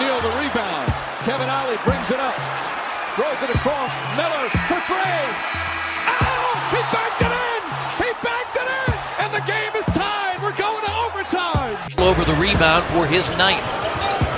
Neal 0.00 0.16
the 0.24 0.32
rebound. 0.40 0.88
Kevin 1.28 1.48
Ollie 1.52 1.76
brings 1.84 2.10
it 2.10 2.16
up. 2.16 2.32
Throws 3.16 3.36
it 3.44 3.52
across. 3.52 3.92
Miller 4.16 4.48
for 4.64 4.80
three. 4.88 5.24
Oh! 6.08 6.56
He 6.72 6.80
backed 6.88 7.20
it 7.20 7.28
in! 7.28 7.60
He 8.00 8.08
backed 8.24 8.56
it 8.56 8.64
in! 8.64 8.92
And 9.20 9.30
the 9.36 9.44
game 9.44 9.72
is 9.76 9.84
tied. 9.92 10.40
We're 10.40 10.56
going 10.56 10.84
to 10.84 10.92
overtime. 11.04 11.76
over 12.00 12.24
the 12.24 12.32
rebound 12.40 12.88
for 12.96 13.04
his 13.06 13.28
ninth. 13.36 13.60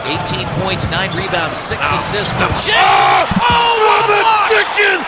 18 0.03 0.47
points, 0.67 0.91
9 0.91 1.17
rebounds, 1.17 1.59
6 1.59 1.79
assists 1.93 2.35
for 2.35 2.51
Jay. 2.67 2.75
Oh, 2.75 3.23
oh, 3.23 3.55
oh, 3.55 3.79
what 3.87 4.03
the 4.11 4.23
chicken! 4.51 4.99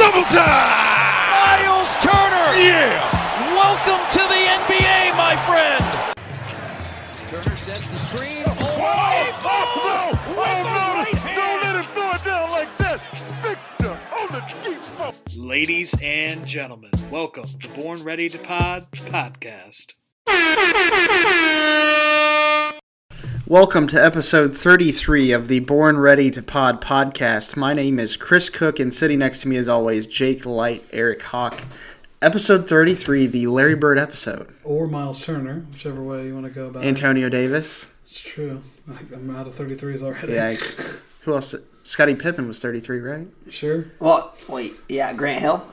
Double 0.00 0.24
time! 0.32 0.72
Miles 1.36 1.92
Turner. 2.00 2.48
Yeah! 2.56 2.96
Welcome 3.52 4.00
to 4.16 4.22
the 4.24 4.40
NBA, 4.56 5.16
my 5.20 5.36
friend. 5.44 6.11
Turner 7.64 7.74
sets 7.82 7.88
the 7.88 7.98
screen. 7.98 8.42
Oh, 8.46 8.54
oh, 8.54 9.38
no! 9.84 10.34
Oh, 10.36 10.50
no! 10.66 11.34
Don't 11.34 11.62
let 11.62 11.76
him 11.76 11.82
throw 11.94 12.12
it 12.12 12.24
down 12.24 12.50
like 12.50 12.78
that! 12.78 13.00
Victor 13.42 13.98
on 14.16 14.32
the 14.32 14.40
default! 14.62 15.36
Ladies 15.36 15.94
and 16.02 16.44
gentlemen, 16.46 16.90
welcome 17.10 17.46
to 17.60 17.68
Born 17.70 18.02
Ready 18.02 18.28
to 18.30 18.38
Pod 18.38 18.90
podcast. 18.92 19.92
Welcome 23.46 23.86
to 23.88 24.02
episode 24.02 24.56
33 24.56 25.32
of 25.32 25.48
the 25.48 25.60
Born 25.60 25.98
Ready 25.98 26.30
to 26.30 26.42
Pod 26.42 26.80
podcast. 26.80 27.56
My 27.56 27.74
name 27.74 27.98
is 28.00 28.16
Chris 28.16 28.48
Cook, 28.48 28.80
and 28.80 28.92
sitting 28.92 29.18
next 29.20 29.42
to 29.42 29.48
me, 29.48 29.56
as 29.56 29.68
always, 29.68 30.06
Jake 30.06 30.46
Light, 30.46 30.84
Eric 30.92 31.22
Hawk. 31.22 31.62
Episode 32.22 32.68
33, 32.68 33.26
the 33.26 33.46
Larry 33.48 33.74
Bird 33.74 33.98
episode. 33.98 34.54
or 34.62 34.86
Miles 34.86 35.18
Turner, 35.24 35.66
whichever 35.72 36.00
way 36.02 36.26
you 36.26 36.34
want 36.34 36.46
to 36.46 36.52
go 36.52 36.66
about 36.66 36.84
it. 36.84 36.86
Antonio 36.86 37.28
Davis. 37.28 37.86
It's 38.06 38.20
true. 38.20 38.62
I- 38.88 38.98
I'm 39.12 39.34
out 39.34 39.48
of 39.48 39.56
33s 39.56 40.02
already. 40.02 40.34
Yeah. 40.34 40.54
Who 41.22 41.34
else? 41.34 41.52
Scottie 41.82 42.14
Pippen 42.14 42.46
was 42.46 42.60
33, 42.62 43.00
right? 43.00 43.26
Sure. 43.50 43.86
Well, 43.98 44.36
wait, 44.48 44.74
yeah, 44.88 45.12
Grant 45.12 45.40
Hill. 45.40 45.66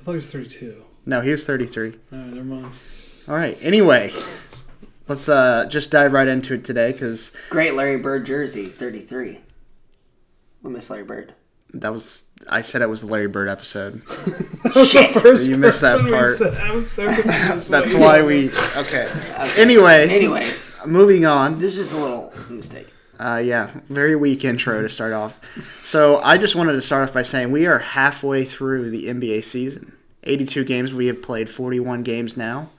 I 0.00 0.04
thought 0.04 0.12
he 0.12 0.16
was 0.16 0.30
32. 0.30 0.84
No, 1.04 1.20
he 1.20 1.30
was 1.30 1.44
33. 1.44 1.88
All 2.12 2.18
right, 2.18 2.26
never 2.28 2.42
mind. 2.44 2.72
All 3.28 3.34
right. 3.34 3.58
Anyway, 3.60 4.14
let's 5.06 5.28
uh, 5.28 5.66
just 5.68 5.90
dive 5.90 6.14
right 6.14 6.28
into 6.28 6.54
it 6.54 6.64
today 6.64 6.92
because 6.92 7.30
Great 7.50 7.74
Larry 7.74 7.98
Bird 7.98 8.24
jersey, 8.24 8.68
33. 8.70 9.40
We 10.62 10.70
miss 10.70 10.88
Larry 10.88 11.04
Bird. 11.04 11.34
That 11.74 11.92
was 11.92 12.24
I 12.48 12.62
said 12.62 12.80
it 12.82 12.88
was 12.88 13.02
the 13.02 13.06
Larry 13.08 13.28
Bird 13.28 13.48
episode. 13.48 14.02
Shit. 14.86 15.14
You 15.42 15.56
missed 15.56 15.82
that 15.82 16.00
part. 16.08 16.36
said- 16.38 16.56
I 16.56 16.74
was 16.74 16.90
so 16.90 17.06
confused. 17.14 17.70
That's 17.70 17.94
why 17.94 18.22
we. 18.30 18.50
Okay. 18.76 19.08
Anyway, 19.56 20.08
Anyways, 20.08 20.74
moving 20.86 21.24
on. 21.26 21.58
this 21.60 21.76
is 21.78 21.92
a 21.92 22.00
little 22.00 22.32
mistake. 22.48 22.88
Uh, 23.18 23.36
yeah, 23.36 23.70
very 23.90 24.16
weak 24.16 24.44
intro 24.46 24.80
to 24.80 24.88
start 24.88 25.12
off. 25.12 25.38
So 25.84 26.18
I 26.22 26.38
just 26.38 26.54
wanted 26.56 26.72
to 26.72 26.80
start 26.80 27.06
off 27.08 27.12
by 27.14 27.22
saying 27.22 27.52
we 27.52 27.66
are 27.66 27.78
halfway 27.78 28.44
through 28.44 28.90
the 28.90 29.06
NBA 29.08 29.44
season. 29.44 29.92
82 30.24 30.64
games. 30.64 30.94
We 30.94 31.06
have 31.08 31.20
played 31.22 31.50
41 31.50 32.02
games 32.02 32.36
now. 32.36 32.70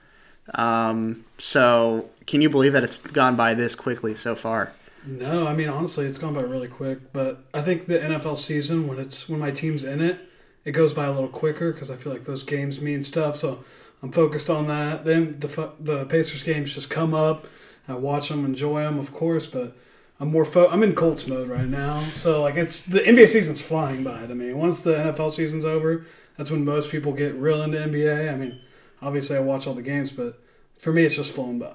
Um, 0.55 1.25
so 1.37 2.09
can 2.25 2.41
you 2.41 2.49
believe 2.49 2.73
that 2.73 2.83
it's 2.83 2.95
gone 2.97 3.35
by 3.35 3.53
this 3.53 3.75
quickly 3.75 4.15
so 4.15 4.35
far? 4.35 4.73
No, 5.05 5.47
I 5.47 5.53
mean 5.53 5.69
honestly, 5.69 6.05
it's 6.05 6.17
gone 6.17 6.33
by 6.33 6.41
really 6.41 6.67
quick. 6.67 7.11
But 7.13 7.43
I 7.53 7.61
think 7.61 7.87
the 7.87 7.99
NFL 7.99 8.37
season, 8.37 8.87
when 8.87 8.99
it's 8.99 9.27
when 9.27 9.39
my 9.39 9.51
team's 9.51 9.83
in 9.83 10.01
it, 10.01 10.19
it 10.63 10.71
goes 10.71 10.93
by 10.93 11.05
a 11.05 11.11
little 11.11 11.29
quicker 11.29 11.71
because 11.71 11.89
I 11.89 11.95
feel 11.95 12.13
like 12.13 12.25
those 12.25 12.43
games 12.43 12.81
mean 12.81 13.03
stuff. 13.03 13.37
So 13.37 13.63
I'm 14.03 14.11
focused 14.11 14.49
on 14.49 14.67
that. 14.67 15.05
Then 15.05 15.39
the 15.39 15.71
the 15.79 16.05
Pacers 16.05 16.43
games 16.43 16.73
just 16.73 16.89
come 16.89 17.13
up. 17.13 17.47
I 17.87 17.95
watch 17.95 18.29
them, 18.29 18.45
enjoy 18.45 18.81
them, 18.81 18.99
of 18.99 19.13
course, 19.13 19.45
but. 19.45 19.75
I'm 20.19 20.31
more 20.31 20.45
fo- 20.45 20.69
I'm 20.69 20.83
in 20.83 20.93
Colts 20.93 21.25
mode 21.25 21.49
right 21.49 21.67
now, 21.67 22.03
so 22.13 22.43
like 22.43 22.53
it's 22.53 22.81
the 22.85 22.99
NBA 22.99 23.27
season's 23.27 23.59
flying 23.59 24.03
by 24.03 24.27
to 24.27 24.35
me. 24.35 24.53
Once 24.53 24.81
the 24.81 24.91
NFL 24.93 25.31
season's 25.31 25.65
over, 25.65 26.05
that's 26.37 26.51
when 26.51 26.63
most 26.63 26.91
people 26.91 27.11
get 27.11 27.33
real 27.33 27.63
into 27.63 27.79
NBA. 27.79 28.31
I 28.31 28.35
mean, 28.35 28.61
obviously 29.01 29.35
I 29.35 29.39
watch 29.39 29.65
all 29.65 29.73
the 29.73 29.81
games, 29.81 30.11
but 30.11 30.39
for 30.77 30.93
me 30.93 31.05
it's 31.05 31.15
just 31.15 31.31
flown 31.31 31.57
by. 31.57 31.73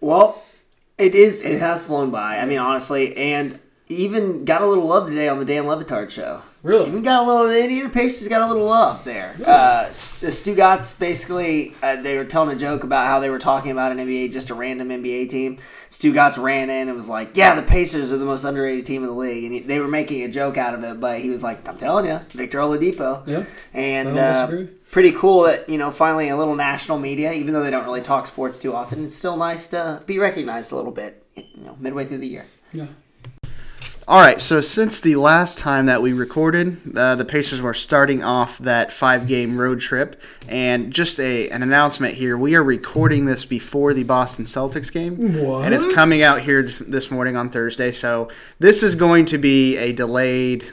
Well, 0.00 0.42
it 1.00 1.14
is. 1.14 1.42
It 1.42 1.58
has 1.60 1.84
flown 1.84 2.10
by. 2.10 2.38
I 2.38 2.44
mean, 2.44 2.58
honestly, 2.58 3.16
and 3.16 3.58
even 3.88 4.44
got 4.44 4.62
a 4.62 4.66
little 4.66 4.86
love 4.86 5.08
today 5.08 5.28
on 5.28 5.38
the 5.38 5.44
Dan 5.44 5.66
Le 5.66 5.82
Batard 5.82 6.10
show. 6.10 6.42
Really? 6.62 6.88
Even 6.88 7.02
got 7.02 7.24
a 7.24 7.26
little. 7.26 7.48
The 7.48 7.62
Indiana 7.62 7.88
Pacers 7.88 8.28
got 8.28 8.42
a 8.42 8.46
little 8.52 8.68
love 8.68 9.02
there. 9.04 9.34
Uh, 9.44 9.86
S- 9.88 10.16
the 10.16 10.26
Stugotz 10.26 10.96
basically 10.98 11.74
uh, 11.82 11.96
they 11.96 12.18
were 12.18 12.26
telling 12.26 12.54
a 12.54 12.58
joke 12.58 12.84
about 12.84 13.06
how 13.06 13.18
they 13.18 13.30
were 13.30 13.38
talking 13.38 13.70
about 13.72 13.92
an 13.92 13.98
NBA 13.98 14.30
just 14.30 14.50
a 14.50 14.54
random 14.54 14.90
NBA 14.90 15.30
team. 15.30 15.58
Stugotz 15.88 16.36
ran 16.40 16.68
in 16.68 16.88
and 16.88 16.94
was 16.94 17.08
like, 17.08 17.34
"Yeah, 17.34 17.54
the 17.54 17.62
Pacers 17.62 18.12
are 18.12 18.18
the 18.18 18.26
most 18.26 18.44
underrated 18.44 18.84
team 18.84 19.02
in 19.02 19.08
the 19.08 19.14
league," 19.14 19.44
and 19.44 19.54
he, 19.54 19.60
they 19.60 19.80
were 19.80 19.88
making 19.88 20.22
a 20.22 20.28
joke 20.28 20.58
out 20.58 20.74
of 20.74 20.84
it. 20.84 21.00
But 21.00 21.20
he 21.22 21.30
was 21.30 21.42
like, 21.42 21.66
"I'm 21.66 21.78
telling 21.78 22.04
you, 22.04 22.20
Victor 22.28 22.58
Oladipo." 22.58 23.26
Yeah. 23.26 23.44
And 23.72 24.18
I 24.90 24.94
don't 24.94 25.02
disagree. 25.02 25.10
pretty 25.10 25.12
cool 25.20 25.42
that 25.42 25.68
you 25.68 25.78
know 25.78 25.90
finally 25.90 26.28
a 26.28 26.36
little 26.36 26.56
national 26.56 26.98
media, 26.98 27.32
even 27.32 27.52
though 27.54 27.62
they 27.62 27.70
don't 27.70 27.84
really 27.84 28.02
talk 28.02 28.26
sports 28.26 28.58
too 28.58 28.74
often, 28.74 29.04
it's 29.04 29.16
still 29.16 29.36
nice 29.36 29.66
to 29.68 30.02
be 30.06 30.18
recognized 30.18 30.72
a 30.72 30.76
little 30.76 30.92
bit. 30.92 31.24
You 31.36 31.64
know, 31.64 31.76
midway 31.80 32.04
through 32.04 32.18
the 32.18 32.28
year. 32.28 32.46
Yeah. 32.72 32.86
All 34.08 34.18
right, 34.18 34.40
so 34.40 34.60
since 34.60 34.98
the 35.00 35.14
last 35.14 35.56
time 35.56 35.86
that 35.86 36.02
we 36.02 36.12
recorded, 36.12 36.96
uh, 36.98 37.14
the 37.14 37.24
Pacers 37.24 37.62
were 37.62 37.74
starting 37.74 38.24
off 38.24 38.58
that 38.58 38.90
five-game 38.90 39.56
road 39.56 39.78
trip, 39.78 40.20
and 40.48 40.92
just 40.92 41.20
a 41.20 41.48
an 41.50 41.62
announcement 41.62 42.14
here: 42.14 42.36
we 42.36 42.56
are 42.56 42.62
recording 42.64 43.26
this 43.26 43.44
before 43.44 43.94
the 43.94 44.02
Boston 44.02 44.46
Celtics 44.46 44.90
game, 44.92 45.34
What? 45.38 45.64
and 45.64 45.72
it's 45.72 45.86
coming 45.94 46.22
out 46.22 46.40
here 46.40 46.64
this 46.64 47.08
morning 47.12 47.36
on 47.36 47.50
Thursday. 47.50 47.92
So 47.92 48.28
this 48.58 48.82
is 48.82 48.96
going 48.96 49.26
to 49.26 49.38
be 49.38 49.76
a 49.76 49.92
delayed, 49.92 50.72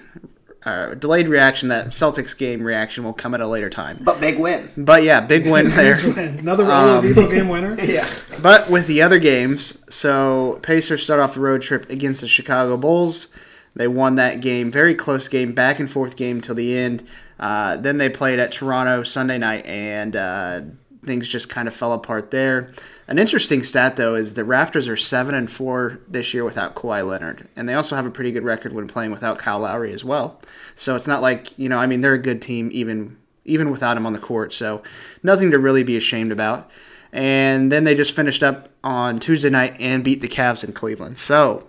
uh, 0.68 0.94
delayed 0.96 1.28
reaction. 1.30 1.70
That 1.70 1.88
Celtics 1.90 2.38
game 2.38 2.64
reaction 2.64 3.04
will 3.04 3.14
come 3.14 3.34
at 3.34 3.42
a 3.42 3.48
later 3.48 3.70
time. 3.70 4.00
But 4.02 4.20
big 4.20 4.38
win. 4.40 4.70
But 4.78 5.04
yeah, 5.04 5.22
big 5.22 5.48
win 5.50 5.70
there. 5.76 5.96
Another 5.96 6.64
Um, 6.66 7.04
Oladipo 7.04 7.30
game 7.32 7.50
winner. 7.50 7.76
Yeah. 7.84 8.10
But 8.42 8.70
with 8.70 8.88
the 8.88 9.02
other 9.02 9.20
games, 9.20 9.80
so 9.90 10.60
Pacers 10.62 11.04
start 11.04 11.20
off 11.20 11.34
the 11.36 11.40
road 11.40 11.62
trip 11.62 11.90
against 11.90 12.22
the 12.22 12.28
Chicago 12.28 12.78
Bulls. 12.78 13.28
They 13.76 13.88
won 13.88 14.16
that 14.16 14.42
game, 14.42 14.72
very 14.72 14.96
close 14.96 15.28
game, 15.28 15.54
back 15.54 15.80
and 15.80 15.90
forth 15.90 16.16
game 16.16 16.42
till 16.42 16.56
the 16.56 16.78
end. 16.78 17.06
Uh, 17.40 17.78
then 17.78 17.98
they 17.98 18.10
played 18.10 18.40
at 18.40 18.52
Toronto 18.52 19.04
Sunday 19.04 19.38
night, 19.38 19.66
and 19.68 20.16
uh, 20.16 20.62
things 21.06 21.28
just 21.30 21.48
kind 21.50 21.68
of 21.68 21.74
fell 21.76 21.94
apart 21.94 22.32
there. 22.32 22.74
An 23.08 23.18
interesting 23.18 23.64
stat 23.64 23.96
though 23.96 24.16
is 24.16 24.34
the 24.34 24.44
Raptors 24.44 24.90
are 24.90 24.98
seven 24.98 25.34
and 25.34 25.50
four 25.50 26.00
this 26.08 26.34
year 26.34 26.44
without 26.44 26.76
Kawhi 26.76 27.08
Leonard, 27.08 27.48
and 27.56 27.68
they 27.68 27.74
also 27.74 27.96
have 27.96 28.06
a 28.06 28.12
pretty 28.12 28.32
good 28.32 28.44
record 28.44 28.74
when 28.74 28.88
playing 28.88 29.12
without 29.12 29.40
Kyle 29.40 29.60
Lowry 29.60 29.94
as 29.94 30.04
well. 30.04 30.42
So 30.76 30.96
it's 30.96 31.08
not 31.08 31.22
like 31.22 31.58
you 31.58 31.70
know, 31.70 31.78
I 31.78 31.88
mean, 31.88 32.02
they're 32.02 32.14
a 32.14 32.22
good 32.22 32.42
team 32.42 32.70
even 32.74 33.18
even 33.46 33.72
without 33.72 33.96
him 33.96 34.06
on 34.06 34.14
the 34.14 34.20
court. 34.20 34.54
So 34.54 34.84
nothing 35.24 35.52
to 35.52 35.60
really 35.60 35.84
be 35.84 35.96
ashamed 35.96 36.32
about 36.32 36.70
and 37.12 37.72
then 37.72 37.84
they 37.84 37.96
just 37.96 38.16
finished 38.16 38.44
up 38.44 38.70
on 38.84 39.20
Tuesday 39.20 39.50
night 39.50 39.76
and 39.80 40.04
beat 40.04 40.22
the 40.22 40.28
Cavs 40.28 40.64
in 40.64 40.74
Cleveland. 40.74 41.20
So, 41.20 41.68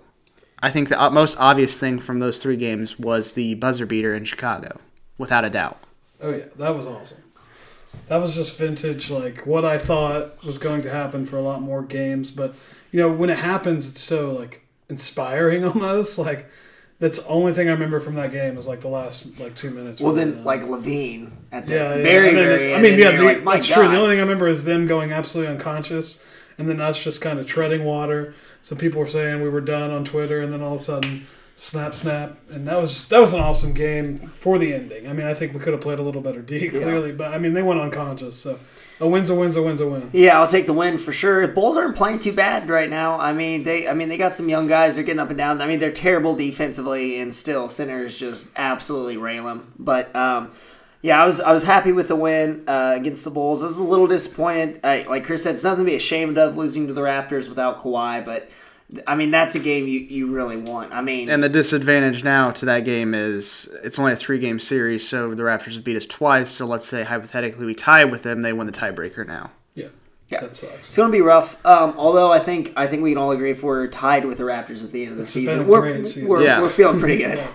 I 0.61 0.71
think 0.71 0.89
the 0.89 1.11
most 1.11 1.39
obvious 1.39 1.79
thing 1.79 2.01
from 2.01 2.19
those 2.19 2.39
three 2.39 2.57
games 2.57 2.99
was 2.99 3.33
the 3.33 3.55
buzzer 3.55 3.87
beater 3.87 4.15
in 4.15 4.25
Chicago, 4.25 4.81
without 5.17 5.45
a 5.45 5.51
doubt. 5.51 5.79
Oh 6.21 6.33
yeah, 6.33 6.47
that 6.57 6.75
was 6.75 6.87
awesome. 6.87 7.23
That 8.07 8.19
was 8.19 8.35
just 8.35 8.57
vintage, 8.57 9.11
like 9.11 9.47
what 9.47 9.65
I 9.65 9.79
thought 9.79 10.45
was 10.45 10.59
going 10.59 10.83
to 10.83 10.91
happen 10.91 11.27
for 11.27 11.37
a 11.37 11.43
lot 11.43 11.61
more 11.61 11.83
games. 11.83 12.31
But 12.31 12.55
you 12.91 13.01
know, 13.01 13.13
when 13.13 13.31
it 13.31 13.39
happens, 13.39 13.91
it's 13.91 14.01
so 14.01 14.33
like 14.33 14.65
inspiring 14.89 15.65
almost. 15.67 16.19
Like 16.19 16.51
that's 17.01 17.19
the 17.19 17.27
only 17.29 17.55
thing 17.55 17.69
I 17.69 17.73
remember 17.73 18.01
from 18.01 18.17
that 18.17 18.33
game 18.33 18.59
is 18.59 18.67
like 18.67 18.81
the 18.81 18.89
last 18.89 19.39
like 19.39 19.55
two 19.55 19.71
minutes. 19.71 20.01
Well, 20.01 20.15
then 20.15 20.39
uh, 20.41 20.43
like 20.43 20.63
LaVine 20.63 21.31
at 21.53 21.67
the 21.67 21.75
yeah, 21.75 21.95
yeah. 21.97 22.03
very 22.03 22.29
I 22.29 22.33
mean, 22.33 22.45
very 22.45 22.75
I 22.75 22.81
mean, 22.81 22.93
and 22.95 23.03
yeah, 23.03 23.17
the, 23.17 23.25
like, 23.25 23.45
that's 23.45 23.69
God. 23.69 23.75
true. 23.75 23.89
The 23.89 23.97
only 23.97 24.11
thing 24.11 24.19
I 24.19 24.23
remember 24.23 24.49
is 24.49 24.65
them 24.65 24.87
going 24.87 25.13
absolutely 25.13 25.53
unconscious, 25.53 26.23
and 26.57 26.69
then 26.69 26.81
us 26.81 27.03
just 27.03 27.21
kind 27.21 27.39
of 27.39 27.47
treading 27.47 27.85
water. 27.85 28.35
Some 28.63 28.79
people 28.79 29.01
were 29.01 29.07
saying 29.07 29.43
we 29.43 29.49
were 29.49 29.61
done 29.61 29.91
on 29.91 30.05
Twitter, 30.05 30.41
and 30.41 30.53
then 30.53 30.61
all 30.61 30.75
of 30.75 30.81
a 30.81 30.85
sudden, 30.85 31.27
snap, 31.59 31.93
snap, 31.93 32.39
and 32.51 32.69
that 32.69 32.81
was 32.81 33.09
that 33.09 33.21
was 33.21 33.35
an 33.35 33.41
awesome 33.41 33.73
game 33.73 34.29
for 34.29 34.59
the 34.59 34.73
ending. 34.73 35.09
I 35.09 35.13
mean, 35.13 35.27
I 35.27 35.35
think 35.35 35.53
we 35.53 35.59
could 35.61 35.73
have 35.73 35.83
played 35.83 35.99
a 35.99 36.03
little 36.03 36.21
better 36.23 36.41
D 36.41 36.69
clearly, 36.71 37.13
but 37.13 37.35
I 37.35 37.39
mean, 37.39 37.53
they 37.53 37.63
went 37.63 37.81
unconscious, 37.81 38.37
so 38.39 38.61
A 39.01 39.09
win's 39.09 39.29
a 39.29 39.35
win's 39.35 39.57
a 39.57 39.63
win's 39.63 39.81
a 39.81 39.89
win. 39.89 40.09
Yeah, 40.13 40.41
I'll 40.41 40.47
take 40.47 40.67
the 40.67 40.73
win 40.73 40.99
for 40.99 41.13
sure. 41.13 41.47
The 41.47 41.53
Bulls 41.53 41.77
aren't 41.77 41.97
playing 41.97 42.21
too 42.21 42.33
bad 42.33 42.71
right 42.71 42.89
now. 42.89 43.19
I 43.19 43.33
mean, 43.33 43.65
they 43.65 43.89
I 43.89 43.95
mean 43.95 44.09
they 44.09 44.17
got 44.17 44.35
some 44.35 44.49
young 44.49 44.69
guys. 44.69 44.95
They're 44.95 45.05
getting 45.05 45.21
up 45.21 45.31
and 45.31 45.39
down. 45.39 45.61
I 45.61 45.67
mean, 45.67 45.81
they're 45.81 45.91
terrible 45.93 46.37
defensively, 46.37 47.21
and 47.21 47.35
still 47.35 47.69
Sinners 47.69 48.17
just 48.17 48.47
absolutely 48.57 49.17
rail 49.17 49.45
them. 49.45 49.73
But 49.79 50.15
um, 50.15 50.53
yeah, 51.03 51.21
I 51.21 51.27
was 51.27 51.41
I 51.41 51.51
was 51.51 51.65
happy 51.65 51.91
with 51.91 52.07
the 52.07 52.17
win 52.17 52.63
uh, 52.69 52.95
against 52.97 53.25
the 53.25 53.31
Bulls. 53.33 53.63
I 53.63 53.67
was 53.67 53.79
a 53.79 53.83
little 53.83 54.07
disappointed. 54.07 54.79
I, 54.85 55.03
like 55.09 55.25
Chris 55.25 55.43
said, 55.43 55.57
it's 55.57 55.65
nothing 55.65 55.85
to 55.85 55.91
be 55.91 55.97
ashamed 55.97 56.39
of 56.39 56.57
losing 56.57 56.87
to 56.87 56.93
the 56.93 57.01
Raptors 57.01 57.49
without 57.49 57.83
Kawhi, 57.83 58.25
but. 58.25 58.49
I 59.07 59.15
mean, 59.17 59.31
that's 59.31 59.55
a 59.55 59.59
game 59.59 59.87
you, 59.87 60.01
you 60.01 60.29
really 60.29 60.57
want. 60.57 60.93
I 60.95 61.03
mean, 61.03 61.29
And 61.29 61.43
the 61.43 61.49
disadvantage 61.51 62.25
now 62.25 62.51
to 62.53 62.65
that 62.67 62.81
game 62.87 63.13
is 63.15 63.69
it's 63.85 63.99
only 63.99 64.13
a 64.13 64.17
three 64.17 64.39
game 64.39 64.59
series, 64.59 65.07
so 65.07 65.35
the 65.35 65.43
Raptors 65.43 65.75
have 65.75 65.85
beat 65.85 65.97
us 65.97 66.07
twice. 66.07 66.51
So 66.53 66.65
let's 66.65 66.89
say 66.89 67.05
hypothetically 67.05 67.67
we 67.67 67.75
tie 67.75 68.05
with 68.05 68.23
them, 68.23 68.41
they 68.43 68.53
win 68.53 68.67
the 68.67 68.73
tiebreaker 68.73 69.27
now. 69.27 69.51
Yeah. 69.75 69.89
Yeah. 70.29 70.41
That 70.41 70.57
sucks. 70.57 70.89
It's 70.89 70.97
going 70.97 71.09
to 71.11 71.13
be 71.13 71.21
rough. 71.21 71.65
Um, 71.67 71.95
although 71.99 72.33
I 72.33 72.39
think 72.39 72.73
I 72.77 72.87
think 72.87 73.03
we 73.03 73.11
can 73.11 73.19
all 73.19 73.31
agree 73.31 73.51
if 73.51 73.63
we're 73.63 73.87
tied 73.89 74.25
with 74.25 74.39
the 74.39 74.45
Raptors 74.45 74.83
at 74.85 74.93
the 74.93 75.03
end 75.03 75.13
of 75.13 75.17
the 75.19 75.23
It's 75.25 75.35
been 75.35 75.45
season, 75.45 75.61
a 75.61 75.65
we're, 75.65 75.81
great 75.81 76.07
season. 76.07 76.29
We're, 76.29 76.43
Yeah. 76.45 76.61
we're 76.63 76.71
feeling 76.71 76.99
pretty 76.99 77.19
good. 77.19 77.43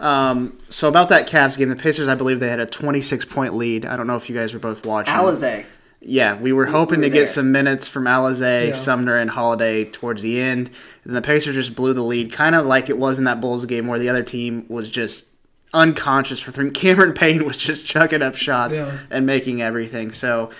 Um, 0.00 0.56
so 0.68 0.88
about 0.88 1.08
that 1.08 1.28
Cavs 1.28 1.56
game, 1.56 1.70
the 1.70 1.74
Pacers, 1.76 2.06
I 2.06 2.14
believe 2.14 2.38
they 2.38 2.48
had 2.50 2.60
a 2.60 2.66
26 2.66 3.24
point 3.24 3.56
lead. 3.56 3.84
I 3.84 3.96
don't 3.96 4.06
know 4.06 4.14
if 4.14 4.30
you 4.30 4.36
guys 4.36 4.52
were 4.52 4.60
both 4.60 4.86
watching. 4.86 5.12
Alizé. 5.12 5.64
Yeah, 6.00 6.38
we 6.38 6.52
were 6.52 6.66
hoping 6.66 6.98
were 7.00 7.06
to 7.06 7.10
there. 7.10 7.22
get 7.22 7.28
some 7.28 7.50
minutes 7.50 7.88
from 7.88 8.04
Alizé, 8.04 8.68
Yeah. 8.68 8.74
Sumner, 8.74 9.16
and 9.16 9.30
Holiday 9.30 9.84
towards 9.84 10.22
the 10.22 10.40
end. 10.40 10.70
And 11.04 11.14
the 11.16 11.22
Pacers 11.22 11.54
just 11.56 11.74
blew 11.74 11.92
the 11.92 12.02
lead, 12.04 12.32
kind 12.32 12.54
of 12.54 12.66
like 12.66 12.88
it 12.88 12.98
was 12.98 13.18
in 13.18 13.24
that 13.24 13.40
Bulls 13.40 13.64
game 13.64 13.86
where 13.88 13.98
the 13.98 14.08
other 14.08 14.22
team 14.22 14.64
was 14.68 14.88
just 14.88 15.26
unconscious 15.74 16.40
for 16.40 16.52
three. 16.52 16.70
Cameron 16.72 17.12
Payne 17.14 17.44
was 17.44 17.56
just 17.56 17.84
chucking 17.84 18.22
up 18.22 18.36
shots 18.36 18.78
Yeah. 18.78 18.98
and 19.10 19.26
making 19.26 19.60
everything. 19.60 20.12
So, 20.12 20.50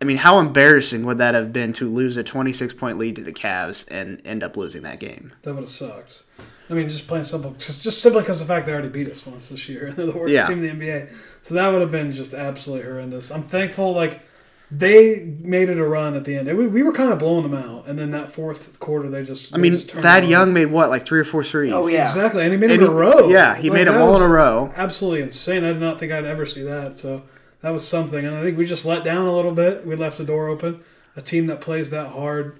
I 0.00 0.04
mean, 0.04 0.16
how 0.18 0.38
embarrassing 0.38 1.04
would 1.06 1.18
that 1.18 1.34
have 1.34 1.52
been 1.52 1.72
to 1.74 1.88
lose 1.88 2.16
a 2.16 2.24
26 2.24 2.74
point 2.74 2.98
lead 2.98 3.16
to 3.16 3.22
the 3.22 3.32
Cavs 3.32 3.84
and 3.90 4.20
end 4.24 4.42
up 4.42 4.56
losing 4.56 4.82
that 4.82 5.00
game? 5.00 5.32
That 5.42 5.54
would 5.54 5.62
have 5.64 5.70
sucked. 5.70 6.22
I 6.70 6.74
mean, 6.74 6.88
just 6.88 7.06
plain 7.06 7.24
simple, 7.24 7.54
just, 7.58 7.82
just 7.82 8.00
simply 8.00 8.22
because 8.22 8.38
the 8.40 8.46
fact 8.46 8.66
they 8.66 8.72
already 8.72 8.88
beat 8.88 9.10
us 9.10 9.26
once 9.26 9.48
this 9.48 9.68
year, 9.68 9.88
and 9.88 9.96
they're 9.98 10.06
the 10.06 10.16
worst 10.16 10.32
Yeah. 10.32 10.46
team 10.46 10.64
in 10.64 10.78
the 10.78 10.86
NBA. 10.86 11.08
So 11.42 11.54
that 11.54 11.68
would 11.68 11.82
have 11.82 11.90
been 11.90 12.12
just 12.12 12.32
absolutely 12.32 12.86
horrendous. 12.88 13.30
I'm 13.30 13.42
thankful, 13.42 13.92
like 13.92 14.20
they 14.74 15.20
made 15.40 15.68
it 15.68 15.78
a 15.78 15.84
run 15.86 16.14
at 16.14 16.24
the 16.24 16.34
end. 16.34 16.48
It, 16.48 16.56
we, 16.56 16.66
we 16.66 16.82
were 16.82 16.94
kind 16.94 17.12
of 17.12 17.18
blowing 17.18 17.42
them 17.42 17.52
out, 17.54 17.86
and 17.86 17.98
then 17.98 18.10
that 18.12 18.30
fourth 18.30 18.80
quarter, 18.80 19.10
they 19.10 19.22
just. 19.22 19.54
I 19.54 19.58
mean, 19.58 19.72
just 19.72 19.90
turned 19.90 20.02
Thad. 20.02 20.26
Young 20.26 20.54
made 20.54 20.66
what, 20.66 20.88
like 20.88 21.04
three 21.04 21.20
or 21.20 21.24
four 21.24 21.44
threes? 21.44 21.72
Oh, 21.72 21.86
yeah. 21.88 22.06
exactly, 22.08 22.42
and 22.42 22.52
he 22.52 22.58
made 22.58 22.70
And 22.70 22.80
them 22.82 22.90
in 22.90 22.96
a 22.96 22.98
row. 22.98 23.28
yeah, 23.28 23.54
he 23.54 23.68
made 23.68 23.86
them 23.86 24.00
all 24.00 24.16
in 24.16 24.22
a 24.22 24.28
row. 24.28 24.72
Absolutely 24.74 25.20
insane. 25.20 25.62
I 25.62 25.74
did 25.74 25.80
not 25.80 26.00
think 26.00 26.10
I'd 26.10 26.24
ever 26.24 26.46
see 26.46 26.62
that. 26.62 26.96
So 26.96 27.22
that 27.60 27.70
was 27.70 27.86
something, 27.86 28.24
and 28.24 28.34
I 28.34 28.42
think 28.42 28.56
we 28.56 28.64
just 28.64 28.86
let 28.86 29.04
down 29.04 29.26
a 29.26 29.36
little 29.36 29.52
bit. 29.52 29.86
We 29.86 29.94
left 29.94 30.16
the 30.16 30.24
door 30.24 30.48
open. 30.48 30.82
A 31.16 31.20
team 31.20 31.46
that 31.48 31.60
plays 31.60 31.90
that 31.90 32.12
hard, 32.12 32.58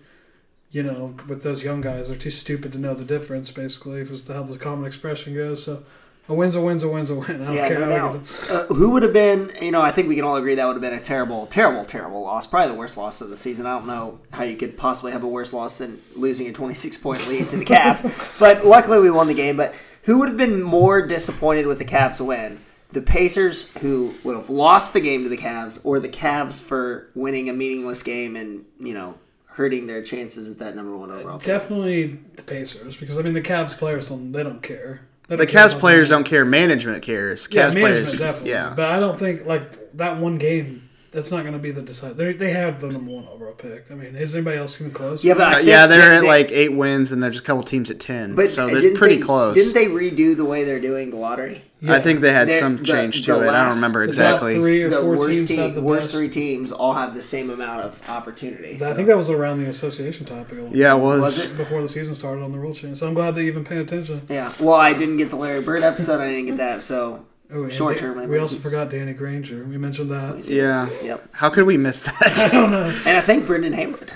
you 0.70 0.82
know, 0.82 1.17
with 1.26 1.43
those 1.43 1.65
young 1.65 1.81
guys, 1.81 2.08
they're 2.11 2.19
too 2.19 2.31
stupid 2.31 2.73
to 2.73 2.79
know 2.79 2.93
the 2.93 3.05
difference. 3.05 3.50
Basically, 3.50 4.03
if 4.03 4.11
was 4.11 4.26
how 4.29 4.43
the 4.43 4.58
common 4.58 4.85
expression 4.85 5.35
goes. 5.35 5.65
So. 5.65 5.85
A 6.28 6.34
win's 6.34 6.54
a 6.54 6.60
win's 6.60 6.82
a 6.82 6.88
win's 6.88 7.10
a 7.10 7.14
win. 7.16 7.42
I 7.42 7.44
don't 7.46 7.54
Yeah, 7.54 7.69
care 7.69 7.80
no 7.80 7.88
doubt. 7.88 8.22
Uh, 8.48 8.66
who 8.74 8.90
would 8.90 9.02
have 9.02 9.12
been? 9.12 9.50
You 9.60 9.72
know, 9.72 9.82
I 9.82 9.90
think 9.90 10.08
we 10.08 10.14
can 10.14 10.24
all 10.24 10.36
agree 10.36 10.54
that 10.54 10.64
would 10.66 10.74
have 10.74 10.80
been 10.80 10.92
a 10.94 11.00
terrible, 11.00 11.46
terrible, 11.46 11.84
terrible 11.84 12.22
loss. 12.22 12.46
Probably 12.46 12.69
the 12.69 12.78
worst 12.78 12.96
loss 12.96 13.20
of 13.20 13.28
the 13.28 13.36
season. 13.36 13.66
I 13.66 13.76
don't 13.76 13.86
know 13.86 14.20
how 14.32 14.44
you 14.44 14.56
could 14.56 14.76
possibly 14.76 15.12
have 15.12 15.24
a 15.24 15.28
worse 15.28 15.52
loss 15.52 15.78
than 15.78 16.00
losing 16.14 16.46
a 16.46 16.52
26 16.52 16.96
point 16.98 17.26
lead 17.28 17.48
to 17.50 17.56
the 17.56 17.64
Cavs. 17.64 18.02
but 18.38 18.64
luckily, 18.64 19.00
we 19.00 19.10
won 19.10 19.26
the 19.26 19.34
game. 19.34 19.56
But 19.56 19.74
who 20.04 20.19
would 20.19 20.28
have 20.28 20.36
been 20.38 20.62
more 20.62 21.04
disappointed 21.06 21.66
with 21.66 21.78
the 21.78 21.84
Cavs 21.84 22.24
win? 22.24 22.60
The 22.92 23.02
Pacers, 23.02 23.69
who 23.78 24.14
would 24.22 24.36
have 24.36 24.50
lost 24.50 24.92
the 24.92 25.00
game 25.00 25.22
to 25.24 25.28
the 25.30 25.36
Cavs, 25.38 25.80
or 25.82 25.98
the 25.98 26.08
Cavs 26.10 26.62
for 26.62 27.08
winning 27.14 27.48
a 27.48 27.52
meaningless 27.52 28.02
game 28.02 28.36
and 28.36 28.64
you 28.78 28.94
know 28.94 29.19
hurting 29.46 29.86
their 29.86 30.02
chances 30.02 30.48
at 30.48 30.58
that 30.60 30.76
number 30.76 30.96
one 30.96 31.10
overall. 31.10 31.38
pick? 31.38 31.46
Definitely 31.46 32.19
the 32.36 32.42
Pacers 32.42 32.96
because 32.96 33.19
I 33.19 33.22
mean 33.22 33.34
the 33.34 33.40
Cavs 33.42 33.76
players 33.76 34.08
don't 34.10 34.30
they 34.32 34.42
don't 34.42 34.62
care. 34.62 35.02
They 35.28 35.36
The 35.36 35.46
Cavs 35.46 35.78
players 35.78 36.08
don't 36.08 36.24
care. 36.24 36.44
Management 36.44 37.02
cares. 37.02 37.46
Cavs 37.46 37.54
Yeah, 37.54 37.69
management 37.69 38.06
players, 38.06 38.19
definitely. 38.19 38.50
Yeah. 38.50 38.72
But 38.74 38.88
I 38.90 39.00
don't 39.00 39.19
think 39.19 39.46
like 39.46 39.96
that 39.96 40.19
one 40.19 40.38
game. 40.38 40.88
That's 41.12 41.31
not 41.31 41.43
going 41.43 41.53
to 41.53 41.59
be 41.59 41.70
the 41.70 41.82
decide. 41.82 42.17
They 42.17 42.32
they 42.32 42.50
have 42.53 42.81
the 42.81 42.88
number 42.88 43.11
one 43.12 43.29
overall 43.29 43.53
pick. 43.53 43.85
I 43.91 43.94
mean, 43.94 44.17
is 44.17 44.35
anybody 44.35 44.56
else 44.56 44.81
even 44.81 44.93
close? 44.93 45.23
Yeah, 45.23 45.35
but 45.35 45.43
Uh, 45.53 45.55
think 45.56 45.67
yeah, 45.69 45.87
they're 45.87 45.99
that 46.00 46.17
at 46.17 46.20
they- 46.23 46.26
like 46.26 46.50
eight 46.50 46.73
wins, 46.75 47.12
and 47.12 47.23
there's 47.23 47.38
a 47.38 47.43
couple 47.43 47.62
teams 47.64 47.91
at 47.91 48.00
ten. 48.00 48.35
But 48.35 48.49
so 48.49 48.67
uh, 48.67 48.81
they're 48.81 48.94
pretty 48.94 49.17
they- 49.17 49.23
close. 49.23 49.55
Didn't 49.55 49.75
they 49.75 49.87
redo 49.87 50.35
the 50.35 50.47
way 50.47 50.64
they're 50.64 50.81
doing 50.81 51.11
the 51.11 51.17
lottery? 51.19 51.62
I 51.87 51.99
think 52.00 52.20
they 52.20 52.32
had 52.32 52.49
They're- 52.49 52.61
some 52.61 52.82
change 52.85 53.26
the 53.26 53.35
to 53.35 53.43
it. 53.43 53.49
I 53.50 53.64
don't 53.64 53.75
remember 53.75 54.05
exactly. 54.05 54.55
three 54.55 54.85
or 54.85 54.88
the 54.88 54.99
four 55.00 55.17
worst 55.17 55.32
teams 55.37 55.49
team, 55.49 55.59
have 55.59 55.75
the 55.75 55.82
worst 55.82 56.05
best? 56.06 56.14
three 56.14 56.29
teams 56.29 56.70
all 56.73 56.93
have 56.94 57.12
the 57.15 57.23
same 57.23 57.50
amount 57.50 57.82
of 57.82 58.00
opportunity. 58.08 58.79
I 58.82 58.94
think 58.94 59.08
that 59.08 59.17
was 59.17 59.29
around 59.31 59.62
the 59.62 59.69
association 59.69 60.25
topic. 60.25 60.53
a 60.53 60.62
little 60.62 60.76
Yeah, 60.76 60.94
it 60.94 60.99
was. 61.00 61.20
Was 61.20 61.44
it? 61.47 61.56
before 61.56 61.82
the 61.82 61.88
season 61.88 62.15
started 62.15 62.43
on 62.43 62.53
the 62.53 62.58
rule 62.58 62.73
change. 62.73 62.99
So 62.99 63.06
I'm 63.08 63.15
glad 63.15 63.35
they 63.35 63.47
even 63.47 63.65
paid 63.65 63.79
attention. 63.79 64.23
Yeah. 64.31 64.53
Well, 64.61 64.76
I 64.76 64.93
didn't 64.94 65.17
get 65.19 65.31
the 65.31 65.37
Larry 65.37 65.61
Bird 65.61 65.81
episode. 65.81 66.20
I 66.20 66.29
didn't 66.31 66.47
get 66.47 66.56
that. 66.58 66.82
So 66.82 67.26
Oh, 67.52 67.64
and 67.64 67.72
short 67.72 67.99
Dan- 67.99 68.14
term. 68.14 68.28
We 68.28 68.38
also 68.38 68.56
forgot 68.58 68.90
Danny 68.90 69.12
Granger. 69.12 69.64
We 69.64 69.76
mentioned 69.76 70.10
that. 70.10 70.44
Yeah. 70.46 70.88
Yep. 71.02 71.28
How 71.32 71.50
could 71.50 71.64
we 71.64 71.76
miss 71.76 72.04
that? 72.04 72.22
I 72.37 72.49
don't 72.49 72.70
know. 72.70 72.84
And 73.06 73.19
I 73.19 73.20
think 73.20 73.46
Brendan 73.46 73.75
Hayward. 73.75 74.12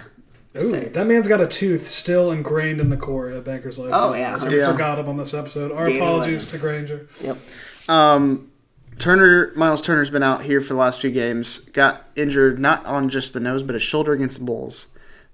Ooh, 0.56 0.60
Say. 0.60 0.88
that 0.88 1.06
man's 1.06 1.28
got 1.28 1.40
a 1.42 1.46
tooth 1.46 1.86
still 1.86 2.32
ingrained 2.32 2.80
in 2.80 2.88
the 2.88 2.96
core 2.96 3.28
at 3.28 3.44
Banker's 3.44 3.78
Life. 3.78 3.90
Oh, 3.92 4.14
yeah. 4.14 4.38
So 4.38 4.48
we 4.50 4.60
forgot 4.64 4.98
him 4.98 5.08
on 5.08 5.18
this 5.18 5.34
episode. 5.34 5.70
Our 5.70 5.84
Danny 5.84 5.98
apologies 5.98 6.46
Levin. 6.46 6.48
to 6.48 6.58
Granger. 6.58 7.08
Yep. 7.20 7.38
Um, 7.90 8.50
Turner, 8.98 9.52
Miles 9.54 9.82
Turner's 9.82 10.08
been 10.08 10.22
out 10.22 10.44
here 10.44 10.62
for 10.62 10.68
the 10.68 10.80
last 10.80 11.00
few 11.02 11.10
games. 11.10 11.58
Got 11.58 12.08
injured 12.16 12.58
not 12.58 12.86
on 12.86 13.10
just 13.10 13.34
the 13.34 13.40
nose, 13.40 13.62
but 13.62 13.74
his 13.74 13.82
shoulder 13.82 14.12
against 14.12 14.38
the 14.38 14.46
Bulls. 14.46 14.86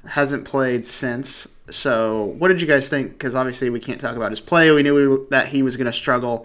Hasn't 0.04 0.44
played 0.44 0.86
since. 0.88 1.46
So, 1.70 2.34
what 2.38 2.48
did 2.48 2.60
you 2.60 2.66
guys 2.66 2.88
think? 2.88 3.12
Because 3.12 3.36
obviously 3.36 3.70
we 3.70 3.78
can't 3.78 4.00
talk 4.00 4.16
about 4.16 4.32
his 4.32 4.40
play. 4.40 4.72
We 4.72 4.82
knew 4.82 5.18
we, 5.20 5.26
that 5.30 5.48
he 5.48 5.62
was 5.62 5.76
going 5.76 5.86
to 5.86 5.92
struggle 5.92 6.44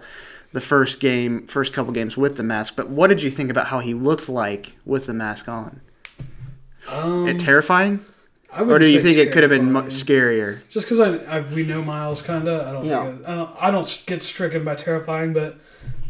the 0.52 0.60
first 0.60 1.00
game, 1.00 1.46
first 1.46 1.72
couple 1.72 1.92
games 1.92 2.16
with 2.16 2.36
the 2.36 2.42
mask. 2.42 2.74
But 2.76 2.88
what 2.88 3.08
did 3.08 3.22
you 3.22 3.30
think 3.30 3.50
about 3.50 3.66
how 3.68 3.80
he 3.80 3.94
looked 3.94 4.28
like 4.28 4.74
with 4.86 5.06
the 5.06 5.14
mask 5.14 5.48
on? 5.48 5.80
Um, 6.90 7.28
it 7.28 7.38
terrifying, 7.38 8.04
I 8.50 8.62
or 8.62 8.64
would 8.64 8.78
do 8.80 8.86
you 8.86 8.98
say 9.00 9.14
think 9.14 9.18
it 9.18 9.32
could 9.32 9.42
have 9.42 9.50
been 9.50 9.72
scarier? 9.90 10.60
Just 10.70 10.86
because 10.88 11.00
I, 11.00 11.16
I 11.38 11.40
we 11.40 11.64
know 11.66 11.82
Miles 11.82 12.22
kind 12.22 12.48
of, 12.48 12.66
I 12.66 12.72
don't 12.72 12.86
Yeah. 12.86 13.04
think 13.12 13.28
I, 13.28 13.32
I 13.32 13.36
don't 13.36 13.56
I 13.64 13.70
don't 13.70 14.02
get 14.06 14.22
stricken 14.22 14.64
by 14.64 14.74
terrifying, 14.74 15.34
but 15.34 15.58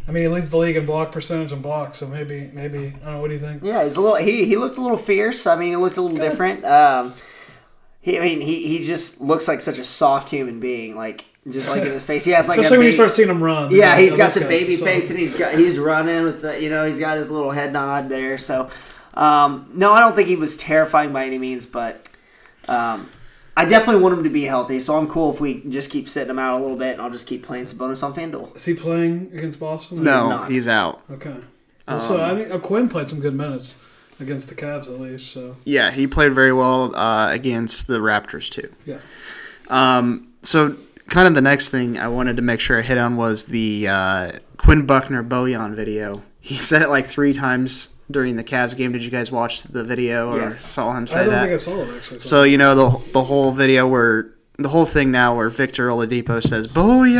I 0.06 0.12
mean 0.12 0.22
he 0.22 0.28
leads 0.28 0.50
the 0.50 0.56
league 0.56 0.76
in 0.76 0.86
block 0.86 1.10
percentage 1.10 1.50
and 1.50 1.62
blocks, 1.62 1.98
so 1.98 2.06
maybe 2.06 2.48
maybe 2.54 2.78
I 3.02 3.06
don't 3.06 3.14
know. 3.14 3.20
What 3.20 3.28
do 3.28 3.34
you 3.34 3.40
think? 3.40 3.62
Yeah, 3.64 3.82
he's 3.82 3.96
a 3.96 4.00
little. 4.00 4.16
He 4.16 4.44
he 4.44 4.56
looked 4.56 4.76
a 4.78 4.80
little 4.80 4.96
fierce. 4.96 5.46
I 5.48 5.56
mean, 5.58 5.70
he 5.70 5.76
looked 5.76 5.96
a 5.96 6.00
little 6.02 6.16
different. 6.16 6.64
Um, 6.64 7.14
he 8.00 8.16
I 8.18 8.22
mean 8.22 8.40
he 8.40 8.68
he 8.68 8.84
just 8.84 9.20
looks 9.20 9.48
like 9.48 9.60
such 9.60 9.78
a 9.80 9.84
soft 9.84 10.30
human 10.30 10.60
being. 10.60 10.94
Like 10.94 11.24
just 11.50 11.68
like 11.68 11.82
in 11.82 11.92
his 11.92 12.04
face, 12.04 12.24
he 12.24 12.32
has 12.32 12.48
like 12.48 12.58
Especially 12.58 12.76
a 12.76 12.80
when 12.80 12.86
you 12.88 12.92
start 12.92 13.14
seeing 13.14 13.28
him 13.28 13.42
run. 13.42 13.70
Yeah, 13.70 13.90
Like, 13.90 14.00
he's 14.00 14.12
oh, 14.14 14.16
got 14.16 14.24
this 14.32 14.42
the 14.42 14.48
baby 14.48 14.74
so- 14.76 14.84
face 14.84 15.10
and 15.10 15.18
he's 15.18 15.34
got 15.34 15.54
he's 15.54 15.78
running 15.78 16.24
with 16.24 16.42
the 16.42 16.60
you 16.60 16.68
know 16.70 16.86
he's 16.86 16.98
got 16.98 17.16
his 17.16 17.30
little 17.30 17.50
head 17.50 17.72
nod 17.72 18.08
there. 18.08 18.38
So 18.38 18.70
um, 19.14 19.70
no, 19.74 19.92
I 19.92 20.00
don't 20.00 20.14
think 20.14 20.28
he 20.28 20.36
was 20.36 20.56
terrifying 20.56 21.12
by 21.12 21.26
any 21.26 21.38
means, 21.38 21.66
but 21.66 22.08
um, 22.68 23.10
I 23.56 23.64
definitely 23.64 24.00
want 24.02 24.16
him 24.18 24.24
to 24.24 24.30
be 24.30 24.44
healthy. 24.44 24.78
So 24.80 24.96
I'm 24.96 25.08
cool 25.08 25.32
if 25.32 25.40
we 25.40 25.62
just 25.68 25.90
keep 25.90 26.08
sitting 26.08 26.30
him 26.30 26.38
out 26.38 26.56
a 26.56 26.60
little 26.60 26.76
bit, 26.76 26.92
and 26.92 27.02
I'll 27.02 27.10
just 27.10 27.26
keep 27.26 27.42
playing 27.42 27.66
some 27.66 27.78
bonus 27.78 28.02
on 28.02 28.14
FanDuel. 28.14 28.54
Is 28.56 28.64
he 28.64 28.74
playing 28.74 29.30
against 29.34 29.58
Boston? 29.58 30.02
No, 30.04 30.28
not. 30.28 30.50
he's 30.50 30.68
out. 30.68 31.02
Okay. 31.10 31.34
Well, 31.88 32.00
so 32.00 32.22
I 32.22 32.34
think 32.36 32.50
uh, 32.50 32.58
Quinn 32.58 32.88
played 32.88 33.08
some 33.08 33.18
good 33.20 33.34
minutes 33.34 33.74
against 34.20 34.48
the 34.48 34.54
Cavs 34.54 34.92
at 34.92 35.00
least. 35.00 35.32
So 35.32 35.56
Yeah, 35.64 35.90
he 35.90 36.06
played 36.06 36.34
very 36.34 36.52
well 36.52 36.94
uh, 36.94 37.32
against 37.32 37.86
the 37.86 37.98
Raptors 37.98 38.50
too. 38.50 38.70
yeah. 38.84 38.98
Um, 39.68 40.28
so 40.42 40.76
kind 41.08 41.26
of 41.28 41.34
the 41.34 41.40
next 41.40 41.70
thing 41.70 41.98
I 41.98 42.08
wanted 42.08 42.36
to 42.36 42.42
make 42.42 42.60
sure 42.60 42.78
I 42.78 42.82
hit 42.82 42.98
on 42.98 43.16
was 43.16 43.46
the 43.46 43.88
uh, 43.88 44.32
Quinn 44.56 44.86
Buckner 44.86 45.22
Bojan 45.22 45.74
video. 45.74 46.22
He 46.40 46.56
said 46.68 46.82
it 46.82 46.88
like 46.88 47.06
three 47.08 47.32
times 47.34 47.88
during 48.10 48.36
the 48.36 48.44
Cavs 48.44 48.76
game. 48.76 48.92
Did 48.92 49.02
you 49.04 49.10
guys 49.10 49.30
watch 49.30 49.62
the 49.64 49.84
video 49.84 50.32
or 50.32 50.38
Yes. 50.40 50.60
saw 50.60 50.94
him 50.96 51.04
I 51.04 51.06
say 51.06 51.20
don't 51.24 51.30
that? 51.30 51.40
think 51.42 51.52
I 51.52 51.56
saw 51.56 51.80
it 51.82 51.96
actually. 51.96 52.20
So 52.20 52.42
you 52.42 52.56
know 52.58 52.74
the 52.74 53.10
the 53.12 53.24
whole 53.24 53.52
video 53.52 53.86
where 53.86 54.30
the 54.58 54.70
whole 54.70 54.86
thing 54.86 55.10
now 55.10 55.36
where 55.36 55.48
Victor 55.50 55.88
Oladipo 55.88 56.42
says 56.42 56.66
Bojan. 56.66 57.14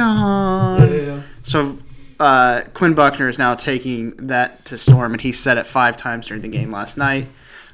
yeah, 0.81 0.87
yeah, 0.87 1.03
yeah. 1.17 1.23
So 1.43 1.79
uh, 2.19 2.63
Quinn 2.75 2.95
Buckner 2.95 3.29
is 3.29 3.39
now 3.39 3.55
taking 3.55 4.11
that 4.27 4.65
to 4.65 4.77
storm, 4.79 5.13
and 5.13 5.21
he 5.21 5.31
said 5.33 5.57
it 5.57 5.67
five 5.67 5.97
times 5.97 6.27
during 6.27 6.43
the 6.43 6.49
game 6.49 6.73
last 6.73 6.97
night. 6.97 7.29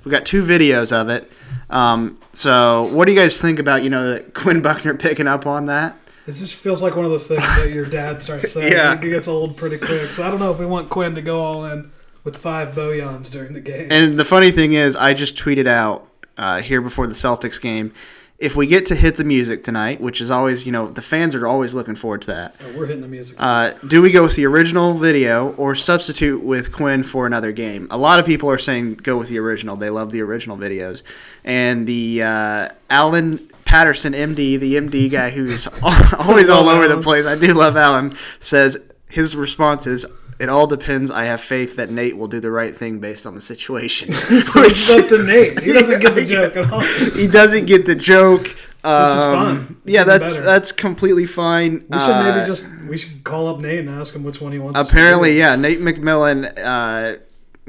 We 0.04 0.11
got 0.11 0.26
two 0.26 0.44
videos 0.44 0.92
of 0.92 1.09
it. 1.09 1.33
Um, 1.71 2.18
so 2.35 2.87
what 2.92 3.06
do 3.06 3.12
you 3.14 3.18
guys 3.18 3.40
think 3.40 3.59
about 3.59 3.83
you 3.83 3.90
know 3.90 4.18
Quinn 4.35 4.61
Buckner 4.61 4.94
picking 4.94 5.26
up 5.26 5.47
on 5.47 5.64
that? 5.66 5.97
It 6.26 6.33
just 6.33 6.54
feels 6.54 6.83
like 6.83 6.97
one 6.97 7.04
of 7.04 7.11
those 7.11 7.26
things 7.26 7.43
that 7.43 7.71
your 7.71 7.85
dad 7.85 8.23
starts 8.23 8.52
saying. 8.52 8.73
Yeah. 8.73 8.95
It 8.95 9.00
gets 9.02 9.28
old 9.28 9.57
pretty 9.57 9.78
quick. 9.78 10.07
So 10.07 10.23
I 10.23 10.31
don't 10.31 10.40
know 10.40 10.50
if 10.50 10.59
we 10.59 10.66
want 10.66 10.88
Quinn 10.88 11.14
to 11.16 11.23
go 11.23 11.43
all 11.43 11.64
in 11.66 11.93
with 12.25 12.37
five 12.37 12.75
Bojans 12.75 13.31
during 13.31 13.52
the 13.52 13.61
game. 13.61 13.88
And 13.90 14.19
the 14.19 14.25
funny 14.25 14.50
thing 14.50 14.73
is, 14.73 14.97
I 14.97 15.12
just 15.12 15.37
tweeted 15.37 15.66
out 15.66 16.09
uh, 16.38 16.62
here 16.62 16.81
before 16.81 17.07
the 17.07 17.14
Celtics 17.14 17.61
game. 17.61 17.93
If 18.38 18.57
we 18.57 18.67
get 18.67 18.85
to 18.87 18.95
hit 18.97 19.17
the 19.17 19.25
music 19.25 19.62
tonight, 19.62 20.00
which 20.00 20.21
is 20.21 20.31
always, 20.31 20.67
you 20.67 20.73
know, 20.73 20.91
the 20.91 21.03
fans 21.03 21.35
are 21.35 21.47
always 21.47 21.73
looking 21.73 21.95
forward 21.95 22.23
to 22.23 22.26
that. 22.29 22.55
Oh, 22.61 22.76
we're 22.76 22.87
hitting 22.87 23.03
the 23.03 23.09
music. 23.09 23.37
Uh, 23.38 23.71
do 23.87 24.03
we 24.03 24.11
go 24.11 24.25
with 24.25 24.35
the 24.35 24.45
original 24.45 24.95
video 24.95 25.53
or 25.53 25.75
substitute 25.75 26.43
with 26.43 26.73
Quinn 26.73 27.05
for 27.05 27.26
another 27.26 27.53
game? 27.53 27.87
A 27.91 27.97
lot 27.97 28.19
of 28.19 28.26
people 28.26 28.50
are 28.50 28.59
saying 28.59 28.95
go 28.95 29.17
with 29.17 29.29
the 29.29 29.38
original. 29.38 29.76
They 29.76 29.91
love 29.91 30.11
the 30.11 30.21
original 30.21 30.57
videos. 30.57 31.03
And 31.45 31.87
the 31.87 32.25
uh, 32.25 32.69
Alan 32.91 33.50
Patterson, 33.64 34.12
MD, 34.12 34.59
the 34.59 34.75
MD 34.75 35.11
guy 35.11 35.31
who's 35.31 35.67
always 36.19 36.49
all 36.49 36.69
over 36.69 36.88
the 36.88 37.00
place, 37.03 37.26
I 37.26 37.37
do 37.37 37.55
love 37.55 37.76
Alan, 37.76 38.17
says 38.41 38.79
his 39.09 39.37
response 39.37 39.87
is, 39.87 40.05
it 40.38 40.49
all 40.49 40.67
depends. 40.67 41.11
I 41.11 41.25
have 41.25 41.41
faith 41.41 41.76
that 41.76 41.91
Nate 41.91 42.17
will 42.17 42.29
do 42.29 42.41
the 42.41 42.50
right 42.50 42.75
thing 42.76 42.99
based 42.99 43.26
on 43.26 43.35
the 43.35 43.41
situation. 43.41 44.09
Which 44.14 44.47
it's 44.57 44.93
up 44.93 45.09
to 45.09 45.23
Nate. 45.23 45.61
He 45.61 45.73
doesn't 45.73 46.00
get 46.00 46.14
the 46.14 46.25
joke 46.37 46.57
at 46.57 46.71
all. 46.73 46.81
he 46.81 47.26
doesn't 47.26 47.67
get 47.67 47.87
the 47.87 47.95
joke. 47.95 48.49
Um, 48.85 49.67
fine. 49.67 49.76
Yeah, 49.87 50.03
Even 50.03 50.09
that's 50.09 50.33
better. 50.35 50.45
that's 50.45 50.73
completely 50.73 51.25
fine. 51.25 51.85
We 51.88 51.99
should 51.99 52.11
Uh, 52.11 52.35
maybe 52.35 52.47
just 52.47 52.67
we 52.88 52.99
should 52.99 53.25
call 53.25 53.49
up 53.49 53.59
Nate 53.59 53.79
and 53.81 53.88
ask 53.88 54.14
him 54.14 54.25
which 54.25 54.41
one 54.43 54.53
he 54.53 54.59
wants. 54.59 54.79
Apparently, 54.79 55.38
yeah, 55.38 55.57
Nate 55.57 55.81
McMillan. 55.81 56.53
Uh, 56.62 57.17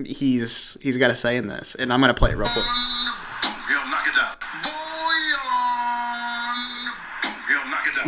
he's 0.04 0.76
he's 0.82 0.98
got 0.98 1.12
a 1.12 1.16
say 1.16 1.38
in 1.38 1.48
this, 1.48 1.74
and 1.76 1.94
I'm 1.94 2.02
gonna 2.02 2.14
play 2.14 2.32
it 2.32 2.36
real 2.36 2.48
quick. 2.52 2.66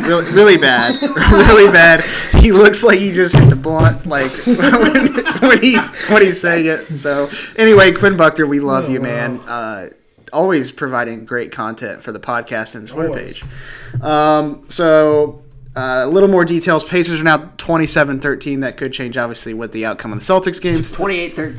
Really, 0.00 0.24
really 0.32 0.56
bad, 0.56 1.00
really 1.32 1.70
bad. 1.72 2.02
He 2.40 2.52
looks 2.52 2.82
like 2.84 2.98
he 2.98 3.12
just 3.12 3.34
hit 3.34 3.48
the 3.50 3.56
blunt, 3.56 4.06
like 4.06 4.30
when, 4.46 5.24
when 5.40 5.62
he's 5.62 5.86
when 6.08 6.22
he's 6.22 6.40
saying 6.40 6.66
it. 6.66 6.98
So 6.98 7.30
anyway, 7.56 7.92
Quinn 7.92 8.16
Buckner, 8.16 8.46
we 8.46 8.60
love 8.60 8.84
Oh, 8.86 8.88
you, 8.88 9.00
wow. 9.00 9.06
man. 9.06 9.40
Uh, 9.40 9.90
always 10.32 10.72
providing 10.72 11.24
great 11.24 11.52
content 11.52 12.02
for 12.02 12.12
the 12.12 12.20
podcast 12.20 12.74
and 12.74 12.86
Twitter 12.86 13.08
Always. 13.08 13.34
page. 13.40 14.02
Um, 14.02 14.66
so 14.68 15.42
uh, 15.74 16.02
a 16.04 16.06
little 16.06 16.28
more 16.28 16.44
details. 16.44 16.84
Pacers 16.84 17.20
are 17.20 17.24
now 17.24 17.38
27-13. 17.56 18.60
That 18.60 18.76
could 18.76 18.92
change, 18.92 19.16
obviously, 19.16 19.54
with 19.54 19.72
the 19.72 19.86
outcome 19.86 20.12
of 20.12 20.18
the 20.20 20.24
Celtics 20.32 20.60
game. 20.60 20.82
28, 20.82 21.34
thir- 21.34 21.54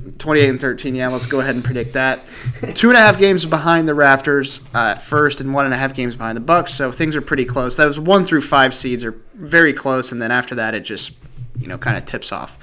28 0.00 0.08
and 0.08 0.18
13? 0.18 0.18
28 0.18 0.48
and 0.48 0.60
13. 0.60 0.94
Yeah, 0.94 1.08
let's 1.08 1.26
go 1.26 1.40
ahead 1.40 1.54
and 1.54 1.64
predict 1.64 1.92
that. 1.94 2.20
Two 2.74 2.88
and 2.88 2.96
a 2.96 3.00
half 3.00 3.18
games 3.18 3.46
behind 3.46 3.88
the 3.88 3.92
Raptors 3.92 4.60
uh, 4.74 4.96
first, 4.96 5.40
and 5.40 5.52
one 5.52 5.64
and 5.64 5.74
a 5.74 5.76
half 5.76 5.94
games 5.94 6.16
behind 6.16 6.36
the 6.36 6.42
Bucks. 6.42 6.74
So 6.74 6.92
things 6.92 7.16
are 7.16 7.22
pretty 7.22 7.44
close. 7.44 7.76
Those 7.76 7.98
one 7.98 8.26
through 8.26 8.42
five 8.42 8.74
seeds 8.74 9.04
are 9.04 9.20
very 9.34 9.72
close, 9.72 10.12
and 10.12 10.20
then 10.20 10.30
after 10.30 10.54
that, 10.54 10.74
it 10.74 10.80
just 10.80 11.12
you 11.58 11.66
know 11.66 11.78
kind 11.78 11.96
of 11.96 12.06
tips 12.06 12.32
off. 12.32 12.56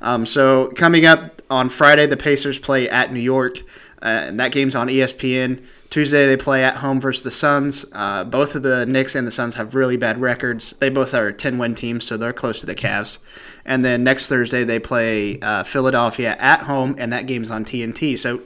Um, 0.00 0.26
so 0.26 0.68
coming 0.76 1.06
up 1.06 1.42
on 1.50 1.68
Friday, 1.68 2.06
the 2.06 2.16
Pacers 2.16 2.58
play 2.58 2.88
at 2.88 3.12
New 3.12 3.20
York, 3.20 3.60
uh, 4.02 4.06
and 4.06 4.40
that 4.40 4.52
game's 4.52 4.74
on 4.74 4.88
ESPN. 4.88 5.64
Tuesday 5.90 6.24
they 6.26 6.36
play 6.36 6.62
at 6.62 6.76
home 6.76 7.00
versus 7.00 7.24
the 7.24 7.32
Suns. 7.32 7.84
Uh, 7.92 8.22
both 8.22 8.54
of 8.54 8.62
the 8.62 8.86
Knicks 8.86 9.16
and 9.16 9.26
the 9.26 9.32
Suns 9.32 9.56
have 9.56 9.74
really 9.74 9.96
bad 9.96 10.20
records. 10.20 10.72
They 10.78 10.88
both 10.88 11.12
are 11.14 11.32
10-win 11.32 11.74
teams, 11.74 12.04
so 12.04 12.16
they're 12.16 12.32
close 12.32 12.60
to 12.60 12.66
the 12.66 12.76
Cavs. 12.76 13.18
And 13.64 13.84
then 13.84 14.02
next 14.02 14.28
Thursday 14.28 14.64
they 14.64 14.78
play 14.78 15.38
uh, 15.40 15.64
Philadelphia 15.64 16.36
at 16.38 16.62
home, 16.62 16.94
and 16.98 17.12
that 17.12 17.26
game's 17.26 17.50
on 17.50 17.64
TNT. 17.64 18.18
So 18.18 18.42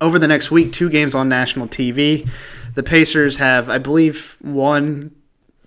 over 0.00 0.18
the 0.18 0.28
next 0.28 0.50
week, 0.50 0.72
two 0.72 0.90
games 0.90 1.14
on 1.14 1.28
national 1.28 1.68
TV. 1.68 2.28
The 2.74 2.82
Pacers 2.82 3.36
have, 3.36 3.68
I 3.68 3.78
believe, 3.78 4.36
won 4.42 5.14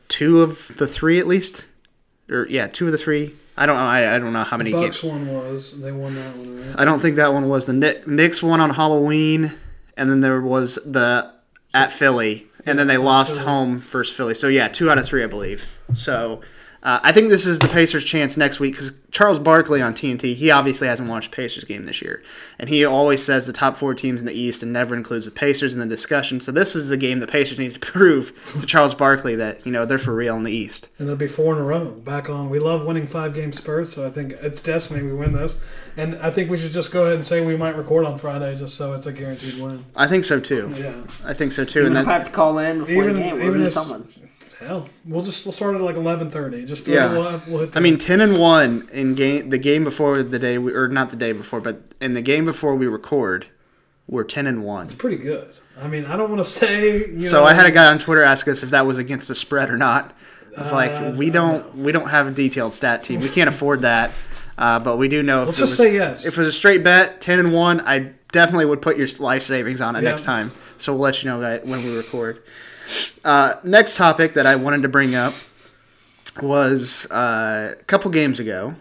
two 0.10 0.42
of 0.42 0.78
the 0.78 0.88
three 0.88 1.20
at 1.20 1.28
least, 1.28 1.66
or 2.30 2.48
yeah, 2.50 2.68
two 2.68 2.88
of 2.88 2.92
the 2.92 2.98
three. 2.98 3.36
I 3.56 3.66
don't 3.66 3.78
know. 3.78 3.86
I, 3.86 4.16
I 4.16 4.20
don't 4.20 4.34
know 4.34 4.44
how 4.44 4.58
many 4.58 4.72
Bucks 4.72 5.02
games. 5.02 5.04
one 5.04 5.34
was 5.34 5.80
they 5.80 5.92
won 5.92 6.16
that 6.16 6.36
one. 6.36 6.68
Right? 6.68 6.80
I 6.80 6.86
don't 6.86 7.00
think 7.00 7.16
that 7.16 7.34
one 7.34 7.50
was 7.50 7.66
the 7.66 7.74
Knick- 7.74 8.08
Knicks 8.08 8.44
one 8.44 8.62
on 8.62 8.72
Halloween, 8.72 9.54
and 9.96 10.10
then 10.10 10.22
there 10.22 10.42
was 10.42 10.76
the 10.86 11.34
at 11.74 11.92
Philly, 11.92 12.48
and 12.66 12.78
then 12.78 12.88
they 12.88 12.98
lost 12.98 13.38
home 13.38 13.80
first 13.80 14.14
Philly. 14.14 14.36
So 14.36 14.48
yeah, 14.48 14.68
two 14.68 14.92
out 14.92 14.98
of 14.98 15.06
three, 15.06 15.24
I 15.24 15.28
believe. 15.28 15.80
So 15.96 16.42
uh, 16.88 17.02
I 17.04 17.12
think 17.12 17.30
this 17.30 17.46
is 17.46 17.60
the 17.60 17.68
Pacers' 17.68 18.06
chance 18.06 18.38
next 18.38 18.62
week 18.62 18.76
because 18.76 18.94
Charles 19.12 19.40
Barkley 19.40 19.82
on 19.82 19.94
TNT, 19.94 20.34
he 20.36 20.50
obviously 20.52 20.88
hasn't 20.88 21.10
watched 21.10 21.34
a 21.34 21.36
Pacers 21.36 21.66
game 21.66 21.84
this 21.84 22.02
year, 22.02 22.24
and 22.58 22.70
he 22.70 22.86
always 22.86 23.22
says 23.22 23.46
the 23.46 23.52
top 23.52 23.76
four 23.76 23.94
teams 23.94 24.22
in 24.22 24.26
the 24.26 24.32
East 24.34 24.64
and 24.64 24.72
never 24.72 24.96
includes 24.96 25.26
the 25.26 25.32
Pacers 25.32 25.74
in 25.74 25.80
the 25.82 25.86
discussion. 25.86 26.40
So 26.40 26.54
this 26.54 26.78
is 26.78 26.88
the 26.88 26.96
game 26.96 27.20
the 27.20 27.28
Pacers 27.28 27.60
need 27.60 27.74
to 27.74 27.80
prove 27.82 28.32
to 28.62 28.66
Charles 28.66 28.96
Barkley 28.96 29.36
that 29.36 29.66
you 29.66 29.72
know 29.74 29.86
they're 29.86 29.98
for 29.98 30.16
real 30.16 30.38
in 30.38 30.44
the 30.44 30.52
East. 30.54 30.88
And 30.98 31.10
it'll 31.10 31.18
be 31.18 31.28
four 31.28 31.54
in 31.54 31.60
a 31.60 31.64
row. 31.66 31.92
Back 31.92 32.30
on. 32.30 32.50
We 32.50 32.60
love 32.60 32.86
winning 32.86 33.06
five 33.08 33.34
game 33.34 33.52
spurts, 33.52 33.92
so 33.92 34.08
I 34.08 34.10
think 34.10 34.32
it's 34.42 34.62
destiny 34.64 35.04
we 35.04 35.12
win 35.14 35.34
this. 35.34 35.60
And 35.98 36.16
I 36.20 36.32
think 36.32 36.50
we 36.50 36.58
should 36.58 36.72
just 36.72 36.94
go 36.94 37.04
ahead 37.04 37.16
and 37.16 37.26
say 37.26 37.46
we 37.46 37.58
might 37.58 37.76
record 37.76 38.06
on 38.06 38.18
Friday 38.18 38.56
just 38.56 38.76
so 38.76 38.94
it's 38.94 39.08
a 39.08 39.12
guaranteed 39.12 39.60
win. 39.62 39.84
I 39.94 40.08
think 40.08 40.24
so 40.24 40.40
too. 40.40 40.74
Yeah. 40.78 40.94
I 41.26 41.34
think 41.34 41.52
so 41.52 41.66
too. 41.66 41.80
Even 41.82 41.98
and 41.98 42.04
if 42.04 42.08
I 42.08 42.12
that, 42.12 42.18
have 42.20 42.28
to 42.28 42.32
call 42.34 42.60
in 42.60 42.80
before 42.80 43.04
Even- 43.04 43.14
the 43.16 43.20
game, 43.20 43.34
we'll 43.40 43.48
even 43.48 43.62
if- 43.64 43.72
someone. 43.72 44.08
Hell, 44.60 44.90
we'll 45.06 45.24
just 45.24 45.46
we'll 45.46 45.52
start 45.52 45.76
at 45.76 45.82
like 45.82 45.96
eleven 45.96 46.32
thirty. 46.32 46.66
Just 46.66 46.88
Yeah. 46.88 47.12
we'll, 47.14 47.42
we'll 47.48 47.60
hit 47.60 47.78
I 47.78 47.80
mean, 47.80 47.98
ten 47.98 48.22
and 48.22 48.40
one 48.40 48.90
in 48.92 49.14
game. 49.14 49.50
The 49.52 49.58
game 49.60 49.84
before 49.84 50.24
the 50.24 50.40
day, 50.40 50.58
we, 50.58 50.74
or 50.74 50.88
not 50.88 51.12
the 51.12 51.16
day 51.18 51.32
before, 51.32 51.62
but 51.62 51.82
in 52.02 52.14
the 52.16 52.22
game 52.22 52.46
before 52.46 52.76
we 52.76 52.88
record, 52.88 53.46
we're 54.08 54.24
ten 54.24 54.48
and 54.48 54.64
one. 54.64 54.86
It's 54.86 54.96
pretty 54.96 55.18
good. 55.18 55.54
I 55.80 55.88
mean, 55.88 56.06
I 56.06 56.16
don't 56.18 56.30
want 56.32 56.40
to 56.44 56.46
say. 56.50 57.08
You 57.08 57.24
So 57.24 57.42
know, 57.42 57.46
I 57.46 57.54
had 57.54 57.68
a 57.68 57.72
guy 57.72 57.86
on 57.86 58.00
Twitter 58.00 58.24
ask 58.24 58.48
us 58.48 58.64
if 58.64 58.72
that 58.72 58.86
was 58.88 58.98
against 58.98 59.28
the 59.28 59.36
spread 59.36 59.70
or 59.70 59.78
not. 59.78 60.16
It's 60.58 60.72
Uh, 60.72 60.76
like 60.76 61.16
we 61.16 61.30
don't 61.30 61.76
we 61.78 61.92
don't 61.92 62.10
have 62.10 62.26
a 62.28 62.32
detailed 62.32 62.74
stat 62.74 63.04
team. 63.04 63.22
We 63.22 63.30
can't 63.30 63.50
afford 63.50 63.82
that. 63.82 64.12
Uh, 64.58 64.80
but 64.80 64.98
we 64.98 65.08
do 65.08 65.22
know 65.22 65.42
if 65.44 65.50
Let's 65.50 65.60
it 65.60 65.62
just 65.62 65.72
was, 65.74 65.78
say 65.78 65.94
yes. 65.94 66.26
If 66.26 66.36
it 66.36 66.40
was 66.40 66.48
a 66.48 66.52
straight 66.52 66.84
bet, 66.84 67.22
ten 67.22 67.38
and 67.38 67.54
one, 67.54 67.80
I 67.82 68.14
definitely 68.32 68.66
would 68.66 68.82
put 68.82 68.98
your 68.98 69.08
life 69.20 69.44
savings 69.44 69.82
on 69.82 69.96
it 69.96 70.02
Yeah. 70.02 70.10
next 70.10 70.24
time. 70.24 70.52
So 70.80 70.94
we'll 70.94 71.02
let 71.04 71.24
you 71.24 71.30
know 71.30 71.42
that 71.42 71.68
when 71.68 71.84
we 71.86 71.96
record. 71.96 72.42
Uh, 73.24 73.56
next 73.64 73.96
topic 73.96 74.34
that 74.34 74.46
I 74.46 74.56
wanted 74.56 74.82
to 74.84 74.90
bring 74.90 75.16
up 75.16 75.34
was 76.42 77.06
uh, 77.12 77.76
a 77.80 77.84
couple 77.84 78.12
games 78.12 78.40
ago. 78.40 78.76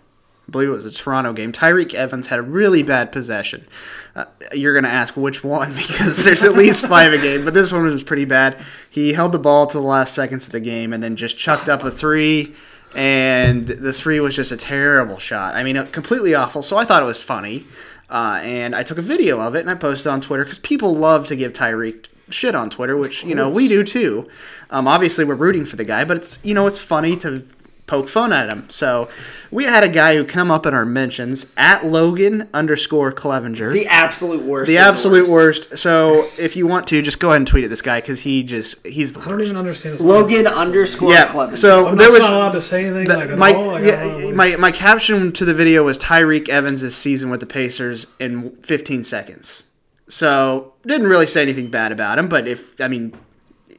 I 0.47 0.51
believe 0.51 0.69
it 0.69 0.73
was 0.73 0.87
a 0.87 0.93
Toronto 0.93 1.33
game. 1.33 1.53
Tyreke 1.53 1.95
Evans 1.95 2.29
had 2.29 2.39
a 2.39 2.43
really 2.43 2.83
bad 2.85 3.11
possession. 3.11 3.67
Uh, 4.15 4.27
you're 4.53 4.73
going 4.73 4.85
to 4.85 4.91
ask 4.91 5.17
which 5.17 5.43
one 5.43 5.75
because 5.77 6.25
there's 6.25 6.45
at 6.45 6.55
least 6.55 6.87
five 6.87 7.13
a 7.13 7.19
game, 7.19 7.45
but 7.45 7.53
this 7.53 7.73
one 7.73 7.83
was 7.83 8.03
pretty 8.03 8.25
bad. 8.25 8.65
He 8.89 9.15
held 9.15 9.33
the 9.33 9.39
ball 9.39 9.67
to 9.67 9.79
the 9.79 9.85
last 9.85 10.15
seconds 10.15 10.47
of 10.47 10.53
the 10.53 10.61
game 10.61 10.93
and 10.93 11.03
then 11.03 11.17
just 11.17 11.37
chucked 11.37 11.69
up 11.69 11.83
a 11.83 11.91
three, 11.91 12.55
and 12.95 13.67
the 13.67 13.93
three 13.93 14.21
was 14.21 14.37
just 14.37 14.53
a 14.53 14.57
terrible 14.57 15.19
shot. 15.19 15.57
I 15.57 15.65
mean, 15.65 15.77
uh, 15.77 15.87
completely 15.87 16.35
awful. 16.35 16.63
So 16.63 16.77
I 16.77 16.85
thought 16.85 17.03
it 17.03 17.07
was 17.07 17.21
funny, 17.21 17.67
uh, 18.09 18.39
and 18.43 18.77
I 18.77 18.85
took 18.85 18.99
a 18.99 19.03
video 19.03 19.41
of 19.41 19.57
it 19.57 19.61
and 19.61 19.71
I 19.71 19.75
posted 19.75 20.07
on 20.07 20.21
Twitter 20.21 20.45
because 20.45 20.59
people 20.59 20.95
love 20.95 21.27
to 21.27 21.37
give 21.37 21.55
Tyreke 21.55 22.07
shit 22.31 22.55
on 22.55 22.71
Twitter, 22.71 22.97
which 22.97 23.25
you 23.25 23.35
know 23.35 23.49
we 23.49 23.69
do 23.69 23.83
too. 23.85 24.29
Um, 24.71 24.89
obviously, 24.89 25.25
we're 25.25 25.35
rooting 25.35 25.65
for 25.65 25.77
the 25.77 25.85
guy, 25.85 26.05
but 26.05 26.17
it's 26.17 26.39
you 26.43 26.55
know 26.55 26.67
it's 26.67 26.79
funny 26.79 27.17
to 27.19 27.47
poke 27.87 28.09
fun 28.09 28.33
at 28.33 28.49
him. 28.49 28.69
So 28.69 29.09
we 29.53 29.63
had 29.63 29.85
a 29.85 29.89
guy 29.89 30.17
who 30.17 30.25
come 30.25 30.51
up 30.51 30.67
in 30.67 30.75
our 30.75 30.85
mentions 30.85 31.53
at 31.57 31.87
Logan 31.87 32.49
underscore 32.53 33.13
Clevenger. 33.13 33.71
The 33.73 33.87
absolute 33.87 34.43
worst. 34.43 34.67
The 34.67 34.79
absolute 34.79 35.29
worst. 35.29 35.79
So 35.79 36.29
if 36.37 36.57
you 36.57 36.67
want 36.67 36.89
to, 36.89 37.01
just 37.01 37.21
go 37.21 37.29
ahead 37.29 37.37
and 37.37 37.47
tweet 37.47 37.63
at 37.63 37.71
this 37.71 37.83
guy 37.83 38.01
because 38.01 38.23
he 38.23 38.43
just 38.43 38.85
he's 38.85 39.13
the 39.13 39.21
I 39.21 39.27
don't 39.29 39.41
even 39.41 39.57
understand. 39.57 39.95
His 39.95 40.03
Logan 40.03 40.49
underscore 40.49 41.13
yeah. 41.13 41.27
Clevenger. 41.29 41.57
So 41.59 41.87
I'm 41.87 41.97
there 41.97 42.09
not 42.09 42.19
was 42.19 42.29
allowed 42.29 42.53
to 42.53 42.61
say 42.61 42.87
anything 42.87 43.05
the- 43.05 43.17
like 43.19 43.39
my. 43.39 43.53
Like, 43.53 43.85
yeah, 43.85 44.03
don't 44.03 44.19
know 44.21 44.27
what- 44.27 44.35
my 44.35 44.57
my 44.57 44.73
caption 44.73 45.31
to 45.33 45.45
the 45.45 45.55
video 45.55 45.85
was 45.85 45.97
Tyreke 45.97 46.49
Evans' 46.49 46.93
season 46.95 47.31
with 47.31 47.39
the 47.39 47.47
Pacers 47.47 48.09
in 48.19 48.51
15 48.65 49.05
seconds. 49.05 49.63
So 50.09 50.75
didn't 50.87 51.09
really 51.09 51.27
say 51.27 51.43
anything 51.43 51.69
bad 51.69 51.93
about 51.93 52.19
him, 52.19 52.29
but 52.29 52.47
if 52.47 52.81
I 52.81 52.89
mean, 52.89 53.15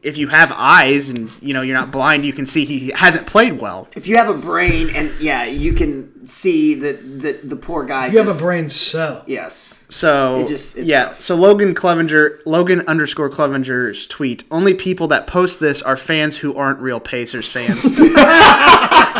if 0.03 0.17
you 0.17 0.27
have 0.27 0.51
eyes 0.53 1.09
and 1.09 1.31
you 1.41 1.53
know 1.53 1.61
you're 1.61 1.77
not 1.77 1.91
blind, 1.91 2.25
you 2.25 2.33
can 2.33 2.45
see 2.45 2.65
he 2.65 2.91
hasn't 2.95 3.25
played 3.27 3.59
well. 3.59 3.87
if 3.95 4.07
you 4.07 4.17
have 4.17 4.29
a 4.29 4.33
brain 4.33 4.89
and 4.89 5.11
yeah, 5.19 5.45
you 5.45 5.73
can 5.73 6.25
see 6.25 6.75
that 6.75 7.19
the, 7.21 7.39
the 7.43 7.55
poor 7.55 7.85
guy. 7.85 8.07
if 8.07 8.13
you 8.13 8.19
have 8.19 8.29
a 8.29 8.39
brain 8.39 8.67
cell. 8.69 9.23
Yes. 9.25 9.85
So 9.89 10.41
It 10.41 10.49
just- 10.49 10.77
it's 10.77 10.87
yeah, 10.89 11.05
rough. 11.05 11.21
so 11.21 11.33
Logan 11.35 11.73
Clevenger, 11.73 12.41
Logan 12.45 12.81
underscore 12.87 13.29
Clevenger's 13.29 14.05
tweet: 14.07 14.43
Only 14.51 14.73
people 14.73 15.07
that 15.07 15.27
post 15.27 15.61
this 15.61 15.81
are 15.81 15.95
fans 15.95 16.37
who 16.37 16.53
aren't 16.55 16.79
real 16.79 16.99
Pacers 16.99 17.47
fans, 17.49 17.81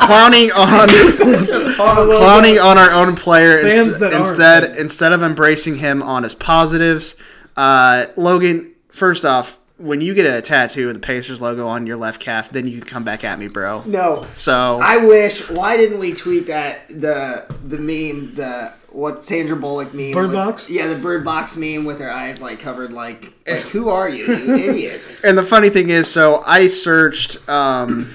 clowning 0.01 0.51
on 0.51 0.87
clowning 1.75 2.59
on 2.59 2.77
our 2.77 2.91
own 2.91 3.15
player 3.15 3.59
ins- 3.65 3.97
that 3.99 4.13
aren't. 4.13 4.27
instead 4.27 4.77
instead 4.77 5.13
of 5.13 5.21
embracing 5.23 5.77
him 5.77 6.01
on 6.03 6.23
his 6.23 6.33
positives. 6.33 7.15
Uh, 7.55 8.07
Logan, 8.15 8.73
first 8.89 9.25
off, 9.25 9.57
when 9.77 10.01
you 10.01 10.13
get 10.13 10.25
a 10.25 10.41
tattoo 10.41 10.87
of 10.89 10.93
the 10.95 10.99
Pacers 10.99 11.41
logo 11.41 11.67
on 11.67 11.85
your 11.87 11.97
left 11.97 12.19
calf, 12.21 12.49
then 12.49 12.67
you 12.67 12.79
can 12.79 12.87
come 12.87 13.03
back 13.03 13.23
at 13.23 13.37
me, 13.39 13.47
bro. 13.47 13.83
No. 13.85 14.25
So 14.33 14.79
I 14.81 14.97
wish. 14.97 15.49
Why 15.49 15.77
didn't 15.77 15.99
we 15.99 16.13
tweet 16.13 16.47
that 16.47 16.87
the 16.89 17.45
the 17.65 17.77
meme 17.77 18.35
the 18.35 18.73
what 18.89 19.23
Sandra 19.23 19.55
Bullock 19.55 19.93
meme? 19.93 20.11
Bird 20.13 20.27
with- 20.29 20.33
box? 20.35 20.69
Yeah, 20.69 20.87
the 20.87 20.95
bird 20.95 21.23
box 21.23 21.55
meme 21.57 21.85
with 21.85 21.99
her 21.99 22.11
eyes 22.11 22.41
like 22.41 22.59
covered 22.59 22.91
like 22.91 23.33
like 23.47 23.59
who 23.61 23.89
are 23.89 24.09
you, 24.09 24.25
you 24.35 24.55
idiot? 24.69 25.01
And 25.23 25.37
the 25.37 25.43
funny 25.43 25.69
thing 25.69 25.89
is, 25.89 26.11
so 26.11 26.43
I 26.45 26.67
searched, 26.67 27.47
um, 27.47 28.11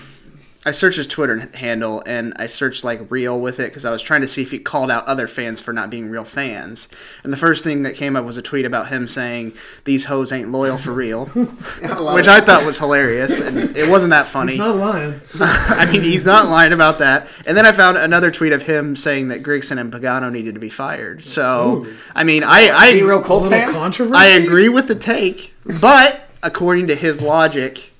I 0.65 0.71
searched 0.71 0.97
his 0.97 1.09
Twitter 1.09 1.51
handle 1.55 2.05
and 2.07 2.33
I 2.37 2.47
searched 2.47 2.85
like 2.85 3.11
real 3.11 3.41
with 3.41 3.59
it 3.59 3.65
because 3.71 3.85
I 3.85 3.91
was 3.91 4.01
trying 4.01 4.21
to 4.21 4.29
see 4.29 4.43
if 4.43 4.53
he 4.53 4.61
called 4.61 4.93
out 4.93 5.05
other 5.07 5.27
fans 5.27 5.61
for 5.61 5.73
not 5.73 5.91
being 5.91 6.09
real 6.09 6.25
fans. 6.25 6.89
And 7.25 7.33
the 7.33 7.37
first 7.37 7.65
thing 7.65 7.83
that 7.83 7.97
came 7.97 8.15
up 8.15 8.25
was 8.25 8.37
a 8.37 8.43
tweet 8.43 8.65
about 8.65 8.89
him 8.89 9.09
saying 9.09 9.55
these 9.85 10.05
hoes 10.05 10.31
ain't 10.31 10.53
loyal 10.53 10.79
for 10.79 10.93
real, 10.93 11.27
which 11.27 12.29
I 12.29 12.41
thought 12.41 12.65
was 12.65 12.79
hilarious. 12.79 13.41
And 13.41 13.77
it 13.77 13.91
wasn't 13.91 14.11
that 14.11 14.27
funny. 14.27 14.53
He's 14.53 14.59
not 14.59 14.77
lying. 14.77 15.21
I 15.41 15.91
mean, 15.91 16.03
he's 16.03 16.25
not 16.25 16.49
lying 16.49 16.73
about 16.73 17.01
that. 17.01 17.29
And 17.45 17.57
then 17.57 17.67
I 17.67 17.73
found 17.73 17.97
another 17.99 18.31
tweet 18.31 18.53
of 18.53 18.63
him 18.63 18.95
saying 18.95 19.29
that 19.29 19.43
Grigson 19.43 19.81
and 19.81 19.93
Pagano 19.93 20.31
needed 20.31 20.55
to 20.55 20.61
be 20.61 20.71
fired. 20.71 21.25
So, 21.25 21.87
I 22.15 22.23
mean, 22.23 22.45
I 22.45 22.69
I, 22.69 22.91
Are 22.91 22.95
you 22.95 23.05
a 23.05 23.09
real 23.09 23.23
Colts 23.23 23.49
little 23.49 23.59
fan? 23.67 23.73
controversy. 23.73 24.17
I 24.17 24.27
agree 24.27 24.69
with 24.69 24.87
the 24.87 24.95
take, 24.95 25.55
but 25.81 26.29
according 26.43 26.87
to 26.89 26.95
his 26.95 27.21
logic, 27.21 27.92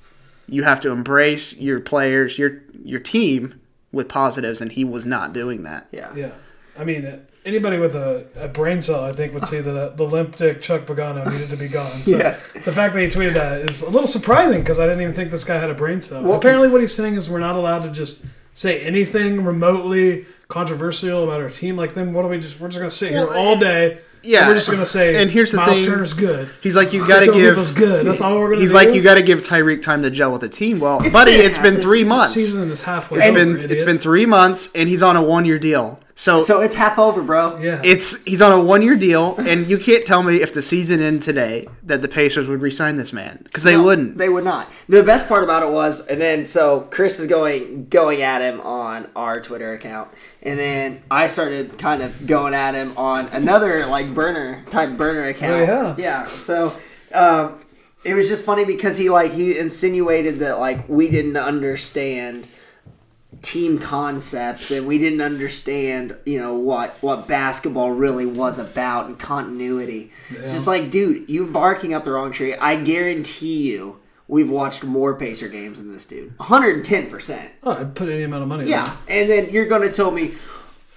you 0.47 0.63
have 0.63 0.79
to 0.81 0.91
embrace 0.91 1.53
your 1.57 1.79
players, 1.79 2.37
your 2.37 2.61
your 2.83 2.99
team 2.99 3.59
with 3.91 4.09
positives, 4.09 4.59
and 4.61 4.71
he 4.71 4.83
was 4.83 5.05
not 5.05 5.33
doing 5.33 5.63
that. 5.63 5.87
Yeah. 5.91 6.13
Yeah, 6.15 6.31
I 6.77 6.83
mean, 6.83 7.21
anybody 7.45 7.77
with 7.77 7.95
a, 7.95 8.25
a 8.35 8.47
brain 8.47 8.81
cell, 8.81 9.03
I 9.03 9.13
think, 9.13 9.33
would 9.33 9.45
say 9.47 9.61
that 9.61 9.97
the 9.97 10.03
limp 10.03 10.35
dick 10.37 10.61
Chuck 10.61 10.85
Pagano 10.85 11.31
needed 11.31 11.49
to 11.49 11.57
be 11.57 11.67
gone. 11.67 11.91
So 12.01 12.17
Yes. 12.17 12.41
the 12.65 12.71
fact 12.71 12.93
that 12.95 13.01
he 13.01 13.07
tweeted 13.07 13.33
that 13.35 13.69
is 13.69 13.81
a 13.81 13.89
little 13.89 14.07
surprising 14.07 14.61
because 14.61 14.79
I 14.79 14.85
didn't 14.85 15.01
even 15.01 15.13
think 15.13 15.31
this 15.31 15.43
guy 15.43 15.59
had 15.59 15.69
a 15.69 15.75
brain 15.75 16.01
cell. 16.01 16.23
Well, 16.23 16.37
apparently, 16.37 16.69
what 16.69 16.81
he's 16.81 16.93
saying 16.93 17.15
is 17.15 17.29
we're 17.29 17.39
not 17.39 17.55
allowed 17.55 17.83
to 17.83 17.91
just 17.91 18.21
say 18.55 18.81
anything 18.83 19.43
remotely 19.43 20.25
controversial 20.47 21.23
about 21.23 21.41
our 21.41 21.49
team. 21.49 21.75
Like, 21.77 21.93
then 21.93 22.13
what 22.13 22.23
do 22.23 22.27
we 22.29 22.39
just? 22.39 22.59
We're 22.59 22.67
just 22.69 22.79
gonna 22.79 22.91
sit 22.91 23.11
here 23.11 23.27
all 23.33 23.57
day. 23.57 23.99
Yeah. 24.23 24.39
and 24.39 24.47
we're 24.49 24.55
just 24.55 24.69
gonna 24.71 24.85
say. 24.85 25.21
And 25.21 25.29
here's 25.29 25.51
the 25.51 25.57
Miles 25.57 25.79
thing. 25.79 25.85
Turner's 25.87 26.13
good. 26.13 26.49
He's 26.61 26.75
like, 26.75 26.93
you 26.93 27.07
got 27.07 27.19
to 27.21 27.25
give. 27.27 27.55
Oladipo's 27.57 27.71
good. 27.71 28.05
That's 28.05 28.21
all 28.21 28.39
we're 28.39 28.49
gonna 28.51 28.61
He's 28.61 28.69
do. 28.71 28.75
like, 28.75 28.93
you 28.93 29.01
got 29.01 29.15
to 29.15 29.21
give 29.21 29.45
Tyreke 29.45 29.81
time 29.81 30.01
to 30.03 30.09
gel 30.09 30.31
with 30.31 30.41
the 30.41 30.49
team. 30.49 30.79
Well, 30.79 30.99
buddy, 31.11 31.31
been 31.37 31.45
it's 31.45 31.57
been 31.59 31.75
three 31.81 31.99
season. 31.99 32.07
months. 32.09 32.33
Season 32.33 32.71
is 32.71 32.81
halfway. 32.81 33.19
It's 33.19 33.27
over, 33.27 33.37
been 33.37 33.55
idiot. 33.55 33.71
it's 33.71 33.83
been 33.83 33.97
three 33.99 34.25
months, 34.25 34.69
and 34.73 34.87
he's 34.89 35.03
on 35.03 35.15
a 35.15 35.21
one 35.21 35.45
year 35.45 35.59
deal. 35.59 35.99
So, 36.23 36.41
So 36.41 36.61
it's 36.61 36.75
half 36.75 36.97
over, 36.97 37.21
bro. 37.21 37.57
yeah. 37.57 37.81
it's 37.83 38.23
he's 38.23 38.41
on 38.41 38.53
a 38.53 38.61
one 38.61 38.81
year 38.81 38.95
deal, 38.95 39.35
and 39.39 39.67
you 39.69 39.77
can't 39.77 40.05
tell 40.05 40.23
me 40.23 40.41
if 40.41 40.53
the 40.53 40.61
season 40.61 41.01
ended 41.01 41.21
today 41.21 41.67
that 41.83 42.01
the 42.01 42.07
Pacers 42.07 42.47
would 42.47 42.61
resign 42.61 42.95
this 42.95 43.11
man 43.11 43.41
because 43.43 43.63
they 43.63 43.75
No, 43.75 43.83
wouldn't. 43.83 44.17
They 44.17 44.29
would 44.29 44.45
not. 44.45 44.71
The 44.87 45.03
best 45.03 45.27
part 45.27 45.43
about 45.43 45.63
it 45.63 45.73
was, 45.73 45.99
and 46.07 46.21
then 46.21 46.47
so 46.47 46.87
Chris 46.91 47.19
is 47.19 47.27
going 47.27 47.87
going 47.89 48.21
at 48.21 48.41
him 48.41 48.61
on 48.61 49.09
our 49.17 49.41
Twitter 49.41 49.73
account, 49.73 50.11
and 50.41 50.57
then 50.57 51.03
I 51.11 51.27
started 51.27 51.77
kind 51.77 52.01
of 52.01 52.25
going 52.25 52.53
at 52.53 52.73
him 52.73 52.97
on 52.97 53.27
another 53.27 53.85
like 53.85 54.13
burner 54.13 54.63
type 54.71 54.95
burner 54.95 55.25
account. 55.27 55.69
Oh, 55.69 55.95
yeah. 55.97 56.23
yeah. 56.23 56.27
So 56.27 56.73
um, 57.13 57.59
it 58.05 58.13
was 58.13 58.29
just 58.29 58.45
funny 58.45 58.63
because 58.63 58.97
he 58.97 59.09
like 59.09 59.33
he 59.33 59.57
insinuated 59.59 60.37
that 60.37 60.57
like 60.57 60.87
we 60.87 61.09
didn't 61.09 61.35
understand 61.35 62.47
team 63.43 63.77
concepts 63.77 64.71
and 64.71 64.87
we 64.87 64.97
didn't 64.97 65.19
understand 65.21 66.17
you 66.25 66.39
know 66.39 66.53
what 66.53 66.95
what 67.01 67.27
basketball 67.27 67.91
really 67.91 68.25
was 68.25 68.57
about 68.57 69.05
and 69.05 69.19
continuity. 69.19 70.11
It's 70.29 70.53
just 70.53 70.65
like 70.65 70.89
dude 70.89 71.29
you're 71.29 71.45
barking 71.45 71.93
up 71.93 72.05
the 72.05 72.11
wrong 72.11 72.31
tree 72.31 72.55
i 72.55 72.75
guarantee 72.77 73.69
you 73.69 73.99
we've 74.29 74.49
watched 74.49 74.83
more 74.83 75.13
pacer 75.15 75.49
games 75.49 75.77
than 75.79 75.91
this 75.91 76.05
dude. 76.05 76.35
110% 76.37 77.49
oh, 77.63 77.71
I'd 77.73 77.93
put 77.93 78.07
any 78.07 78.23
amount 78.23 78.43
of 78.43 78.49
money. 78.49 78.63
on 78.63 78.69
yeah 78.69 78.97
and 79.09 79.29
then 79.29 79.49
you're 79.49 79.67
gonna 79.67 79.91
tell 79.91 80.11
me 80.11 80.33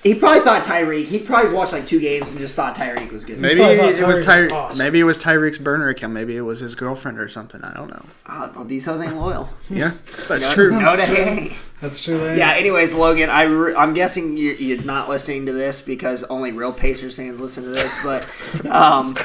he 0.06 0.14
probably 0.14 0.40
thought 0.40 0.62
Tyreke. 0.62 1.06
He 1.06 1.18
probably 1.18 1.52
watched 1.52 1.72
like 1.72 1.84
two 1.86 2.00
games 2.00 2.30
and 2.30 2.38
just 2.38 2.54
thought 2.54 2.74
Tyreke 2.76 3.10
was 3.10 3.24
good. 3.24 3.38
Maybe 3.38 3.60
probably 3.60 3.76
thought 3.76 3.88
it 4.00 4.06
was 4.06 4.20
Tyreke 4.20 4.24
Ty- 4.24 4.42
was 4.44 4.52
awesome. 4.52 4.78
Maybe 4.84 5.00
it 5.00 5.04
was 5.04 5.22
Tyreke's 5.22 5.58
burner 5.58 5.88
account. 5.88 6.12
Maybe 6.12 6.36
it 6.36 6.42
was 6.42 6.60
his 6.60 6.74
girlfriend 6.74 7.18
or 7.18 7.28
something. 7.28 7.62
I 7.62 7.74
don't 7.74 7.88
know. 7.88 8.04
Ah, 8.26 8.52
well, 8.54 8.64
these 8.64 8.84
hoes 8.84 9.00
ain't 9.02 9.16
loyal. 9.16 9.48
Yeah, 9.68 9.94
that's 10.28 10.54
true. 10.54 10.70
No, 10.80 10.96
they 10.96 11.24
ain't. 11.28 11.52
That's 11.80 12.02
true. 12.02 12.16
There. 12.16 12.36
Yeah. 12.36 12.52
Anyways, 12.52 12.94
Logan, 12.94 13.30
I 13.30 13.42
re- 13.42 13.74
I'm 13.74 13.94
guessing 13.94 14.36
you're, 14.36 14.54
you're 14.54 14.82
not 14.82 15.08
listening 15.08 15.46
to 15.46 15.52
this 15.52 15.80
because 15.80 16.22
only 16.24 16.52
real 16.52 16.72
Pacers 16.72 17.16
fans 17.16 17.40
listen 17.40 17.64
to 17.64 17.70
this. 17.70 17.94
But 18.04 18.26
um, 18.70 19.16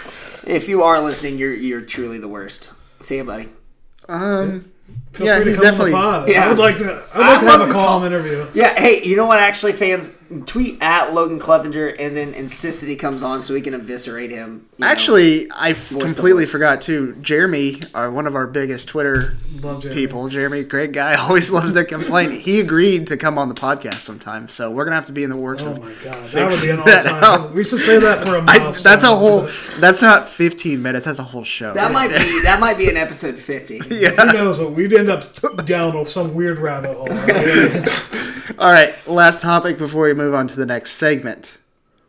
if 0.45 0.67
you 0.67 0.81
are 0.81 1.00
listening, 1.00 1.38
you're 1.38 1.53
you're 1.53 1.81
truly 1.81 2.17
the 2.17 2.27
worst. 2.27 2.71
See 3.01 3.17
you, 3.17 3.23
buddy. 3.23 3.50
Um, 4.09 4.71
Feel 5.13 5.27
yeah, 5.27 5.36
free 5.36 5.44
to 5.46 5.50
he's 5.51 5.60
come 5.60 5.65
on 5.65 5.72
definitely. 5.72 5.91
the 5.91 5.98
pod. 5.98 6.30
Yeah. 6.30 6.46
I 6.46 6.50
would 6.50 6.60
like 6.60 6.77
to. 6.77 6.84
I 6.86 6.89
would 6.89 6.94
like 6.94 7.38
I'd 7.38 7.39
to 7.41 7.46
have 7.51 7.62
a 7.62 7.65
to 7.68 7.72
calm 7.74 8.01
talk. 8.01 8.03
interview. 8.06 8.48
Yeah. 8.53 8.80
Hey, 8.80 9.03
you 9.03 9.18
know 9.18 9.25
what? 9.25 9.39
Actually, 9.39 9.74
fans 9.74 10.10
tweet 10.46 10.82
at 10.82 11.13
Logan 11.13 11.38
Clevenger 11.39 11.89
and 11.89 12.15
then 12.15 12.34
insist 12.34 12.80
that 12.80 12.88
he 12.88 12.96
comes 12.96 13.22
on 13.22 13.41
so 13.41 13.53
we 13.53 13.60
can 13.60 13.74
eviscerate 13.74 14.32
him. 14.32 14.70
you 14.77 14.86
know. 14.86 14.88
Actually, 14.88 15.51
I 15.51 15.72
f- 15.72 15.89
the 15.89 16.00
completely 16.06 16.46
forgot 16.46 16.82
too. 16.82 17.18
Jeremy, 17.20 17.82
our 17.94 18.10
one 18.10 18.25
of 18.27 18.36
our 18.36 18.48
biggest 18.48 18.88
Twitter 18.88 19.36
Love 19.60 19.82
Jeremy. 19.82 20.00
people, 20.01 20.30
Jeremy, 20.30 20.63
great 20.63 20.94
guy, 20.94 21.15
always 21.20 21.51
loves 21.51 21.74
to 21.74 21.84
complain. 21.84 22.31
He 22.31 22.62
agreed 22.62 23.07
to 23.07 23.18
come 23.18 23.38
on 23.38 23.50
the 23.50 23.55
podcast 23.55 23.96
sometime, 23.96 24.48
so 24.48 24.72
we're 24.72 24.85
gonna 24.85 24.96
have 24.96 25.07
to 25.07 25.12
be 25.12 25.24
in 25.25 25.29
the 25.29 25.35
works 25.35 25.64
Oh 25.64 25.72
of. 25.72 25.81
my 25.81 25.94
god, 26.01 26.24
that 26.29 26.50
would 26.50 26.62
be 26.62 26.70
an 26.70 26.79
all-time. 27.20 27.53
We 27.53 27.66
should 27.66 27.81
say 27.81 28.00
that 28.00 28.25
for 28.25 28.38
a 28.38 28.40
I, 28.48 28.59
milestone. 28.59 28.83
that's 28.83 29.03
a 29.03 29.14
whole. 29.14 29.48
So, 29.50 29.79
That's 29.81 30.01
not 30.01 30.29
15 30.29 30.81
minutes. 30.81 31.05
That's 31.05 31.20
a 31.20 31.24
whole 31.24 31.44
show. 31.44 31.74
that 31.74 31.92
might 31.92 32.07
be 32.12 32.42
that 32.44 32.62
might 32.62 32.77
be 32.77 32.90
an 32.90 32.96
episode 32.96 33.38
fifty. 33.38 33.81
yeah. 33.90 34.12
Who 34.12 34.31
knows 34.31 34.59
what 34.59 34.72
we'd 34.72 34.92
end 35.01 35.09
up 35.09 35.66
down 35.66 35.96
on 35.96 36.07
some 36.07 36.33
weird 36.33 36.59
rabbit 36.59 36.96
hole. 36.96 37.07
right? 37.07 38.57
All 38.59 38.70
right, 38.72 39.07
last 39.07 39.42
topic 39.42 39.77
before 39.77 40.05
we 40.05 40.14
move 40.14 40.33
on 40.33 40.48
to 40.48 40.55
the 40.55 40.66
next 40.66 40.94
segment. 40.94 41.57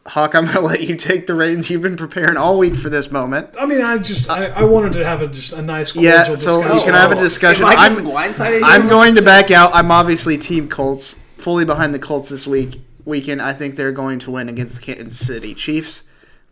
Hawk, 0.07 0.35
I'm 0.35 0.46
gonna 0.46 0.61
let 0.61 0.83
you 0.83 0.96
take 0.96 1.26
the 1.26 1.35
reins. 1.35 1.70
You've 1.70 1.83
been 1.83 1.96
preparing 1.96 2.37
all 2.37 2.59
week 2.59 2.76
for 2.76 2.90
this 2.90 3.12
moment. 3.12 3.50
I 3.57 3.66
mean, 3.66 3.81
I 3.81 3.98
just 3.98 4.28
I, 4.28 4.46
I 4.46 4.62
wanted 4.64 4.94
to 4.94 5.05
have 5.05 5.22
a 5.22 5.28
just 5.28 5.52
a 5.52 5.62
nice 5.62 5.92
cordial 5.92 6.12
Yeah, 6.12 6.24
so 6.24 6.33
discussion. 6.35 6.76
you 6.76 6.83
can 6.83 6.94
have 6.94 7.12
a 7.12 7.14
discussion. 7.14 7.64
Am 7.64 7.70
I 7.70 7.74
I'm, 7.87 7.94
getting 7.94 8.11
blindsided? 8.11 8.62
I'm 8.64 8.88
going 8.88 9.14
to 9.14 9.22
back 9.22 9.52
out. 9.52 9.70
I'm 9.72 9.92
obviously 9.92 10.37
Team 10.37 10.68
Colts, 10.68 11.14
fully 11.38 11.64
behind 11.64 11.94
the 11.94 12.00
Colts 12.00 12.31
this 12.31 12.48
week 12.48 12.81
weekend. 13.05 13.40
I 13.40 13.52
think 13.52 13.76
they're 13.76 13.92
going 13.92 14.18
to 14.20 14.33
win 14.33 14.48
against 14.48 14.74
the 14.74 14.83
Kansas 14.94 15.24
City 15.24 15.55
Chiefs. 15.55 16.02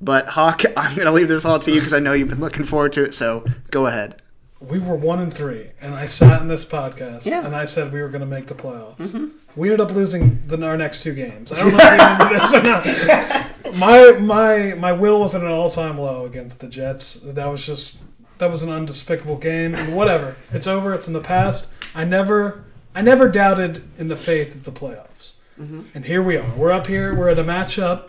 But 0.00 0.28
Hawk, 0.28 0.62
I'm 0.76 0.94
going 0.94 1.06
to 1.06 1.12
leave 1.12 1.28
this 1.28 1.44
all 1.44 1.58
to 1.58 1.70
you 1.70 1.80
because 1.80 1.92
I 1.92 1.98
know 1.98 2.12
you've 2.12 2.28
been 2.28 2.40
looking 2.40 2.64
forward 2.64 2.92
to 2.94 3.04
it. 3.04 3.14
So 3.14 3.44
go 3.70 3.86
ahead. 3.86 4.22
We 4.60 4.78
were 4.78 4.94
one 4.94 5.20
and 5.20 5.32
three, 5.32 5.70
and 5.80 5.94
I 5.94 6.06
sat 6.06 6.42
in 6.42 6.48
this 6.48 6.64
podcast 6.64 7.24
Yeah. 7.24 7.44
and 7.46 7.56
I 7.56 7.64
said 7.64 7.92
we 7.92 8.02
were 8.02 8.08
going 8.08 8.20
to 8.20 8.26
make 8.26 8.46
the 8.46 8.54
playoffs. 8.54 8.96
Mm-hmm. 8.98 9.26
We 9.56 9.68
ended 9.70 9.80
up 9.80 9.90
losing 9.94 10.42
the, 10.46 10.62
our 10.64 10.76
next 10.76 11.02
two 11.02 11.14
games. 11.14 11.50
I 11.50 11.56
don't 11.56 11.72
know 11.72 11.78
if 11.80 11.84
you 11.84 11.90
remember 11.90 12.38
this 12.38 12.54
or 12.54 12.62
not. 12.62 13.46
My 13.76 14.12
my 14.12 14.74
my 14.74 14.90
will 14.92 15.20
was 15.20 15.34
at 15.36 15.42
an 15.42 15.48
all 15.48 15.70
time 15.70 15.96
low 15.98 16.24
against 16.24 16.58
the 16.60 16.66
Jets. 16.66 17.14
That 17.22 17.46
was 17.46 17.64
just 17.64 17.98
that 18.38 18.50
was 18.50 18.62
an 18.62 18.68
undespicable 18.70 19.40
game. 19.40 19.74
And 19.76 19.94
whatever, 19.94 20.36
it's 20.50 20.66
over. 20.66 20.92
It's 20.92 21.06
in 21.06 21.12
the 21.12 21.20
past. 21.20 21.68
I 21.94 22.04
never 22.04 22.64
I 22.96 23.02
never 23.02 23.28
doubted 23.28 23.84
in 23.96 24.08
the 24.08 24.16
faith 24.16 24.54
of 24.56 24.64
the 24.64 24.72
playoffs. 24.72 25.32
Mm-hmm. 25.60 25.82
And 25.94 26.04
here 26.06 26.22
we 26.22 26.36
are. 26.36 26.50
We're 26.56 26.72
up 26.72 26.88
here. 26.88 27.14
We're 27.14 27.28
at 27.28 27.38
a 27.38 27.44
matchup 27.44 28.08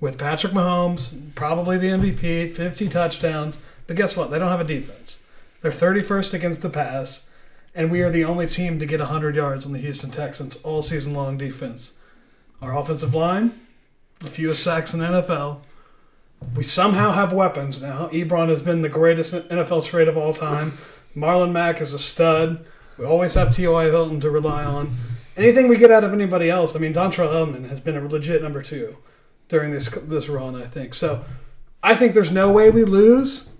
with 0.00 0.18
Patrick 0.18 0.52
Mahomes, 0.52 1.34
probably 1.36 1.78
the 1.78 1.88
MVP, 1.88 2.56
50 2.56 2.88
touchdowns. 2.88 3.58
But 3.86 3.96
guess 3.96 4.16
what? 4.16 4.30
They 4.30 4.38
don't 4.40 4.50
have 4.50 4.60
a 4.60 4.64
defense. 4.64 5.18
They're 5.62 5.72
31st 5.72 6.34
against 6.34 6.62
the 6.62 6.70
pass, 6.70 7.26
and 7.74 7.90
we 7.90 8.02
are 8.02 8.10
the 8.10 8.24
only 8.24 8.46
team 8.46 8.78
to 8.78 8.86
get 8.86 9.00
100 9.00 9.34
yards 9.34 9.66
on 9.66 9.72
the 9.72 9.78
Houston 9.78 10.10
Texans 10.10 10.56
all 10.56 10.82
season 10.82 11.14
long 11.14 11.36
defense. 11.38 11.94
Our 12.60 12.76
offensive 12.76 13.14
line, 13.14 13.60
the 14.20 14.26
fewest 14.26 14.62
sacks 14.62 14.92
in 14.94 15.00
the 15.00 15.06
NFL. 15.06 15.60
We 16.54 16.62
somehow 16.62 17.12
have 17.12 17.32
weapons 17.32 17.80
now. 17.80 18.08
Ebron 18.08 18.48
has 18.48 18.62
been 18.62 18.82
the 18.82 18.88
greatest 18.88 19.34
NFL 19.34 19.84
trade 19.84 20.08
of 20.08 20.16
all 20.16 20.34
time. 20.34 20.78
Marlon 21.16 21.52
Mack 21.52 21.80
is 21.80 21.94
a 21.94 21.98
stud. 21.98 22.66
We 22.98 23.04
always 23.04 23.34
have 23.34 23.54
T.Y. 23.54 23.84
Hilton 23.84 24.20
to 24.20 24.30
rely 24.30 24.64
on. 24.64 24.96
Anything 25.36 25.68
we 25.68 25.76
get 25.76 25.90
out 25.90 26.04
of 26.04 26.12
anybody 26.12 26.48
else, 26.48 26.74
I 26.74 26.78
mean, 26.78 26.94
Dontrelle 26.94 27.42
Inman 27.42 27.64
has 27.64 27.80
been 27.80 27.96
a 27.96 28.06
legit 28.06 28.42
number 28.42 28.62
two 28.62 28.96
during 29.48 29.70
this 29.70 29.88
this 29.88 30.28
run, 30.28 30.54
I 30.54 30.66
think. 30.66 30.94
So 30.94 31.24
I 31.82 31.94
think 31.94 32.14
there's 32.14 32.30
no 32.30 32.50
way 32.50 32.70
we 32.70 32.84
lose. 32.84 33.50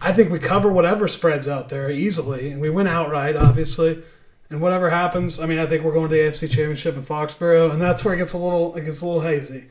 I 0.00 0.12
think 0.12 0.30
we 0.30 0.38
cover 0.38 0.70
whatever 0.70 1.08
spreads 1.08 1.46
out 1.48 1.68
there 1.68 1.90
easily, 1.90 2.50
and 2.52 2.60
we 2.60 2.70
win 2.70 2.86
outright, 2.86 3.36
obviously. 3.36 4.02
And 4.50 4.60
whatever 4.60 4.90
happens, 4.90 5.40
I 5.40 5.46
mean, 5.46 5.58
I 5.58 5.66
think 5.66 5.82
we're 5.82 5.92
going 5.94 6.08
to 6.10 6.14
the 6.14 6.20
AFC 6.20 6.48
Championship 6.48 6.94
in 6.96 7.02
Foxborough, 7.02 7.72
and 7.72 7.80
that's 7.80 8.04
where 8.04 8.12
it 8.14 8.18
gets 8.18 8.32
a 8.34 8.38
little 8.38 8.74
it 8.76 8.84
gets 8.84 9.00
a 9.00 9.06
little 9.06 9.22
hazy. 9.22 9.64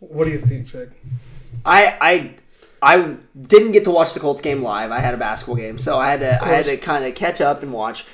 What 0.00 0.24
do 0.24 0.30
you 0.30 0.40
think, 0.40 0.66
Jake? 0.66 0.88
I 1.64 1.96
I 2.00 2.34
I 2.82 3.16
didn't 3.40 3.72
get 3.72 3.84
to 3.84 3.90
watch 3.90 4.12
the 4.12 4.20
Colts 4.20 4.40
game 4.42 4.62
live. 4.62 4.90
I 4.90 4.98
had 5.00 5.14
a 5.14 5.16
basketball 5.16 5.56
game, 5.56 5.78
so 5.78 5.98
I 5.98 6.10
had 6.10 6.20
to 6.20 6.44
I 6.44 6.48
had 6.48 6.64
to 6.66 6.76
kind 6.76 7.04
of 7.04 7.14
catch 7.14 7.40
up 7.40 7.62
and 7.62 7.72
watch. 7.72 8.04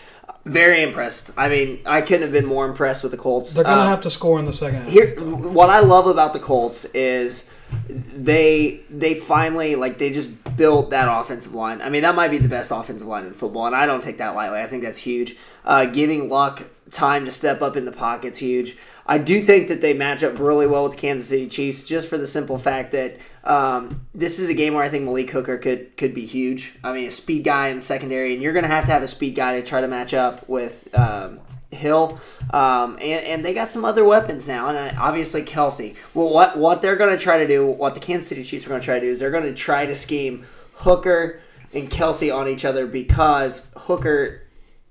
Very 0.44 0.82
impressed. 0.82 1.30
I 1.36 1.48
mean, 1.48 1.80
I 1.86 2.00
couldn't 2.00 2.22
have 2.22 2.32
been 2.32 2.46
more 2.46 2.66
impressed 2.66 3.02
with 3.04 3.12
the 3.12 3.18
Colts. 3.18 3.54
They're 3.54 3.62
going 3.64 3.76
to 3.76 3.82
Uh, 3.84 3.88
have 3.88 4.00
to 4.02 4.10
score 4.10 4.38
in 4.40 4.44
the 4.44 4.52
second 4.52 4.82
half. 4.82 4.90
here 4.92 5.14
what 5.20 5.70
I 5.70 5.78
love 5.80 6.06
about 6.08 6.32
the 6.32 6.40
Colts 6.40 6.84
is 6.86 7.44
they 7.88 8.80
they 8.90 9.14
finally 9.14 9.76
like 9.76 9.98
they 9.98 10.10
just 10.10 10.30
built 10.56 10.90
that 10.90 11.08
offensive 11.08 11.54
line. 11.54 11.82
I 11.82 11.88
mean 11.88 12.02
that 12.02 12.14
might 12.14 12.30
be 12.30 12.38
the 12.38 12.48
best 12.48 12.70
offensive 12.70 13.08
line 13.08 13.26
in 13.26 13.32
football, 13.34 13.66
and 13.66 13.76
I 13.76 13.86
don't 13.86 14.02
take 14.02 14.18
that 14.18 14.34
lightly. 14.34 14.60
I 14.60 14.66
think 14.66 14.82
that's 14.82 15.00
huge. 15.00 15.36
Uh, 15.64 15.86
giving 15.86 16.28
Luck 16.28 16.64
time 16.90 17.24
to 17.24 17.30
step 17.30 17.62
up 17.62 17.76
in 17.76 17.84
the 17.84 17.92
pocket's 17.92 18.38
huge. 18.38 18.76
I 19.04 19.18
do 19.18 19.42
think 19.42 19.68
that 19.68 19.80
they 19.80 19.94
match 19.94 20.22
up 20.22 20.38
really 20.38 20.66
well 20.66 20.84
with 20.84 20.92
the 20.92 20.98
Kansas 20.98 21.28
City 21.28 21.48
Chiefs, 21.48 21.82
just 21.82 22.08
for 22.08 22.18
the 22.18 22.26
simple 22.26 22.56
fact 22.56 22.92
that 22.92 23.18
um, 23.42 24.06
this 24.14 24.38
is 24.38 24.48
a 24.48 24.54
game 24.54 24.74
where 24.74 24.84
I 24.84 24.88
think 24.88 25.04
Malik 25.04 25.30
Hooker 25.30 25.58
could 25.58 25.96
could 25.96 26.14
be 26.14 26.24
huge. 26.24 26.78
I 26.84 26.92
mean, 26.92 27.08
a 27.08 27.10
speed 27.10 27.44
guy 27.44 27.68
in 27.68 27.76
the 27.76 27.82
secondary, 27.82 28.32
and 28.32 28.42
you're 28.42 28.52
going 28.52 28.64
to 28.64 28.68
have 28.68 28.84
to 28.84 28.92
have 28.92 29.02
a 29.02 29.08
speed 29.08 29.34
guy 29.34 29.60
to 29.60 29.66
try 29.66 29.80
to 29.80 29.88
match 29.88 30.14
up 30.14 30.48
with 30.48 30.88
um, 30.94 31.40
Hill, 31.72 32.20
um, 32.50 32.94
and, 33.00 33.24
and 33.24 33.44
they 33.44 33.54
got 33.54 33.72
some 33.72 33.84
other 33.84 34.04
weapons 34.04 34.46
now, 34.46 34.68
and 34.68 34.76
uh, 34.76 35.00
obviously 35.00 35.42
Kelce. 35.42 35.96
Well, 36.14 36.28
what 36.28 36.58
what 36.58 36.82
they're 36.82 36.96
going 36.96 37.16
to 37.16 37.22
try 37.22 37.38
to 37.38 37.46
do, 37.46 37.66
what 37.66 37.94
the 37.94 38.00
Kansas 38.00 38.28
City 38.28 38.44
Chiefs 38.44 38.66
are 38.66 38.68
going 38.68 38.80
to 38.80 38.84
try 38.84 38.98
to 38.98 39.06
do, 39.06 39.10
is 39.10 39.20
they're 39.20 39.30
going 39.30 39.44
to 39.44 39.54
try 39.54 39.86
to 39.86 39.94
scheme 39.94 40.46
Hooker 40.74 41.40
and 41.72 41.90
Kelce 41.90 42.34
on 42.34 42.48
each 42.48 42.64
other 42.64 42.86
because 42.86 43.70
Hooker 43.76 44.42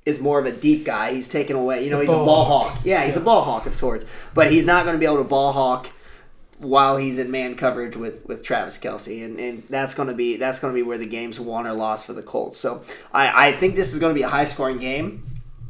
is 0.06 0.20
more 0.20 0.40
of 0.40 0.46
a 0.46 0.52
deep 0.52 0.84
guy. 0.84 1.14
He's 1.14 1.30
taken 1.30 1.56
away, 1.56 1.84
you 1.84 1.92
know, 1.92 2.00
he's 2.00 2.10
a 2.10 2.14
ball 2.14 2.26
ball 2.26 2.46
hawk. 2.46 2.72
hawk. 2.74 2.82
Yeah, 2.86 3.06
he's 3.06 3.18
a 3.18 3.22
ball 3.22 3.44
hawk 3.44 3.66
of 3.66 3.76
sorts, 3.76 4.06
but 4.34 4.52
he's 4.52 4.66
not 4.66 4.84
going 4.84 4.96
to 4.96 5.00
be 5.00 5.06
able 5.06 5.18
to 5.18 5.24
ball 5.24 5.52
hawk 5.52 5.90
while 6.58 6.98
he's 6.98 7.18
in 7.18 7.32
man 7.32 7.56
coverage 7.56 7.96
with, 7.96 8.26
with 8.28 8.44
Travis 8.44 8.78
Kelce, 8.78 9.24
and, 9.24 9.40
and 9.40 9.64
that's 9.70 9.94
going 9.94 10.08
to 10.08 10.14
be 10.14 10.38
that's 10.38 10.60
going 10.60 10.74
to 10.74 10.76
be 10.76 10.84
where 10.84 10.98
the 10.98 11.06
game's 11.06 11.40
won 11.40 11.68
or 11.68 11.74
lost 11.74 12.06
for 12.06 12.14
the 12.14 12.22
Colts. 12.22 12.60
So 12.60 12.84
I, 13.14 13.48
I 13.48 13.52
think 13.52 13.76
this 13.76 13.94
is 13.94 14.00
going 14.00 14.14
to 14.14 14.20
be 14.20 14.24
a 14.24 14.30
high 14.30 14.46
scoring 14.46 14.78
game. 14.80 15.26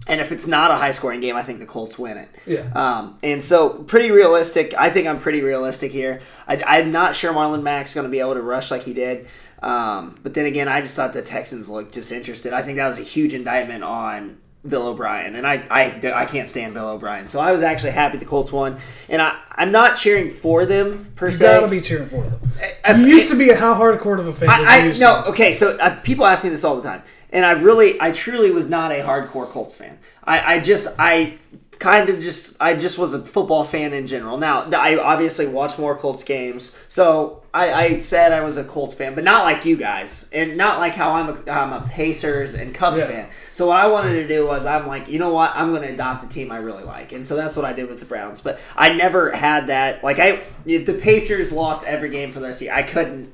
And 0.07 0.19
if 0.19 0.31
it's 0.31 0.47
not 0.47 0.71
a 0.71 0.75
high 0.75 0.91
scoring 0.91 1.19
game, 1.21 1.35
I 1.35 1.43
think 1.43 1.59
the 1.59 1.65
Colts 1.65 1.97
win 1.99 2.17
it. 2.17 2.29
Yeah. 2.47 2.71
Um, 2.73 3.19
and 3.21 3.43
so 3.43 3.69
pretty 3.69 4.09
realistic. 4.11 4.73
I 4.77 4.89
think 4.89 5.07
I'm 5.07 5.19
pretty 5.19 5.41
realistic 5.41 5.91
here. 5.91 6.21
I, 6.47 6.61
I'm 6.65 6.91
not 6.91 7.15
sure 7.15 7.31
Marlon 7.33 7.61
Mack's 7.61 7.93
going 7.93 8.05
to 8.05 8.09
be 8.11 8.19
able 8.19 8.33
to 8.33 8.41
rush 8.41 8.71
like 8.71 8.83
he 8.83 8.93
did. 8.93 9.27
Um, 9.61 10.17
but 10.23 10.33
then 10.33 10.45
again, 10.47 10.67
I 10.67 10.81
just 10.81 10.95
thought 10.95 11.13
the 11.13 11.21
Texans 11.21 11.69
looked 11.69 11.91
disinterested. 11.93 12.51
I 12.51 12.63
think 12.63 12.77
that 12.77 12.87
was 12.87 12.97
a 12.97 13.03
huge 13.03 13.33
indictment 13.35 13.83
on 13.83 14.37
Bill 14.67 14.87
O'Brien, 14.87 15.35
and 15.35 15.45
I, 15.45 15.63
I, 15.71 16.11
I 16.13 16.25
can't 16.25 16.49
stand 16.49 16.73
Bill 16.73 16.87
O'Brien. 16.89 17.27
So 17.27 17.39
I 17.39 17.51
was 17.51 17.61
actually 17.63 17.91
happy 17.91 18.17
the 18.17 18.25
Colts 18.25 18.51
won, 18.51 18.79
and 19.09 19.21
I, 19.21 19.39
I'm 19.51 19.71
not 19.71 19.95
cheering 19.95 20.29
for 20.31 20.65
them 20.67 21.11
per 21.15 21.27
You 21.29 21.35
se. 21.35 21.45
gotta 21.45 21.67
be 21.67 21.81
cheering 21.81 22.09
for 22.09 22.23
them. 22.23 22.39
If- 22.85 22.97
You 22.97 23.05
used 23.07 23.29
to 23.29 23.35
be 23.35 23.49
a 23.51 23.55
how 23.55 23.75
hardcore 23.75 24.19
of 24.19 24.27
a 24.27 24.33
fan. 24.33 24.49
I, 24.49 24.89
I 24.89 24.91
no 24.99 25.23
okay. 25.27 25.51
So 25.53 25.77
uh, 25.77 25.95
people 26.01 26.25
ask 26.25 26.43
me 26.43 26.49
this 26.51 26.63
all 26.63 26.75
the 26.75 26.83
time, 26.83 27.01
and 27.31 27.45
I 27.45 27.51
really, 27.51 27.99
I 28.01 28.11
truly 28.11 28.51
was 28.51 28.69
not 28.69 28.91
a 28.91 29.01
hardcore 29.03 29.49
Colts 29.49 29.75
fan. 29.75 29.99
I, 30.23 30.55
I 30.55 30.59
just, 30.59 30.87
I 30.99 31.39
kind 31.79 32.09
of 32.09 32.19
just, 32.19 32.55
I 32.59 32.75
just 32.75 32.99
was 32.99 33.13
a 33.15 33.19
football 33.19 33.63
fan 33.63 33.91
in 33.93 34.05
general. 34.05 34.37
Now, 34.37 34.69
I 34.71 34.97
obviously 34.99 35.47
watch 35.47 35.79
more 35.79 35.97
Colts 35.97 36.23
games, 36.23 36.71
so 36.87 37.41
I, 37.55 37.73
I 37.73 37.99
said 37.99 38.31
I 38.31 38.41
was 38.41 38.55
a 38.57 38.63
Colts 38.63 38.93
fan, 38.93 39.15
but 39.15 39.23
not 39.23 39.45
like 39.45 39.65
you 39.65 39.75
guys, 39.75 40.29
and 40.31 40.57
not 40.57 40.77
like 40.77 40.93
how 40.93 41.13
I'm 41.13 41.29
a, 41.29 41.51
I'm 41.51 41.73
a 41.73 41.81
Pacers 41.87 42.53
and 42.53 42.71
Cubs 42.75 42.99
Yeah. 42.99 43.07
fan. 43.07 43.29
So 43.51 43.67
what 43.67 43.77
I 43.77 43.87
wanted 43.87 44.13
to 44.13 44.27
do 44.27 44.45
was, 44.45 44.67
I'm 44.67 44.85
like, 44.87 45.07
you 45.07 45.17
know 45.17 45.33
what, 45.33 45.53
I'm 45.55 45.71
going 45.71 45.81
to 45.81 45.91
adopt 45.91 46.23
a 46.23 46.27
team 46.27 46.51
I 46.51 46.57
really 46.57 46.83
like, 46.83 47.13
and 47.13 47.25
so 47.25 47.35
that's 47.35 47.55
what 47.55 47.65
I 47.65 47.73
did 47.73 47.89
with 47.89 47.99
the 47.99 48.05
Browns. 48.05 48.41
But 48.41 48.59
I 48.77 48.93
never 48.93 49.31
had 49.31 49.67
that. 49.67 50.03
Like 50.03 50.19
I, 50.19 50.43
if 50.67 50.85
the 50.85 50.93
Pacers 50.93 51.51
lost 51.51 51.83
every 51.85 52.09
game 52.09 52.31
for 52.31 52.39
the 52.39 52.45
rest 52.45 52.57
of 52.57 52.59
the 52.59 52.65
year, 52.65 52.75
I 52.75 52.83
couldn't. 52.83 53.33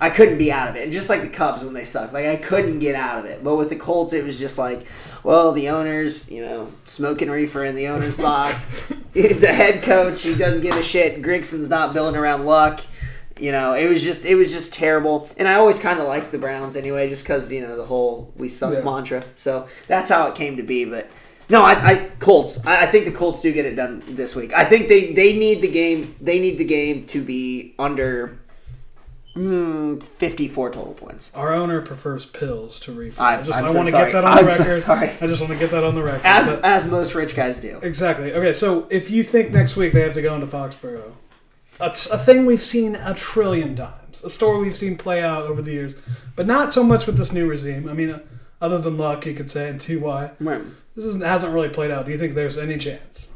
I 0.00 0.10
couldn't 0.10 0.38
be 0.38 0.50
out 0.50 0.68
of 0.68 0.76
it. 0.76 0.82
And 0.82 0.92
just 0.92 1.08
like 1.08 1.22
the 1.22 1.28
Cubs 1.28 1.62
when 1.62 1.74
they 1.74 1.84
sucked, 1.84 2.12
like 2.12 2.26
I 2.26 2.36
couldn't 2.36 2.80
get 2.80 2.94
out 2.94 3.18
of 3.20 3.24
it. 3.24 3.44
But 3.44 3.56
with 3.56 3.68
the 3.68 3.76
Colts, 3.76 4.12
it 4.12 4.24
was 4.24 4.38
just 4.38 4.58
like, 4.58 4.86
well, 5.22 5.52
the 5.52 5.68
owners, 5.68 6.28
you 6.30 6.42
know, 6.44 6.72
smoking 6.84 7.30
reefer 7.30 7.64
in 7.64 7.76
the 7.76 7.86
owner's 7.88 8.16
box. 8.16 8.66
the 9.12 9.52
head 9.52 9.82
coach, 9.82 10.22
he 10.22 10.34
doesn't 10.34 10.62
give 10.62 10.74
a 10.74 10.82
shit. 10.82 11.20
Grigson's 11.22 11.68
not 11.68 11.92
building 11.92 12.18
around 12.18 12.46
luck. 12.46 12.80
You 13.38 13.52
know, 13.52 13.74
it 13.74 13.86
was 13.86 14.02
just 14.02 14.24
it 14.24 14.34
was 14.36 14.50
just 14.52 14.72
terrible. 14.72 15.28
And 15.36 15.46
I 15.46 15.54
always 15.54 15.78
kind 15.78 15.98
of 16.00 16.06
liked 16.06 16.32
the 16.32 16.38
Browns 16.38 16.76
anyway, 16.76 17.08
just 17.08 17.24
because 17.24 17.52
you 17.52 17.60
know 17.60 17.76
the 17.76 17.84
whole 17.84 18.32
"we 18.36 18.48
suck" 18.48 18.72
Yeah. 18.72 18.82
mantra. 18.82 19.24
So 19.36 19.66
that's 19.86 20.10
how 20.10 20.26
it 20.28 20.34
came 20.34 20.56
to 20.56 20.62
be. 20.62 20.84
But 20.84 21.10
no, 21.48 21.62
I, 21.62 21.72
I 21.72 22.10
Colts. 22.18 22.64
I, 22.66 22.84
I 22.84 22.86
think 22.86 23.04
the 23.04 23.12
Colts 23.12 23.42
do 23.42 23.52
get 23.52 23.66
it 23.66 23.74
done 23.74 24.02
this 24.06 24.34
week. 24.36 24.52
I 24.54 24.64
think 24.64 24.88
they 24.88 25.12
they 25.12 25.36
need 25.36 25.60
the 25.60 25.68
game. 25.68 26.14
They 26.20 26.38
need 26.38 26.56
the 26.58 26.64
game 26.64 27.04
to 27.06 27.22
be 27.22 27.74
under. 27.78 28.38
Mm, 29.34 30.02
54 30.02 30.70
total 30.72 30.92
points. 30.92 31.30
Our 31.34 31.54
owner 31.54 31.80
prefers 31.80 32.26
pills 32.26 32.78
to 32.80 32.92
refill. 32.92 33.24
I- 33.24 33.38
I, 33.38 33.42
just 33.42 33.58
I'm 33.58 33.64
I 33.64 33.68
so 33.68 33.74
want 33.76 33.86
to 33.86 33.90
sorry. 33.92 34.12
get 34.12 34.20
that 34.20 34.24
on 34.26 34.36
the 34.36 34.42
I'm 34.42 34.50
so 34.50 34.64
record. 34.64 34.80
sorry. 34.82 35.10
I 35.20 35.26
just 35.26 35.40
want 35.40 35.52
to 35.54 35.58
get 35.58 35.70
that 35.70 35.84
on 35.84 35.94
the 35.94 36.02
record. 36.02 36.20
As 36.24 36.50
But- 36.50 36.64
as 36.64 36.86
most 36.88 37.14
rich 37.14 37.34
guys 37.34 37.58
do. 37.60 37.78
Exactly. 37.82 38.34
Okay, 38.34 38.52
so 38.52 38.86
if 38.90 39.10
you 39.10 39.22
think 39.22 39.50
next 39.50 39.74
week 39.76 39.94
they 39.94 40.02
have 40.02 40.12
to 40.14 40.22
go 40.22 40.34
into 40.34 40.46
Foxborough, 40.46 41.12
it's 41.80 42.06
a 42.10 42.18
thing 42.18 42.44
we've 42.44 42.62
seen 42.62 42.94
a 42.94 43.14
trillion 43.14 43.74
times, 43.74 44.22
a 44.22 44.28
story 44.28 44.58
we've 44.60 44.76
seen 44.76 44.96
play 44.98 45.22
out 45.22 45.44
over 45.44 45.62
the 45.62 45.72
years, 45.72 45.96
but 46.36 46.46
not 46.46 46.74
so 46.74 46.84
much 46.84 47.06
with 47.06 47.16
this 47.16 47.32
new 47.32 47.48
regime. 47.48 47.88
I 47.88 47.94
mean, 47.94 48.10
uh, 48.10 48.18
other 48.60 48.78
than 48.78 48.98
luck, 48.98 49.24
you 49.24 49.32
could 49.34 49.50
say, 49.50 49.68
and 49.70 49.80
Ty, 49.80 50.32
Right. 50.40 50.62
this 50.94 51.06
isn't, 51.06 51.24
hasn't 51.24 51.52
really 51.54 51.70
played 51.70 51.90
out. 51.90 52.04
Do 52.04 52.12
you 52.12 52.18
think 52.18 52.34
there's 52.34 52.58
any 52.58 52.76
chance? 52.76 53.30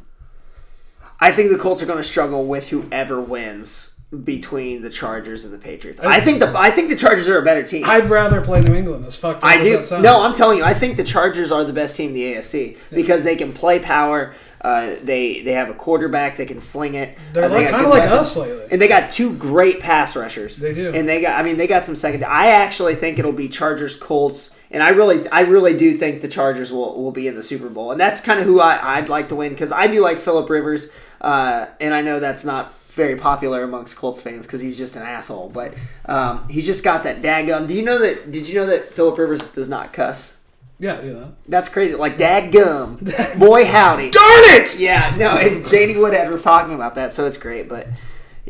I 1.18 1.32
think 1.32 1.50
the 1.50 1.56
Colts 1.59 1.82
are 1.82 1.87
going 1.87 1.96
to 1.98 2.04
struggle 2.04 2.44
with 2.44 2.68
whoever 2.68 3.18
wins 3.20 3.94
between 4.25 4.83
the 4.83 4.90
Chargers 4.90 5.45
and 5.45 5.53
the 5.53 5.59
Patriots. 5.59 6.01
I 6.01 6.21
think 6.21 6.38
the 6.40 6.57
I 6.57 6.71
think 6.71 6.90
the 6.90 6.97
Chargers 6.97 7.29
are 7.29 7.38
a 7.38 7.42
better 7.42 7.62
team. 7.64 7.85
I'd 7.85 8.09
rather 8.09 8.40
play 8.40 8.61
New 8.61 8.75
England. 8.75 9.05
As 9.05 9.16
fucked 9.16 9.42
I 9.45 9.61
do. 9.62 9.85
No, 10.01 10.23
I'm 10.23 10.33
telling 10.35 10.59
you, 10.59 10.64
I 10.64 10.75
think 10.75 10.97
the 10.97 11.05
Chargers 11.05 11.51
are 11.51 11.64
the 11.64 11.73
best 11.73 11.97
team 11.97 12.11
in 12.11 12.14
the 12.14 12.35
AFC 12.35 12.77
because 12.90 13.25
they 13.25 13.35
can 13.37 13.53
play 13.53 13.79
power. 13.81 14.35
Uh, 14.61 14.95
they 15.03 15.42
they 15.42 15.53
have 15.53 15.69
a 15.69 15.75
quarterback 15.75 16.37
that 16.37 16.47
can 16.49 16.61
sling 16.61 16.95
it. 16.95 17.19
They're 17.33 17.45
Uh, 17.45 17.49
they 17.49 17.55
like- 17.64 17.71
kinda 17.71 17.88
like 17.88 18.03
weapons. 18.05 18.21
us 18.21 18.37
lately. 18.37 18.64
and 18.71 18.81
they 18.81 18.88
got 18.88 19.11
two 19.11 19.33
great 19.35 19.81
pass 19.81 20.14
rushers. 20.16 20.57
They 20.57 20.73
do. 20.73 20.92
and 20.95 21.09
they 21.09 21.21
got. 21.21 21.38
I 21.38 21.42
mean, 21.42 21.57
they 21.57 21.66
got 21.66 21.85
some 21.85 21.97
second. 21.97 22.25
I 22.25 22.47
actually 22.49 22.95
think 22.95 23.19
it'll 23.19 23.33
be 23.33 23.49
Chargers 23.49 23.97
Colts, 23.97 24.51
and 24.71 24.83
I 24.85 24.90
really 24.90 25.29
I 25.31 25.40
really 25.40 25.77
do 25.77 25.95
think 25.97 26.21
the 26.21 26.29
Chargers 26.29 26.71
will 26.71 27.01
will 27.03 27.12
be 27.12 27.27
in 27.27 27.35
the 27.35 27.42
Super 27.42 27.69
Bowl, 27.69 27.90
and 27.90 28.01
that's 28.01 28.21
kind 28.21 28.38
of 28.38 28.47
who 28.47 28.61
I 28.61 28.97
I'd 28.99 29.09
like 29.09 29.29
to 29.31 29.35
win 29.37 29.51
because 29.51 29.73
I 29.73 29.88
do 29.88 30.01
like 30.01 30.19
Philip 30.21 30.49
Rivers, 30.49 30.90
uh, 31.21 31.66
and 31.81 31.92
I 31.92 32.03
know 32.03 32.19
that's 32.19 32.45
not 32.45 32.73
very 32.96 33.14
popular 33.14 33.62
amongst 33.62 33.94
Colts 33.94 34.22
fans 34.22 34.46
because 34.46 34.62
he's 34.62 34.78
just 34.78 34.96
an 34.96 35.02
asshole, 35.02 35.50
but 35.50 35.74
um, 36.06 36.48
he's 36.48 36.64
just 36.64 36.82
got 36.82 37.02
that 37.02 37.22
daggum. 37.22 37.68
Do 37.68 37.74
you 37.74 37.82
know 37.82 37.98
that? 37.98 38.32
Did 38.32 38.48
you 38.48 38.54
know 38.54 38.66
that 38.66 38.92
Philip 38.92 39.18
Rivers 39.18 39.46
does 39.46 39.68
not 39.68 39.92
cuss? 39.92 40.37
Yeah, 40.78 41.02
yeah. 41.02 41.26
That's 41.46 41.68
crazy. 41.68 41.94
Like 41.94 42.16
dadgum, 42.16 43.38
boy 43.38 43.66
howdy. 43.66 44.11
Darn 44.11 44.44
it! 44.61 44.78
Yeah, 44.78 45.14
no, 45.16 45.37
and 45.37 45.64
Danny 45.70 45.96
Woodhead 45.96 46.30
was 46.30 46.42
talking 46.42 46.74
about 46.74 46.94
that, 46.94 47.12
so 47.12 47.26
it's 47.26 47.37
great. 47.37 47.68
But 47.68 47.87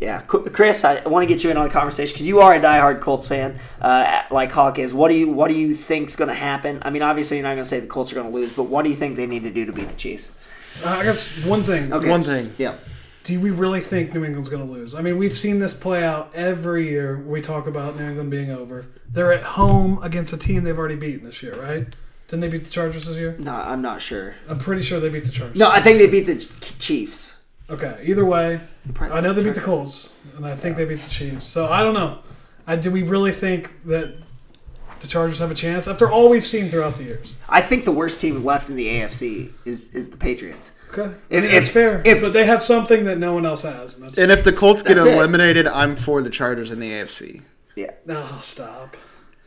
yeah, 0.01 0.21
Chris, 0.21 0.85
I 0.85 1.07
want 1.09 1.25
to 1.25 1.27
get 1.27 1.43
you 1.43 1.51
in 1.51 1.57
on 1.57 1.67
the 1.67 1.73
conversation 1.73 2.15
because 2.15 2.27
you 2.27 2.39
are 2.39 2.55
a 2.55 2.61
diehard 2.61 3.01
Colts 3.01 3.27
fan, 3.27 3.59
uh, 3.81 4.23
like 4.31 4.53
Hawk 4.53 4.79
is. 4.79 4.95
What 4.95 5.09
do 5.09 5.17
you 5.17 5.29
What 5.29 5.49
do 5.49 5.55
you 5.55 5.75
think's 5.75 6.15
going 6.15 6.29
to 6.29 6.35
happen? 6.35 6.81
I 6.83 6.91
mean, 6.91 7.03
obviously, 7.03 7.39
you're 7.39 7.45
not 7.45 7.55
going 7.55 7.65
to 7.65 7.69
say 7.69 7.81
the 7.81 7.89
Colts 7.89 8.13
are 8.13 8.15
going 8.15 8.31
to 8.31 8.33
lose, 8.33 8.53
but 8.53 8.65
what 8.65 8.85
do 8.85 8.91
you 8.91 8.97
think 8.97 9.17
they 9.17 9.27
need 9.27 9.43
to 9.43 9.51
do 9.51 9.65
to 9.67 9.73
beat 9.73 9.89
the 9.89 9.97
Chiefs? 9.97 10.31
Uh, 10.85 10.91
I 10.91 11.03
guess 11.03 11.45
one 11.45 11.65
thing. 11.65 11.93
Okay. 11.93 12.11
One 12.11 12.23
thing. 12.23 12.53
Yeah. 12.59 12.77
Do 13.27 13.41
we 13.41 13.51
really 13.51 13.81
think 13.81 14.15
New 14.15 14.25
England's 14.25 14.49
going 14.49 14.65
to 14.65 14.73
lose? 14.73 14.95
I 14.95 15.03
mean, 15.03 15.19
we've 15.19 15.37
seen 15.37 15.59
this 15.59 15.75
play 15.75 16.05
out 16.05 16.33
every 16.33 16.89
year. 16.89 17.19
We 17.19 17.43
talk 17.43 17.67
about 17.67 17.97
New 17.97 18.09
England 18.09 18.31
being 18.31 18.53
over. 18.53 18.87
They're 19.11 19.33
at 19.33 19.43
home 19.43 20.01
against 20.01 20.33
a 20.33 20.37
team 20.37 20.63
they've 20.63 20.79
already 20.79 20.95
beaten 20.95 21.27
this 21.27 21.43
year, 21.43 21.61
right? 21.61 21.93
Didn't 22.29 22.41
they 22.41 22.49
beat 22.49 22.67
the 22.67 22.71
Chargers 22.71 23.07
this 23.07 23.17
year? 23.17 23.35
No, 23.41 23.53
I'm 23.53 23.83
not 23.83 24.01
sure. 24.01 24.37
I'm 24.49 24.61
pretty 24.61 24.83
sure 24.85 25.01
they 25.01 25.09
beat 25.09 25.25
the 25.25 25.33
Chargers. 25.33 25.59
No, 25.59 25.69
I 25.69 25.81
think 25.81 25.99
they 25.99 26.07
beat 26.07 26.27
the 26.27 26.37
Chiefs. 26.79 27.37
Okay, 27.69 28.01
either 28.05 28.25
way, 28.25 28.61
I 29.01 29.21
know 29.21 29.33
they 29.33 29.43
beat 29.43 29.57
the 29.57 29.61
Colts, 29.61 30.13
and 30.37 30.47
I 30.47 30.55
think 30.55 30.77
they 30.77 30.85
beat 30.85 31.01
the 31.01 31.11
Chiefs. 31.11 31.49
So 31.49 31.67
I 31.67 31.83
don't 31.83 31.95
know. 31.95 32.21
I, 32.65 32.77
do 32.77 32.93
we 32.93 33.03
really 33.03 33.33
think 33.33 33.85
that 33.87 34.19
the 35.01 35.09
Chargers 35.09 35.41
have 35.41 35.51
a 35.51 35.55
chance 35.55 35.89
after 35.89 36.09
all 36.09 36.29
we've 36.29 36.47
seen 36.47 36.71
throughout 36.71 36.95
the 36.95 37.03
years? 37.03 37.35
I 37.49 37.61
think 37.61 37.87
the 37.87 37.93
worst 37.93 38.21
team 38.21 38.45
left 38.45 38.71
in 38.71 38.77
the 38.77 38.87
AFC 38.87 39.51
is 39.65 39.91
is 39.91 40.11
the 40.11 40.17
Patriots. 40.17 40.71
Okay, 40.91 41.11
If- 41.31 41.39
I 41.39 41.41
mean, 41.43 41.51
that's 41.53 41.67
if- 41.69 41.73
fair. 41.73 42.03
if- 42.05 42.21
but 42.21 42.33
they 42.33 42.45
have 42.45 42.63
something 42.63 43.05
that 43.05 43.19
no 43.19 43.35
one 43.35 43.45
else 43.45 43.63
has. 43.63 43.97
And 43.97 44.05
that's, 44.07 44.19
And 44.19 44.31
if 44.33 44.45
the 44.45 44.53
Colts 44.53 44.83
get 44.83 44.95
That's 44.95 45.07
it. 45.07 45.13
eliminated, 45.15 45.67
I'm 45.67 45.97
for 45.97 46.23
the 46.23 46.31
Chargers 46.31 46.71
in 46.71 46.81
the 46.81 46.93
AFC. 46.93 47.43
Yeah. 47.75 47.91
no, 48.07 48.25
stop. 48.41 48.97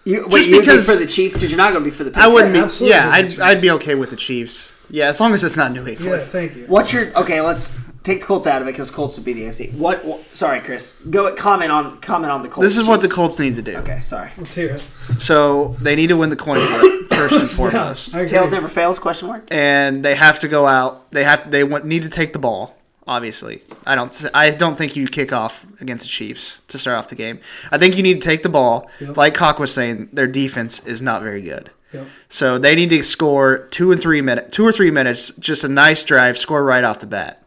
You, 0.05 0.27
wait, 0.27 0.39
Just 0.39 0.49
you 0.49 0.55
would 0.55 0.61
be 0.61 0.65
because- 0.67 0.85
for 0.85 0.95
the 0.95 1.05
Chiefs 1.05 1.35
because 1.35 1.51
you're 1.51 1.57
not 1.57 1.71
going 1.73 1.83
to 1.83 1.89
be 1.89 1.95
for 1.95 2.03
the 2.03 2.11
I 2.15 2.27
wouldn't 2.27 2.53
be. 2.53 2.59
absolutely 2.59 2.95
Yeah, 2.97 3.09
I'd, 3.11 3.39
I'd 3.39 3.61
be 3.61 3.71
okay 3.71 3.95
with 3.95 4.11
the 4.11 4.15
Chiefs. 4.15 4.71
Yeah, 4.89 5.07
as 5.07 5.19
long 5.19 5.33
as 5.33 5.43
it's 5.43 5.55
not 5.55 5.71
New 5.71 5.83
Yeah, 5.85 5.91
England. 5.93 6.23
thank 6.31 6.55
you. 6.55 6.65
What's 6.67 6.91
your 6.93 7.11
okay? 7.17 7.41
Let's 7.41 7.75
take 8.09 8.21
the 8.21 8.25
Colts 8.25 8.47
out 8.47 8.61
of 8.61 8.67
it 8.67 8.71
because 8.71 8.89
Colts 8.89 9.15
would 9.15 9.25
be 9.25 9.33
the 9.33 9.43
AFC. 9.43 9.73
What, 9.73 10.03
what? 10.03 10.23
Sorry, 10.33 10.59
Chris. 10.61 10.93
Go 11.09 11.33
comment 11.35 11.71
on 11.71 11.99
comment 12.01 12.31
on 12.31 12.41
the 12.41 12.49
Colts. 12.49 12.67
This 12.67 12.77
is 12.77 12.87
what 12.87 13.01
the 13.01 13.09
Colts 13.09 13.39
need 13.39 13.55
to 13.55 13.61
do. 13.61 13.77
Okay, 13.77 13.99
sorry. 14.01 14.31
Let's 14.37 14.55
hear 14.55 14.75
it. 14.75 15.21
So 15.21 15.75
they 15.81 15.95
need 15.95 16.07
to 16.07 16.17
win 16.17 16.29
the 16.29 16.35
coin 16.35 16.59
flip 16.65 17.09
first 17.09 17.35
and 17.35 17.49
foremost, 17.59 18.15
I 18.15 18.21
agree. 18.21 18.29
Tails 18.31 18.51
never 18.51 18.67
fails? 18.67 18.99
Question 18.99 19.27
mark. 19.27 19.47
and 19.51 20.03
they 20.03 20.15
have 20.15 20.39
to 20.39 20.47
go 20.47 20.67
out. 20.67 21.11
They 21.11 21.23
have. 21.23 21.51
They 21.51 21.63
want, 21.63 21.85
need 21.85 22.03
to 22.03 22.09
take 22.09 22.33
the 22.33 22.39
ball. 22.39 22.75
Obviously, 23.07 23.63
I 23.85 23.95
don't. 23.95 24.25
I 24.33 24.51
don't 24.51 24.77
think 24.77 24.95
you 24.95 25.07
kick 25.07 25.33
off 25.33 25.65
against 25.81 26.05
the 26.05 26.09
Chiefs 26.09 26.61
to 26.67 26.77
start 26.77 26.97
off 26.97 27.07
the 27.07 27.15
game. 27.15 27.39
I 27.71 27.77
think 27.77 27.97
you 27.97 28.03
need 28.03 28.21
to 28.21 28.27
take 28.27 28.43
the 28.43 28.49
ball. 28.49 28.89
Yep. 28.99 29.17
Like 29.17 29.35
Hawk 29.35 29.59
was 29.59 29.73
saying, 29.73 30.09
their 30.13 30.27
defense 30.27 30.85
is 30.85 31.01
not 31.01 31.21
very 31.23 31.41
good. 31.41 31.71
Yep. 31.91 32.07
So 32.29 32.57
they 32.59 32.75
need 32.75 32.89
to 32.89 33.03
score 33.03 33.67
two 33.71 33.91
and 33.91 33.99
three 33.99 34.21
minutes, 34.21 34.55
two 34.55 34.63
or 34.63 34.71
three 34.71 34.91
minutes, 34.91 35.31
just 35.39 35.63
a 35.63 35.67
nice 35.67 36.03
drive, 36.03 36.37
score 36.37 36.63
right 36.63 36.83
off 36.83 36.99
the 36.99 37.07
bat. 37.07 37.43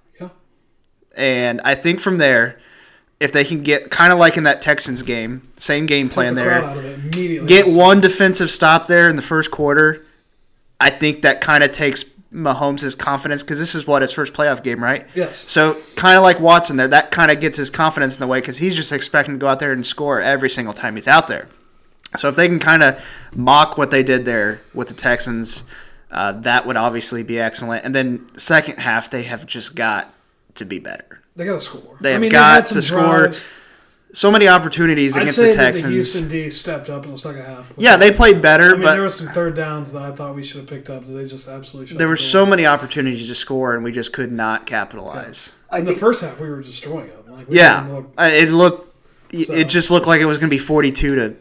And 1.16 1.60
I 1.64 1.74
think 1.74 2.00
from 2.00 2.18
there, 2.18 2.58
if 3.20 3.32
they 3.32 3.44
can 3.44 3.62
get 3.62 3.90
kind 3.90 4.12
of 4.12 4.18
like 4.18 4.36
in 4.36 4.44
that 4.44 4.62
Texans 4.62 5.02
game, 5.02 5.48
same 5.56 5.86
game 5.86 6.08
plan 6.08 6.34
the 6.34 6.40
there, 6.40 6.60
crowd 6.60 6.64
out 6.64 6.76
of 6.78 6.84
it 6.84 6.98
immediately. 6.98 7.46
get 7.46 7.68
one 7.68 8.00
defensive 8.00 8.50
stop 8.50 8.86
there 8.86 9.08
in 9.08 9.16
the 9.16 9.22
first 9.22 9.50
quarter, 9.50 10.04
I 10.80 10.90
think 10.90 11.22
that 11.22 11.40
kind 11.40 11.62
of 11.62 11.70
takes 11.70 12.04
Mahomes' 12.32 12.98
confidence 12.98 13.42
because 13.42 13.58
this 13.58 13.74
is 13.74 13.86
what 13.86 14.02
his 14.02 14.10
first 14.10 14.32
playoff 14.32 14.62
game, 14.62 14.82
right? 14.82 15.06
Yes. 15.14 15.50
So 15.50 15.80
kind 15.96 16.16
of 16.16 16.22
like 16.22 16.40
Watson 16.40 16.76
there, 16.76 16.88
that 16.88 17.10
kind 17.10 17.30
of 17.30 17.40
gets 17.40 17.56
his 17.56 17.70
confidence 17.70 18.14
in 18.14 18.20
the 18.20 18.26
way 18.26 18.40
because 18.40 18.56
he's 18.56 18.74
just 18.74 18.90
expecting 18.90 19.34
to 19.34 19.38
go 19.38 19.48
out 19.48 19.60
there 19.60 19.72
and 19.72 19.86
score 19.86 20.20
every 20.20 20.50
single 20.50 20.74
time 20.74 20.96
he's 20.96 21.08
out 21.08 21.28
there. 21.28 21.48
So 22.16 22.28
if 22.28 22.36
they 22.36 22.48
can 22.48 22.58
kind 22.58 22.82
of 22.82 23.04
mock 23.34 23.78
what 23.78 23.90
they 23.90 24.02
did 24.02 24.24
there 24.24 24.60
with 24.74 24.88
the 24.88 24.94
Texans, 24.94 25.62
uh, 26.10 26.32
that 26.32 26.66
would 26.66 26.76
obviously 26.76 27.22
be 27.22 27.38
excellent. 27.38 27.84
And 27.84 27.94
then 27.94 28.28
second 28.36 28.78
half, 28.78 29.10
they 29.10 29.22
have 29.22 29.46
just 29.46 29.74
got 29.74 30.12
to 30.56 30.64
be 30.64 30.78
better. 30.78 31.20
They 31.36 31.44
got 31.44 31.54
to 31.54 31.60
score. 31.60 31.96
They 32.00 32.14
I 32.14 32.18
mean, 32.18 32.30
got 32.30 32.54
had 32.54 32.66
to 32.66 32.74
some 32.74 32.82
score 32.82 33.32
so 34.14 34.30
many 34.30 34.46
opportunities 34.46 35.16
I'd 35.16 35.22
against 35.22 35.38
say 35.38 35.50
the 35.52 35.56
that 35.56 35.62
Texans. 35.64 35.84
the 35.84 35.90
Houston 35.92 36.28
D 36.28 36.50
stepped 36.50 36.90
up 36.90 37.06
in 37.06 37.12
the 37.12 37.16
second 37.18 37.44
half. 37.46 37.72
yeah, 37.78 37.96
they 37.96 38.12
played 38.12 38.42
better, 38.42 38.70
I 38.70 38.72
mean, 38.72 38.82
but 38.82 38.92
there 38.92 39.02
were 39.02 39.08
some 39.08 39.28
third 39.28 39.56
downs 39.56 39.90
that 39.92 40.02
I 40.02 40.12
thought 40.12 40.34
we 40.34 40.42
should 40.44 40.58
have 40.60 40.66
picked 40.68 40.90
up 40.90 41.06
that 41.06 41.12
they 41.12 41.24
just 41.26 41.48
absolutely. 41.48 41.88
Shut 41.88 41.98
there 41.98 42.06
the 42.06 42.10
were 42.10 42.16
door. 42.16 42.22
so 42.26 42.44
many 42.44 42.66
opportunities 42.66 43.26
to 43.28 43.34
score, 43.34 43.74
and 43.74 43.82
we 43.82 43.90
just 43.90 44.12
could 44.12 44.30
not 44.30 44.66
capitalize. 44.66 45.54
I 45.70 45.78
In 45.78 45.86
the 45.86 45.92
think 45.92 46.00
first 46.00 46.20
half, 46.20 46.38
we 46.38 46.50
were 46.50 46.60
destroying 46.62 47.08
them. 47.08 47.34
Like, 47.38 47.48
we 47.48 47.56
Yeah, 47.56 47.86
look- 47.88 48.12
it 48.18 48.50
looked. 48.50 48.88
So- 49.32 49.54
It 49.54 49.70
just 49.70 49.90
looked 49.90 50.06
like 50.06 50.20
it 50.20 50.26
was 50.26 50.36
going 50.36 50.50
to 50.50 50.54
be 50.54 50.58
forty-two 50.62 51.14
to 51.14 51.34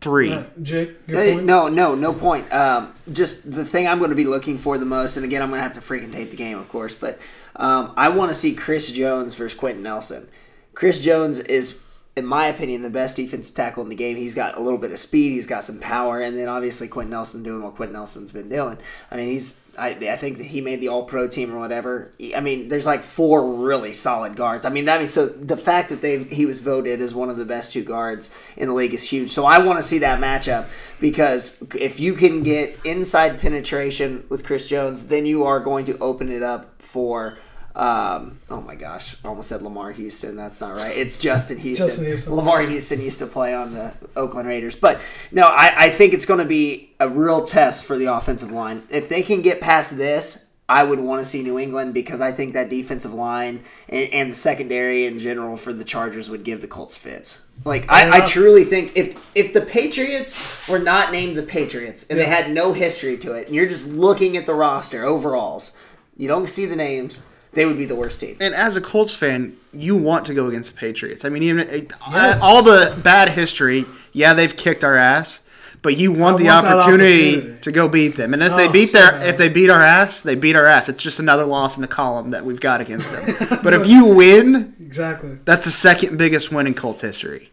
three. 0.00 0.32
Uh, 0.32 0.44
Jake, 0.62 0.96
your 1.06 1.18
Hey, 1.20 1.34
point? 1.34 1.46
no, 1.46 1.68
no, 1.68 1.94
no 1.94 2.12
point. 2.12 2.52
Um, 2.52 2.92
just 3.12 3.50
the 3.50 3.64
thing 3.64 3.86
I'm 3.88 3.98
going 3.98 4.10
to 4.10 4.16
be 4.16 4.24
looking 4.24 4.58
for 4.58 4.78
the 4.78 4.84
most, 4.84 5.16
and 5.16 5.24
again, 5.24 5.42
I'm 5.42 5.48
going 5.50 5.58
to 5.58 5.62
have 5.62 5.72
to 5.74 5.80
freaking 5.80 6.12
tape 6.12 6.30
the 6.30 6.36
game, 6.36 6.58
of 6.58 6.68
course, 6.68 6.94
but 6.94 7.18
um, 7.56 7.92
I 7.96 8.08
want 8.08 8.30
to 8.30 8.34
see 8.34 8.54
Chris 8.54 8.90
Jones 8.92 9.34
versus 9.34 9.58
Quenton 9.58 9.82
Nelson. 9.82 10.28
Chris 10.74 11.02
Jones 11.02 11.40
is, 11.40 11.78
in 12.16 12.24
my 12.24 12.46
opinion, 12.46 12.82
the 12.82 12.90
best 12.90 13.16
defensive 13.16 13.54
tackle 13.54 13.82
in 13.82 13.88
the 13.88 13.96
game. 13.96 14.16
He's 14.16 14.34
got 14.36 14.56
a 14.56 14.60
little 14.60 14.78
bit 14.78 14.92
of 14.92 14.98
speed, 14.98 15.32
he's 15.32 15.46
got 15.48 15.64
some 15.64 15.80
power, 15.80 16.20
and 16.20 16.36
then 16.36 16.48
obviously 16.48 16.86
Quenton 16.86 17.10
Nelson 17.10 17.42
doing 17.42 17.62
what 17.62 17.74
Quenton 17.74 17.94
Nelson's 17.94 18.30
been 18.30 18.48
doing. 18.48 18.78
I 19.10 19.16
mean, 19.16 19.28
he's. 19.30 19.58
I, 19.78 19.90
I 19.90 20.16
think 20.16 20.38
that 20.38 20.46
he 20.46 20.60
made 20.60 20.80
the 20.80 20.88
All 20.88 21.04
Pro 21.04 21.28
team 21.28 21.54
or 21.54 21.58
whatever. 21.58 22.10
I 22.34 22.40
mean, 22.40 22.68
there's 22.68 22.86
like 22.86 23.02
four 23.02 23.44
really 23.44 23.92
solid 23.92 24.36
guards. 24.36 24.66
I 24.66 24.70
mean, 24.70 24.86
that 24.86 25.00
means 25.00 25.14
so 25.14 25.26
the 25.26 25.56
fact 25.56 25.88
that 25.90 26.02
they 26.02 26.24
he 26.24 26.46
was 26.46 26.60
voted 26.60 27.00
as 27.00 27.14
one 27.14 27.30
of 27.30 27.36
the 27.36 27.44
best 27.44 27.72
two 27.72 27.84
guards 27.84 28.30
in 28.56 28.68
the 28.68 28.74
league 28.74 28.94
is 28.94 29.04
huge. 29.04 29.30
So 29.30 29.46
I 29.46 29.58
want 29.58 29.78
to 29.78 29.82
see 29.82 29.98
that 29.98 30.20
matchup 30.20 30.68
because 31.00 31.62
if 31.74 32.00
you 32.00 32.14
can 32.14 32.42
get 32.42 32.78
inside 32.84 33.38
penetration 33.40 34.24
with 34.28 34.44
Chris 34.44 34.68
Jones, 34.68 35.06
then 35.06 35.26
you 35.26 35.44
are 35.44 35.60
going 35.60 35.84
to 35.86 35.98
open 35.98 36.30
it 36.30 36.42
up 36.42 36.82
for. 36.82 37.38
Um, 37.78 38.40
oh 38.50 38.60
my 38.60 38.74
gosh, 38.74 39.16
I 39.24 39.28
almost 39.28 39.48
said 39.48 39.62
Lamar 39.62 39.92
Houston. 39.92 40.34
That's 40.34 40.60
not 40.60 40.76
right. 40.76 40.96
It's 40.96 41.16
Justin 41.16 41.58
Houston. 41.58 41.86
Justin 41.86 42.04
Houston. 42.06 42.34
Lamar 42.34 42.60
Houston 42.62 43.00
used 43.00 43.20
to 43.20 43.26
play 43.26 43.54
on 43.54 43.72
the 43.72 43.94
Oakland 44.16 44.48
Raiders. 44.48 44.74
But 44.74 45.00
no, 45.30 45.44
I, 45.44 45.84
I 45.84 45.90
think 45.90 46.12
it's 46.12 46.26
going 46.26 46.40
to 46.40 46.44
be 46.44 46.92
a 46.98 47.08
real 47.08 47.44
test 47.44 47.84
for 47.84 47.96
the 47.96 48.06
offensive 48.06 48.50
line. 48.50 48.82
If 48.90 49.08
they 49.08 49.22
can 49.22 49.42
get 49.42 49.60
past 49.60 49.96
this, 49.96 50.44
I 50.68 50.82
would 50.82 50.98
want 50.98 51.22
to 51.22 51.24
see 51.24 51.42
New 51.42 51.56
England 51.56 51.94
because 51.94 52.20
I 52.20 52.32
think 52.32 52.52
that 52.54 52.68
defensive 52.68 53.14
line 53.14 53.62
and, 53.88 54.12
and 54.12 54.30
the 54.32 54.34
secondary 54.34 55.06
in 55.06 55.20
general 55.20 55.56
for 55.56 55.72
the 55.72 55.84
Chargers 55.84 56.28
would 56.28 56.42
give 56.42 56.60
the 56.60 56.66
Colts 56.66 56.96
fits. 56.96 57.40
Like 57.64 57.90
I, 57.90 58.18
I 58.18 58.20
truly 58.20 58.64
think 58.64 58.92
if 58.96 59.24
if 59.36 59.52
the 59.52 59.62
Patriots 59.62 60.68
were 60.68 60.80
not 60.80 61.12
named 61.12 61.38
the 61.38 61.44
Patriots 61.44 62.06
and 62.10 62.18
they 62.18 62.26
had 62.26 62.50
no 62.50 62.72
history 62.72 63.16
to 63.18 63.32
it, 63.34 63.46
and 63.46 63.54
you're 63.54 63.68
just 63.68 63.86
looking 63.86 64.36
at 64.36 64.46
the 64.46 64.54
roster 64.54 65.04
overalls, 65.04 65.72
you 66.16 66.28
don't 66.28 66.48
see 66.48 66.66
the 66.66 66.76
names, 66.76 67.22
they 67.52 67.64
would 67.66 67.78
be 67.78 67.84
the 67.84 67.94
worst 67.96 68.20
team. 68.20 68.36
And 68.40 68.54
as 68.54 68.76
a 68.76 68.80
Colts 68.80 69.14
fan, 69.14 69.56
you 69.72 69.96
want 69.96 70.26
to 70.26 70.34
go 70.34 70.46
against 70.46 70.74
the 70.74 70.78
Patriots. 70.80 71.24
I 71.24 71.28
mean, 71.28 71.42
even 71.42 71.88
uh, 72.06 72.38
all 72.42 72.62
the 72.62 72.98
bad 73.02 73.30
history, 73.30 73.84
yeah, 74.12 74.34
they've 74.34 74.54
kicked 74.56 74.84
our 74.84 74.96
ass, 74.96 75.40
but 75.82 75.96
you 75.96 76.12
want 76.12 76.36
I 76.36 76.42
the 76.42 76.48
want 76.48 76.66
opportunity, 76.66 77.36
opportunity. 77.36 77.60
to 77.62 77.72
go 77.72 77.88
beat 77.88 78.16
them. 78.16 78.34
And 78.34 78.42
if 78.42 78.54
they 78.56 78.68
Oh, 78.68 78.72
beat 78.72 78.90
so 78.90 78.98
their, 78.98 79.12
bad. 79.12 79.28
if 79.28 79.38
they 79.38 79.48
beat 79.48 79.70
our 79.70 79.80
ass, 79.82 80.22
they 80.22 80.34
beat 80.34 80.56
our 80.56 80.66
ass. 80.66 80.88
It's 80.88 81.02
just 81.02 81.20
another 81.20 81.44
loss 81.44 81.76
in 81.76 81.82
the 81.82 81.88
column 81.88 82.30
that 82.30 82.44
we've 82.44 82.60
got 82.60 82.80
against 82.80 83.12
them. 83.12 83.34
but 83.62 83.72
if 83.72 83.86
you 83.86 84.04
win, 84.06 84.74
exactly. 84.80 85.38
that's 85.44 85.64
the 85.64 85.70
second 85.70 86.16
biggest 86.18 86.50
win 86.52 86.66
in 86.66 86.74
Colts 86.74 87.02
history. 87.02 87.50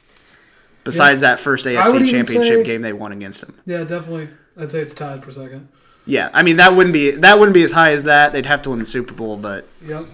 Besides 0.84 1.22
that 1.22 1.40
first 1.40 1.66
AFC 1.66 2.10
Championship 2.12 2.34
say- 2.60 2.64
game 2.64 2.82
they 2.82 2.94
won 2.94 3.12
against 3.12 3.42
them. 3.42 3.60
Yeah, 3.66 3.84
definitely. 3.84 4.30
I'd 4.58 4.72
say 4.72 4.80
it's 4.82 4.94
tied 4.94 5.24
for 5.24 5.32
second. 5.32 5.68
Yeah, 6.06 6.30
I 6.34 6.44
mean 6.44 6.58
that 6.58 6.76
wouldn't 6.76 6.94
be 6.94 7.12
that 7.12 7.40
wouldn't 7.40 7.54
be 7.56 7.64
as 7.64 7.72
high 7.72 7.92
as 7.92 8.04
that. 8.04 8.32
They'd 8.34 8.46
have 8.46 8.62
to 8.64 8.70
win 8.70 8.80
the 8.80 8.86
Super 8.86 9.14
Bowl, 9.14 9.38
but 9.38 9.68
Yep. 9.86 10.06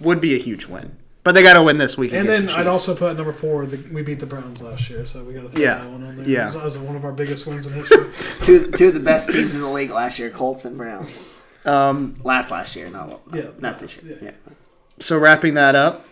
would 0.00 0.20
be 0.20 0.34
a 0.34 0.38
huge 0.38 0.66
win. 0.66 0.96
But 1.22 1.32
they 1.32 1.42
got 1.42 1.52
to 1.54 1.62
win 1.62 1.76
this 1.76 1.98
week. 1.98 2.14
And 2.14 2.26
then 2.28 2.46
the 2.46 2.52
I'd 2.58 2.66
also 2.66 2.94
put 2.94 3.14
number 3.16 3.32
four. 3.34 3.66
The, 3.66 3.76
we 3.92 4.00
beat 4.02 4.20
the 4.20 4.26
Browns 4.26 4.62
last 4.62 4.88
year, 4.88 5.04
so 5.04 5.22
we 5.22 5.34
got 5.34 5.42
to 5.42 5.48
throw 5.50 5.60
Yeah. 5.60 5.74
that 5.78 5.90
one 5.90 6.02
on 6.02 6.16
there. 6.16 6.26
Yeah. 6.26 6.48
That 6.50 6.64
was 6.64 6.78
one 6.78 6.96
of 6.96 7.04
our 7.04 7.12
biggest 7.12 7.46
wins 7.46 7.66
in 7.66 7.74
history. 7.74 8.10
two 8.42 8.70
two 8.70 8.88
of 8.88 8.94
the 8.94 9.00
best 9.00 9.30
teams 9.30 9.54
in 9.54 9.60
the 9.60 9.68
league 9.68 9.90
last 9.90 10.18
year, 10.18 10.30
Colts 10.30 10.64
and 10.64 10.76
Browns. 10.78 11.16
Um, 11.66 12.16
Last 12.24 12.50
last 12.50 12.74
year, 12.74 12.88
not 12.88 13.20
Yeah, 13.34 13.48
not 13.58 13.78
this 13.80 14.02
year. 14.02 14.16
yeah. 14.22 14.28
Yeah. 14.30 14.52
So 14.98 15.18
wrapping 15.18 15.54
that 15.54 15.74
up, 15.74 16.06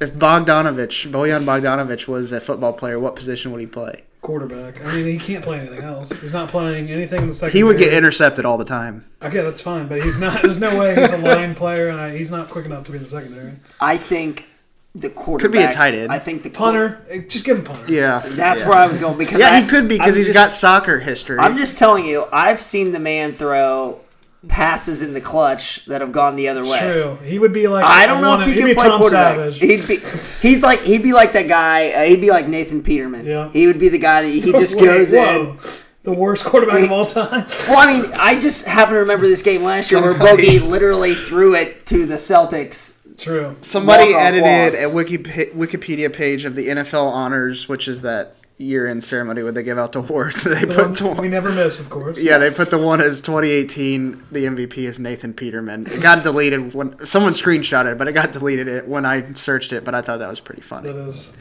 if 0.00 0.12
Bogdanovic, 0.14 1.10
Bojan 1.12 1.44
Bogdanovic, 1.44 2.08
was 2.08 2.32
a 2.32 2.40
football 2.40 2.72
player, 2.72 2.98
what 2.98 3.14
position 3.14 3.52
would 3.52 3.60
he 3.60 3.66
play? 3.68 4.02
Quarterback. 4.22 4.84
I 4.84 4.94
mean, 4.96 5.06
he 5.06 5.18
can't 5.18 5.42
play 5.42 5.58
anything 5.60 5.80
else. 5.82 6.10
He's 6.20 6.32
not 6.34 6.50
playing 6.50 6.90
anything 6.90 7.22
in 7.22 7.28
the 7.28 7.34
second. 7.34 7.56
He 7.56 7.62
would 7.64 7.78
get 7.78 7.92
intercepted 7.94 8.44
all 8.44 8.58
the 8.58 8.66
time. 8.66 9.06
Okay, 9.22 9.40
that's 9.42 9.62
fine, 9.62 9.88
but 9.88 10.02
he's 10.02 10.18
not. 10.18 10.42
There's 10.42 10.58
no 10.58 10.78
way 10.78 10.94
he's 10.94 11.12
a 11.12 11.18
line 11.24 11.54
player, 11.54 11.88
and 11.88 11.98
I, 11.98 12.14
he's 12.16 12.30
not 12.30 12.48
quick 12.50 12.66
enough 12.66 12.84
to 12.84 12.92
be 12.92 12.98
in 12.98 13.04
the 13.04 13.08
secondary. 13.10 13.54
I 13.80 13.96
think 13.96 14.46
the 14.94 15.08
quarterback 15.08 15.52
could 15.52 15.58
be 15.58 15.64
a 15.64 15.70
tight 15.72 15.94
end. 15.94 16.12
I 16.12 16.18
think 16.18 16.42
the 16.42 16.50
Punter, 16.50 17.00
eh, 17.08 17.22
just 17.28 17.44
give 17.46 17.58
him 17.58 17.64
punter. 17.64 17.90
Yeah, 17.90 18.20
That's 18.26 18.60
yeah. 18.60 18.68
where 18.68 18.76
I 18.76 18.86
was 18.86 18.98
going 18.98 19.16
because 19.16 19.38
Yeah, 19.40 19.52
I, 19.52 19.62
he 19.62 19.66
could 19.68 19.88
be 19.88 19.94
because 19.96 20.10
I'm 20.12 20.16
he's 20.16 20.26
just- 20.26 20.34
got 20.34 20.52
soccer 20.52 20.98
history. 21.00 21.38
I'm 21.38 21.56
just 21.56 21.78
telling 21.78 22.04
you, 22.04 22.26
I've 22.32 22.60
seen 22.60 22.92
the 22.92 23.00
man 23.00 23.32
throw 23.32 24.00
passes 24.48 25.02
in 25.02 25.12
the 25.12 25.20
clutch 25.20 25.84
that 25.86 26.00
have 26.00 26.12
gone 26.12 26.34
the 26.36 26.48
other 26.48 26.64
way. 26.64 26.78
True. 26.80 27.18
He 27.24 27.38
would 27.38 27.52
be 27.52 27.68
like. 27.68 27.84
I 27.84 28.06
don't 28.06 28.22
know 28.22 28.30
one 28.36 28.42
if 28.42 28.46
he 28.48 28.54
he'd 28.54 28.66
can 28.66 28.74
play 28.74 28.88
Tom 28.88 29.00
quarterback. 29.00 29.36
Savage. 29.36 29.58
He'd 29.58 29.86
be, 29.88 29.98
he's 30.40 30.62
like 30.62 30.82
he'd 30.82 31.02
be 31.02 31.12
like 31.12 31.32
that 31.32 31.48
guy. 31.48 31.90
Uh, 31.92 32.04
he'd 32.04 32.20
be 32.20 32.30
like 32.30 32.48
Nathan 32.48 32.82
Peterman. 32.82 33.26
Yeah. 33.26 33.50
He 33.52 33.66
would 33.66 33.78
be 33.78 33.88
the 33.88 33.98
guy 33.98 34.22
that 34.22 34.28
he 34.28 34.40
just 34.52 34.76
Wait, 34.76 34.84
goes 34.84 35.12
whoa. 35.12 35.52
in. 35.52 35.58
The 36.02 36.12
worst 36.12 36.44
quarterback 36.46 36.82
of 36.84 36.92
all 36.92 37.04
time. 37.04 37.46
Well, 37.68 37.78
I 37.78 38.00
mean, 38.00 38.10
I 38.14 38.40
just 38.40 38.64
happen 38.64 38.94
to 38.94 39.00
remember 39.00 39.28
this 39.28 39.42
game 39.42 39.62
last 39.62 39.92
year 39.92 40.00
where 40.00 40.12
Somebody- 40.12 40.46
Bogey 40.46 40.58
literally 40.60 41.14
threw 41.14 41.54
it 41.54 41.84
to 41.86 42.06
the 42.06 42.14
Celtics. 42.14 42.96
True. 43.18 43.54
Somebody 43.60 44.14
edited 44.14 44.72
loss. 44.72 44.82
a 44.82 44.88
Wiki, 44.88 45.18
Wikipedia 45.18 46.10
page 46.10 46.46
of 46.46 46.56
the 46.56 46.68
NFL 46.68 47.04
honors, 47.04 47.68
which 47.68 47.86
is 47.86 48.00
that 48.00 48.34
year-end 48.60 49.02
ceremony 49.02 49.42
where 49.42 49.52
they 49.52 49.62
give 49.62 49.78
out 49.78 49.92
the 49.92 50.00
awards. 50.00 50.44
They 50.50 50.60
The 50.60 50.66
put 50.66 51.00
one 51.00 51.16
the 51.16 51.22
we 51.22 51.28
never 51.28 51.50
miss, 51.50 51.80
of 51.80 51.88
course. 51.90 52.18
Yeah, 52.18 52.38
they 52.38 52.50
put 52.50 52.70
the 52.70 52.78
one 52.78 53.00
as 53.00 53.20
2018. 53.20 54.22
The 54.30 54.44
MVP 54.44 54.78
is 54.78 55.00
Nathan 55.00 55.32
Peterman. 55.34 55.86
It 55.86 56.02
got 56.02 56.22
deleted 56.22 56.74
when 56.74 57.04
someone 57.06 57.32
screenshotted 57.32 57.92
it, 57.92 57.98
but 57.98 58.08
it 58.08 58.12
got 58.12 58.32
deleted 58.32 58.68
it 58.68 58.86
when 58.86 59.06
I 59.06 59.32
searched 59.32 59.72
it. 59.72 59.84
But 59.84 59.94
I 59.94 60.02
thought 60.02 60.18
that 60.18 60.28
was 60.28 60.40
pretty 60.40 60.62
funny. 60.62 60.92
That 60.92 61.08
is. 61.08 61.32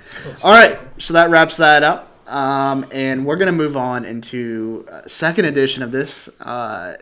All 0.44 0.52
right, 0.52 0.80
so 0.98 1.14
that 1.14 1.30
wraps 1.30 1.58
that 1.58 1.84
up, 1.84 2.08
um, 2.30 2.86
and 2.92 3.26
we're 3.26 3.38
gonna 3.38 3.52
move 3.52 3.76
on 3.76 4.06
into 4.06 4.88
uh, 4.92 5.02
second 5.08 5.46
edition 5.46 5.84
of 5.84 5.92
this 5.92 6.30
uh, 6.40 6.96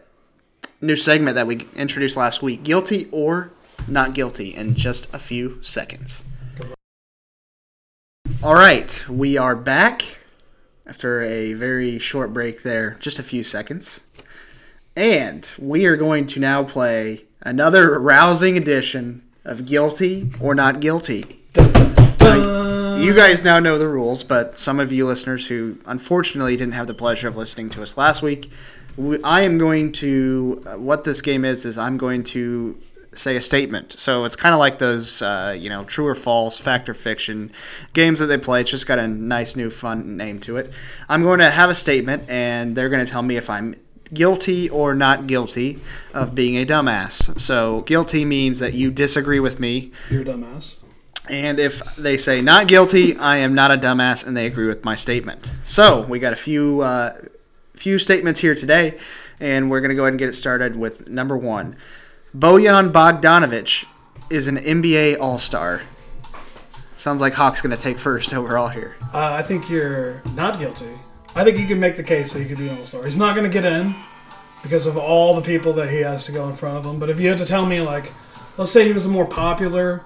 new 0.81 0.95
segment 0.95 1.35
that 1.35 1.45
we 1.47 1.67
introduced 1.75 2.17
last 2.17 2.41
week: 2.41 2.63
guilty 2.63 3.07
or 3.11 3.51
not 3.87 4.13
guilty, 4.13 4.55
in 4.55 4.75
just 4.75 5.07
a 5.13 5.19
few 5.19 5.61
seconds. 5.61 6.23
All 8.43 8.53
right, 8.53 9.03
we 9.09 9.37
are 9.37 9.55
back 9.55 10.03
after 10.85 11.21
a 11.21 11.53
very 11.53 11.99
short 11.99 12.33
break 12.33 12.63
there, 12.63 12.97
just 12.99 13.19
a 13.19 13.23
few 13.23 13.43
seconds. 13.43 13.99
And 14.95 15.49
we 15.57 15.85
are 15.85 15.95
going 15.95 16.27
to 16.27 16.39
now 16.39 16.63
play 16.63 17.25
another 17.41 17.99
rousing 17.99 18.57
edition 18.57 19.23
of 19.43 19.65
Guilty 19.65 20.31
or 20.39 20.55
Not 20.55 20.79
Guilty. 20.79 21.43
Now, 21.55 22.95
you 22.97 23.13
guys 23.13 23.43
now 23.43 23.59
know 23.59 23.77
the 23.77 23.87
rules, 23.87 24.23
but 24.23 24.57
some 24.57 24.79
of 24.79 24.91
you 24.91 25.05
listeners 25.05 25.47
who 25.47 25.79
unfortunately 25.85 26.57
didn't 26.57 26.73
have 26.73 26.87
the 26.87 26.93
pleasure 26.93 27.27
of 27.27 27.37
listening 27.37 27.69
to 27.71 27.83
us 27.83 27.97
last 27.97 28.21
week, 28.21 28.51
I 29.23 29.41
am 29.41 29.57
going 29.57 29.91
to. 29.93 30.63
Uh, 30.65 30.77
what 30.77 31.03
this 31.03 31.21
game 31.21 31.45
is, 31.45 31.65
is 31.65 31.77
I'm 31.77 31.97
going 31.97 32.23
to 32.23 32.77
say 33.17 33.35
a 33.35 33.41
statement. 33.41 33.99
So 33.99 34.25
it's 34.25 34.35
kind 34.35 34.53
of 34.53 34.59
like 34.59 34.79
those, 34.79 35.21
uh, 35.21 35.55
you 35.57 35.69
know, 35.69 35.83
true 35.83 36.07
or 36.07 36.15
false, 36.15 36.59
fact 36.59 36.87
or 36.87 36.93
fiction 36.93 37.51
games 37.93 38.19
that 38.19 38.27
they 38.27 38.37
play. 38.37 38.61
It's 38.61 38.71
just 38.71 38.87
got 38.87 38.99
a 38.99 39.07
nice 39.07 39.55
new 39.55 39.69
fun 39.69 40.17
name 40.17 40.39
to 40.41 40.57
it. 40.57 40.71
I'm 41.09 41.23
going 41.23 41.39
to 41.39 41.49
have 41.49 41.69
a 41.69 41.75
statement, 41.75 42.29
and 42.29 42.75
they're 42.75 42.89
going 42.89 43.05
to 43.05 43.11
tell 43.11 43.23
me 43.23 43.35
if 43.35 43.49
I'm 43.49 43.75
guilty 44.13 44.69
or 44.69 44.93
not 44.95 45.27
guilty 45.27 45.79
of 46.13 46.33
being 46.33 46.55
a 46.55 46.65
dumbass. 46.65 47.39
So 47.39 47.81
guilty 47.81 48.25
means 48.25 48.59
that 48.59 48.73
you 48.73 48.91
disagree 48.91 49.39
with 49.39 49.59
me. 49.59 49.91
You're 50.09 50.21
a 50.21 50.25
dumbass. 50.25 50.77
And 51.29 51.59
if 51.59 51.95
they 51.95 52.17
say 52.17 52.41
not 52.41 52.67
guilty, 52.67 53.17
I 53.17 53.37
am 53.37 53.53
not 53.53 53.71
a 53.71 53.77
dumbass, 53.77 54.25
and 54.25 54.35
they 54.35 54.45
agree 54.45 54.67
with 54.67 54.85
my 54.85 54.95
statement. 54.95 55.51
So 55.65 56.01
we 56.01 56.19
got 56.19 56.31
a 56.31 56.37
few 56.37 56.81
uh, 56.81 57.17
few 57.75 57.99
statements 57.99 58.39
here 58.39 58.55
today, 58.55 58.97
and 59.39 59.69
we're 59.69 59.81
gonna 59.81 59.95
go 59.95 60.03
ahead 60.03 60.13
and 60.13 60.19
get 60.19 60.29
it 60.29 60.35
started 60.35 60.77
with 60.77 61.09
number 61.09 61.37
one. 61.37 61.75
Bojan 62.35 62.91
Bogdanovic 62.91 63.85
is 64.29 64.47
an 64.47 64.57
NBA 64.57 65.19
All 65.19 65.39
Star. 65.39 65.83
Sounds 66.95 67.21
like 67.21 67.33
Hawk's 67.33 67.61
gonna 67.61 67.77
take 67.77 67.97
first 67.97 68.33
overall 68.33 68.67
here. 68.67 68.95
Uh, 69.13 69.33
I 69.33 69.43
think 69.43 69.69
you're 69.69 70.21
not 70.35 70.59
guilty. 70.59 70.99
I 71.37 71.43
think 71.43 71.59
you 71.59 71.67
can 71.67 71.79
make 71.79 71.95
the 71.95 72.03
case 72.03 72.33
that 72.33 72.41
he 72.41 72.49
could 72.49 72.57
be 72.57 72.67
an 72.67 72.79
all 72.79 72.85
star. 72.85 73.03
He's 73.03 73.15
not 73.15 73.35
going 73.35 73.47
to 73.47 73.53
get 73.53 73.63
in 73.63 73.95
because 74.63 74.87
of 74.87 74.97
all 74.97 75.35
the 75.35 75.41
people 75.43 75.71
that 75.73 75.91
he 75.91 75.97
has 75.97 76.25
to 76.25 76.31
go 76.31 76.49
in 76.49 76.55
front 76.55 76.77
of 76.77 76.85
him. 76.85 76.99
But 76.99 77.11
if 77.11 77.19
you 77.19 77.29
had 77.29 77.37
to 77.37 77.45
tell 77.45 77.67
me, 77.67 77.79
like, 77.79 78.11
let's 78.57 78.71
say 78.71 78.85
he 78.85 78.91
was 78.91 79.05
a 79.05 79.09
more 79.09 79.25
popular 79.25 80.03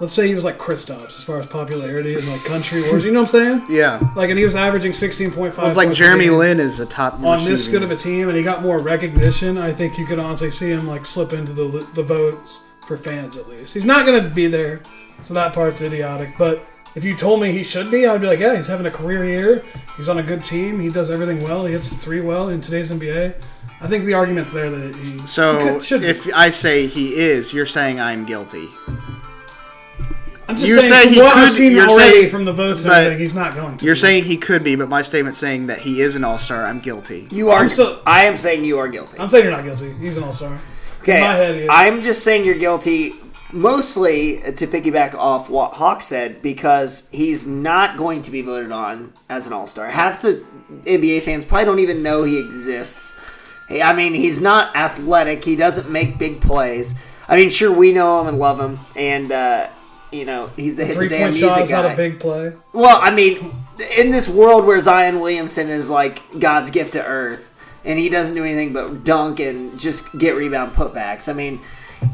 let's 0.00 0.12
say 0.12 0.26
he 0.26 0.34
was 0.34 0.44
like 0.44 0.58
Kristaps 0.58 1.16
as 1.18 1.22
far 1.24 1.38
as 1.40 1.46
popularity 1.46 2.14
in 2.14 2.26
like 2.28 2.42
country 2.44 2.82
wars. 2.88 3.04
You 3.04 3.12
know 3.12 3.20
what 3.22 3.34
I'm 3.34 3.60
saying? 3.60 3.66
Yeah. 3.70 4.00
Like, 4.16 4.30
and 4.30 4.38
he 4.38 4.44
was 4.44 4.56
averaging 4.56 4.92
16.5. 4.92 5.66
It's 5.68 5.76
like 5.76 5.92
Jeremy 5.92 6.30
Lin 6.30 6.58
is 6.60 6.80
a 6.80 6.86
top 6.86 7.20
on 7.20 7.44
this 7.44 7.68
good 7.68 7.82
of 7.82 7.90
a 7.90 7.96
team, 7.96 8.28
and 8.28 8.36
he 8.36 8.42
got 8.42 8.62
more 8.62 8.78
recognition. 8.78 9.58
I 9.58 9.72
think 9.72 9.98
you 9.98 10.06
could 10.06 10.18
honestly 10.18 10.50
see 10.50 10.70
him 10.70 10.86
like 10.86 11.04
slip 11.06 11.32
into 11.32 11.52
the 11.52 11.86
the 11.94 12.02
votes 12.02 12.60
for 12.86 12.96
fans 12.96 13.36
at 13.36 13.48
least. 13.48 13.74
He's 13.74 13.84
not 13.84 14.06
going 14.06 14.22
to 14.22 14.28
be 14.30 14.46
there, 14.48 14.80
so 15.22 15.34
that 15.34 15.52
part's 15.52 15.80
idiotic. 15.80 16.36
But 16.38 16.64
if 16.96 17.04
you 17.04 17.14
told 17.14 17.40
me 17.40 17.52
he 17.52 17.62
should 17.62 17.88
be, 17.90 18.06
I'd 18.06 18.20
be 18.20 18.26
like, 18.26 18.40
yeah, 18.40 18.56
he's 18.56 18.66
having 18.66 18.86
a 18.86 18.90
career 18.90 19.24
year. 19.24 19.64
He's 19.96 20.08
on 20.08 20.18
a 20.18 20.22
good 20.24 20.44
team. 20.44 20.80
He 20.80 20.88
does 20.88 21.08
everything 21.10 21.40
well. 21.42 21.64
He 21.66 21.72
hits 21.72 21.88
the 21.88 21.94
three 21.96 22.20
well 22.20 22.48
in 22.48 22.60
today's 22.60 22.90
NBA. 22.90 23.34
I 23.82 23.86
think 23.86 24.04
the 24.04 24.14
argument's 24.14 24.50
there 24.52 24.70
that 24.70 24.94
he 24.96 25.18
he 25.20 25.26
So 25.26 25.58
could- 25.74 25.84
should. 25.84 26.00
be. 26.00 26.08
if 26.08 26.28
I 26.34 26.50
say 26.50 26.86
he 26.88 27.14
is, 27.14 27.52
you're 27.52 27.64
saying 27.66 28.00
I'm 28.00 28.24
guilty. 28.26 28.68
I'm 30.50 30.56
just 30.56 30.68
you 30.68 30.80
saying, 30.82 30.92
say 30.92 31.02
from 31.04 31.12
he 31.14 31.20
what 31.22 31.36
I've 31.36 31.48
could- 31.48 31.56
seen 31.56 31.72
you're 31.72 31.88
already 31.88 32.12
saying- 32.12 32.28
from 32.30 32.44
the 32.44 32.52
votes 32.52 32.80
and 32.82 32.88
but 32.90 32.98
everything, 32.98 33.20
he's 33.20 33.34
not 33.34 33.54
going 33.54 33.78
to. 33.78 33.84
You're 33.84 33.94
be. 33.94 34.00
saying 34.00 34.24
he 34.24 34.36
could 34.36 34.62
be, 34.64 34.74
but 34.74 34.88
my 34.88 35.02
statement 35.02 35.36
saying 35.36 35.66
that 35.68 35.80
he 35.80 36.00
is 36.02 36.16
an 36.16 36.24
all 36.24 36.38
star, 36.38 36.66
I'm 36.66 36.80
guilty. 36.80 37.28
You 37.30 37.50
are. 37.50 37.60
I'm 37.60 37.68
still- 37.68 38.00
I 38.06 38.24
am 38.24 38.36
saying 38.36 38.64
you 38.64 38.78
are 38.78 38.88
guilty. 38.88 39.18
I'm 39.18 39.30
saying 39.30 39.44
you're 39.44 39.52
not 39.52 39.64
guilty. 39.64 39.92
He's 40.00 40.16
an 40.16 40.24
all 40.24 40.32
star. 40.32 40.58
Okay, 41.02 41.16
In 41.16 41.22
my 41.24 41.34
head, 41.34 41.54
he 41.54 41.60
is. 41.62 41.68
I'm 41.72 42.02
just 42.02 42.22
saying 42.22 42.44
you're 42.44 42.54
guilty, 42.58 43.14
mostly 43.52 44.38
to 44.40 44.66
piggyback 44.66 45.14
off 45.14 45.48
what 45.48 45.74
Hawk 45.74 46.02
said, 46.02 46.42
because 46.42 47.08
he's 47.10 47.46
not 47.46 47.96
going 47.96 48.22
to 48.22 48.30
be 48.30 48.42
voted 48.42 48.72
on 48.72 49.12
as 49.28 49.46
an 49.46 49.52
All 49.52 49.66
Star. 49.66 49.88
Half 49.90 50.22
the 50.22 50.42
NBA 50.84 51.22
fans 51.22 51.44
probably 51.44 51.64
don't 51.64 51.78
even 51.78 52.02
know 52.02 52.24
he 52.24 52.38
exists. 52.38 53.14
I 53.70 53.92
mean, 53.92 54.14
he's 54.14 54.40
not 54.40 54.74
athletic. 54.76 55.44
He 55.44 55.54
doesn't 55.56 55.88
make 55.88 56.18
big 56.18 56.40
plays. 56.40 56.94
I 57.28 57.36
mean, 57.36 57.50
sure, 57.50 57.70
we 57.72 57.92
know 57.92 58.20
him 58.20 58.26
and 58.28 58.38
love 58.38 58.58
him, 58.60 58.80
and 58.96 59.30
uh, 59.30 59.68
you 60.10 60.24
know 60.24 60.50
he's 60.56 60.76
the 60.76 60.84
the 60.84 60.94
Three 60.94 61.08
damn 61.08 61.32
point 61.32 61.40
music 61.40 61.50
shot 61.50 61.62
is 61.62 61.68
guy. 61.70 61.82
not 61.82 61.92
a 61.92 61.96
big 61.96 62.20
play. 62.20 62.52
Well, 62.72 62.98
I 63.00 63.10
mean, 63.10 63.52
in 63.98 64.10
this 64.10 64.28
world 64.28 64.64
where 64.64 64.80
Zion 64.80 65.20
Williamson 65.20 65.68
is 65.68 65.90
like 65.90 66.38
God's 66.38 66.70
gift 66.70 66.92
to 66.94 67.04
earth, 67.04 67.52
and 67.84 67.98
he 67.98 68.08
doesn't 68.08 68.34
do 68.34 68.44
anything 68.44 68.72
but 68.72 69.04
dunk 69.04 69.40
and 69.40 69.78
just 69.78 70.16
get 70.18 70.32
rebound 70.36 70.74
putbacks. 70.74 71.28
I 71.28 71.32
mean, 71.32 71.60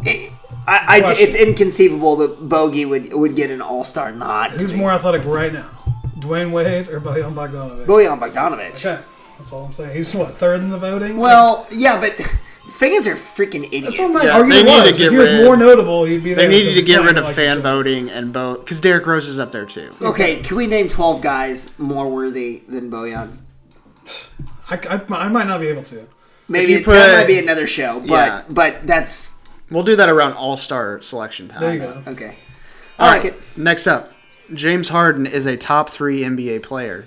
it, 0.02 0.32
I, 0.66 1.00
I, 1.04 1.14
it's 1.16 1.36
inconceivable 1.36 2.16
that 2.16 2.48
Bogey 2.48 2.84
would 2.84 3.12
would 3.12 3.36
get 3.36 3.50
an 3.50 3.62
All 3.62 3.84
Star 3.84 4.12
nod. 4.12 4.52
Who's 4.52 4.72
more 4.72 4.90
athletic 4.90 5.24
right 5.24 5.52
now, 5.52 5.70
Dwyane 6.18 6.50
Wade 6.52 6.88
or 6.88 7.00
Bojan 7.00 7.34
Bogdanovic? 7.34 7.86
Bojan 7.86 8.18
Bogdanovic? 8.18 8.70
Okay, 8.76 9.02
that's 9.38 9.52
all 9.52 9.66
I'm 9.66 9.72
saying. 9.72 9.96
He's 9.96 10.14
what 10.14 10.36
third 10.36 10.60
in 10.60 10.70
the 10.70 10.78
voting. 10.78 11.18
Well, 11.18 11.66
yeah, 11.70 12.00
but 12.00 12.14
fans 12.76 13.06
are 13.06 13.14
freaking 13.14 13.64
idiots. 13.66 13.96
that's 13.96 14.14
what 14.14 14.22
my 14.24 14.24
Yeah, 14.24 14.36
argument 14.36 14.66
they 14.66 14.72
need 14.72 14.82
to 14.84 14.90
was. 14.90 14.98
get 14.98 15.06
If 15.06 15.12
he 15.12 15.18
was 15.18 15.30
rid- 15.30 15.44
more 15.44 15.56
notable, 15.56 16.04
he'd 16.04 16.22
be 16.24 16.34
there. 16.34 16.48
They 16.48 16.58
needed 16.58 16.74
to 16.74 16.82
get 16.82 17.02
rid 17.02 17.16
of 17.18 17.24
like 17.24 17.34
fan 17.34 17.56
he 17.58 17.62
voting 17.62 18.10
and 18.10 18.32
both 18.32 18.60
because 18.64 18.80
Derrick 18.80 19.06
Rose 19.06 19.28
is 19.28 19.38
up 19.38 19.52
there 19.52 19.66
too. 19.66 19.94
Okay, 20.02 20.36
can 20.40 20.56
we 20.56 20.66
name 20.66 20.88
twelve 20.88 21.20
guys 21.20 21.76
more 21.78 22.08
worthy 22.10 22.62
than 22.68 22.90
Bojan? 22.90 23.38
I, 24.70 24.76
I, 24.76 25.00
I 25.24 25.28
might 25.28 25.46
not 25.46 25.60
be 25.60 25.68
able 25.68 25.82
to. 25.84 26.06
Maybe 26.48 26.72
you 26.72 26.78
that 26.78 26.84
put- 26.84 27.12
might 27.18 27.26
be 27.26 27.38
another 27.38 27.66
show, 27.66 28.00
but 28.00 28.08
Yeah. 28.08 28.42
but 28.48 28.86
that's 28.86 29.38
We'll 29.68 29.82
do 29.82 29.96
that 29.96 30.08
around 30.08 30.34
All 30.34 30.56
Star 30.56 31.00
selection 31.02 31.48
time. 31.48 31.60
There 31.60 31.72
you 31.74 31.80
go. 31.80 32.02
okay. 32.06 32.36
All 32.98 33.08
I 33.08 33.16
right. 33.16 33.24
it. 33.26 33.42
Next 33.56 33.86
up, 33.88 34.12
James 34.54 34.90
Harden 34.90 35.26
is 35.26 35.44
a 35.44 35.56
top 35.56 35.90
three 35.90 36.20
NBA 36.22 36.62
player. 36.62 37.06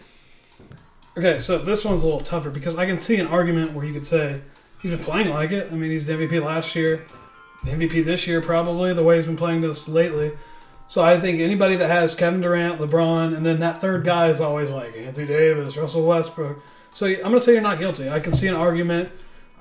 Okay, 1.17 1.39
so 1.39 1.57
this 1.57 1.83
one's 1.85 2.03
a 2.03 2.05
little 2.05 2.21
tougher 2.21 2.49
because 2.49 2.75
I 2.77 2.85
can 2.85 2.99
see 3.01 3.15
an 3.17 3.27
argument 3.27 3.73
where 3.73 3.85
you 3.85 3.93
could 3.93 4.05
say 4.05 4.41
he's 4.81 4.91
been 4.91 4.99
playing 4.99 5.29
like 5.29 5.51
it. 5.51 5.71
I 5.71 5.75
mean, 5.75 5.91
he's 5.91 6.05
the 6.07 6.13
MVP 6.13 6.43
last 6.43 6.75
year, 6.75 7.05
MVP 7.63 8.03
this 8.05 8.27
year 8.27 8.41
probably 8.41 8.93
the 8.93 9.03
way 9.03 9.17
he's 9.17 9.25
been 9.25 9.37
playing 9.37 9.61
this 9.61 9.87
lately. 9.87 10.31
So 10.87 11.01
I 11.03 11.19
think 11.19 11.39
anybody 11.39 11.75
that 11.75 11.87
has 11.89 12.15
Kevin 12.15 12.41
Durant, 12.41 12.79
LeBron, 12.79 13.35
and 13.37 13.45
then 13.45 13.59
that 13.59 13.79
third 13.79 14.03
guy 14.03 14.29
is 14.29 14.41
always 14.41 14.71
like 14.71 14.95
Anthony 14.97 15.27
Davis, 15.27 15.77
Russell 15.77 16.03
Westbrook. 16.05 16.63
So 16.93 17.05
I'm 17.05 17.21
gonna 17.21 17.39
say 17.39 17.53
you're 17.53 17.61
not 17.61 17.77
guilty. 17.79 18.09
I 18.09 18.19
can 18.19 18.33
see 18.33 18.47
an 18.47 18.55
argument. 18.55 19.11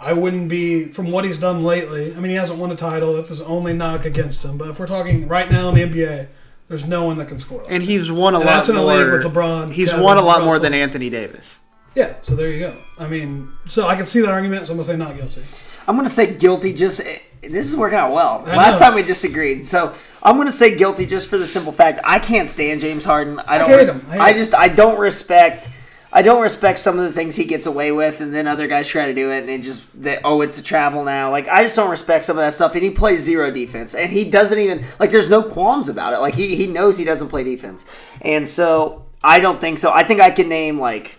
I 0.00 0.12
wouldn't 0.14 0.48
be 0.48 0.87
from 0.87 1.11
what 1.11 1.24
he's 1.24 1.37
done 1.38 1.64
lately. 1.64 2.14
I 2.14 2.20
mean, 2.20 2.31
he 2.31 2.37
hasn't 2.37 2.59
won 2.59 2.70
a 2.70 2.76
title. 2.76 3.14
That's 3.14 3.28
his 3.31 3.40
only 3.42 3.74
knock 3.74 4.04
against 4.07 4.44
him. 4.44 4.57
But 4.57 4.68
if 4.68 4.78
we're 4.78 4.87
talking 4.87 5.26
right 5.28 5.50
now 5.50 5.68
in 5.70 5.74
the 5.74 5.83
NBA, 5.83 6.28
there's 6.68 6.87
no 6.87 7.04
one 7.04 7.18
that 7.18 7.26
can 7.28 7.38
score. 7.38 7.62
Like 7.62 7.72
And 7.72 7.83
he's 7.83 8.11
won 8.11 8.35
a 8.35 8.38
And 8.38 8.46
lot 8.46 8.52
that's 8.57 8.68
in 8.68 8.76
a 8.76 8.81
more. 8.81 8.96
league 8.96 9.12
with 9.24 9.33
LeBron, 9.35 9.72
he's 9.72 9.90
Kevin, 9.90 10.04
won 10.04 10.16
a 10.16 10.22
lot 10.22 10.44
more 10.44 10.59
than 10.59 10.72
Anthony 10.72 11.11
Davis. 11.11 11.59
Yeah, 11.94 12.14
so 12.22 12.37
there 12.37 12.51
you 12.51 12.61
go. 12.61 12.77
I 12.98 13.09
mean, 13.09 13.53
so 13.66 13.87
I 13.87 13.96
can 13.96 14.07
see 14.07 14.20
that 14.20 14.31
argument, 14.31 14.66
so 14.66 14.72
I'm 14.72 14.77
gonna 14.79 14.87
say 14.87 14.96
not 14.96 15.16
guilty. 15.16 15.42
I'm 15.87 15.96
gonna 15.96 16.09
say 16.09 16.35
guilty. 16.35 16.72
Just 16.72 17.01
eh, 17.01 17.18
this 17.42 17.66
is 17.66 17.77
working 17.77 17.98
out 17.98 18.12
well. 18.12 18.42
I 18.46 18.57
Last 18.57 18.79
know. 18.81 18.87
time 18.87 18.94
we 18.94 19.03
disagreed, 19.03 19.66
so 19.66 19.94
I'm 20.22 20.37
gonna 20.37 20.51
say 20.53 20.77
guilty 20.77 21.07
just 21.07 21.29
for 21.29 21.38
the 21.38 21.46
simple 21.46 21.72
fact 21.72 22.01
I 22.05 22.18
can't 22.18 22.51
stand 22.51 22.81
James 22.81 23.05
Harden. 23.05 23.40
I 23.40 23.59
don't. 23.59 23.70
hate 23.70 23.88
him. 23.88 24.07
I 24.11 24.12
hate 24.12 24.20
I 24.20 24.33
just 24.35 24.55
I 24.55 24.68
don't 24.68 24.98
respect. 25.01 25.70
I 26.11 26.22
don't 26.22 26.40
respect 26.40 26.79
some 26.79 26.98
of 26.98 27.05
the 27.05 27.12
things 27.12 27.37
he 27.37 27.44
gets 27.44 27.66
away 27.66 27.92
with, 27.92 28.20
and 28.20 28.35
then 28.35 28.46
other 28.46 28.66
guys 28.66 28.88
try 28.88 29.07
to 29.07 29.14
do 29.14 29.31
it, 29.31 29.40
and 29.40 29.48
they 29.48 29.59
just 29.59 29.83
they, 29.94 30.18
oh, 30.24 30.40
it's 30.40 30.59
a 30.59 30.62
travel 30.62 31.05
now. 31.05 31.31
Like 31.31 31.48
I 31.48 31.62
just 31.62 31.77
don't 31.77 31.90
respect 31.90 32.24
some 32.24 32.38
of 32.38 32.42
that 32.42 32.55
stuff, 32.55 32.74
and 32.74 32.83
he 32.83 32.90
plays 32.90 33.20
zero 33.20 33.51
defense, 33.51 33.94
and 33.94 34.12
he 34.12 34.24
doesn't 34.24 34.59
even 34.59 34.85
like. 34.98 35.11
There's 35.11 35.31
no 35.31 35.42
qualms 35.42 35.88
about 35.88 36.12
it. 36.12 36.18
Like 36.18 36.35
he 36.35 36.55
he 36.57 36.66
knows 36.66 36.98
he 36.98 37.05
doesn't 37.05 37.29
play 37.29 37.44
defense, 37.44 37.85
and 38.20 38.48
so 38.48 39.05
I 39.22 39.40
don't 39.40 39.61
think 39.61 39.79
so. 39.79 39.90
I 39.92 40.05
think 40.05 40.20
I 40.20 40.31
can 40.31 40.48
name 40.48 40.79
like 40.79 41.18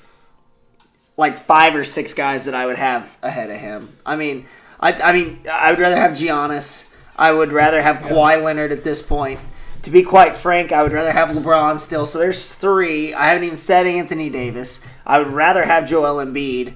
like 1.20 1.38
five 1.38 1.76
or 1.76 1.84
six 1.84 2.14
guys 2.14 2.46
that 2.46 2.56
I 2.56 2.66
would 2.66 2.78
have 2.78 3.18
ahead 3.22 3.50
of 3.50 3.58
him. 3.58 3.98
I 4.06 4.16
mean, 4.16 4.46
I, 4.80 4.94
I 4.94 5.12
mean, 5.12 5.42
I 5.52 5.70
would 5.70 5.80
rather 5.80 5.98
have 5.98 6.12
Giannis. 6.12 6.88
I 7.18 7.34
would 7.34 7.52
rather 7.52 7.82
have 7.82 8.00
Kawhi 8.00 8.42
Leonard 8.42 8.72
at 8.72 8.86
this 8.86 9.02
point. 9.02 9.42
To 9.82 9.92
be 9.92 10.02
quite 10.02 10.34
frank, 10.34 10.72
I 10.72 10.82
would 10.82 10.94
rather 10.94 11.12
have 11.12 11.28
LeBron 11.28 11.78
still. 11.82 12.06
So 12.06 12.20
there's 12.20 12.56
three. 12.56 13.14
I 13.14 13.28
haven't 13.28 13.44
even 13.44 13.58
said 13.58 13.86
Anthony 13.86 14.30
Davis. 14.30 14.80
I 15.06 15.18
would 15.18 15.28
rather 15.28 15.64
have 15.66 15.90
Joel 15.90 16.24
Embiid. 16.26 16.76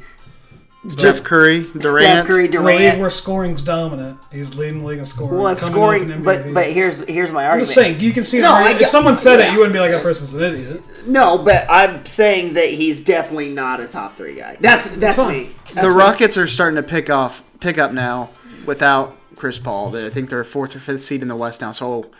Steph 0.89 1.23
Curry, 1.23 1.63
Durant. 1.63 2.03
Steph 2.03 2.27
Curry, 2.27 2.47
In 2.47 2.55
a 2.55 2.63
league 2.65 2.99
where 2.99 3.09
scoring's 3.09 3.61
dominant, 3.61 4.19
he's 4.31 4.53
leading 4.55 4.79
the 4.81 4.85
league 4.87 4.99
in 4.99 5.05
scoring. 5.05 5.39
Well, 5.39 5.47
if 5.47 5.59
coming 5.59 5.73
scoring, 5.73 6.23
but 6.23 6.53
but 6.53 6.71
here's 6.73 6.99
here's 7.05 7.31
my 7.31 7.45
argument. 7.45 7.53
I'm 7.53 7.59
just 7.59 7.73
saying, 7.73 7.99
you 8.01 8.11
can 8.11 8.25
see. 8.25 8.41
No, 8.41 8.51
I 8.51 8.57
argument. 8.57 8.81
if 8.81 8.87
someone 8.89 9.15
said 9.15 9.39
yeah. 9.39 9.47
it, 9.49 9.51
you 9.53 9.59
wouldn't 9.59 9.73
be 9.73 9.79
like, 9.79 9.91
that 9.91 10.03
person's 10.03 10.33
an 10.33 10.43
idiot. 10.43 10.83
No, 11.07 11.37
but 11.37 11.65
I'm 11.69 12.05
saying 12.05 12.53
that 12.55 12.69
he's 12.69 13.01
definitely 13.01 13.49
not 13.49 13.79
a 13.79 13.87
top 13.87 14.17
three 14.17 14.35
guy. 14.35 14.57
That's 14.59 14.87
that's 14.97 15.17
fine. 15.17 15.31
me. 15.43 15.49
That's 15.73 15.87
the 15.87 15.93
me. 15.93 15.99
Rockets 15.99 16.37
are 16.37 16.47
starting 16.47 16.75
to 16.75 16.83
pick 16.83 17.09
off, 17.09 17.43
pick 17.61 17.77
up 17.77 17.93
now 17.93 18.29
without 18.65 19.15
Chris 19.37 19.59
Paul. 19.59 19.89
They- 19.91 20.05
I 20.05 20.09
think 20.09 20.29
they're 20.29 20.43
fourth 20.43 20.75
or 20.75 20.79
fifth 20.79 21.03
seed 21.03 21.21
in 21.21 21.29
the 21.29 21.35
West 21.35 21.61
now. 21.61 21.71
So, 21.71 22.11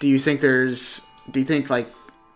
do 0.00 0.08
you 0.08 0.18
think 0.18 0.40
there's? 0.40 1.00
Do 1.30 1.38
you 1.38 1.46
think 1.46 1.70
like 1.70 1.86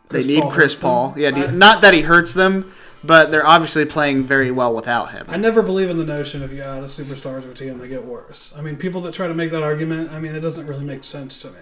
they 0.09 0.19
Chris 0.19 0.27
need 0.27 0.41
Paul 0.43 0.51
Chris 0.53 0.63
hurts 0.63 0.75
them? 0.75 0.83
Paul? 0.83 1.15
Yeah, 1.17 1.31
do 1.33 1.41
you- 1.41 1.47
I- 1.47 1.51
not 1.51 1.83
that 1.83 1.95
he 1.95 2.03
hurts 2.03 2.33
them, 2.33 2.73
but 3.07 3.31
they're 3.31 3.47
obviously 3.47 3.85
playing 3.85 4.25
very 4.25 4.51
well 4.51 4.75
without 4.75 5.13
him. 5.13 5.27
I 5.29 5.37
never 5.37 5.63
believe 5.63 5.91
in 5.91 5.99
the 5.99 6.05
notion 6.05 6.43
if 6.43 6.51
you 6.53 6.63
add 6.63 6.83
a 6.83 6.87
superstar 6.87 7.41
to 7.43 7.51
a 7.51 7.55
team, 7.55 7.79
they 7.79 7.89
get 7.89 8.05
worse. 8.05 8.53
I 8.57 8.61
mean, 8.63 8.77
people 8.77 9.01
that 9.03 9.15
try 9.15 9.29
to 9.29 9.35
make 9.35 9.51
that 9.51 9.63
argument, 9.63 10.11
I 10.11 10.19
mean, 10.19 10.35
it 10.35 10.41
doesn't 10.41 10.67
really 10.67 10.85
make 10.85 11.05
sense 11.05 11.39
to 11.43 11.49
me. 11.49 11.59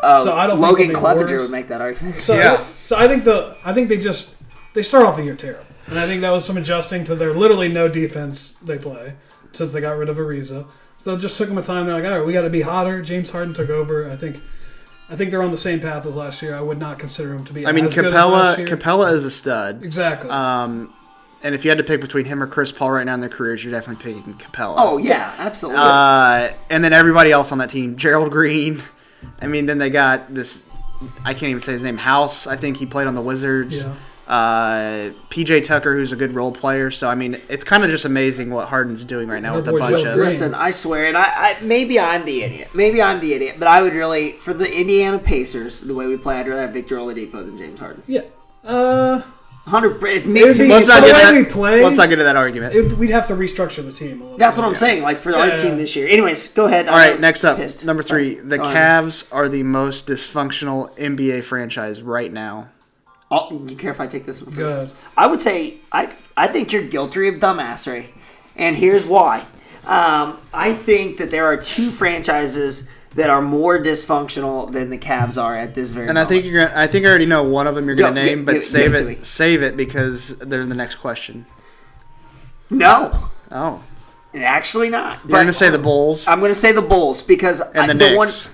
Uh, 0.00 0.24
so 0.24 0.32
I 0.36 0.46
don't 0.46 0.58
think 0.58 0.68
Logan 0.70 0.88
they'll 0.88 1.00
Clevenger 1.00 1.34
worse. 1.36 1.42
would 1.42 1.50
make 1.52 1.68
that 1.68 1.80
argument. 1.80 2.16
So, 2.16 2.34
Yeah. 2.36 2.64
so 2.84 2.96
I 2.96 3.06
think 3.06 3.24
the 3.24 3.56
I 3.64 3.72
think 3.72 3.88
they 3.88 3.98
just 3.98 4.34
they 4.74 4.82
start 4.82 5.06
off 5.06 5.16
the 5.16 5.22
year 5.24 5.36
terrible, 5.36 5.66
and 5.86 5.98
I 5.98 6.06
think 6.06 6.22
that 6.22 6.30
was 6.30 6.44
some 6.44 6.56
adjusting 6.56 7.04
to 7.04 7.14
their 7.14 7.32
literally 7.34 7.68
no 7.68 7.88
defense 7.88 8.56
they 8.62 8.78
play 8.78 9.14
since 9.52 9.72
they 9.72 9.80
got 9.80 9.96
rid 9.96 10.08
of 10.08 10.16
Ariza. 10.16 10.66
So 10.98 11.14
it 11.14 11.18
just 11.18 11.36
took 11.36 11.48
them 11.48 11.58
a 11.58 11.62
time. 11.62 11.86
They're 11.86 11.94
like, 11.94 12.04
all 12.04 12.18
right, 12.18 12.26
we 12.26 12.32
got 12.32 12.42
to 12.42 12.50
be 12.50 12.62
hotter. 12.62 13.02
James 13.02 13.30
Harden 13.30 13.54
took 13.54 13.70
over. 13.70 14.10
I 14.10 14.16
think 14.16 14.40
I 15.08 15.16
think 15.16 15.30
they're 15.30 15.42
on 15.42 15.50
the 15.50 15.58
same 15.58 15.80
path 15.80 16.06
as 16.06 16.16
last 16.16 16.40
year. 16.42 16.54
I 16.54 16.60
would 16.60 16.78
not 16.78 16.98
consider 16.98 17.34
him 17.34 17.44
to 17.44 17.52
be. 17.52 17.66
I 17.66 17.72
mean, 17.72 17.84
as 17.86 17.94
good 17.94 18.06
as 18.06 18.14
Capela. 18.14 18.30
last 18.30 18.58
year. 18.58 18.66
Capela 18.68 19.12
is 19.12 19.24
a 19.24 19.30
stud. 19.30 19.82
exactly. 19.82 20.30
Um, 20.30 20.94
and 21.42 21.54
if 21.54 21.64
you 21.64 21.70
had 21.70 21.78
to 21.78 21.84
pick 21.84 22.00
between 22.00 22.24
him 22.24 22.42
or 22.42 22.46
Chris 22.46 22.70
Paul 22.70 22.92
right 22.92 23.04
now 23.04 23.14
in 23.14 23.20
their 23.20 23.28
careers, 23.28 23.64
you're 23.64 23.72
definitely 23.72 24.14
picking 24.14 24.34
Capela. 24.34 24.74
Oh 24.78 24.98
yeah, 24.98 25.34
absolutely. 25.38 25.82
Uh, 25.82 26.52
and 26.70 26.84
then 26.84 26.92
everybody 26.92 27.32
else 27.32 27.52
on 27.52 27.58
that 27.58 27.70
team, 27.70 27.96
Gerald 27.98 28.30
Green. 28.30 28.82
I 29.40 29.46
mean, 29.46 29.66
then 29.66 29.78
they 29.78 29.90
got 29.90 30.32
this. 30.34 30.64
I 31.24 31.34
can't 31.34 31.50
even 31.50 31.62
say 31.62 31.72
his 31.72 31.82
name. 31.82 31.96
House. 31.98 32.46
I 32.46 32.56
think 32.56 32.76
he 32.76 32.86
played 32.86 33.06
on 33.06 33.14
the 33.14 33.22
Wizards. 33.22 33.82
Yeah. 33.82 33.94
Uh, 34.32 35.12
PJ 35.28 35.62
Tucker, 35.64 35.94
who's 35.94 36.10
a 36.10 36.16
good 36.16 36.34
role 36.34 36.52
player. 36.52 36.90
So 36.90 37.08
I 37.08 37.14
mean, 37.14 37.38
it's 37.50 37.64
kind 37.64 37.84
of 37.84 37.90
just 37.90 38.06
amazing 38.06 38.48
what 38.50 38.68
Harden's 38.68 39.04
doing 39.04 39.28
right 39.28 39.42
now 39.42 39.56
with 39.56 39.68
a 39.68 39.72
boy 39.72 39.78
bunch 39.80 40.04
of. 40.06 40.16
Listen, 40.16 40.54
I 40.54 40.70
swear, 40.70 41.06
and 41.06 41.18
I, 41.18 41.24
I 41.24 41.56
maybe 41.60 42.00
I'm 42.00 42.24
the 42.24 42.42
idiot. 42.42 42.68
Maybe 42.74 43.02
I'm 43.02 43.20
the 43.20 43.34
idiot, 43.34 43.56
but 43.58 43.68
I 43.68 43.82
would 43.82 43.92
really 43.92 44.32
for 44.32 44.54
the 44.54 44.70
Indiana 44.72 45.18
Pacers, 45.18 45.82
the 45.82 45.94
way 45.94 46.06
we 46.06 46.16
play, 46.16 46.36
I'd 46.40 46.48
rather 46.48 46.62
have 46.62 46.72
Victor 46.72 46.96
Oladipo 46.96 47.44
than 47.44 47.58
James 47.58 47.78
Harden. 47.78 48.02
yeah. 48.06 48.22
Uh, 48.64 49.22
Hundred. 49.66 50.02
It 50.02 50.22
It 50.22 50.26
makes 50.26 50.58
be- 50.58 50.66
Let's 50.66 50.88
not 50.88 51.02
the 51.02 51.06
get 51.08 51.14
way 51.14 51.22
that. 51.22 51.34
we 51.34 51.44
play- 51.44 51.84
let's 51.84 51.96
not 51.96 52.04
get 52.08 52.14
into 52.14 52.24
that 52.24 52.34
argument. 52.36 52.74
it, 52.74 52.98
we'd 52.98 53.10
have 53.10 53.28
to 53.28 53.34
restructure 53.34 53.84
the 53.84 53.92
team. 53.92 54.20
A 54.20 54.24
little 54.24 54.38
That's 54.38 54.56
bit. 54.56 54.62
what 54.62 54.68
I'm 54.68 54.74
saying. 54.74 55.02
Like 55.04 55.18
for 55.20 55.30
Yeah, 55.30 55.36
our 55.36 55.48
yeah. 55.48 55.56
team 55.56 55.76
this 55.76 55.94
year. 55.94 56.08
Anyways, 56.08 56.48
go 56.48 56.64
ahead. 56.64 56.88
All 56.88 56.96
right, 56.96 57.20
next 57.20 57.44
up, 57.44 57.58
Pissed. 57.58 57.84
number 57.84 58.02
three. 58.02 58.34
Sorry. 58.34 58.44
The 58.48 58.58
Go 58.58 58.64
on. 58.64 58.74
Cavs 58.74 59.24
are 59.30 59.48
the 59.48 59.62
most 59.62 60.08
dysfunctional 60.08 60.90
NBA 60.98 61.42
franchise 61.44 62.02
right 62.02 62.32
now. 62.32 62.70
Oh, 63.34 63.64
you 63.66 63.76
care 63.76 63.90
if 63.90 63.98
I 64.00 64.06
take 64.06 64.26
this 64.26 64.40
one 64.42 64.50
first? 64.50 64.58
Go 64.58 64.68
ahead. 64.68 64.90
I 65.16 65.26
would 65.26 65.40
say 65.40 65.78
I 65.90 66.14
I 66.36 66.48
think 66.48 66.70
you're 66.72 66.82
guilty 66.82 67.28
of 67.28 67.36
dumbassery, 67.36 68.08
and 68.56 68.76
here's 68.76 69.06
why. 69.06 69.46
Um, 69.86 70.38
I 70.54 70.72
think 70.74 71.16
that 71.16 71.30
there 71.30 71.46
are 71.46 71.56
two 71.56 71.90
franchises 71.90 72.86
that 73.14 73.28
are 73.30 73.42
more 73.42 73.78
dysfunctional 73.82 74.70
than 74.72 74.90
the 74.90 74.98
Cavs 74.98 75.42
are 75.42 75.56
at 75.56 75.74
this 75.74 75.92
very 75.92 76.08
And 76.08 76.18
I 76.18 76.22
moment. 76.24 76.42
think 76.42 76.52
you're 76.52 76.66
gonna, 76.66 76.80
I 76.80 76.86
think 76.86 77.04
I 77.04 77.08
already 77.08 77.26
know 77.26 77.42
one 77.42 77.66
of 77.66 77.74
them 77.74 77.86
you're 77.86 77.96
gonna 77.96 78.14
Go- 78.20 78.22
gi- 78.22 78.26
name, 78.34 78.44
but 78.44 78.52
give- 78.52 78.64
save 78.64 78.92
give 78.92 78.94
it 78.94 78.98
to 79.00 79.04
me. 79.06 79.12
it 79.14 79.26
save 79.26 79.62
it 79.62 79.76
because 79.76 80.36
they're 80.38 80.64
the 80.66 80.74
next 80.74 80.94
question. 80.96 81.46
no, 82.70 83.28
Oh, 83.50 83.82
actually 84.34 84.88
not. 84.88 85.18
you're 85.28 85.38
gonna 85.38 85.52
say 85.52 85.68
the 85.70 85.78
Bulls 85.78 86.26
I'm 86.26 86.40
going 86.40 86.50
to 86.52 86.58
say 86.58 86.72
the 86.72 86.80
Bulls 86.82 87.22
because 87.22 87.60
and 87.60 87.78
I, 87.82 87.86
the, 87.88 87.94
the 87.94 88.16
one 88.16 88.26
Knicks. 88.28 88.48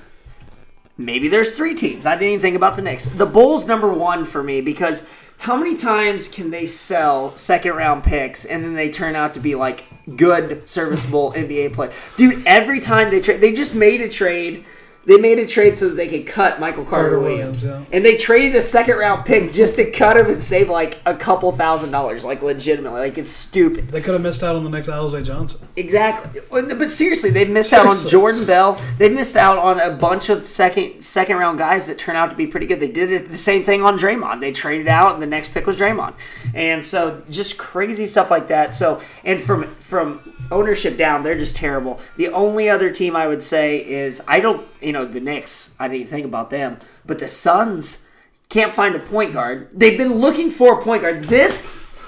Maybe 0.99 1.29
there's 1.29 1.55
three 1.55 1.75
teams. 1.75 2.05
I 2.05 2.17
didn't 2.17 2.29
even 2.29 2.43
think 2.43 2.57
about 2.57 2.77
the 2.77 2.83
Knicks. 2.83 3.07
The 3.07 3.25
Bulls 3.25 3.67
number 3.67 3.93
one 3.93 4.25
for 4.25 4.43
me 4.43 4.61
because 4.61 5.09
how 5.39 5.57
many 5.57 5.77
times 5.77 6.29
can 6.29 6.51
they 6.51 6.67
sell 6.67 7.37
second 7.37 7.75
round 7.75 8.03
picks 8.03 8.45
and 8.45 8.65
then 8.65 8.75
they 8.75 8.91
turn 8.91 9.15
out 9.15 9.35
to 9.35 9.41
be 9.41 9.55
like 9.55 9.85
good, 10.17 10.69
serviceable 10.69 11.33
NBA 11.37 11.73
play? 11.73 11.93
Dude, 12.17 12.45
every 12.47 12.81
time 12.81 13.11
they 13.11 13.21
trade, 13.21 13.41
they 13.41 13.53
just 13.53 13.75
made 13.75 14.01
a 14.01 14.09
trade. 14.09 14.65
They 15.09 15.17
made 15.17 15.39
a 15.39 15.47
trade 15.47 15.79
so 15.79 15.89
that 15.89 15.95
they 15.95 16.07
could 16.07 16.27
cut 16.27 16.61
Michael 16.61 16.85
Carter, 16.85 17.09
Carter 17.09 17.19
Williams, 17.19 17.65
Williams, 17.65 17.89
and 17.91 18.05
they 18.05 18.19
traded 18.19 18.55
a 18.55 18.61
second 18.61 18.99
round 18.99 19.25
pick 19.25 19.53
just 19.53 19.77
to 19.77 19.91
cut 19.91 20.19
him 20.19 20.27
and 20.27 20.43
save 20.43 20.69
like 20.69 20.99
a 21.07 21.15
couple 21.15 21.51
thousand 21.51 21.93
dollars, 21.93 22.27
like 22.27 22.43
legitimately, 22.43 23.01
like 23.01 23.17
it's 23.17 23.31
stupid. 23.31 23.89
They 23.91 24.03
could 24.03 24.13
have 24.13 24.21
missed 24.21 24.43
out 24.43 24.55
on 24.55 24.65
the 24.65 24.69
next 24.69 24.89
Alize 24.89 25.25
Johnson. 25.25 25.67
Exactly, 25.77 26.43
but 26.51 26.91
seriously, 26.91 27.31
they've 27.31 27.49
missed 27.49 27.73
out 27.73 27.87
on 27.87 27.97
Jordan 28.07 28.45
Bell. 28.45 28.79
They've 28.99 29.11
missed 29.11 29.35
out 29.35 29.57
on 29.57 29.81
a 29.81 29.91
bunch 29.97 30.29
of 30.29 30.47
second 30.47 31.01
second 31.03 31.39
round 31.39 31.57
guys 31.57 31.87
that 31.87 31.97
turn 31.97 32.15
out 32.15 32.29
to 32.29 32.37
be 32.37 32.47
pretty 32.47 32.67
good. 32.67 32.79
They 32.79 32.93
did 32.93 33.11
it 33.11 33.31
the 33.31 33.39
same 33.39 33.65
thing 33.65 33.83
on 33.83 33.99
Draymond. 33.99 34.43
They 34.43 34.53
traded 34.53 34.89
out, 34.89 35.15
and 35.15 35.23
the 35.23 35.27
next 35.27 35.55
pick 35.55 35.67
was 35.67 35.77
Draymond, 35.77 36.17
and 36.53 36.85
so 36.85 37.23
just 37.31 37.57
crazy 37.57 38.07
stuff 38.07 38.31
like 38.31 38.49
that. 38.49 38.75
So, 38.75 39.01
and 39.25 39.41
from 39.41 39.75
from 39.77 40.35
ownership 40.51 40.97
down, 40.97 41.23
they're 41.23 41.39
just 41.39 41.57
terrible. 41.57 42.01
The 42.17 42.29
only 42.29 42.69
other 42.69 42.91
team 42.91 43.15
I 43.17 43.27
would 43.27 43.43
say 43.43 43.79
is 43.85 44.23
I 44.29 44.41
don't, 44.41 44.67
you 44.81 44.93
know, 44.93 45.05
the 45.05 45.21
Knicks. 45.21 45.73
I 45.79 45.89
didn't 45.89 46.01
even 46.03 46.11
think 46.11 46.27
about 46.27 46.51
them, 46.51 46.79
but 47.07 47.19
the 47.19 47.29
Suns 47.29 48.05
can't 48.49 48.73
find 48.73 48.95
a 48.95 49.01
point 49.01 49.33
guard. 49.33 49.69
They've 49.73 49.99
been 49.99 50.15
looking 50.15 50.51
for 50.51 50.79
a 50.79 50.83
point 50.83 51.03
guard. 51.03 51.25
This 51.25 51.67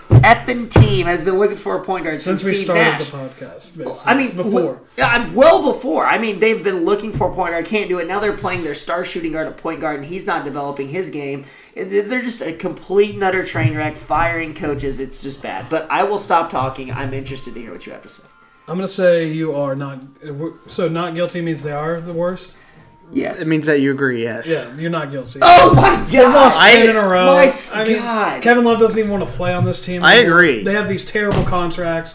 effing 0.09 0.69
team 0.71 1.07
has 1.07 1.23
been 1.23 1.39
looking 1.39 1.57
for 1.57 1.77
a 1.77 1.85
point 1.85 2.05
guard 2.05 2.21
since, 2.21 2.43
Since 2.43 2.45
we 2.45 2.55
Steve 2.55 2.65
started 2.65 2.83
Nash. 2.83 3.05
the 3.11 3.17
podcast, 3.17 3.79
basically. 3.79 3.93
I 4.07 4.15
mean, 4.15 4.35
before. 4.37 4.83
I'm 4.99 5.35
well 5.35 5.73
before. 5.73 6.05
I 6.07 6.19
mean, 6.19 6.41
they've 6.41 6.63
been 6.63 6.85
looking 6.85 7.13
for 7.13 7.31
a 7.31 7.35
point 7.35 7.53
guard. 7.53 7.65
Can't 7.67 7.89
do 7.89 7.99
it. 7.99 8.09
Now 8.09 8.19
they're 8.21 8.37
playing 8.37 8.65
their 8.65 8.75
star 8.75 9.05
shooting 9.05 9.33
guard 9.33 9.47
at 9.47 9.57
point 9.57 9.81
guard, 9.81 10.01
and 10.01 10.07
he's 10.07 10.27
not 10.27 10.45
developing 10.45 10.89
his 10.89 11.11
game. 11.11 11.45
And 11.77 11.91
they- 11.91 12.01
They're 12.01 12.23
just 12.23 12.41
a 12.43 12.53
complete 12.53 13.15
and 13.15 13.23
utter 13.25 13.45
train 13.45 13.77
wreck. 13.77 13.97
Firing 13.97 14.55
coaches, 14.55 14.99
it's 15.01 15.23
just 15.23 15.43
bad. 15.43 15.67
But 15.69 15.87
I 15.91 16.03
will 16.05 16.19
stop 16.19 16.51
talking. 16.51 16.91
I'm 16.93 17.15
interested 17.15 17.55
to 17.55 17.61
hear 17.61 17.73
what 17.73 17.87
you 17.87 17.93
have 17.93 18.03
to 18.03 18.09
say. 18.09 18.25
I'm 18.69 18.77
gonna 18.77 18.87
say 18.89 19.29
you 19.29 19.55
are 19.55 19.75
not. 19.75 20.01
So 20.69 20.89
not 20.89 21.15
guilty 21.15 21.41
means 21.41 21.63
they 21.63 21.73
are 21.73 22.01
the 22.01 22.13
worst. 22.13 22.55
Yes. 23.13 23.43
It 23.43 23.49
means 23.49 23.67
that 23.67 23.81
you 23.81 23.91
agree. 23.91 24.23
Yes. 24.23 24.47
Yeah, 24.47 24.73
you're 24.77 24.89
not 24.91 25.11
guilty. 25.11 25.41
oh 25.43 25.75
my 25.75 25.97
They've 26.05 26.23
lost 26.23 26.57
god! 26.59 26.71
ten 26.71 26.91
in 26.91 26.97
a 26.97 27.01
row. 27.09 27.35
my 27.35 27.55
I 27.73 27.85
mean, 27.85 27.97
God. 27.97 28.41
Kevin 28.43 28.63
Love 28.65 28.79
doesn't 28.79 28.97
even 28.97 29.11
want 29.11 29.27
to 29.27 29.31
play 29.33 29.53
on 29.53 29.65
this 29.65 29.85
team. 29.85 30.05
I 30.05 30.15
agree. 30.17 30.63
They 30.63 30.75
have 30.75 30.89
these 30.89 31.05
terrible 31.05 31.43
contracts. 31.43 32.15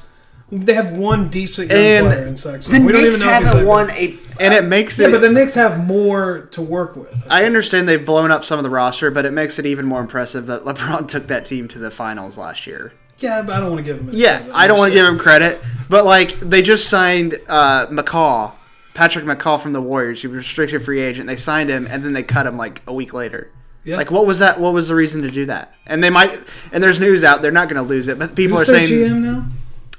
They 0.52 0.74
have 0.76 0.92
one 0.92 1.30
decent 1.30 1.72
And 1.72 2.08
player 2.08 2.28
in 2.28 2.38
Sexton. 2.38 2.74
The 2.74 2.86
we 2.86 2.92
don't 2.94 3.02
Knicks 3.04 3.16
even 3.18 3.28
know 3.28 3.34
haven't 3.34 3.58
that 3.58 3.66
won 3.66 3.90
a. 3.92 4.16
And 4.40 4.54
it 4.54 4.64
makes 4.66 5.00
Yeah, 5.00 5.08
it. 5.08 5.12
but 5.12 5.22
the 5.22 5.30
Knicks 5.30 5.56
have 5.56 5.86
more 5.86 6.48
to 6.52 6.62
work 6.62 6.96
with. 6.96 7.26
I 7.30 7.46
understand 7.46 7.88
they've 7.88 8.06
blown 8.06 8.30
up 8.32 8.44
some 8.46 8.60
of 8.60 8.64
the 8.64 8.70
roster, 8.70 9.10
but 9.10 9.26
it 9.26 9.32
makes 9.32 9.58
it 9.58 9.66
even 9.66 9.86
more 9.86 10.02
impressive 10.02 10.46
that 10.48 10.64
LeBron 10.64 11.08
took 11.10 11.28
that 11.28 11.46
team 11.46 11.68
to 11.70 11.80
the 11.80 11.90
finals 11.90 12.38
last 12.38 12.68
year. 12.68 12.94
Yeah, 13.18 13.42
but 13.42 13.56
I 13.56 13.60
don't 13.60 13.72
want 13.72 13.86
to 13.86 13.92
give 13.92 14.00
him. 14.02 14.10
Yeah, 14.12 14.40
credit. 14.40 14.54
I 14.56 14.68
don't 14.68 14.78
want 14.78 14.92
to 14.92 14.94
give 15.00 15.08
him 15.08 15.18
credit, 15.18 15.62
but 15.90 16.06
like 16.06 16.40
they 16.40 16.62
just 16.62 16.90
signed 16.90 17.40
uh, 17.48 17.88
McCaw, 17.88 18.52
Patrick 18.94 19.26
McCaw 19.26 19.60
from 19.60 19.74
the 19.74 19.82
Warriors. 19.82 20.22
He 20.22 20.28
was 20.28 20.36
a 20.36 20.38
restricted 20.40 20.84
free 20.84 21.02
agent. 21.02 21.26
They 21.28 21.38
signed 21.38 21.70
him, 21.70 21.88
and 21.90 22.04
then 22.04 22.14
they 22.14 22.24
cut 22.24 22.46
him 22.46 22.58
like 22.58 22.82
a 22.86 22.94
week 22.94 23.14
later. 23.14 23.50
Yeah. 23.86 23.98
Like, 23.98 24.12
what 24.12 24.26
was 24.26 24.40
that? 24.40 24.60
What 24.60 24.74
was 24.74 24.90
the 24.90 24.96
reason 24.96 25.22
to 25.22 25.30
do 25.30 25.46
that? 25.46 25.74
And 25.86 26.04
they 26.04 26.10
might. 26.10 26.42
And 26.74 26.84
there's 26.84 27.00
news 27.00 27.24
out. 27.24 27.42
They're 27.42 27.52
not 27.52 27.70
going 27.70 27.82
to 27.82 27.88
lose 27.88 28.08
it, 28.08 28.20
but 28.20 28.36
people 28.36 28.58
Who's 28.58 28.68
are 28.70 28.74
their 28.74 28.84
saying 28.86 29.12
GM 29.12 29.22
now? 29.22 29.46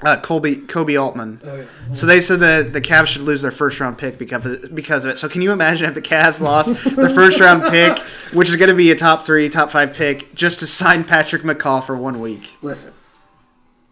Uh, 0.03 0.21
Colby 0.21 0.57
Koby 0.57 1.01
Altman. 1.01 1.41
Oh, 1.43 1.57
yeah. 1.57 1.95
So 1.95 2.05
they 2.05 2.21
said 2.21 2.41
that 2.41 2.75
the 2.75 2.83
Cavs 2.83 3.07
should 3.07 3.23
lose 3.23 3.41
their 3.41 3.51
first 3.51 3.81
round 3.81 3.97
pick 3.97 4.19
because 4.19 4.45
of 4.45 4.53
it, 4.53 4.75
because 4.75 5.05
of 5.07 5.11
it. 5.11 5.19
So 5.19 5.27
can 5.27 5.41
you 5.41 5.53
imagine 5.53 5.87
if 5.89 5.95
the 5.95 6.03
Cavs 6.03 6.41
lost 6.41 6.69
their 6.97 7.09
first 7.09 7.41
round 7.41 7.63
pick, 7.71 7.99
which 8.35 8.51
is 8.51 8.57
going 8.57 8.69
to 8.69 8.75
be 8.75 8.91
a 8.91 8.97
top 8.97 9.25
three, 9.25 9.49
top 9.49 9.71
five 9.71 9.95
pick, 9.95 10.35
just 10.35 10.61
to 10.61 10.67
sign 10.67 11.03
Patrick 11.05 11.43
McCaw 11.43 11.83
for 11.83 11.97
one 11.97 12.21
week? 12.21 12.51
Listen, 12.61 12.93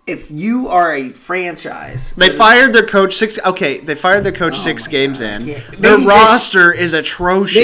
if 0.06 0.30
you 0.30 0.68
are 0.68 0.94
a 0.94 1.08
franchise, 1.10 2.12
They 2.16 2.28
fired 2.28 2.72
their 2.74 2.84
coach 2.86 3.16
six. 3.16 3.38
Okay, 3.44 3.78
they 3.78 3.94
fired 3.94 4.24
their 4.24 4.32
coach 4.32 4.58
six 4.58 4.82
Oh 4.84 4.86
my 4.88 4.90
games 4.92 5.20
God, 5.20 5.26
in. 5.42 5.46
yeah. 5.46 5.60
Their 5.78 5.92
Maybe 5.92 6.02
they 6.02 6.06
roster 6.08 6.72
is 6.72 6.92
atrocious. 6.92 7.56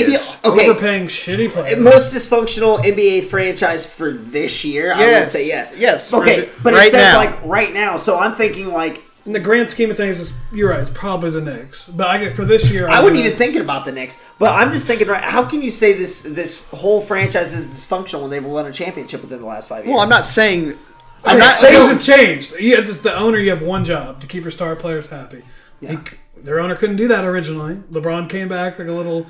maybe 0.42 0.54
okay. 0.56 0.70
Overpaying 0.70 1.08
shitty 1.08 1.50
players. 1.52 1.78
most 1.78 2.14
dysfunctional 2.14 2.78
NBA 2.82 3.24
franchise 3.24 3.84
for 3.84 4.12
this 4.12 4.64
year, 4.64 4.92
I 4.94 4.98
would 4.98 5.04
Yes. 5.06 5.32
say 5.32 5.46
yes. 5.46 5.72
Yes, 5.76 6.12
Okay, 6.14 6.40
the- 6.42 6.48
but 6.62 6.72
right 6.74 6.86
it 6.86 6.92
says 6.92 7.12
now. 7.12 7.18
like 7.18 7.38
right 7.44 7.74
now, 7.74 7.96
so 7.98 8.18
I'm 8.18 8.32
thinking 8.34 8.72
like 8.72 9.02
in 9.26 9.34
the 9.34 9.38
grand 9.38 9.70
scheme 9.70 9.90
of 9.90 9.98
things, 9.98 10.32
you're 10.50 10.70
right. 10.70 10.80
It's 10.80 10.88
probably 10.88 11.28
the 11.30 11.42
Knicks. 11.42 11.84
But 11.94 12.06
I 12.08 12.16
get 12.16 12.34
for 12.34 12.46
this 12.46 12.70
year, 12.70 12.88
I 12.88 12.96
I'm 12.96 13.02
wasn't 13.04 13.26
even 13.26 13.36
thinking 13.36 13.60
about 13.60 13.84
the 13.84 13.92
Knicks, 13.92 14.18
but 14.38 14.54
I'm 14.54 14.72
just 14.72 14.86
thinking 14.86 15.08
right. 15.08 15.22
How 15.22 15.42
can 15.44 15.60
you 15.60 15.70
say 15.70 15.92
this 15.92 16.22
this 16.22 16.66
whole 16.70 17.02
franchise 17.02 17.52
is 17.52 17.66
dysfunctional 17.66 18.22
when 18.22 18.30
they've 18.30 18.44
won 18.44 18.64
a 18.64 18.72
championship 18.72 19.20
within 19.20 19.40
the 19.40 19.46
last 19.46 19.68
five 19.68 19.84
years? 19.84 19.92
well, 19.92 20.02
I'm 20.02 20.08
not 20.08 20.24
saying. 20.24 20.78
I'm 21.24 21.36
Okay, 21.36 21.46
not. 21.46 21.60
things 21.60 21.72
so- 21.74 21.86
have 21.88 22.02
changed. 22.02 22.58
You, 22.58 22.76
as 22.76 23.00
the 23.00 23.14
owner, 23.16 23.38
you 23.38 23.50
have 23.50 23.62
one 23.62 23.84
job 23.84 24.20
to 24.20 24.26
keep 24.26 24.42
your 24.42 24.50
star 24.50 24.74
players 24.76 25.08
happy. 25.08 25.42
He, 25.80 25.98
their 26.36 26.60
owner 26.60 26.74
couldn't 26.74 26.96
do 26.96 27.08
that 27.08 27.24
originally. 27.24 27.76
LeBron 27.90 28.28
came 28.28 28.48
back 28.48 28.78
like 28.78 28.88
a 28.88 28.92
little, 28.92 29.26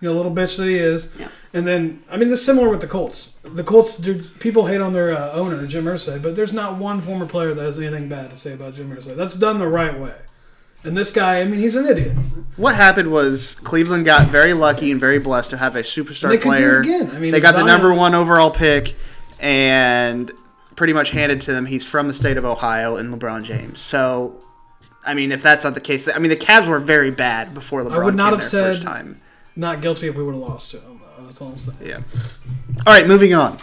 you 0.00 0.08
know, 0.08 0.12
little 0.14 0.32
bitch 0.32 0.56
that 0.56 0.66
he 0.66 0.76
is. 0.76 1.08
Yeah. 1.18 1.28
And 1.52 1.66
then, 1.66 2.02
I 2.10 2.16
mean, 2.16 2.28
this 2.30 2.40
is 2.40 2.44
similar 2.44 2.68
with 2.68 2.80
the 2.80 2.86
Colts. 2.86 3.34
The 3.42 3.62
Colts, 3.62 3.96
do, 3.96 4.22
people 4.40 4.66
hate 4.66 4.80
on 4.80 4.92
their 4.92 5.12
uh, 5.12 5.30
owner, 5.32 5.66
Jim 5.66 5.84
Irsay, 5.84 6.20
but 6.20 6.34
there's 6.36 6.52
not 6.52 6.78
one 6.78 7.00
former 7.00 7.26
player 7.26 7.54
that 7.54 7.62
has 7.64 7.78
anything 7.78 8.08
bad 8.08 8.30
to 8.30 8.36
say 8.36 8.52
about 8.54 8.74
Jim 8.74 8.94
Irsay. 8.94 9.14
That's 9.16 9.34
done 9.36 9.58
the 9.58 9.68
right 9.68 9.98
way. 9.98 10.14
And 10.82 10.96
this 10.96 11.12
guy, 11.12 11.40
I 11.40 11.44
mean, 11.44 11.60
he's 11.60 11.76
an 11.76 11.86
idiot. 11.86 12.12
What 12.56 12.74
happened 12.74 13.10
was 13.10 13.54
Cleveland 13.56 14.04
got 14.04 14.28
very 14.28 14.52
lucky 14.52 14.90
and 14.90 15.00
very 15.00 15.18
blessed 15.18 15.50
to 15.50 15.56
have 15.58 15.76
a 15.76 15.82
superstar 15.82 16.28
They 16.28 16.38
could 16.38 16.42
do 16.44 16.50
it 16.52 16.56
player. 16.56 16.80
again. 16.80 17.10
I 17.12 17.18
mean, 17.18 17.32
they 17.32 17.40
got 17.40 17.54
the 17.54 17.62
number 17.64 17.92
one 17.94 18.14
overall 18.14 18.50
pick, 18.50 18.94
and 19.40 20.30
pretty 20.76 20.92
much 20.92 21.10
handed 21.10 21.40
to 21.42 21.52
them. 21.52 21.66
He's 21.66 21.84
from 21.84 22.08
the 22.08 22.14
state 22.14 22.36
of 22.36 22.44
Ohio, 22.44 22.96
and 22.96 23.12
LeBron 23.14 23.44
James. 23.44 23.80
So, 23.80 24.42
I 25.06 25.14
mean, 25.14 25.32
if 25.32 25.42
that's 25.42 25.64
not 25.64 25.74
the 25.74 25.80
case, 25.80 26.08
I 26.08 26.18
mean, 26.18 26.30
the 26.30 26.36
Cavs 26.36 26.66
were 26.66 26.80
very 26.80 27.10
bad 27.10 27.54
before 27.54 27.82
LeBron 27.82 27.92
I 27.92 28.04
would 28.04 28.14
not 28.14 28.30
came 28.32 28.40
have 28.40 28.50
said- 28.50 28.74
first 28.74 28.82
time. 28.82 29.20
Not 29.56 29.80
guilty 29.80 30.08
if 30.08 30.16
we 30.16 30.24
would 30.24 30.34
have 30.34 30.42
lost 30.42 30.72
to 30.72 30.80
him. 30.80 31.00
That's 31.20 31.40
all 31.40 31.48
I'm 31.48 31.58
saying. 31.58 31.78
Yeah. 31.84 32.00
All 32.86 32.92
right, 32.92 33.06
moving 33.06 33.34
on. 33.34 33.58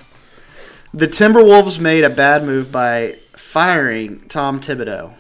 The 0.94 1.08
Timberwolves 1.08 1.80
made 1.80 2.04
a 2.04 2.10
bad 2.10 2.44
move 2.46 2.72
by 2.72 3.18
firing 3.34 4.22
Tom 4.30 4.62
Thibodeau. 4.62 5.14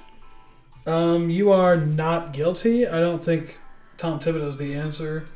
Um, 0.87 1.29
you 1.29 1.51
are 1.51 1.77
not 1.77 2.31
guilty. 2.33 2.87
I 2.87 2.99
don't 2.99 3.23
think 3.23 3.59
Tom 3.97 4.19
Thibodeau 4.19 4.47
is 4.47 4.57
the 4.57 4.73
answer. 4.73 5.27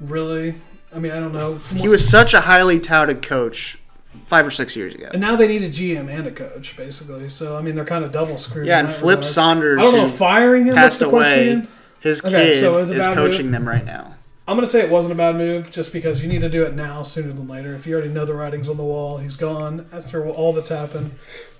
Really, 0.00 0.54
I 0.94 0.98
mean, 0.98 1.12
I 1.12 1.20
don't 1.20 1.32
know. 1.32 1.58
From 1.58 1.78
He 1.78 1.88
was 1.88 2.08
such 2.08 2.32
a 2.32 2.42
highly 2.42 2.80
touted 2.80 3.22
coach 3.22 3.78
five 4.26 4.46
or 4.46 4.50
six 4.50 4.74
years 4.76 4.94
ago. 4.94 5.08
and 5.12 5.20
now 5.20 5.36
they 5.36 5.46
need 5.46 5.62
a 5.62 5.68
GM 5.68 6.08
and 6.08 6.26
a 6.26 6.30
coach, 6.30 6.76
basically. 6.76 7.28
So 7.28 7.56
I 7.56 7.62
mean, 7.62 7.74
they're 7.74 7.84
kind 7.84 8.04
of 8.04 8.12
double 8.12 8.38
screwed. 8.38 8.66
Yeah, 8.66 8.78
and 8.80 8.88
Flip 8.90 9.18
regard. 9.18 9.24
Saunders, 9.26 9.78
I 9.80 9.82
don't 9.82 9.94
know. 9.94 10.08
Firing 10.08 10.66
him. 10.66 10.74
Passed 10.74 11.02
away. 11.02 11.66
His 12.00 12.24
Okay, 12.24 12.54
kid 12.54 12.60
so 12.60 12.74
was 12.74 12.90
a 12.90 12.94
is 12.98 13.06
coaching 13.06 13.46
move? 13.46 13.52
them 13.52 13.68
right 13.68 13.84
now. 13.84 14.14
I'm 14.46 14.56
gonna 14.58 14.66
say 14.66 14.80
it 14.80 14.90
wasn't 14.90 15.12
a 15.12 15.16
bad 15.16 15.36
move, 15.36 15.70
just 15.70 15.90
because 15.92 16.20
you 16.20 16.28
need 16.28 16.42
to 16.42 16.50
do 16.50 16.64
it 16.64 16.74
now 16.74 17.02
sooner 17.02 17.32
than 17.32 17.48
later. 17.48 17.74
If 17.74 17.86
you 17.86 17.94
already 17.94 18.10
know 18.10 18.26
the 18.26 18.34
writing's 18.34 18.68
on 18.68 18.76
the 18.76 18.82
wall, 18.84 19.16
he's 19.18 19.36
gone. 19.36 19.86
After 19.90 20.26
all 20.28 20.52
that's 20.52 20.68
happened, 20.68 21.12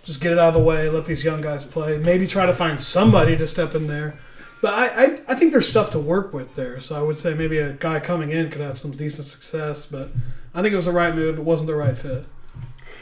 just 0.04 0.20
get 0.20 0.32
it 0.32 0.38
out 0.38 0.48
of 0.48 0.54
the 0.54 0.60
way. 0.60 0.90
Let 0.90 1.06
these 1.06 1.24
young 1.24 1.40
guys 1.40 1.64
play. 1.64 1.96
Maybe 1.96 2.26
try 2.26 2.44
to 2.44 2.52
find 2.52 2.78
somebody 2.78 3.38
to 3.38 3.46
step 3.46 3.74
in 3.74 3.86
there. 3.86 4.18
But 4.60 4.74
I, 4.74 4.86
I, 5.04 5.20
I 5.28 5.34
think 5.34 5.52
there's 5.52 5.68
stuff 5.68 5.90
to 5.92 5.98
work 5.98 6.34
with 6.34 6.56
there. 6.56 6.78
So 6.80 6.94
I 6.94 7.00
would 7.00 7.16
say 7.16 7.32
maybe 7.32 7.56
a 7.58 7.72
guy 7.72 8.00
coming 8.00 8.30
in 8.30 8.50
could 8.50 8.60
have 8.60 8.78
some 8.78 8.90
decent 8.90 9.28
success. 9.28 9.86
But 9.86 10.10
I 10.54 10.60
think 10.60 10.72
it 10.72 10.76
was 10.76 10.84
the 10.84 10.92
right 10.92 11.14
move. 11.14 11.38
It 11.38 11.42
wasn't 11.44 11.68
the 11.68 11.74
right 11.74 11.96
fit. 11.96 12.26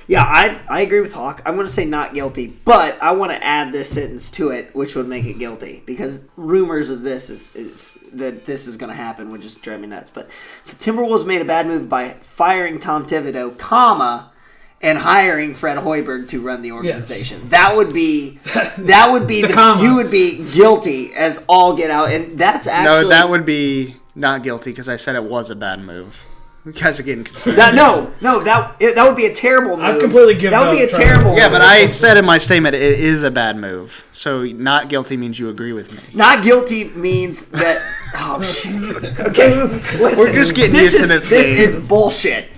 Yeah, 0.06 0.22
I 0.22 0.60
I 0.68 0.80
agree 0.80 1.00
with 1.00 1.12
Hawk. 1.12 1.42
I'm 1.46 1.54
going 1.54 1.66
to 1.66 1.72
say 1.72 1.84
not 1.84 2.14
guilty, 2.14 2.46
but 2.46 3.00
I 3.02 3.12
want 3.12 3.32
to 3.32 3.44
add 3.44 3.72
this 3.72 3.90
sentence 3.90 4.30
to 4.32 4.50
it, 4.50 4.74
which 4.74 4.94
would 4.94 5.08
make 5.08 5.24
it 5.24 5.38
guilty 5.38 5.82
because 5.86 6.24
rumors 6.36 6.90
of 6.90 7.02
this 7.02 7.30
is, 7.30 7.54
is 7.54 7.98
that 8.12 8.44
this 8.44 8.66
is 8.66 8.76
going 8.76 8.90
to 8.90 8.96
happen 8.96 9.30
would 9.30 9.42
just 9.42 9.62
drive 9.62 9.80
me 9.80 9.88
nuts. 9.88 10.10
But 10.12 10.28
the 10.66 10.74
Timberwolves 10.74 11.26
made 11.26 11.40
a 11.40 11.44
bad 11.44 11.66
move 11.66 11.88
by 11.88 12.14
firing 12.22 12.78
Tom 12.78 13.06
Thibodeau, 13.06 13.56
comma, 13.58 14.32
and 14.80 14.98
hiring 14.98 15.54
Fred 15.54 15.78
Hoiberg 15.78 16.28
to 16.28 16.40
run 16.40 16.62
the 16.62 16.72
organization. 16.72 17.48
That 17.50 17.76
would 17.76 17.92
be 17.94 18.38
that 18.78 19.10
would 19.12 19.26
be 19.26 19.42
the, 19.42 19.52
comma. 19.52 19.82
you 19.82 19.94
would 19.94 20.10
be 20.10 20.44
guilty 20.52 21.14
as 21.14 21.42
all 21.48 21.76
get 21.76 21.90
out, 21.90 22.10
and 22.10 22.38
that's 22.38 22.66
actually 22.66 23.04
no, 23.04 23.08
that 23.08 23.30
would 23.30 23.46
be 23.46 23.96
not 24.14 24.42
guilty 24.42 24.70
because 24.70 24.88
I 24.88 24.96
said 24.96 25.14
it 25.14 25.24
was 25.24 25.48
a 25.50 25.56
bad 25.56 25.80
move. 25.80 26.26
You 26.64 26.72
guys 26.72 27.00
are 27.00 27.02
getting 27.02 27.24
confused. 27.24 27.58
that, 27.58 27.74
no 27.74 28.12
no 28.20 28.44
that 28.44 28.76
it, 28.80 28.94
that 28.94 29.04
would 29.04 29.16
be 29.16 29.26
a 29.26 29.34
terrible 29.34 29.76
move. 29.76 29.80
I've 29.84 30.00
completely 30.00 30.34
given 30.34 30.52
That 30.52 30.68
would 30.68 30.76
be 30.76 30.82
a 30.82 30.84
up 30.84 30.90
trying 30.90 31.06
terrible. 31.06 31.36
Yeah, 31.36 31.48
move. 31.48 31.52
but 31.54 31.62
I 31.62 31.86
said 31.86 32.16
in 32.16 32.24
my 32.24 32.38
statement 32.38 32.76
it 32.76 32.82
is 32.82 33.24
a 33.24 33.32
bad 33.32 33.56
move. 33.56 34.04
So 34.12 34.44
not 34.44 34.88
guilty 34.88 35.16
means 35.16 35.40
you 35.40 35.48
agree 35.50 35.72
with 35.72 35.90
me. 35.92 35.98
Not 36.14 36.44
guilty 36.44 36.84
means 36.84 37.48
that 37.48 37.82
Oh 38.14 38.40
shit. 38.42 39.18
Okay, 39.20 39.60
listen. 39.64 40.18
We're 40.18 40.32
just 40.32 40.54
getting 40.54 40.76
into 40.76 40.90
this 40.90 40.92
used 40.92 40.96
to 40.98 41.02
is, 41.02 41.08
this 41.08 41.28
This 41.28 41.46
game. 41.50 41.58
is 41.58 41.80
bullshit. 41.88 42.48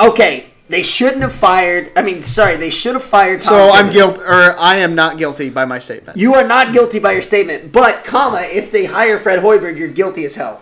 Okay, 0.00 0.50
they 0.68 0.82
shouldn't 0.82 1.22
have 1.22 1.32
fired. 1.32 1.92
I 1.96 2.02
mean, 2.02 2.22
sorry, 2.22 2.56
they 2.58 2.68
should 2.68 2.92
have 2.94 3.04
fired. 3.04 3.40
Tom 3.40 3.48
So 3.70 3.74
I'm 3.74 3.86
Thibodeau. 3.88 3.92
guilt, 3.92 4.18
or 4.18 4.58
I 4.58 4.76
am 4.76 4.94
not 4.94 5.16
guilty 5.16 5.48
by 5.48 5.64
my 5.64 5.78
statement. 5.78 6.18
You 6.18 6.34
are 6.34 6.46
not 6.46 6.74
guilty 6.74 6.98
by 6.98 7.12
your 7.12 7.22
statement, 7.22 7.72
but 7.72 8.04
comma, 8.04 8.42
if 8.42 8.70
they 8.70 8.84
hire 8.84 9.18
Fred 9.18 9.38
Hoiberg, 9.38 9.78
you're 9.78 9.88
guilty 9.88 10.26
as 10.26 10.34
hell. 10.34 10.60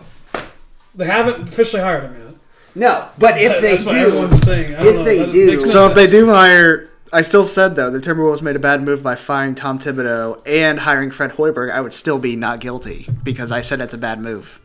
They 0.95 1.07
haven't 1.07 1.49
officially 1.49 1.83
hired 1.83 2.05
him 2.05 2.15
yet. 2.15 2.34
No, 2.75 3.09
but 3.19 3.41
if 3.41 3.53
That- 3.53 3.63
they 3.63 3.73
that's 3.75 3.85
what 3.87 3.93
do, 3.93 3.99
everyone's 3.99 4.43
saying. 4.43 4.75
I 4.75 4.83
don't 4.83 4.87
if 4.89 4.97
know. 4.97 5.05
they 5.05 5.19
That 5.19 5.31
do, 5.33 5.47
makes 5.47 5.65
no 5.65 5.71
So 5.71 5.89
if 5.89 5.95
they 5.95 6.03
sense. 6.05 6.13
do 6.13 6.27
hire, 6.31 6.89
I 7.13 7.23
still 7.23 7.47
said 7.47 7.77
though 7.77 7.91
the 7.91 8.01
Timberwolves 8.01 8.43
made 8.43 8.57
a 8.57 8.61
bad 8.61 8.83
move 8.83 9.03
by 9.03 9.15
firing 9.15 9.55
Tom 9.55 9.79
Thibodeau 9.79 10.41
and 10.47 10.81
hiring 10.81 11.11
Fred 11.13 11.33
Hoiberg. 11.33 11.73
I 11.73 11.81
would 11.81 11.95
still 11.95 12.19
be 12.19 12.35
not 12.35 12.59
guilty 12.61 13.09
because 13.23 13.53
I 13.53 13.61
said 13.61 13.81
it's 13.81 13.95
a 13.95 13.99
bad 13.99 14.21
move. 14.21 14.59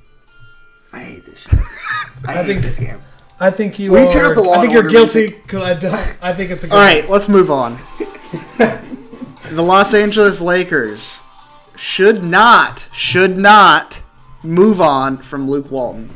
I 0.92 1.00
hate 1.02 1.26
this 1.28 1.42
shit. 1.42 1.54
I, 2.26 2.34
hate 2.34 2.46
think- 2.48 2.62
this 2.64 2.80
game. 2.80 3.02
I 3.40 3.52
think 3.52 3.78
you 3.80 3.92
Will 3.92 4.00
are. 4.00 4.04
you 4.04 4.10
turn 4.10 4.26
up 4.26 4.34
the 4.34 4.42
Law 4.42 4.54
I 4.56 4.62
think 4.62 4.64
and 4.66 4.74
you're 4.74 4.82
Order 4.84 4.90
guilty 4.90 5.28
because 5.30 5.62
I 5.62 5.74
don't. 5.76 6.18
I 6.22 6.34
think 6.34 6.52
it's 6.52 6.64
a. 6.64 6.68
Good 6.68 6.74
All 6.74 6.80
right, 6.82 7.10
let's 7.10 7.30
move 7.30 7.50
on. 7.52 7.80
the 8.58 9.62
Los 9.62 9.94
Angeles 9.94 10.42
Lakers 10.42 11.20
should 11.78 12.24
not, 12.24 12.88
should 12.92 13.38
not 13.38 14.02
move 14.44 14.82
on 14.82 15.20
from 15.20 15.50
Luke 15.50 15.72
Walton. 15.72 16.10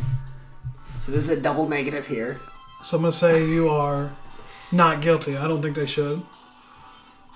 So 1.04 1.12
this 1.12 1.26
is 1.26 1.32
a 1.32 1.42
double 1.42 1.68
negative 1.68 2.08
here. 2.08 2.40
So 2.82 2.96
I'm 2.96 3.04
gonna 3.04 3.12
say 3.12 3.46
you 3.46 3.68
are 3.68 4.16
not 4.72 5.02
guilty. 5.02 5.36
I 5.36 5.50
don't 5.50 5.62
think 5.62 5.76
they 5.76 5.86
should. 5.86 6.24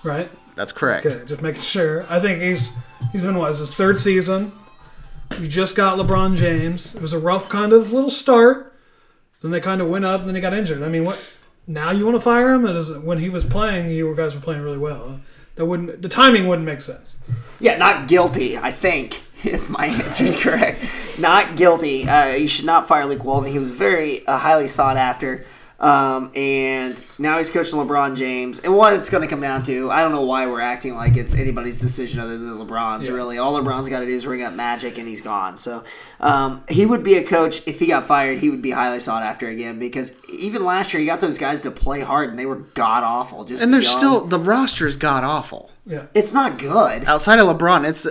Right? 0.02 0.30
That's 0.54 0.72
correct. 0.72 1.04
Okay, 1.04 1.22
just 1.26 1.42
making 1.42 1.60
sure. 1.60 2.06
I 2.08 2.18
think 2.18 2.40
he's 2.40 2.72
he's 3.12 3.22
been 3.22 3.36
what 3.36 3.50
is 3.50 3.58
his 3.58 3.74
third 3.74 4.00
season. 4.00 4.52
You 5.38 5.48
just 5.48 5.76
got 5.76 5.98
LeBron 5.98 6.34
James. 6.36 6.94
It 6.94 7.02
was 7.02 7.12
a 7.12 7.18
rough 7.18 7.50
kind 7.50 7.74
of 7.74 7.92
little 7.92 8.08
start. 8.08 8.74
Then 9.42 9.50
they 9.50 9.60
kind 9.60 9.82
of 9.82 9.88
went 9.88 10.06
up, 10.06 10.20
and 10.20 10.28
then 10.30 10.34
he 10.34 10.40
got 10.40 10.54
injured. 10.54 10.82
I 10.82 10.88
mean, 10.88 11.04
what? 11.04 11.22
Now 11.66 11.90
you 11.90 12.06
want 12.06 12.16
to 12.16 12.22
fire 12.22 12.54
him? 12.54 12.64
It 12.64 12.74
is 12.74 12.90
when 12.90 13.18
he 13.18 13.28
was 13.28 13.44
playing, 13.44 13.90
you 13.90 14.16
guys 14.16 14.34
were 14.34 14.40
playing 14.40 14.62
really 14.62 14.78
well. 14.78 15.20
That 15.56 15.66
wouldn't. 15.66 16.00
The 16.00 16.08
timing 16.08 16.48
wouldn't 16.48 16.64
make 16.64 16.80
sense. 16.80 17.18
Yeah, 17.60 17.76
not 17.76 18.08
guilty. 18.08 18.56
I 18.56 18.72
think 18.72 19.24
if 19.44 19.68
my 19.68 19.86
answer 19.86 20.24
is 20.24 20.36
correct, 20.36 20.84
not 21.18 21.56
guilty. 21.56 22.08
Uh, 22.08 22.34
you 22.34 22.48
should 22.48 22.64
not 22.66 22.88
fire 22.88 23.06
Luke 23.06 23.24
Walton. 23.24 23.52
He 23.52 23.58
was 23.58 23.72
very 23.72 24.26
uh, 24.26 24.38
highly 24.38 24.68
sought 24.68 24.96
after, 24.96 25.44
um, 25.78 26.32
and 26.34 27.00
now 27.18 27.38
he's 27.38 27.50
coaching 27.50 27.78
LeBron 27.78 28.16
James. 28.16 28.58
And 28.58 28.74
what 28.74 28.94
it's 28.94 29.08
going 29.08 29.20
to 29.22 29.28
come 29.28 29.40
down 29.40 29.62
to, 29.64 29.90
I 29.92 30.02
don't 30.02 30.10
know 30.10 30.24
why 30.24 30.46
we're 30.46 30.60
acting 30.60 30.96
like 30.96 31.16
it's 31.16 31.34
anybody's 31.36 31.80
decision 31.80 32.18
other 32.18 32.36
than 32.36 32.48
LeBron's. 32.58 33.08
Really, 33.08 33.38
all 33.38 33.60
LeBron's 33.60 33.88
got 33.88 34.00
to 34.00 34.06
do 34.06 34.12
is 34.12 34.26
ring 34.26 34.42
up 34.42 34.54
Magic, 34.54 34.98
and 34.98 35.06
he's 35.06 35.20
gone. 35.20 35.56
So 35.56 35.84
um, 36.18 36.64
he 36.68 36.84
would 36.84 37.04
be 37.04 37.14
a 37.16 37.22
coach 37.24 37.62
if 37.66 37.78
he 37.78 37.86
got 37.86 38.06
fired. 38.06 38.38
He 38.38 38.50
would 38.50 38.62
be 38.62 38.72
highly 38.72 38.98
sought 38.98 39.22
after 39.22 39.48
again 39.48 39.78
because 39.78 40.12
even 40.32 40.64
last 40.64 40.92
year 40.92 41.00
he 41.00 41.06
got 41.06 41.20
those 41.20 41.38
guys 41.38 41.60
to 41.60 41.70
play 41.70 42.00
hard, 42.00 42.30
and 42.30 42.38
they 42.38 42.46
were 42.46 42.56
god 42.56 43.04
awful. 43.04 43.44
Just 43.44 43.62
And 43.62 43.72
they're 43.72 43.80
young. 43.80 43.98
still 43.98 44.20
the 44.24 44.38
roster 44.40 44.86
is 44.86 44.96
god 44.96 45.22
awful. 45.22 45.70
Yeah. 45.86 46.06
It's 46.12 46.34
not 46.34 46.58
good. 46.58 47.04
Outside 47.04 47.38
of 47.38 47.46
LeBron, 47.46 47.88
it's 47.88 48.06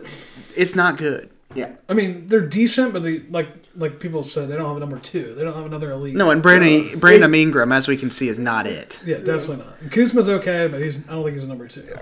it's 0.57 0.75
not 0.75 0.97
good. 0.97 1.29
Yeah. 1.55 1.71
I 1.87 1.93
mean, 1.93 2.27
they're 2.27 2.45
decent, 2.45 2.93
but 2.93 3.03
they 3.03 3.19
like 3.29 3.47
like 3.75 3.99
people 3.99 4.21
have 4.21 4.31
said 4.31 4.49
they 4.49 4.57
don't 4.57 4.67
have 4.67 4.77
a 4.77 4.79
number 4.79 4.99
two. 4.99 5.33
They 5.33 5.43
don't 5.43 5.55
have 5.55 5.65
another 5.65 5.91
elite. 5.91 6.15
No, 6.15 6.29
and 6.29 6.43
Brandon 6.43 6.99
Brandon 6.99 7.33
Ingram, 7.33 7.71
as 7.71 7.87
we 7.87 7.95
can 7.95 8.11
see, 8.11 8.27
is 8.27 8.37
not 8.37 8.67
it. 8.67 8.99
Yeah, 9.05 9.17
definitely 9.17 9.57
not. 9.57 9.79
And 9.79 9.91
Kuzma's 9.91 10.29
okay, 10.29 10.67
but 10.67 10.81
he's 10.81 10.97
I 10.97 11.13
don't 11.13 11.23
think 11.23 11.33
he's 11.33 11.45
a 11.45 11.47
number 11.47 11.67
two. 11.67 11.97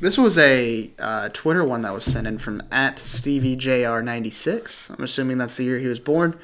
This 0.00 0.18
was 0.18 0.38
a 0.38 0.90
uh, 0.98 1.28
Twitter 1.28 1.62
one 1.62 1.82
that 1.82 1.92
was 1.92 2.04
sent 2.04 2.26
in 2.26 2.38
from 2.38 2.62
at 2.72 2.96
StevieJR96. 2.96 4.96
I'm 4.96 5.04
assuming 5.04 5.38
that's 5.38 5.56
the 5.56 5.64
year 5.64 5.78
he 5.78 5.86
was 5.86 6.00
born. 6.00 6.36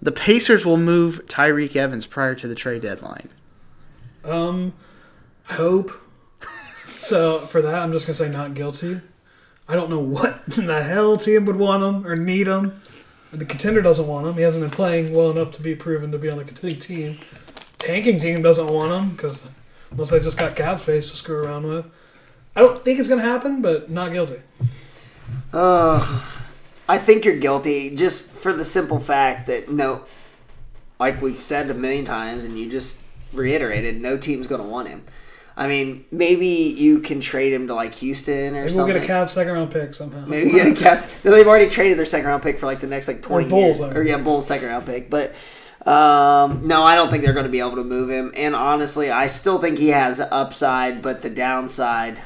The 0.00 0.12
Pacers 0.12 0.64
will 0.64 0.76
move 0.76 1.26
Tyreke 1.26 1.76
Evans 1.76 2.06
prior 2.06 2.34
to 2.36 2.46
the 2.46 2.54
trade 2.54 2.82
deadline. 2.82 3.30
Um, 4.24 4.74
hope. 5.46 5.92
So 6.98 7.40
for 7.40 7.60
that, 7.60 7.74
I'm 7.74 7.92
just 7.92 8.06
gonna 8.06 8.16
say 8.16 8.30
not 8.30 8.54
guilty. 8.54 9.02
I 9.68 9.74
don't 9.74 9.90
know 9.90 9.98
what 9.98 10.42
in 10.56 10.66
the 10.66 10.82
hell 10.82 11.16
team 11.16 11.46
would 11.46 11.56
want 11.56 11.82
him 11.82 12.06
or 12.06 12.16
need 12.16 12.46
him. 12.46 12.80
The 13.32 13.44
contender 13.44 13.82
doesn't 13.82 14.06
want 14.06 14.26
him. 14.26 14.34
He 14.34 14.42
hasn't 14.42 14.62
been 14.62 14.70
playing 14.70 15.12
well 15.12 15.30
enough 15.30 15.50
to 15.52 15.62
be 15.62 15.74
proven 15.74 16.12
to 16.12 16.18
be 16.18 16.30
on 16.30 16.38
a 16.38 16.44
contending 16.44 16.78
team. 16.78 17.18
Tanking 17.78 18.20
team 18.20 18.42
doesn't 18.42 18.68
want 18.68 18.92
him 18.92 19.10
because 19.10 19.44
unless 19.90 20.10
they 20.10 20.20
just 20.20 20.38
got 20.38 20.56
cap 20.56 20.80
space 20.80 21.10
to 21.10 21.16
screw 21.16 21.44
around 21.44 21.66
with. 21.66 21.86
I 22.54 22.60
don't 22.60 22.84
think 22.84 22.98
it's 22.98 23.08
gonna 23.08 23.22
happen, 23.22 23.62
but 23.62 23.90
not 23.90 24.12
guilty. 24.12 24.40
Uh, 25.52 26.20
I 26.88 26.98
think 26.98 27.24
you're 27.24 27.36
guilty 27.36 27.94
just 27.94 28.30
for 28.30 28.52
the 28.52 28.64
simple 28.64 29.00
fact 29.00 29.46
that 29.46 29.70
no, 29.70 30.04
like 31.00 31.20
we've 31.20 31.42
said 31.42 31.70
a 31.70 31.74
million 31.74 32.04
times, 32.04 32.44
and 32.44 32.58
you 32.58 32.70
just 32.70 33.00
reiterated, 33.32 34.00
no 34.00 34.16
team's 34.16 34.46
going 34.46 34.60
to 34.60 34.66
want 34.66 34.88
him. 34.88 35.04
I 35.56 35.68
mean, 35.68 36.04
maybe 36.10 36.46
you 36.48 36.98
can 36.98 37.20
trade 37.20 37.52
him 37.52 37.68
to 37.68 37.74
like 37.74 37.94
Houston 37.96 38.34
or 38.34 38.38
something. 38.44 38.54
Maybe 38.62 38.62
we'll 38.62 38.70
something. 38.74 38.94
get 39.02 39.04
a 39.04 39.12
Cavs 39.12 39.30
second 39.30 39.52
round 39.52 39.70
pick 39.70 39.94
somehow. 39.94 40.24
Maybe 40.26 40.50
get 40.50 40.66
a 40.66 40.70
Cavs. 40.84 41.24
No, 41.24 41.30
they've 41.30 41.46
already 41.46 41.68
traded 41.68 41.96
their 41.98 42.04
second 42.04 42.26
round 42.26 42.42
pick 42.42 42.58
for 42.58 42.66
like 42.66 42.80
the 42.80 42.86
next 42.88 43.06
like 43.08 43.22
twenty 43.22 43.48
Bulls, 43.48 43.78
years. 43.78 43.92
I 43.92 43.94
Or 43.96 44.02
yeah, 44.02 44.16
Bulls 44.16 44.46
second 44.48 44.68
round 44.68 44.84
pick. 44.86 45.10
But 45.10 45.34
um, 45.86 46.66
no, 46.66 46.82
I 46.82 46.94
don't 46.96 47.10
think 47.10 47.22
they're 47.24 47.32
going 47.34 47.44
to 47.46 47.52
be 47.52 47.60
able 47.60 47.76
to 47.76 47.84
move 47.84 48.10
him. 48.10 48.32
And 48.36 48.56
honestly, 48.56 49.10
I 49.10 49.26
still 49.28 49.60
think 49.60 49.78
he 49.78 49.88
has 49.88 50.18
upside, 50.18 51.02
but 51.02 51.22
the 51.22 51.30
downside, 51.30 52.20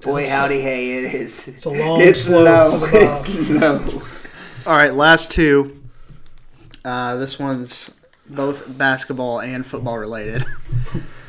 boy 0.00 0.28
howdy 0.28 0.60
hey, 0.60 0.98
it 1.04 1.14
is. 1.14 1.48
It's 1.48 1.64
a 1.66 1.70
long 1.70 2.00
It's 2.00 2.22
slope 2.22 2.44
low. 2.72 2.80
to 2.80 2.86
the 2.86 3.10
It's 3.12 3.50
low. 3.50 4.02
All 4.66 4.76
right, 4.76 4.94
last 4.94 5.30
two. 5.30 5.82
Uh, 6.84 7.16
this 7.16 7.38
one's 7.38 7.90
both 8.28 8.64
basketball 8.78 9.40
and 9.40 9.66
football 9.66 9.98
related. 9.98 10.46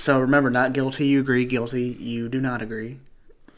so 0.00 0.20
remember, 0.20 0.50
not 0.50 0.72
guilty, 0.72 1.06
you 1.06 1.20
agree. 1.20 1.44
Guilty, 1.44 1.96
you 2.00 2.28
do 2.28 2.40
not 2.40 2.62
agree. 2.62 2.98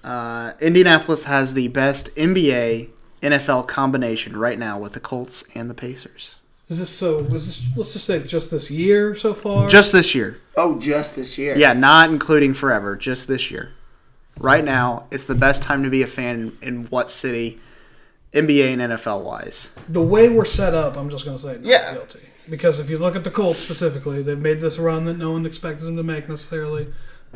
Uh, 0.05 0.53
Indianapolis 0.61 1.25
has 1.25 1.55
the 1.55 1.69
best 1.69 2.15
NBA 2.17 2.89
NFL 3.23 3.69
combination 3.69 4.37
right 4.37 4.59
now 4.59 4.79
with 4.79 4.93
the 4.95 5.01
Colts 5.01 5.45
and 5.55 5.71
the 5.71 5.75
Pacers. 5.75 6.35
Is 6.69 6.79
this 6.79 6.91
so? 6.91 7.19
Was 7.23 7.47
this? 7.47 7.77
Let's 7.77 7.93
just 7.93 8.07
say 8.07 8.21
just 8.23 8.51
this 8.51 8.71
year 8.71 9.15
so 9.15 9.35
far. 9.35 9.69
Just 9.69 9.93
this 9.93 10.15
year. 10.15 10.39
Oh, 10.57 10.79
just 10.79 11.17
this 11.17 11.37
year. 11.39 11.57
Yeah, 11.57 11.73
not 11.75 12.11
including 12.11 12.55
forever, 12.55 12.97
just 12.97 13.29
this 13.29 13.51
year. 13.51 13.73
Right 14.39 14.65
now, 14.65 15.07
it's 15.11 15.25
the 15.25 15.35
best 15.35 15.63
time 15.63 15.83
to 15.85 15.91
be 15.91 16.03
a 16.03 16.07
fan 16.07 16.57
in 16.63 16.87
what 16.87 17.11
city, 17.11 17.61
NBA 18.33 18.73
and 18.73 18.81
NFL 18.93 19.23
wise. 19.23 19.69
the 19.89 20.01
way 20.03 20.29
we're 20.31 20.47
set 20.47 20.75
up, 20.75 20.97
I'm 20.97 21.11
just 21.11 21.25
going 21.27 21.37
to 21.37 21.43
say 21.43 21.53
not 21.55 21.65
Yeah. 21.65 21.93
guilty. 21.93 22.21
Because 22.49 22.81
if 22.81 22.91
you 22.91 22.99
look 22.99 23.15
at 23.15 23.25
the 23.25 23.31
Colts 23.31 23.61
specifically, 23.61 24.23
they've 24.23 24.39
made 24.39 24.61
this 24.61 24.79
run 24.79 25.05
that 25.05 25.17
no 25.17 25.33
one 25.33 25.47
expected 25.47 25.85
them 25.85 25.97
to 25.97 26.03
make 26.03 26.29
necessarily. 26.29 26.89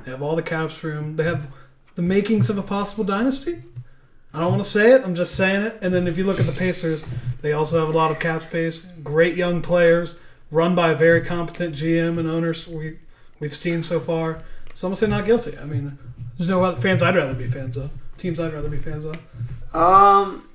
They 0.04 0.10
have 0.10 0.22
all 0.22 0.36
the 0.36 0.42
caps 0.42 0.82
room. 0.82 1.16
They 1.16 1.24
have 1.24 1.48
the 1.94 2.02
makings 2.02 2.50
of 2.50 2.58
a 2.58 2.62
possible 2.62 3.04
dynasty. 3.04 3.62
I 4.34 4.40
don't 4.40 4.50
want 4.50 4.62
to 4.62 4.68
say 4.68 4.92
it. 4.92 5.02
I'm 5.02 5.14
just 5.14 5.34
saying 5.34 5.62
it. 5.62 5.78
And 5.80 5.94
then 5.94 6.06
if 6.06 6.18
you 6.18 6.24
look 6.24 6.38
at 6.38 6.46
the 6.46 6.52
Pacers, 6.52 7.04
they 7.40 7.52
also 7.52 7.78
have 7.78 7.88
a 7.88 7.96
lot 7.96 8.10
of 8.10 8.18
cap 8.18 8.42
space. 8.42 8.86
Great 9.02 9.36
young 9.36 9.62
players, 9.62 10.16
run 10.50 10.74
by 10.74 10.90
a 10.90 10.94
very 10.94 11.22
competent 11.24 11.74
GM 11.74 12.18
and 12.18 12.28
owners 12.28 12.66
we 12.68 12.98
we've 13.40 13.56
seen 13.56 13.82
so 13.82 13.98
far. 13.98 14.42
So 14.74 14.86
I'm 14.86 14.90
gonna 14.90 14.96
say 14.96 15.06
not 15.06 15.24
guilty. 15.24 15.56
I 15.56 15.64
mean, 15.64 15.98
there's 16.36 16.50
no 16.50 16.62
other 16.62 16.80
fans 16.80 17.02
I'd 17.02 17.16
rather 17.16 17.32
be 17.34 17.48
fans 17.48 17.76
of. 17.76 17.90
Teams 18.18 18.38
I'd 18.38 18.52
rather 18.52 18.68
be 18.68 18.78
fans 18.78 19.04
of. 19.04 19.16
Um, 19.74 20.45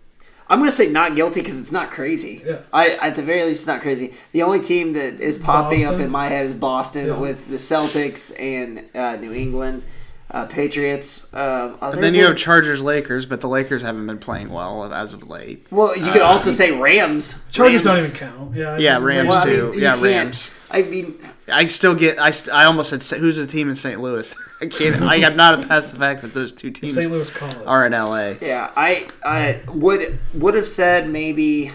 I'm 0.52 0.60
gonna 0.60 0.70
say 0.70 0.90
not 0.90 1.16
guilty 1.16 1.40
because 1.42 1.60
it's 1.62 1.72
not 1.72 1.92
crazy. 1.92 2.42
Yeah. 2.46 2.60
I 2.74 2.90
at 2.98 3.16
the 3.16 3.24
very 3.24 3.44
least 3.46 3.62
it's 3.62 3.68
not 3.68 3.82
crazy. 3.82 4.14
The 4.34 4.42
only 4.44 4.60
team 4.60 4.92
that 4.94 5.20
is 5.22 5.38
popping 5.38 5.86
up 5.86 6.00
in 6.00 6.10
my 6.12 6.28
head 6.28 6.46
is 6.46 6.54
Boston 6.54 7.08
Yeah. 7.08 7.18
with 7.18 7.48
the 7.48 7.56
Celtics 7.56 8.38
and 8.38 8.84
uh, 8.94 9.16
New 9.16 9.32
England 9.32 9.84
uh, 10.32 10.46
Patriots. 10.46 11.28
Other 11.34 11.78
And 11.96 12.04
then 12.04 12.16
you 12.16 12.24
have 12.26 12.38
Chargers 12.38 12.82
Lakers, 12.82 13.26
but 13.26 13.42
the 13.42 13.48
Lakers 13.50 13.82
haven't 13.82 14.08
been 14.08 14.18
playing 14.20 14.50
well 14.50 14.92
as 14.94 15.14
of 15.14 15.28
late. 15.30 15.68
well, 15.72 15.96
you 15.96 16.12
could 16.12 16.22
also 16.22 16.52
say 16.52 16.72
Rams. 16.72 17.40
Chargers 17.52 17.84
don't 17.84 17.98
even 18.00 18.12
count. 18.12 18.56
Yeah, 18.56 18.74
I 18.74 18.78
Yeah, 18.78 18.94
think 18.96 19.06
Rams 19.08 19.30
Well, 19.30 19.38
I 19.40 19.46
too. 19.46 19.72
mean, 19.72 19.80
yeah, 19.82 20.02
Rams. 20.02 20.52
I 20.74 20.82
mean, 20.84 21.20
I 21.52 21.66
still 21.66 21.96
get. 21.96 22.18
I, 22.18 22.32
st- 22.32 22.56
I 22.56 22.64
almost 22.64 22.90
said 23.02 23.20
who's 23.20 23.36
the 23.36 23.46
team 23.46 23.70
in 23.70 23.76
St. 23.76 24.00
Louis. 24.00 24.34
I 24.62 24.68
can't. 24.68 25.02
I, 25.02 25.16
I'm 25.26 25.36
not 25.36 25.68
past 25.68 25.92
the 25.92 25.98
fact 25.98 26.22
that 26.22 26.34
those 26.34 26.52
two 26.54 26.72
teams 26.72 26.94
St. 26.94 27.12
Louis 27.12 27.30
College. 27.30 27.58
are 27.66 27.86
in 27.86 27.92
LA. 27.92 28.36
yeah, 28.42 28.72
I 28.76 29.10
I 29.26 29.60
would 29.68 30.18
would 30.34 30.54
have 30.54 30.68
said 30.68 31.10
maybe. 31.10 31.72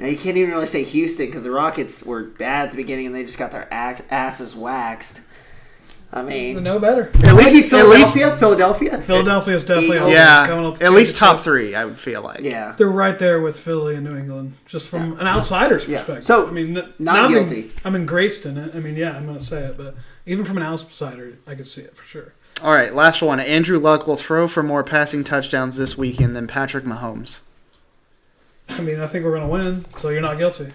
Now 0.00 0.06
you 0.06 0.16
can't 0.16 0.36
even 0.36 0.50
really 0.50 0.66
say 0.66 0.82
Houston 0.84 1.26
because 1.26 1.42
the 1.44 1.50
Rockets 1.50 2.02
were 2.02 2.22
bad 2.24 2.66
at 2.66 2.70
the 2.70 2.76
beginning 2.76 3.06
and 3.06 3.14
they 3.14 3.24
just 3.24 3.38
got 3.38 3.50
their 3.52 3.72
ax- 3.72 4.02
asses 4.10 4.54
waxed. 4.56 5.20
I 6.10 6.22
mean, 6.22 6.62
No 6.62 6.78
better. 6.78 7.10
At 7.22 7.34
least, 7.34 7.70
maybe 7.70 7.76
at 7.76 7.86
least, 7.88 8.14
Philadelphia. 8.14 8.36
Philadelphia. 8.36 9.02
Philadelphia 9.02 9.54
is 9.54 9.62
definitely 9.64 9.96
Eagles. 9.96 10.12
yeah, 10.12 10.46
coming 10.46 10.64
up 10.64 10.78
to 10.78 10.84
at 10.84 10.92
least 10.92 11.16
top 11.16 11.38
three. 11.40 11.74
I 11.74 11.84
would 11.84 12.00
feel 12.00 12.22
like. 12.22 12.40
Yeah. 12.40 12.74
They're 12.78 12.88
right 12.88 13.18
there 13.18 13.40
with 13.42 13.60
Philly 13.60 13.94
and 13.94 14.04
New 14.04 14.16
England, 14.16 14.54
just 14.64 14.88
from 14.88 15.18
an 15.20 15.26
outsider's 15.26 15.86
Yeah. 15.86 15.98
perspective. 15.98 16.24
So, 16.24 16.48
I 16.48 16.50
mean, 16.50 16.78
n- 16.78 16.92
not 16.98 17.16
I'm 17.26 17.30
guilty. 17.30 17.64
En- 17.64 17.70
I'm 17.84 17.94
engraced 17.94 18.46
in 18.46 18.56
it. 18.56 18.74
I 18.74 18.80
mean, 18.80 18.96
yeah, 18.96 19.16
I'm 19.16 19.26
going 19.26 19.38
to 19.38 19.44
say 19.44 19.60
it, 19.64 19.76
but 19.76 19.96
even 20.24 20.46
from 20.46 20.56
an 20.56 20.62
outsider, 20.62 21.34
I 21.46 21.54
could 21.54 21.68
see 21.68 21.82
it 21.82 21.94
for 21.94 22.04
sure. 22.04 22.32
All 22.62 22.72
right, 22.72 22.94
last 22.94 23.20
one. 23.20 23.38
Andrew 23.38 23.78
Luck 23.78 24.06
will 24.06 24.16
throw 24.16 24.48
for 24.48 24.62
more 24.62 24.82
passing 24.82 25.24
touchdowns 25.24 25.76
this 25.76 25.98
weekend 25.98 26.34
than 26.34 26.46
Patrick 26.46 26.84
Mahomes. 26.84 27.38
I 28.70 28.80
mean, 28.80 28.98
I 28.98 29.06
think 29.06 29.24
we're 29.26 29.34
gonna 29.34 29.46
win, 29.48 29.84
so 29.96 30.08
you're 30.08 30.20
not 30.22 30.38
guilty. 30.38 30.72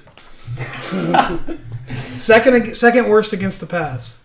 second, 2.15 2.75
second 2.77 3.09
worst 3.09 3.33
against 3.33 3.59
the 3.59 3.65
pass. 3.65 4.19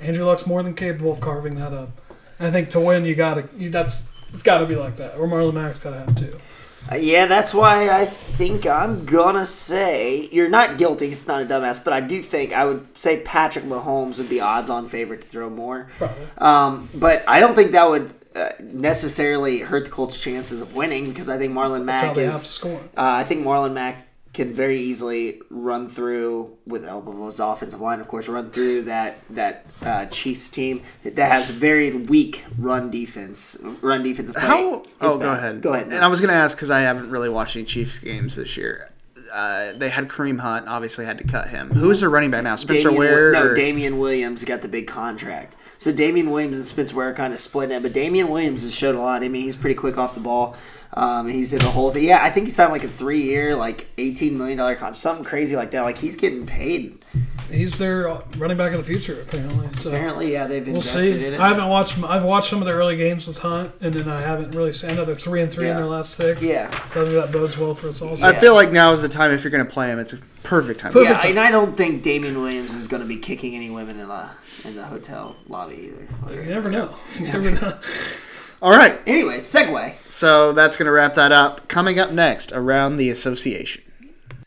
Andrew 0.00 0.24
Luck's 0.24 0.46
more 0.46 0.62
than 0.62 0.74
capable 0.74 1.12
of 1.12 1.20
carving 1.20 1.54
that 1.56 1.72
up. 1.72 1.90
And 2.38 2.48
I 2.48 2.50
think 2.50 2.70
to 2.70 2.80
win, 2.80 3.04
you 3.04 3.14
gotta, 3.14 3.48
you, 3.56 3.70
that's, 3.70 4.02
it's 4.32 4.42
got 4.42 4.58
to 4.58 4.66
be 4.66 4.74
like 4.76 4.96
that. 4.96 5.16
Or 5.16 5.26
Marlon 5.26 5.54
Mack's 5.54 5.78
gotta 5.78 5.98
have 5.98 6.16
two. 6.16 6.38
Uh, 6.90 6.96
yeah, 6.96 7.24
that's 7.26 7.54
why 7.54 7.88
I 7.88 8.04
think 8.04 8.66
I'm 8.66 9.06
gonna 9.06 9.46
say 9.46 10.28
you're 10.30 10.50
not 10.50 10.76
guilty. 10.76 11.08
It's 11.08 11.26
not 11.26 11.40
a 11.40 11.46
dumbass, 11.46 11.82
but 11.82 11.94
I 11.94 12.00
do 12.00 12.20
think 12.20 12.52
I 12.52 12.66
would 12.66 12.86
say 12.98 13.20
Patrick 13.20 13.64
Mahomes 13.64 14.18
would 14.18 14.28
be 14.28 14.38
odds-on 14.40 14.88
favorite 14.88 15.22
to 15.22 15.26
throw 15.26 15.48
more. 15.48 15.88
Probably. 15.96 16.26
Um, 16.36 16.90
but 16.94 17.24
I 17.26 17.40
don't 17.40 17.54
think 17.54 17.72
that 17.72 17.88
would 17.88 18.12
uh, 18.34 18.50
necessarily 18.60 19.60
hurt 19.60 19.86
the 19.86 19.90
Colts' 19.90 20.20
chances 20.20 20.60
of 20.60 20.74
winning 20.74 21.08
because 21.08 21.30
I 21.30 21.38
think 21.38 21.54
Marlon 21.54 21.84
Mack 21.84 22.18
is. 22.18 22.24
have 22.24 22.34
to 22.34 22.38
score. 22.38 22.76
Uh, 22.78 22.80
I 22.96 23.24
think 23.24 23.46
Marlon 23.46 23.72
Mack 23.72 24.06
can 24.34 24.52
very 24.52 24.80
easily 24.80 25.40
run 25.48 25.88
through 25.88 26.56
with 26.66 26.82
the 26.82 26.88
help 26.88 27.06
of 27.06 27.16
his 27.24 27.40
offensive 27.40 27.80
line, 27.80 28.00
of 28.00 28.08
course, 28.08 28.28
run 28.28 28.50
through 28.50 28.82
that 28.82 29.18
that 29.30 29.64
uh, 29.80 30.06
Chiefs 30.06 30.48
team 30.50 30.82
that 31.04 31.30
has 31.30 31.50
very 31.50 31.90
weak 31.92 32.44
run 32.58 32.90
defense, 32.90 33.56
run 33.80 34.02
defensive 34.02 34.34
play. 34.36 34.44
How? 34.46 34.82
Oh, 35.00 35.16
go 35.16 35.32
ahead. 35.32 35.62
Go 35.62 35.72
ahead. 35.72 35.92
And 35.92 36.04
I 36.04 36.08
was 36.08 36.20
going 36.20 36.28
to 36.30 36.36
ask 36.36 36.56
because 36.56 36.70
I 36.70 36.80
haven't 36.80 37.10
really 37.10 37.28
watched 37.28 37.56
any 37.56 37.64
Chiefs 37.64 37.98
games 37.98 38.36
this 38.36 38.56
year. 38.56 38.90
Uh, 39.32 39.72
they 39.72 39.88
had 39.88 40.08
Kareem 40.08 40.40
Hunt. 40.40 40.68
Obviously, 40.68 41.04
had 41.06 41.18
to 41.18 41.24
cut 41.24 41.48
him. 41.48 41.70
Who's 41.70 42.00
their 42.00 42.10
running 42.10 42.30
back 42.30 42.44
now? 42.44 42.56
Spencer 42.56 42.90
Damian, 42.90 42.98
Ware. 42.98 43.32
No, 43.32 43.46
or- 43.46 43.54
Damian 43.54 43.98
Williams 43.98 44.44
got 44.44 44.62
the 44.62 44.68
big 44.68 44.86
contract. 44.86 45.54
So 45.78 45.92
Damian 45.92 46.30
Williams 46.30 46.56
and 46.56 46.66
Spencer 46.66 46.94
Ware 46.96 47.12
kind 47.14 47.32
of 47.32 47.38
split 47.38 47.70
it, 47.70 47.82
but 47.82 47.92
Damian 47.92 48.28
Williams 48.28 48.62
has 48.62 48.74
showed 48.74 48.94
a 48.94 49.00
lot. 49.00 49.22
I 49.22 49.28
mean, 49.28 49.42
he's 49.42 49.56
pretty 49.56 49.74
quick 49.74 49.98
off 49.98 50.14
the 50.14 50.20
ball. 50.20 50.56
Um, 50.94 51.28
he's 51.28 51.50
hit 51.50 51.60
the 51.60 51.70
holes. 51.70 51.96
Yeah, 51.96 52.22
I 52.22 52.30
think 52.30 52.46
he 52.46 52.50
signed 52.50 52.70
like 52.70 52.84
a 52.84 52.88
three-year, 52.88 53.56
like 53.56 53.88
eighteen 53.98 54.38
million 54.38 54.58
dollar 54.58 54.74
contract, 54.74 54.98
something 54.98 55.24
crazy 55.24 55.56
like 55.56 55.72
that. 55.72 55.82
Like 55.82 55.98
he's 55.98 56.14
getting 56.16 56.46
paid. 56.46 57.04
He's 57.50 57.78
their 57.78 58.08
running 58.38 58.56
back 58.56 58.72
of 58.72 58.78
the 58.78 58.84
future, 58.84 59.20
apparently. 59.22 59.68
So 59.80 59.90
Apparently, 59.90 60.32
yeah, 60.32 60.46
they've 60.46 60.66
we'll 60.66 60.76
invested 60.76 61.00
see. 61.20 61.26
in 61.26 61.34
it. 61.34 61.40
I 61.40 61.48
haven't 61.48 61.68
watched. 61.68 62.02
I've 62.02 62.24
watched 62.24 62.50
some 62.50 62.60
of 62.62 62.66
the 62.66 62.72
early 62.74 62.96
games 62.96 63.26
with 63.26 63.38
Hunt, 63.38 63.72
and 63.80 63.92
then 63.94 64.08
I 64.08 64.20
haven't 64.22 64.52
really 64.54 64.72
seen. 64.72 64.90
I 64.90 64.94
know 64.94 65.04
they're 65.04 65.14
three 65.14 65.42
and 65.42 65.52
three 65.52 65.66
in 65.66 65.72
Yeah. 65.72 65.76
their 65.76 65.86
last 65.86 66.14
six. 66.14 66.40
Yeah. 66.42 66.70
So 66.88 67.02
I 67.02 67.04
think 67.04 67.14
that 67.22 67.32
bodes 67.32 67.56
well 67.58 67.74
for 67.74 67.88
us 67.88 68.00
also. 68.02 68.24
I 68.24 68.38
feel 68.40 68.54
like 68.54 68.72
now 68.72 68.92
is 68.92 69.02
the 69.02 69.08
time 69.08 69.30
if 69.30 69.44
you're 69.44 69.50
going 69.50 69.64
to 69.64 69.70
play 69.72 69.88
him. 69.90 69.98
It's 69.98 70.12
a 70.12 70.18
perfect 70.42 70.80
time. 70.80 70.92
yeah, 70.96 71.24
and 71.26 71.38
I 71.38 71.50
don't 71.50 71.76
think 71.76 72.02
Damian 72.02 72.40
Williams 72.40 72.74
is 72.74 72.86
going 72.88 73.02
to 73.02 73.08
be 73.08 73.16
kicking 73.18 73.54
any 73.54 73.70
women 73.70 74.00
in 74.00 74.08
the 74.08 74.28
in 74.64 74.76
the 74.76 74.84
hotel 74.86 75.36
lobby 75.48 75.92
either. 76.28 76.34
You 76.42 76.50
never 76.50 76.70
know. 76.70 76.94
You 77.18 77.26
never 77.26 77.50
know. 77.50 77.78
All 78.62 78.70
right. 78.70 78.98
Anyway, 79.06 79.36
segue. 79.36 79.94
So 80.08 80.52
that's 80.52 80.76
going 80.78 80.86
to 80.86 80.92
wrap 80.92 81.14
that 81.14 81.32
up. 81.32 81.68
Coming 81.68 81.98
up 81.98 82.10
next, 82.10 82.50
around 82.52 82.96
the 82.96 83.10
association. 83.10 83.82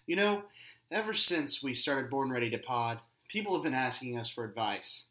You 0.07 0.15
know, 0.15 0.43
ever 0.91 1.13
since 1.13 1.61
we 1.61 1.73
started 1.73 2.09
Born 2.09 2.31
Ready 2.31 2.49
to 2.49 2.57
Pod, 2.57 2.99
people 3.27 3.53
have 3.53 3.63
been 3.63 3.73
asking 3.73 4.17
us 4.17 4.29
for 4.29 4.45
advice. 4.45 5.07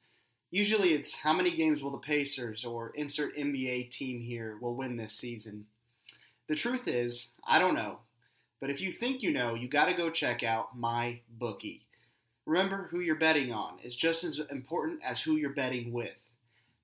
Usually 0.50 0.90
it's 0.90 1.20
how 1.20 1.34
many 1.34 1.50
games 1.50 1.82
will 1.82 1.90
the 1.90 1.98
Pacers 1.98 2.64
or 2.64 2.90
insert 2.90 3.36
NBA 3.36 3.90
team 3.90 4.20
here 4.20 4.56
will 4.60 4.74
win 4.74 4.96
this 4.96 5.12
season. 5.12 5.66
The 6.48 6.54
truth 6.54 6.88
is, 6.88 7.32
I 7.46 7.58
don't 7.58 7.74
know. 7.74 7.98
But 8.60 8.70
if 8.70 8.80
you 8.80 8.90
think 8.90 9.22
you 9.22 9.32
know, 9.32 9.54
you 9.54 9.68
got 9.68 9.88
to 9.88 9.96
go 9.96 10.08
check 10.08 10.42
out 10.42 10.78
my 10.78 11.20
bookie. 11.28 11.84
Remember 12.46 12.88
who 12.90 13.00
you're 13.00 13.16
betting 13.16 13.52
on 13.52 13.78
is 13.82 13.96
just 13.96 14.24
as 14.24 14.40
important 14.50 15.00
as 15.04 15.20
who 15.20 15.36
you're 15.36 15.50
betting 15.50 15.92
with. 15.92 16.16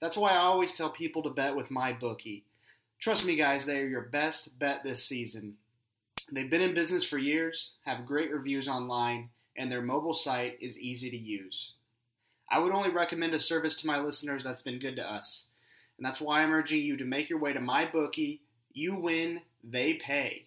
That's 0.01 0.16
why 0.16 0.32
I 0.32 0.38
always 0.38 0.74
tell 0.74 0.90
people 0.90 1.22
to 1.22 1.30
bet 1.30 1.57
with 1.57 1.70
my 1.70 1.93
bookie. 1.93 2.45
Trust 2.99 3.26
me 3.26 3.36
guys, 3.36 3.64
they 3.64 3.78
are 3.78 3.86
your 3.86 4.03
best 4.03 4.59
bet 4.59 4.82
this 4.84 5.05
season. 5.05 5.57
They've 6.31 6.51
been 6.51 6.62
in 6.62 6.75
business 6.75 7.05
for 7.05 7.18
years, 7.18 7.77
have 7.85 8.07
great 8.07 8.31
reviews 8.31 8.68
online, 8.68 9.31
and 9.57 9.70
their 9.70 9.83
mobile 9.83 10.14
site 10.14 10.57
is 10.61 10.81
easy 10.81 11.11
to 11.11 11.16
use. 11.16 11.75
I 12.51 12.59
would 12.59 12.73
only 12.73 12.91
recommend 12.91 13.35
a 13.35 13.39
service 13.39 13.75
to 13.77 13.87
my 13.87 13.99
listeners 13.99 14.45
that's 14.45 14.62
been 14.62 14.79
good 14.79 14.97
to 14.97 15.11
us. 15.11 15.51
And 15.97 16.07
that's 16.07 16.20
why 16.20 16.43
I'm 16.43 16.53
urging 16.53 16.83
you 16.83 16.97
to 16.97 17.05
make 17.05 17.31
your 17.31 17.39
way 17.39 17.53
to 17.53 17.61
my 17.61 17.87
bookie. 17.87 18.43
You 18.73 18.97
win, 18.97 19.41
they 19.62 19.95
pay. 19.95 20.47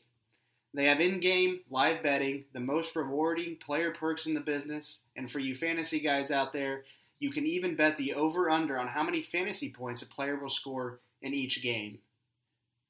They 0.73 0.85
have 0.85 0.99
in 0.99 1.19
game 1.19 1.61
live 1.69 2.03
betting, 2.03 2.45
the 2.53 2.59
most 2.59 2.95
rewarding 2.95 3.55
player 3.55 3.91
perks 3.91 4.25
in 4.25 4.33
the 4.33 4.41
business, 4.41 5.03
and 5.15 5.31
for 5.31 5.39
you 5.39 5.55
fantasy 5.55 5.99
guys 5.99 6.31
out 6.31 6.51
there, 6.51 6.83
you 7.19 7.31
can 7.31 7.47
even 7.47 7.75
bet 7.75 7.95
the 7.95 8.13
over 8.13 8.49
under 8.49 8.77
on 8.77 8.87
how 8.87 9.03
many 9.03 9.21
fantasy 9.21 9.71
points 9.71 10.01
a 10.01 10.07
player 10.07 10.37
will 10.37 10.49
score 10.49 10.99
in 11.21 11.33
each 11.33 11.63
game. 11.63 11.99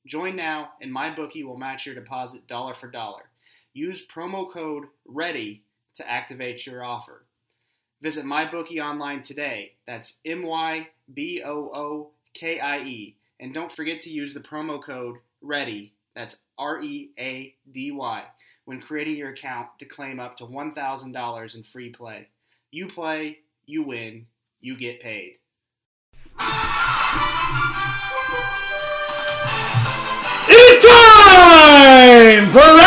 Join 0.06 0.36
now, 0.36 0.72
and 0.82 0.91
my 0.91 1.14
bookie 1.14 1.43
will 1.43 1.58
match 1.58 1.86
your 1.86 1.95
deposit 1.95 2.47
dollar 2.47 2.76
for 2.76 2.89
dollar. 2.89 3.24
Use 3.74 4.06
promo 4.06 4.49
code 4.49 4.86
READY 5.06 5.64
to 5.95 6.10
activate 6.10 6.68
your 6.68 6.84
offer. 6.84 7.24
Visit 8.01 8.26
MyBookie 8.26 8.84
online 8.84 9.22
today. 9.24 9.74
That's 9.88 10.20
M 10.24 10.43
Y 10.43 10.89
B 11.14 11.41
O 11.43 11.72
O 11.74 12.10
K 12.34 12.60
I 12.60 12.80
E. 12.80 13.16
And 13.39 13.53
don't 13.53 13.72
forget 13.72 14.01
to 14.01 14.12
use 14.12 14.34
the 14.34 14.39
promo 14.39 14.82
code 14.82 15.18
READY. 15.41 15.93
That's 16.14 16.41
R 16.58 16.82
E 16.82 17.10
A 17.20 17.56
D 17.72 17.91
Y. 17.91 18.24
When 18.66 18.82
creating 18.82 19.18
your 19.18 19.30
account 19.30 19.70
to 19.80 19.86
claim 19.86 20.20
up 20.20 20.36
to 20.38 20.45
$1,000 20.45 21.56
in 21.56 21.64
free 21.64 21.89
play. 21.89 22.28
You 22.72 22.88
play, 22.88 23.39
you 23.66 23.84
win, 23.84 24.28
you 24.60 24.76
get 24.76 25.01
paid. 25.01 25.38
Time 32.36 32.52
for 32.52 32.60
Round 32.60 32.80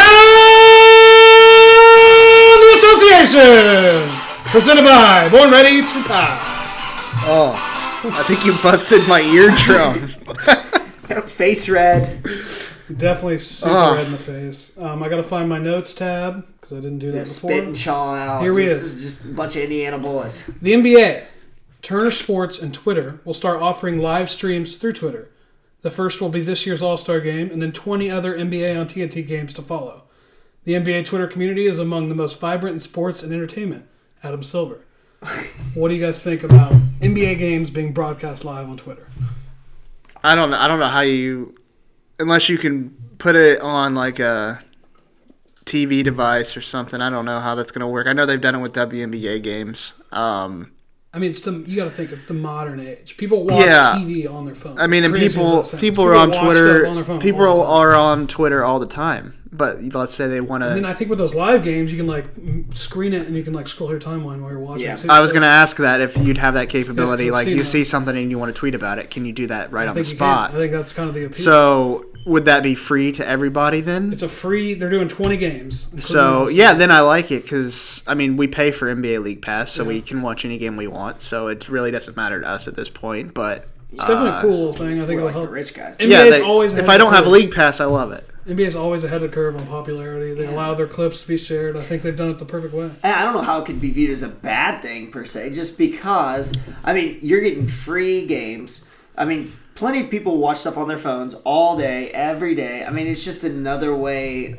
the 2.62 2.70
Association, 2.76 4.08
presented 4.46 4.84
by 4.84 5.28
Born 5.30 5.50
Ready 5.50 5.80
to 5.80 6.02
Pod. 6.04 6.38
Oh, 7.24 7.54
I 8.04 8.22
think 8.24 8.44
you 8.44 8.52
busted 8.62 9.08
my 9.08 9.20
eardrum. 9.22 10.08
Face 11.28 11.68
red. 11.68 12.22
Definitely 12.94 13.38
super 13.38 13.70
Ugh. 13.70 13.96
red 13.96 14.06
in 14.06 14.12
the 14.12 14.18
face. 14.18 14.72
Um, 14.78 15.02
I 15.02 15.08
got 15.08 15.16
to 15.16 15.22
find 15.22 15.48
my 15.48 15.58
notes 15.58 15.94
tab 15.94 16.46
because 16.60 16.76
I 16.76 16.80
didn't 16.80 16.98
do 16.98 17.12
that 17.12 17.24
before. 17.24 17.50
Spit 17.50 17.64
and 17.64 17.76
chaw 17.76 18.14
out. 18.14 18.42
Here 18.42 18.52
we 18.52 18.64
this 18.66 18.82
is. 18.82 18.94
is 18.96 19.02
just 19.14 19.24
a 19.24 19.28
bunch 19.28 19.56
of 19.56 19.62
Indiana 19.62 19.98
boys. 19.98 20.44
The 20.60 20.72
NBA, 20.72 21.24
Turner 21.82 22.10
Sports, 22.10 22.58
and 22.58 22.72
Twitter 22.74 23.20
will 23.24 23.34
start 23.34 23.60
offering 23.62 23.98
live 23.98 24.28
streams 24.30 24.76
through 24.76 24.94
Twitter. 24.94 25.30
The 25.82 25.90
first 25.90 26.20
will 26.20 26.28
be 26.28 26.42
this 26.42 26.66
year's 26.66 26.82
All 26.82 26.96
Star 26.96 27.20
game, 27.20 27.50
and 27.50 27.62
then 27.62 27.72
20 27.72 28.10
other 28.10 28.36
NBA 28.36 28.78
on 28.78 28.86
TNT 28.86 29.26
games 29.26 29.54
to 29.54 29.62
follow. 29.62 30.02
The 30.64 30.74
NBA 30.74 31.06
Twitter 31.06 31.26
community 31.26 31.66
is 31.66 31.78
among 31.78 32.08
the 32.08 32.14
most 32.14 32.38
vibrant 32.40 32.74
in 32.74 32.80
sports 32.80 33.22
and 33.22 33.32
entertainment. 33.32 33.86
Adam 34.22 34.42
Silver. 34.42 34.84
what 35.74 35.88
do 35.88 35.94
you 35.94 36.04
guys 36.04 36.20
think 36.20 36.42
about 36.42 36.72
NBA 37.00 37.38
games 37.38 37.70
being 37.70 37.92
broadcast 37.92 38.44
live 38.44 38.68
on 38.68 38.76
Twitter? 38.76 39.10
I 40.22 40.34
don't 40.34 40.50
know. 40.50 40.58
I 40.58 40.68
don't 40.68 40.80
know 40.80 40.88
how 40.88 41.00
you, 41.00 41.54
unless 42.18 42.48
you 42.48 42.58
can 42.58 42.90
put 43.18 43.36
it 43.36 43.60
on 43.60 43.94
like 43.94 44.18
a 44.18 44.60
TV 45.64 46.02
device 46.02 46.56
or 46.56 46.60
something. 46.60 47.00
I 47.00 47.10
don't 47.10 47.24
know 47.24 47.40
how 47.40 47.54
that's 47.54 47.70
going 47.70 47.80
to 47.80 47.86
work. 47.86 48.06
I 48.06 48.12
know 48.12 48.26
they've 48.26 48.40
done 48.40 48.56
it 48.56 48.60
with 48.60 48.72
WNBA 48.72 49.42
games. 49.42 49.94
Um, 50.10 50.72
I 51.18 51.20
mean, 51.20 51.32
it's 51.32 51.40
the 51.40 51.52
you 51.66 51.74
got 51.76 51.84
to 51.86 51.90
think 51.90 52.12
it's 52.12 52.26
the 52.26 52.34
modern 52.34 52.78
age. 52.78 53.16
People 53.16 53.42
watch 53.44 53.66
Yeah. 53.66 53.96
TV 53.98 54.30
on 54.32 54.46
their 54.46 54.54
phone. 54.54 54.78
I 54.78 54.86
mean, 54.86 55.02
and 55.02 55.12
Crazy 55.12 55.28
people 55.36 55.64
people 55.64 56.04
are 56.04 56.14
on 56.14 56.30
Twitter. 56.30 56.86
on 56.86 57.18
people 57.18 57.40
all 57.44 57.56
the 57.58 57.64
time. 57.64 57.70
are 57.72 57.94
on 57.96 58.26
Twitter 58.28 58.64
all 58.64 58.78
the 58.78 58.86
time. 58.86 59.34
But 59.50 59.82
let's 59.94 60.14
say 60.14 60.28
they 60.28 60.40
want 60.40 60.62
And 60.62 60.76
then 60.76 60.82
to. 60.84 60.88
I 60.90 60.94
think 60.94 61.08
with 61.10 61.18
those 61.18 61.34
live 61.34 61.64
games, 61.64 61.90
you 61.90 61.96
can 61.98 62.06
like 62.06 62.26
screen 62.74 63.12
it 63.14 63.26
and 63.26 63.34
you 63.34 63.42
can 63.42 63.52
like 63.54 63.66
scroll 63.66 63.90
your 63.90 63.98
timeline 63.98 64.40
while 64.42 64.50
you're 64.50 64.60
watching. 64.60 64.84
Yeah. 64.84 64.98
I 65.08 65.20
was 65.20 65.32
going 65.32 65.42
to 65.42 65.48
ask 65.48 65.78
that 65.78 66.00
if 66.00 66.16
you'd 66.18 66.36
have 66.36 66.54
that 66.54 66.68
capability. 66.68 67.24
Yeah, 67.24 67.32
like 67.32 67.46
seen 67.46 67.56
you 67.56 67.62
that. 67.62 67.68
see 67.68 67.84
something 67.84 68.16
and 68.16 68.30
you 68.30 68.38
want 68.38 68.54
to 68.54 68.58
tweet 68.58 68.74
about 68.76 68.98
it, 68.98 69.10
can 69.10 69.24
you 69.24 69.32
do 69.32 69.46
that 69.48 69.72
right 69.72 69.86
I 69.86 69.88
on 69.88 69.96
the 69.96 70.04
think 70.04 70.12
you 70.12 70.16
spot? 70.18 70.50
can. 70.50 70.56
I 70.58 70.60
think 70.60 70.72
that's 70.72 70.92
kind 70.92 71.08
of 71.08 71.14
the 71.14 71.24
appeal. 71.24 71.38
So 71.44 72.06
would 72.24 72.44
that 72.44 72.62
be 72.62 72.74
free 72.74 73.12
to 73.12 73.26
everybody 73.26 73.80
then? 73.80 74.12
it's 74.12 74.22
a 74.22 74.28
free. 74.28 74.74
They're 74.74 74.90
doing 74.90 75.08
20 75.08 75.36
games. 75.36 75.88
So 75.98 76.48
yeah, 76.48 76.74
then 76.74 76.90
I 76.90 77.00
like 77.00 77.30
it 77.30 77.42
because 77.44 78.02
I 78.06 78.14
mean 78.14 78.36
we 78.36 78.46
pay 78.46 78.70
for 78.70 78.94
NBA 78.94 79.22
League 79.22 79.42
Pass, 79.42 79.72
so 79.72 79.82
Yeah. 79.82 79.88
we 79.88 80.00
can 80.02 80.22
watch 80.22 80.44
any 80.44 80.58
game 80.58 80.76
we 80.76 80.86
want. 80.86 81.22
So 81.22 81.48
it 81.48 81.68
really 81.68 81.90
doesn't 81.90 82.16
matter 82.16 82.40
to 82.40 82.48
us 82.48 82.68
at 82.68 82.76
this 82.76 82.90
point. 82.90 83.34
But 83.34 83.66
it's 83.90 84.00
definitely 84.00 84.30
uh, 84.30 84.38
a 84.38 84.42
cool 84.42 84.56
little 84.66 84.72
thing. 84.74 85.00
I 85.00 85.06
think 85.06 85.20
We're 85.20 85.20
it'll 85.20 85.24
like 85.26 85.34
the 85.34 85.40
help. 85.40 85.50
rich 85.52 85.74
guys. 85.74 85.98
NBA 85.98 86.08
Yeah, 86.10 86.24
is 86.24 86.36
they- 86.36 86.42
always 86.42 86.74
if 86.74 86.88
I 86.88 86.98
don't 86.98 87.12
have 87.14 87.26
a. 87.26 87.30
League 87.30 87.54
Pass, 87.54 87.80
I 87.80 87.86
love 87.86 88.12
it. 88.12 88.28
NBA 88.46 88.66
is 88.66 88.76
always 88.76 89.04
ahead 89.04 89.22
of 89.22 89.30
the 89.30 89.34
curve 89.34 89.56
on 89.56 89.66
popularity. 89.66 90.32
They 90.34 90.46
allow 90.46 90.72
their 90.72 90.86
clips 90.86 91.20
to 91.20 91.28
be 91.28 91.36
shared. 91.36 91.76
I 91.76 91.82
think 91.82 92.02
they've 92.02 92.16
done 92.16 92.30
it 92.30 92.38
the 92.38 92.46
perfect 92.46 92.72
way. 92.72 92.90
And 93.02 93.14
I 93.14 93.22
don't 93.24 93.34
know 93.34 93.42
how 93.42 93.58
it 93.60 93.66
could 93.66 93.78
be 93.78 93.90
viewed 93.90 94.10
as 94.10 94.22
a 94.22 94.28
bad 94.28 94.80
thing 94.80 95.10
per 95.10 95.26
se, 95.26 95.50
just 95.50 95.76
because 95.76 96.54
I 96.84 96.92
mean 96.94 97.18
you're 97.20 97.40
getting 97.42 97.66
free 97.66 98.24
games. 98.26 98.84
I 99.18 99.24
mean, 99.26 99.52
plenty 99.78 100.00
of 100.00 100.10
people 100.10 100.36
watch 100.38 100.58
stuff 100.58 100.76
on 100.76 100.88
their 100.88 100.98
phones 100.98 101.34
all 101.44 101.76
day, 101.76 102.10
every 102.10 102.54
day. 102.56 102.84
I 102.84 102.90
mean, 102.90 103.06
it's 103.06 103.24
just 103.24 103.44
another 103.44 103.94
way 103.94 104.56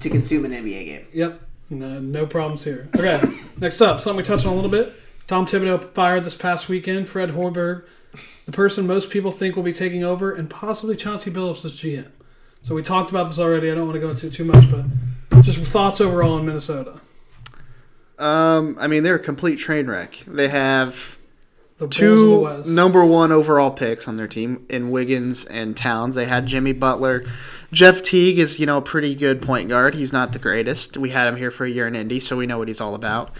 to 0.00 0.10
consume 0.10 0.44
an 0.44 0.52
NBA 0.52 0.84
game. 0.84 1.06
Yep. 1.14 1.40
No, 1.70 1.98
no 1.98 2.26
problems 2.26 2.62
here. 2.62 2.90
Okay. 2.94 3.20
Next 3.56 3.80
up, 3.80 4.02
something 4.02 4.18
we 4.18 4.22
touched 4.22 4.44
on 4.44 4.52
a 4.52 4.54
little 4.54 4.70
bit. 4.70 4.92
Tom 5.26 5.46
Thibodeau 5.46 5.94
fired 5.94 6.24
this 6.24 6.34
past 6.34 6.68
weekend. 6.68 7.08
Fred 7.08 7.30
Hoiberg, 7.30 7.84
the 8.44 8.52
person 8.52 8.86
most 8.86 9.08
people 9.08 9.30
think 9.30 9.56
will 9.56 9.62
be 9.62 9.72
taking 9.72 10.04
over, 10.04 10.34
and 10.34 10.50
possibly 10.50 10.96
Chauncey 10.96 11.30
Billups 11.30 11.64
as 11.64 11.72
GM. 11.72 12.10
So 12.60 12.74
we 12.74 12.82
talked 12.82 13.08
about 13.08 13.30
this 13.30 13.38
already. 13.38 13.70
I 13.70 13.74
don't 13.74 13.86
want 13.86 13.94
to 13.94 14.00
go 14.00 14.10
into 14.10 14.26
it 14.26 14.34
too 14.34 14.44
much, 14.44 14.70
but 14.70 15.42
Just 15.42 15.58
thoughts 15.60 15.98
overall 15.98 16.34
on 16.34 16.44
Minnesota. 16.44 17.00
Um, 18.18 18.76
I 18.78 18.86
mean, 18.86 19.02
they're 19.02 19.14
a 19.14 19.18
complete 19.18 19.58
train 19.58 19.86
wreck. 19.86 20.22
They 20.26 20.48
have 20.48 21.16
The 21.16 21.16
Bulls 21.16 21.70
of 21.70 21.71
the 21.71 21.71
two 21.88 22.62
number 22.66 23.04
one 23.04 23.32
overall 23.32 23.70
picks 23.70 24.06
on 24.08 24.16
their 24.16 24.28
team 24.28 24.66
in 24.68 24.90
Wiggins 24.90 25.44
and 25.44 25.76
Towns. 25.76 26.14
They 26.14 26.26
had 26.26 26.46
Jimmy 26.46 26.72
Butler. 26.72 27.24
Jeff 27.72 28.02
Teague 28.02 28.38
is, 28.38 28.58
you 28.58 28.66
know, 28.66 28.78
a 28.78 28.82
pretty 28.82 29.14
good 29.14 29.40
point 29.40 29.68
guard. 29.68 29.94
He's 29.94 30.12
not 30.12 30.32
the 30.32 30.38
greatest. 30.38 30.96
We 30.96 31.10
had 31.10 31.28
him 31.28 31.36
here 31.36 31.50
for 31.50 31.64
a 31.64 31.70
year 31.70 31.86
in 31.86 31.96
Indy, 31.96 32.20
so 32.20 32.36
we 32.36 32.46
know 32.46 32.58
what 32.58 32.68
he's 32.68 32.80
all 32.80 32.94
about. 32.94 33.30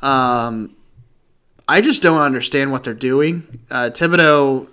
Um, 0.00 0.74
I 1.68 1.80
just 1.80 2.02
don't 2.02 2.20
understand 2.20 2.72
what 2.72 2.84
they're 2.84 2.94
doing. 2.94 3.60
Uh, 3.70 3.90
Thibodeau, 3.90 4.68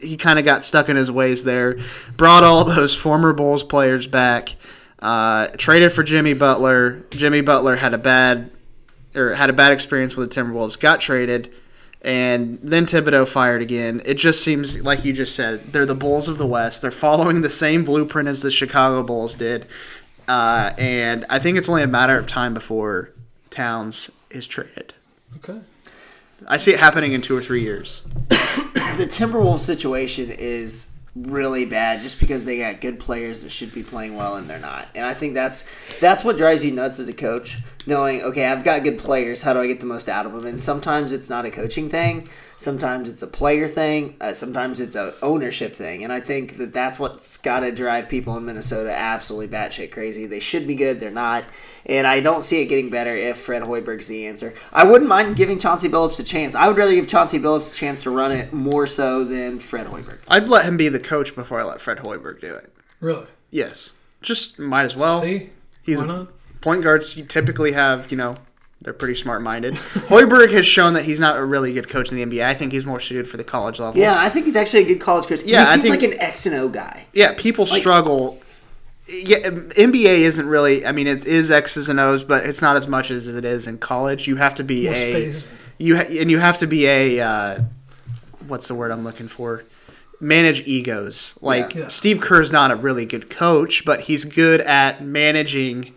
he 0.00 0.16
kind 0.16 0.38
of 0.38 0.44
got 0.44 0.64
stuck 0.64 0.88
in 0.88 0.96
his 0.96 1.10
ways 1.10 1.44
there. 1.44 1.78
Brought 2.16 2.44
all 2.44 2.64
those 2.64 2.96
former 2.96 3.32
Bulls 3.32 3.62
players 3.62 4.06
back. 4.06 4.56
Uh, 4.98 5.48
traded 5.56 5.92
for 5.92 6.02
Jimmy 6.02 6.34
Butler. 6.34 7.04
Jimmy 7.10 7.40
Butler 7.40 7.76
had 7.76 7.92
a 7.92 7.98
bad 7.98 8.50
or 9.14 9.34
had 9.34 9.50
a 9.50 9.52
bad 9.52 9.72
experience 9.72 10.16
with 10.16 10.30
the 10.30 10.40
Timberwolves. 10.40 10.78
Got 10.78 11.00
traded, 11.00 11.52
and 12.02 12.58
then 12.62 12.86
Thibodeau 12.86 13.26
fired 13.26 13.62
again. 13.62 14.02
It 14.04 14.14
just 14.14 14.42
seems 14.42 14.80
like 14.80 15.04
you 15.04 15.12
just 15.12 15.34
said 15.34 15.72
they're 15.72 15.86
the 15.86 15.94
Bulls 15.94 16.28
of 16.28 16.38
the 16.38 16.46
West. 16.46 16.82
They're 16.82 16.90
following 16.90 17.42
the 17.42 17.50
same 17.50 17.84
blueprint 17.84 18.28
as 18.28 18.42
the 18.42 18.50
Chicago 18.50 19.02
Bulls 19.02 19.34
did, 19.34 19.66
uh, 20.28 20.72
and 20.78 21.24
I 21.30 21.38
think 21.38 21.58
it's 21.58 21.68
only 21.68 21.82
a 21.82 21.88
matter 21.88 22.18
of 22.18 22.26
time 22.26 22.54
before 22.54 23.10
Towns 23.50 24.10
is 24.30 24.46
traded. 24.46 24.94
Okay. 25.36 25.60
I 26.46 26.56
see 26.56 26.72
it 26.72 26.80
happening 26.80 27.12
in 27.12 27.22
two 27.22 27.36
or 27.36 27.42
three 27.42 27.62
years. 27.62 28.02
the 28.28 29.06
Timberwolves 29.08 29.60
situation 29.60 30.30
is 30.30 30.88
really 31.14 31.64
bad 31.66 32.00
just 32.00 32.18
because 32.18 32.44
they 32.44 32.58
got 32.58 32.80
good 32.80 32.98
players 32.98 33.42
that 33.42 33.50
should 33.50 33.72
be 33.72 33.82
playing 33.82 34.16
well 34.16 34.36
and 34.36 34.48
they're 34.48 34.58
not. 34.58 34.88
And 34.94 35.04
I 35.04 35.14
think 35.14 35.34
that's 35.34 35.64
that's 36.00 36.24
what 36.24 36.36
drives 36.36 36.64
you 36.64 36.72
nuts 36.72 36.98
as 36.98 37.08
a 37.08 37.12
coach, 37.12 37.58
knowing 37.86 38.22
okay, 38.22 38.46
I've 38.46 38.64
got 38.64 38.82
good 38.82 38.98
players, 38.98 39.42
how 39.42 39.52
do 39.52 39.60
I 39.60 39.66
get 39.66 39.80
the 39.80 39.86
most 39.86 40.08
out 40.08 40.26
of 40.26 40.32
them? 40.32 40.46
And 40.46 40.62
sometimes 40.62 41.12
it's 41.12 41.30
not 41.30 41.44
a 41.44 41.50
coaching 41.50 41.88
thing, 41.88 42.28
sometimes 42.58 43.08
it's 43.08 43.22
a 43.22 43.26
player 43.26 43.66
thing, 43.66 44.16
uh, 44.20 44.32
sometimes 44.32 44.80
it's 44.80 44.96
a 44.96 45.14
ownership 45.22 45.74
thing. 45.74 46.04
And 46.04 46.12
I 46.12 46.20
think 46.20 46.56
that 46.58 46.72
that's 46.72 46.98
what's 46.98 47.36
got 47.36 47.60
to 47.60 47.72
drive 47.72 48.08
people 48.08 48.36
in 48.36 48.44
Minnesota 48.44 48.96
absolutely 48.96 49.48
batshit 49.48 49.90
crazy. 49.90 50.26
They 50.26 50.40
should 50.40 50.66
be 50.66 50.74
good, 50.74 51.00
they're 51.00 51.10
not. 51.10 51.44
And 51.84 52.06
I 52.06 52.20
don't 52.20 52.42
see 52.42 52.60
it 52.60 52.66
getting 52.66 52.90
better 52.90 53.14
if 53.16 53.38
Fred 53.38 53.62
Hoiberg's 53.62 54.08
the 54.08 54.26
answer. 54.26 54.54
I 54.72 54.84
wouldn't 54.84 55.08
mind 55.08 55.36
giving 55.36 55.58
Chauncey 55.58 55.88
Billups 55.88 56.20
a 56.20 56.24
chance. 56.24 56.54
I 56.54 56.68
would 56.68 56.76
rather 56.76 56.94
give 56.94 57.08
Chauncey 57.08 57.38
Billups 57.38 57.72
a 57.72 57.74
chance 57.74 58.02
to 58.02 58.10
run 58.10 58.32
it 58.32 58.52
more 58.52 58.86
so 58.86 59.24
than 59.24 59.58
Fred 59.58 59.86
Hoiberg. 59.86 60.18
I'd 60.28 60.48
let 60.48 60.64
him 60.64 60.76
be 60.76 60.88
the 60.88 61.00
coach 61.00 61.34
before 61.34 61.60
I 61.60 61.64
let 61.64 61.80
Fred 61.80 61.98
Hoiberg 61.98 62.40
do 62.40 62.54
it. 62.54 62.72
Really? 63.00 63.26
Yes, 63.50 63.92
just 64.22 64.58
might 64.58 64.84
as 64.84 64.96
well. 64.96 65.20
See? 65.20 65.50
He's 65.82 66.00
Why 66.00 66.06
not? 66.06 66.28
Point 66.62 66.82
guards. 66.82 67.14
Typically 67.28 67.72
have, 67.72 68.10
you 68.10 68.16
know, 68.16 68.36
they're 68.80 68.92
pretty 68.94 69.14
smart 69.14 69.42
minded. 69.42 69.74
Hoiberg 69.74 70.50
has 70.52 70.66
shown 70.66 70.94
that 70.94 71.04
he's 71.04 71.20
not 71.20 71.36
a 71.36 71.44
really 71.44 71.72
good 71.72 71.88
coach 71.88 72.10
in 72.10 72.16
the 72.16 72.24
NBA. 72.24 72.44
I 72.44 72.54
think 72.54 72.72
he's 72.72 72.84
more 72.86 72.98
suited 73.00 73.28
for 73.28 73.36
the 73.36 73.44
college 73.44 73.78
level. 73.78 74.00
Yeah, 74.00 74.18
I 74.18 74.28
think 74.28 74.46
he's 74.46 74.56
actually 74.56 74.82
a 74.82 74.86
good 74.86 75.00
college 75.00 75.26
coach. 75.26 75.42
Yeah, 75.44 75.62
he 75.64 75.68
I 75.70 75.74
seems 75.74 75.82
think- 75.90 76.02
like 76.02 76.12
an 76.12 76.20
X 76.20 76.46
and 76.46 76.54
O 76.56 76.68
guy. 76.68 77.06
Yeah, 77.12 77.34
people 77.36 77.66
struggle. 77.66 78.40
Yeah, 79.08 79.38
NBA 79.38 80.20
isn't 80.20 80.46
really. 80.46 80.86
I 80.86 80.92
mean, 80.92 81.06
it 81.08 81.26
is 81.26 81.50
X's 81.50 81.88
and 81.88 81.98
O's, 82.00 82.22
but 82.24 82.46
it's 82.46 82.62
not 82.62 82.76
as 82.76 82.86
much 82.88 83.10
as 83.10 83.26
it 83.28 83.44
is 83.44 83.66
in 83.66 83.78
college. 83.78 84.26
You 84.28 84.36
have 84.36 84.54
to 84.54 84.64
be 84.64 84.86
a 84.86 84.90
space. 84.92 85.46
you 85.78 85.96
ha- 85.96 86.06
and 86.08 86.30
you 86.30 86.38
have 86.38 86.58
to 86.60 86.66
be 86.68 86.86
a 86.86 87.20
uh, 87.20 87.58
what's 88.46 88.68
the 88.68 88.74
word 88.74 88.90
I'm 88.92 89.02
looking 89.04 89.26
for? 89.28 89.64
Manage 90.20 90.60
egos. 90.68 91.36
Like 91.40 91.74
Yeah. 91.74 91.88
Steve 91.88 92.20
Kerr's 92.20 92.52
not 92.52 92.70
a 92.70 92.76
really 92.76 93.04
good 93.04 93.28
coach, 93.28 93.84
but 93.84 94.02
he's 94.02 94.24
good 94.24 94.60
at 94.60 95.02
managing 95.04 95.94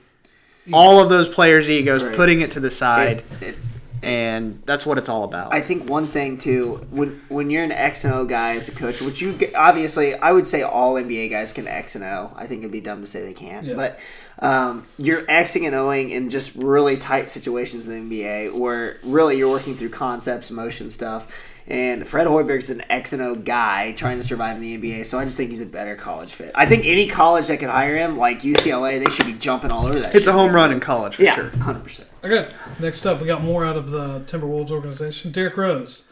all 0.74 1.00
of 1.00 1.10
those 1.10 1.28
players' 1.30 1.70
egos, 1.70 2.04
Right. 2.04 2.16
putting 2.16 2.42
it 2.42 2.52
to 2.52 2.60
the 2.60 2.72
side, 2.72 3.24
It- 3.42 3.48
it- 3.50 3.58
and 4.04 4.62
that's 4.66 4.86
what 4.86 4.98
it's 5.00 5.10
all 5.10 5.24
about. 5.24 5.54
I 5.54 5.62
think 5.62 5.90
one 5.90 6.06
thing 6.08 6.38
too, 6.38 6.86
when 6.92 7.22
when 7.30 7.50
you're 7.50 7.64
an 7.64 7.72
X 7.72 8.04
and 8.06 8.14
O 8.14 8.26
guy 8.26 8.56
as 8.56 8.68
a 8.68 8.72
coach, 8.72 9.02
which 9.02 9.20
you 9.22 9.36
obviously, 9.56 10.14
I 10.16 10.32
would 10.32 10.48
say 10.48 10.62
all 10.62 10.96
NBA 10.96 11.28
guys 11.30 11.52
can 11.52 11.68
X 11.68 11.96
and 11.96 12.04
O. 12.04 12.32
I 12.36 12.46
think 12.46 12.60
it'd 12.60 12.72
be 12.72 12.82
dumb 12.82 13.02
to 13.02 13.08
say 13.08 13.24
they 13.24 13.34
can't, 13.34 13.66
Yeah. 13.66 13.76
but 13.76 14.00
um, 14.40 14.84
you're 15.00 15.22
Xing 15.24 15.66
and 15.66 15.74
Oing 15.76 16.12
in 16.12 16.30
just 16.30 16.56
really 16.56 16.98
tight 16.98 17.30
situations 17.30 17.88
in 17.88 18.10
the 18.10 18.18
NBA, 18.24 18.50
where 18.56 18.98
really 19.02 19.38
you're 19.38 19.50
working 19.50 19.76
through 19.76 19.90
concepts, 19.90 20.52
motion 20.52 20.92
stuff. 20.92 21.26
And 21.68 22.06
Fred 22.06 22.28
Hoiberg's 22.28 22.70
an 22.70 22.84
X 22.92 23.12
and 23.12 23.22
O 23.24 23.34
guy 23.34 23.92
trying 23.94 24.18
to 24.18 24.24
survive 24.24 24.58
in 24.58 24.62
the 24.62 24.78
NBA, 24.78 25.06
so 25.08 25.18
I 25.18 25.26
just 25.26 25.36
think 25.36 25.50
he's 25.50 25.62
a 25.62 25.66
better 25.66 25.96
college 25.96 26.32
fit. 26.34 26.52
I 26.54 26.68
think 26.68 26.86
any 26.86 27.08
college 27.08 27.48
that 27.48 27.58
could 27.58 27.70
hire 27.70 27.98
him, 27.98 28.18
like 28.18 28.44
UCLA, 28.44 29.04
they 29.04 29.10
should 29.10 29.26
be 29.26 29.34
jumping 29.34 29.72
all 29.72 29.88
over 29.88 30.00
that. 30.00 30.16
it's 30.16 30.28
a 30.28 30.34
home 30.34 30.54
run 30.54 30.72
in 30.72 30.80
college 30.80 31.16
for 31.16 31.24
yeah, 31.24 31.34
sure. 31.34 31.50
hundred 31.50 31.84
percent. 31.84 32.08
Okay. 32.24 32.48
Next 32.80 33.08
up, 33.08 33.20
we 33.20 33.26
got 33.26 33.44
more 33.44 33.66
out 33.66 33.78
of 33.78 33.90
the 33.90 34.20
Timberwolves 34.22 34.70
organization. 34.70 35.32
Derrick 35.32 35.58
Rose. 35.58 36.04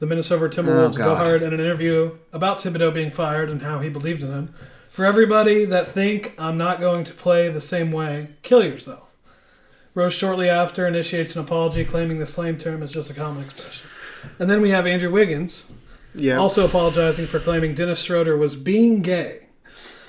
The 0.00 0.06
Minnesota 0.06 0.48
Timberwolves 0.48 0.94
Oh, 0.94 0.96
go 0.96 1.04
God. 1.04 1.16
hard 1.18 1.42
in 1.42 1.52
an 1.52 1.60
interview 1.60 2.16
about 2.32 2.58
Thibodeau 2.58 2.92
being 2.92 3.10
fired 3.10 3.50
and 3.50 3.62
how 3.62 3.80
he 3.80 3.90
believes 3.90 4.22
in 4.22 4.32
him. 4.32 4.54
For 4.88 5.04
everybody 5.04 5.64
that 5.66 5.86
think 5.86 6.34
I'm 6.38 6.56
not 6.58 6.80
going 6.80 7.04
to 7.04 7.12
play 7.12 7.48
the 7.48 7.60
same 7.60 7.92
way, 7.92 8.30
kill 8.42 8.64
yourself. 8.64 9.02
Rose 9.94 10.14
shortly 10.14 10.48
after 10.48 10.86
initiates 10.86 11.36
an 11.36 11.42
apology, 11.42 11.84
claiming 11.84 12.18
the 12.18 12.26
slang 12.26 12.56
term 12.58 12.82
is 12.82 12.90
just 12.92 13.10
a 13.10 13.14
common 13.14 13.44
expression. 13.44 13.89
And 14.38 14.48
then 14.50 14.60
we 14.60 14.70
have 14.70 14.86
Andrew 14.86 15.10
Wiggins, 15.10 15.64
Yeah. 16.14 16.36
also 16.36 16.64
apologizing 16.64 17.26
for 17.26 17.38
claiming 17.38 17.74
Dennis 17.74 18.00
Schroeder 18.00 18.36
was 18.36 18.56
being 18.56 19.02
gay 19.02 19.46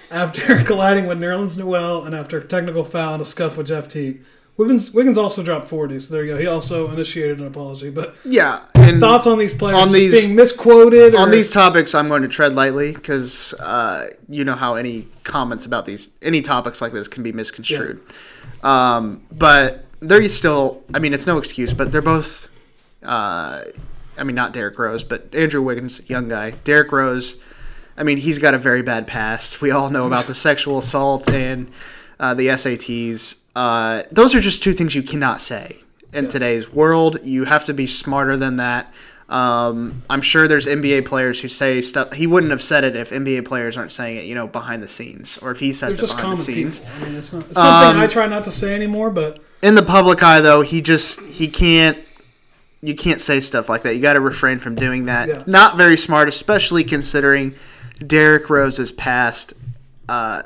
after 0.10 0.64
colliding 0.66 1.08
with 1.08 1.20
Nerlens 1.20 1.58
Noel 1.58 2.04
and 2.04 2.14
after 2.16 2.38
a 2.40 2.44
technical 2.44 2.84
foul 2.84 3.14
and 3.14 3.22
a 3.22 3.26
scuff 3.26 3.58
with 3.58 3.68
Jeff 3.68 3.88
Teague. 3.88 4.22
Wiggins, 4.58 4.92
Wiggins 4.92 5.18
also 5.18 5.42
dropped 5.42 5.70
40, 5.70 6.00
so 6.02 6.14
there 6.14 6.24
you 6.26 6.34
go. 6.34 6.38
He 6.38 6.46
also 6.46 6.92
initiated 6.92 7.40
an 7.40 7.48
apology. 7.48 7.90
But 7.90 8.16
yeah. 8.26 8.60
And 8.76 9.00
thoughts 9.00 9.26
on 9.26 9.40
these 9.40 9.54
players 9.54 9.82
on 9.82 9.92
these- 9.92 10.24
being 10.26 10.36
misquoted? 10.36 11.16
on 11.16 11.30
or- 11.30 11.32
these 11.32 11.52
topics, 11.52 11.96
I'm 11.96 12.10
going 12.10 12.22
to 12.22 12.28
tread 12.28 12.54
lightly 12.54 12.92
because 12.92 13.54
uh, 13.60 14.08
you 14.28 14.44
know 14.44 14.56
how 14.56 14.76
any 14.76 15.08
comments 15.24 15.66
about 15.66 15.86
these, 15.86 16.12
any 16.22 16.42
topics 16.42 16.82
like 16.82 16.92
this, 16.92 17.08
can 17.08 17.24
be 17.24 17.32
misconstrued. 17.32 18.02
Um, 18.62 19.24
but 19.32 19.86
they're 20.00 20.28
still. 20.30 20.84
I 20.94 21.00
mean, 21.00 21.14
it's 21.14 21.26
no 21.26 21.38
excuse, 21.38 21.74
but 21.74 21.92
they're 21.92 22.02
both. 22.02 22.48
Uh, 23.02 23.64
I 24.22 24.24
mean, 24.24 24.36
not 24.36 24.54
Derrick 24.54 24.78
Rose, 24.78 25.04
but 25.04 25.34
Andrew 25.34 25.64
Wiggins, 25.64 26.08
young 26.08 26.30
guy. 26.30 26.52
Derrick 26.64 26.92
Rose. 26.92 27.38
I 27.98 28.04
mean, 28.04 28.20
he's 28.20 28.38
got 28.38 28.54
a 28.54 28.60
very 28.60 28.84
bad 28.84 29.08
past. 29.08 29.62
We 29.62 29.72
all 29.72 29.90
know 29.90 30.06
about 30.06 30.26
the 30.26 30.36
sexual 30.48 30.78
assault 30.78 31.28
and 31.28 31.72
uh, 32.20 32.36
the 32.36 32.48
SATs. 32.48 33.38
Uh, 33.56 34.04
those 34.12 34.36
are 34.36 34.40
just 34.40 34.62
two 34.62 34.74
things 34.74 34.94
you 34.94 35.02
cannot 35.02 35.42
say 35.42 35.80
in 36.14 36.28
today's 36.28 36.72
world. 36.72 37.18
You 37.24 37.46
have 37.46 37.66
to 37.66 37.74
be 37.74 37.88
smarter 37.88 38.38
than 38.38 38.58
that. 38.58 38.94
Um, 39.28 40.04
I'm 40.10 40.22
sure 40.22 40.48
there's 40.48 40.68
NBA 40.68 41.06
players 41.06 41.42
who 41.42 41.48
say 41.48 41.82
stuff. 41.82 42.14
He 42.14 42.28
wouldn't 42.28 42.52
have 42.52 42.62
said 42.62 42.84
it 42.84 42.96
if 42.96 43.10
NBA 43.10 43.46
players 43.46 43.76
aren't 43.78 43.94
saying 43.94 44.18
it, 44.18 44.26
you 44.26 44.36
know, 44.36 44.46
behind 44.46 44.84
the 44.84 44.90
scenes, 44.90 45.38
or 45.38 45.52
if 45.52 45.60
he 45.60 45.72
They're 45.72 45.92
it 45.92 46.00
behind 46.00 46.34
the 46.34 46.38
scenes. 46.38 46.82
I 46.82 47.06
mean, 47.06 47.16
it's, 47.16 47.32
not, 47.34 47.46
it's 47.46 47.56
something 47.56 47.96
Um, 47.96 48.00
I 48.02 48.08
try 48.08 48.28
not 48.28 48.44
to 48.44 48.52
say 48.52 48.76
anymore, 48.76 49.10
but 49.10 49.40
In 49.64 49.76
the 49.76 49.84
public 49.84 50.22
eye, 50.22 50.42
though, 50.42 50.62
he 50.62 50.82
just 50.82 51.20
he 51.22 51.48
can't. 51.48 51.98
You 52.82 52.96
can't 52.96 53.22
say 53.22 53.40
stuff 53.40 53.70
like 53.70 53.84
that. 53.84 53.96
You 53.96 54.02
got 54.02 54.14
to 54.14 54.22
refrain 54.22 54.60
from 54.60 54.76
doing 54.76 55.06
that. 55.06 55.28
Yeah. 55.28 55.44
Not 55.46 55.78
very 55.78 55.98
smart, 55.98 56.28
especially 56.28 56.84
considering 56.84 57.56
Derrick 58.06 58.50
Rose's 58.50 58.92
past. 58.92 59.54
Uh, 60.10 60.44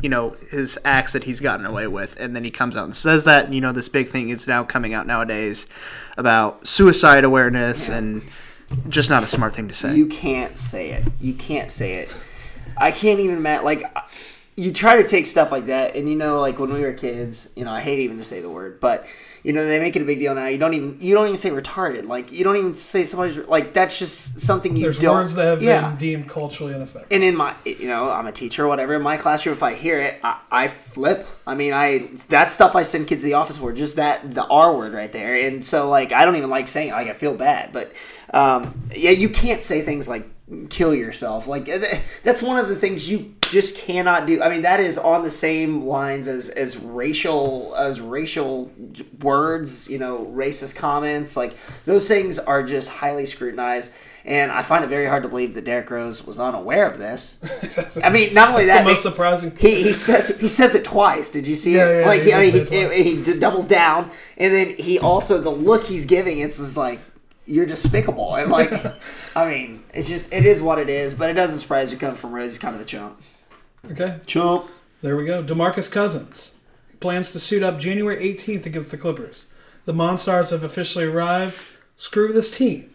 you 0.00 0.08
know 0.08 0.36
his 0.50 0.78
acts 0.84 1.12
that 1.12 1.24
he's 1.24 1.40
gotten 1.40 1.66
away 1.66 1.86
with, 1.86 2.18
and 2.18 2.34
then 2.34 2.44
he 2.44 2.50
comes 2.50 2.76
out 2.76 2.84
and 2.84 2.96
says 2.96 3.24
that. 3.24 3.44
And 3.44 3.54
you 3.54 3.60
know 3.60 3.72
this 3.72 3.88
big 3.88 4.08
thing 4.08 4.30
is 4.30 4.46
now 4.46 4.64
coming 4.64 4.94
out 4.94 5.06
nowadays 5.06 5.66
about 6.16 6.66
suicide 6.66 7.24
awareness 7.24 7.88
and 7.88 8.22
just 8.88 9.10
not 9.10 9.22
a 9.22 9.28
smart 9.28 9.54
thing 9.54 9.68
to 9.68 9.74
say. 9.74 9.94
You 9.94 10.06
can't 10.06 10.56
say 10.56 10.90
it. 10.90 11.04
You 11.20 11.34
can't 11.34 11.70
say 11.70 11.94
it. 11.94 12.14
I 12.76 12.90
can't 12.90 13.20
even 13.20 13.36
imagine. 13.36 13.64
Like, 13.64 13.84
you 14.56 14.72
try 14.72 15.00
to 15.00 15.08
take 15.08 15.26
stuff 15.26 15.50
like 15.50 15.66
that, 15.66 15.96
and 15.96 16.08
you 16.08 16.14
know, 16.14 16.40
like 16.40 16.58
when 16.58 16.72
we 16.72 16.80
were 16.80 16.92
kids, 16.92 17.50
you 17.56 17.64
know, 17.64 17.72
I 17.72 17.80
hate 17.80 18.00
even 18.00 18.18
to 18.18 18.24
say 18.24 18.40
the 18.40 18.50
word, 18.50 18.80
but 18.80 19.06
you 19.42 19.52
know, 19.52 19.66
they 19.66 19.80
make 19.80 19.96
it 19.96 20.02
a 20.02 20.04
big 20.04 20.20
deal 20.20 20.34
now. 20.34 20.46
You 20.46 20.58
don't 20.58 20.74
even 20.74 20.98
you 21.00 21.14
don't 21.14 21.26
even 21.26 21.36
say 21.36 21.50
retarded. 21.50 22.06
Like, 22.06 22.30
you 22.30 22.44
don't 22.44 22.56
even 22.56 22.74
say 22.74 23.04
somebody's 23.04 23.38
like 23.38 23.72
that's 23.72 23.98
just 23.98 24.40
something 24.40 24.76
you 24.76 24.84
there's 24.84 24.98
don't. 24.98 25.16
There's 25.16 25.24
words 25.24 25.34
that 25.34 25.46
have 25.46 25.62
yeah. 25.62 25.88
been 25.88 25.96
deemed 25.96 26.28
culturally 26.28 26.74
ineffective. 26.74 27.10
And 27.10 27.24
in 27.24 27.34
my, 27.34 27.54
you 27.64 27.88
know, 27.88 28.10
I'm 28.10 28.26
a 28.26 28.32
teacher 28.32 28.64
or 28.64 28.68
whatever. 28.68 28.94
In 28.94 29.02
my 29.02 29.16
classroom, 29.16 29.54
if 29.54 29.62
I 29.62 29.74
hear 29.74 29.98
it, 30.00 30.20
I, 30.22 30.38
I 30.50 30.68
flip. 30.68 31.26
I 31.46 31.54
mean, 31.54 31.72
I 31.72 32.10
that 32.28 32.50
stuff 32.50 32.76
I 32.76 32.82
send 32.82 33.08
kids 33.08 33.22
to 33.22 33.26
the 33.26 33.34
office 33.34 33.56
for, 33.56 33.72
just 33.72 33.96
that 33.96 34.32
the 34.32 34.44
R 34.44 34.76
word 34.76 34.92
right 34.92 35.10
there. 35.10 35.34
And 35.34 35.64
so, 35.64 35.88
like, 35.88 36.12
I 36.12 36.24
don't 36.24 36.36
even 36.36 36.50
like 36.50 36.68
saying 36.68 36.90
it. 36.90 36.92
Like, 36.92 37.08
I 37.08 37.14
feel 37.14 37.34
bad. 37.34 37.72
But 37.72 37.92
um, 38.32 38.80
yeah, 38.94 39.10
you 39.10 39.28
can't 39.28 39.62
say 39.62 39.82
things 39.82 40.08
like 40.08 40.28
kill 40.70 40.94
yourself. 40.94 41.46
Like 41.46 41.68
that's 42.22 42.42
one 42.42 42.56
of 42.58 42.68
the 42.68 42.76
things 42.76 43.08
you 43.10 43.34
just 43.42 43.76
cannot 43.76 44.26
do. 44.26 44.42
I 44.42 44.48
mean, 44.48 44.62
that 44.62 44.80
is 44.80 44.98
on 44.98 45.22
the 45.22 45.30
same 45.30 45.82
lines 45.82 46.28
as 46.28 46.48
as 46.48 46.76
racial 46.78 47.74
as 47.76 48.00
racial 48.00 48.70
words. 49.20 49.88
You 49.88 49.98
know, 49.98 50.26
racist 50.32 50.76
comments. 50.76 51.36
Like 51.36 51.54
those 51.84 52.08
things 52.08 52.38
are 52.38 52.62
just 52.62 52.88
highly 52.88 53.26
scrutinized. 53.26 53.92
And 54.24 54.52
I 54.52 54.62
find 54.62 54.84
it 54.84 54.86
very 54.86 55.08
hard 55.08 55.24
to 55.24 55.28
believe 55.28 55.54
that 55.54 55.64
Derrick 55.64 55.90
Rose 55.90 56.24
was 56.24 56.38
unaware 56.38 56.88
of 56.88 56.98
this. 56.98 57.38
I 58.04 58.08
mean, 58.08 58.32
not 58.32 58.50
only 58.50 58.66
that, 58.66 58.84
the 58.84 58.90
most 58.90 59.02
surprising. 59.02 59.52
He, 59.56 59.82
he 59.82 59.92
says 59.92 60.28
he 60.38 60.46
says 60.46 60.76
it 60.76 60.84
twice. 60.84 61.30
Did 61.32 61.48
you 61.48 61.56
see 61.56 61.74
Yeah, 61.74 61.88
it? 61.88 62.00
yeah, 62.00 62.06
like 62.06 62.20
he 62.22 62.26
he, 62.26 62.32
I 62.32 62.40
mean, 62.88 62.92
he, 62.92 63.22
he, 63.24 63.38
doubles 63.38 63.66
down, 63.66 64.12
and 64.36 64.54
then 64.54 64.76
he 64.78 64.98
also 64.98 65.40
the 65.40 65.50
look 65.50 65.84
he's 65.84 66.06
giving. 66.06 66.38
It's 66.38 66.58
just 66.58 66.76
like 66.76 67.00
you're 67.46 67.66
despicable, 67.66 68.34
and 68.34 68.50
like 68.50 68.72
I 69.36 69.48
mean, 69.48 69.84
it's 69.92 70.08
just 70.08 70.32
it 70.32 70.46
is 70.46 70.60
what 70.60 70.78
it 70.78 70.88
is. 70.88 71.14
But 71.14 71.30
it 71.30 71.34
doesn't 71.34 71.58
surprise 71.58 71.92
you 71.92 71.98
coming 71.98 72.16
from 72.16 72.32
Rose. 72.32 72.52
He's 72.52 72.58
kind 72.58 72.74
of 72.74 72.80
a 72.80 72.84
chump. 72.84 73.20
Okay. 73.90 74.18
Chump. 74.26 74.70
There 75.00 75.16
we 75.16 75.24
go. 75.24 75.42
Demarcus 75.42 75.90
Cousins 75.90 76.52
plans 77.02 77.32
to 77.32 77.40
suit 77.40 77.62
up 77.62 77.78
January 77.78 78.16
18th 78.32 78.64
against 78.64 78.90
the 78.90 78.96
Clippers. 78.96 79.44
The 79.84 79.92
Monstars 79.92 80.50
have 80.50 80.62
officially 80.62 81.04
arrived. 81.04 81.56
Screw 81.96 82.32
this 82.32 82.56
team. 82.56 82.92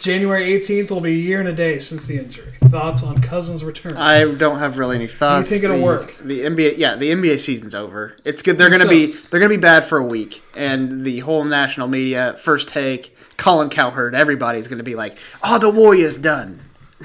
January 0.00 0.58
18th 0.58 0.90
will 0.90 1.00
be 1.00 1.10
a 1.10 1.14
year 1.14 1.40
and 1.40 1.48
a 1.48 1.52
day 1.52 1.78
since 1.78 2.06
the 2.06 2.18
injury. 2.18 2.52
Thoughts 2.62 3.02
on 3.02 3.20
Cousins' 3.20 3.64
return? 3.64 3.96
I 3.96 4.24
don't 4.34 4.58
have 4.58 4.78
really 4.78 4.96
any 4.96 5.06
thoughts. 5.06 5.50
You 5.50 5.56
think 5.56 5.64
it'll 5.64 5.78
the, 5.78 5.84
work? 5.84 6.14
The 6.22 6.40
NBA, 6.40 6.74
yeah, 6.76 6.94
the 6.94 7.10
NBA 7.10 7.40
season's 7.40 7.74
over. 7.74 8.16
It's 8.24 8.42
good. 8.42 8.58
They're 8.58 8.70
gonna 8.70 8.86
be 8.86 9.06
they're 9.30 9.40
gonna 9.40 9.48
be 9.48 9.56
bad 9.56 9.84
for 9.86 9.98
a 9.98 10.04
week, 10.04 10.42
and 10.54 11.04
the 11.04 11.20
whole 11.20 11.44
national 11.44 11.88
media, 11.88 12.36
first 12.38 12.68
take, 12.68 13.16
Colin 13.38 13.70
Cowherd, 13.70 14.14
everybody's 14.14 14.68
gonna 14.68 14.82
be 14.82 14.94
like, 14.94 15.16
"Oh, 15.42 15.58
the 15.58 15.70
Warriors 15.70 16.18
done." 16.18 16.60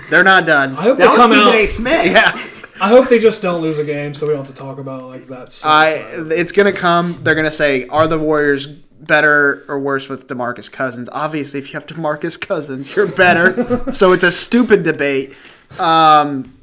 They're 0.09 0.23
not 0.23 0.45
done. 0.45 0.75
I 0.75 0.81
hope 0.81 0.97
That 0.97 1.11
they 1.11 1.15
come 1.15 1.31
Stephen 1.31 1.47
out. 1.47 1.55
A. 1.55 1.65
Smith. 1.67 2.05
yeah, 2.07 2.31
I 2.81 2.89
hope 2.89 3.07
they 3.07 3.19
just 3.19 3.41
don't 3.41 3.61
lose 3.61 3.77
a 3.77 3.85
game, 3.85 4.13
so 4.15 4.25
we 4.27 4.33
don't 4.33 4.45
have 4.45 4.53
to 4.53 4.59
talk 4.59 4.79
about 4.79 5.03
like 5.05 5.27
that. 5.27 5.61
I. 5.63 5.89
It's 6.31 6.51
gonna 6.51 6.73
come. 6.73 7.19
They're 7.23 7.35
gonna 7.35 7.51
say, 7.51 7.87
"Are 7.87 8.07
the 8.07 8.17
Warriors 8.19 8.65
better 8.67 9.63
or 9.67 9.79
worse 9.79 10.09
with 10.09 10.27
Demarcus 10.27 10.71
Cousins?" 10.71 11.07
Obviously, 11.11 11.59
if 11.59 11.67
you 11.67 11.73
have 11.73 11.85
Demarcus 11.85 12.39
Cousins, 12.41 12.95
you're 12.95 13.07
better. 13.07 13.91
so 13.93 14.11
it's 14.11 14.23
a 14.23 14.31
stupid 14.31 14.83
debate. 14.83 15.35
Um, 15.79 16.57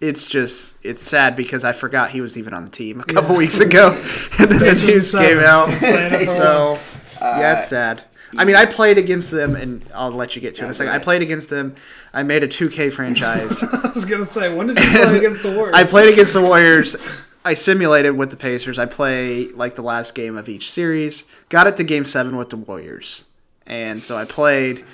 it's 0.00 0.26
just 0.26 0.74
it's 0.82 1.02
sad 1.02 1.36
because 1.36 1.64
I 1.64 1.72
forgot 1.72 2.10
he 2.10 2.20
was 2.22 2.38
even 2.38 2.54
on 2.54 2.64
the 2.64 2.70
team 2.70 3.00
a 3.00 3.04
couple 3.04 3.36
weeks 3.36 3.60
ago, 3.60 3.90
and 4.38 4.50
then 4.50 4.58
the 4.60 4.82
news 4.86 5.12
came 5.12 5.38
out. 5.40 5.68
Saying 5.82 6.14
it 6.14 6.18
for 6.20 6.26
so 6.26 6.78
yeah, 7.20 7.58
it's 7.58 7.68
sad. 7.68 8.04
I 8.38 8.44
mean, 8.44 8.56
I 8.56 8.66
played 8.66 8.98
against 8.98 9.30
them, 9.30 9.56
and 9.56 9.84
I'll 9.94 10.10
let 10.10 10.36
you 10.36 10.42
get 10.42 10.54
to 10.56 10.62
it 10.62 10.64
in 10.66 10.70
a 10.70 10.74
second. 10.74 10.92
I 10.92 10.98
played 10.98 11.22
against 11.22 11.50
them. 11.50 11.74
I 12.12 12.22
made 12.22 12.42
a 12.42 12.48
2K 12.48 12.92
franchise. 12.92 13.62
I 13.72 13.90
was 13.94 14.04
gonna 14.04 14.26
say, 14.26 14.54
when 14.54 14.68
did 14.68 14.78
you 14.78 14.90
play 14.90 15.18
against 15.18 15.42
the 15.42 15.52
Warriors? 15.52 15.74
I 15.74 15.84
played 15.84 16.12
against 16.12 16.32
the 16.34 16.42
Warriors. 16.42 16.96
I 17.44 17.54
simulated 17.54 18.16
with 18.16 18.30
the 18.30 18.36
Pacers. 18.36 18.78
I 18.78 18.86
play 18.86 19.48
like 19.48 19.74
the 19.74 19.82
last 19.82 20.14
game 20.14 20.36
of 20.36 20.48
each 20.48 20.70
series. 20.70 21.24
Got 21.50 21.66
it 21.66 21.76
to 21.76 21.84
game 21.84 22.06
seven 22.06 22.36
with 22.36 22.50
the 22.50 22.56
Warriors. 22.56 23.24
And 23.66 24.02
so 24.02 24.16
I 24.16 24.24
played, 24.24 24.84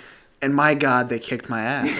and 0.43 0.55
my 0.55 0.75
God, 0.75 1.09
they 1.09 1.21
kicked 1.21 1.49
my 1.49 1.63
ass. 1.63 1.99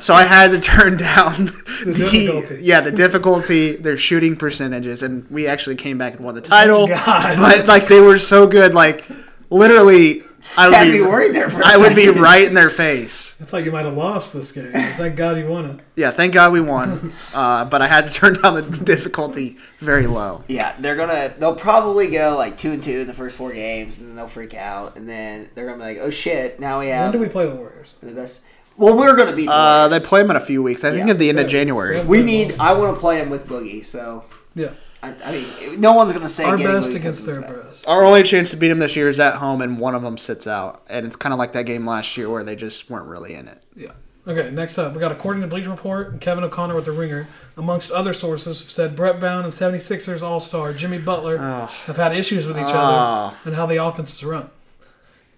so 0.04 0.14
I 0.14 0.24
had 0.24 0.50
to 0.52 0.60
turn 0.60 0.96
down 0.96 1.46
the, 1.84 1.94
difficulty. 1.96 2.62
yeah, 2.62 2.80
the 2.80 2.90
difficulty, 2.90 3.76
their 3.76 3.98
shooting 3.98 4.36
percentages, 4.36 5.02
and 5.02 5.30
we 5.30 5.46
actually 5.46 5.76
came 5.76 5.98
back 5.98 6.14
and 6.14 6.24
won 6.24 6.34
the 6.34 6.40
title. 6.40 6.86
God. 6.86 7.36
But 7.38 7.66
like 7.66 7.88
they 7.88 8.00
were 8.00 8.18
so 8.18 8.46
good, 8.46 8.74
like 8.74 9.06
literally, 9.50 10.22
I 10.56 10.68
would 10.68 10.74
Had 10.76 10.92
be, 10.92 11.00
worried 11.00 11.34
there 11.34 11.48
for 11.48 11.60
a 11.60 11.66
I 11.66 11.76
would 11.76 11.94
be 11.96 12.08
right 12.08 12.46
in 12.46 12.54
their 12.54 12.68
face. 12.70 13.36
I 13.40 13.44
thought 13.44 13.64
you 13.64 13.72
might 13.72 13.84
have 13.86 13.96
lost 13.96 14.32
this 14.32 14.52
game. 14.52 14.72
Thank 14.72 15.16
God 15.16 15.38
you 15.38 15.46
won 15.46 15.64
it. 15.66 15.80
Yeah, 15.96 16.10
thank 16.10 16.34
God 16.34 16.52
we 16.52 16.60
won. 16.60 17.12
Uh, 17.34 17.64
but 17.64 17.80
I 17.80 17.86
had 17.88 18.06
to 18.06 18.12
turn 18.12 18.40
down 18.40 18.54
the 18.54 18.62
difficulty 18.84 19.56
very 19.78 20.06
low. 20.06 20.44
Yeah, 20.48 20.74
they're 20.78 20.96
gonna. 20.96 21.32
They'll 21.38 21.54
probably 21.54 22.08
go 22.08 22.36
like 22.36 22.56
two 22.58 22.72
and 22.72 22.82
two 22.82 23.00
in 23.00 23.06
the 23.06 23.14
first 23.14 23.36
four 23.36 23.52
games, 23.52 23.98
and 23.98 24.08
then 24.08 24.16
they'll 24.16 24.26
freak 24.28 24.54
out, 24.54 24.96
and 24.96 25.08
then 25.08 25.48
they're 25.54 25.64
gonna 25.66 25.78
be 25.78 25.84
like, 25.84 25.98
"Oh 25.98 26.10
shit! 26.10 26.60
Now 26.60 26.80
we 26.80 26.88
have. 26.88 27.04
When 27.04 27.12
do 27.12 27.18
we 27.26 27.28
play 27.30 27.46
the 27.46 27.54
Warriors? 27.54 27.88
the 28.02 28.12
best." 28.12 28.40
Well, 28.76 28.96
we're 28.96 29.14
gonna 29.16 29.34
beat 29.36 29.46
the 29.46 29.52
Uh, 29.52 29.88
they 29.88 30.00
play 30.00 30.22
them 30.22 30.30
in 30.30 30.36
a 30.36 30.40
few 30.40 30.62
weeks. 30.62 30.82
I 30.82 30.90
think 30.90 31.06
Yeah, 31.06 31.12
at 31.12 31.18
the 31.18 31.28
end 31.28 31.38
of 31.38 31.46
January. 31.48 32.00
we 32.02 32.22
need. 32.22 32.56
I 32.58 32.72
want 32.72 32.94
to 32.94 33.00
play 33.00 33.18
them 33.18 33.30
with 33.30 33.46
Boogie, 33.46 33.84
so 33.84 34.24
Yeah, 34.54 34.70
I, 35.02 35.14
I 35.24 35.32
mean, 35.32 35.80
no 35.80 35.92
one's 35.92 36.12
gonna 36.12 36.28
say 36.28 36.44
our 36.44 36.56
getting 36.56 36.72
best 36.72 36.92
against 36.92 37.26
their 37.26 37.40
back. 37.40 37.64
best. 37.68 37.88
Our 37.88 38.04
only 38.04 38.22
chance 38.22 38.50
to 38.52 38.56
beat 38.56 38.68
them 38.68 38.78
this 38.78 38.94
year 38.94 39.08
is 39.08 39.18
at 39.18 39.34
home, 39.36 39.60
and 39.60 39.78
one 39.78 39.94
of 39.96 40.02
them 40.02 40.16
sits 40.16 40.46
out. 40.46 40.82
And 40.88 41.04
it's 41.06 41.16
kind 41.16 41.32
of 41.32 41.38
like 41.38 41.52
that 41.54 41.64
game 41.66 41.84
last 41.86 42.16
year 42.16 42.30
where 42.30 42.44
they 42.44 42.54
just 42.56 42.88
weren't 42.88 43.08
really 43.08 43.34
in 43.34 43.48
it. 43.48 43.62
Yeah. 43.74 43.92
Okay, 44.28 44.52
next 44.52 44.78
up, 44.78 44.94
we 44.94 45.00
got 45.00 45.10
according 45.10 45.42
to 45.42 45.48
Bleacher 45.48 45.70
Report 45.70 46.12
and 46.12 46.20
Kevin 46.20 46.44
O'Connor 46.44 46.76
with 46.76 46.84
the 46.84 46.92
Ringer, 46.92 47.26
amongst 47.56 47.90
other 47.90 48.12
sources, 48.12 48.60
have 48.60 48.70
said 48.70 48.94
Brett 48.94 49.18
Brown 49.18 49.42
and 49.42 49.52
76ers 49.52 50.22
All 50.22 50.38
Star 50.38 50.72
Jimmy 50.72 50.98
Butler 50.98 51.38
have 51.38 51.96
had 51.96 52.16
issues 52.16 52.46
with 52.46 52.56
each 52.56 52.66
Oh. 52.68 52.78
other 52.78 53.36
and 53.44 53.56
how 53.56 53.66
the 53.66 53.84
offense 53.84 54.14
is 54.14 54.22
run. 54.22 54.50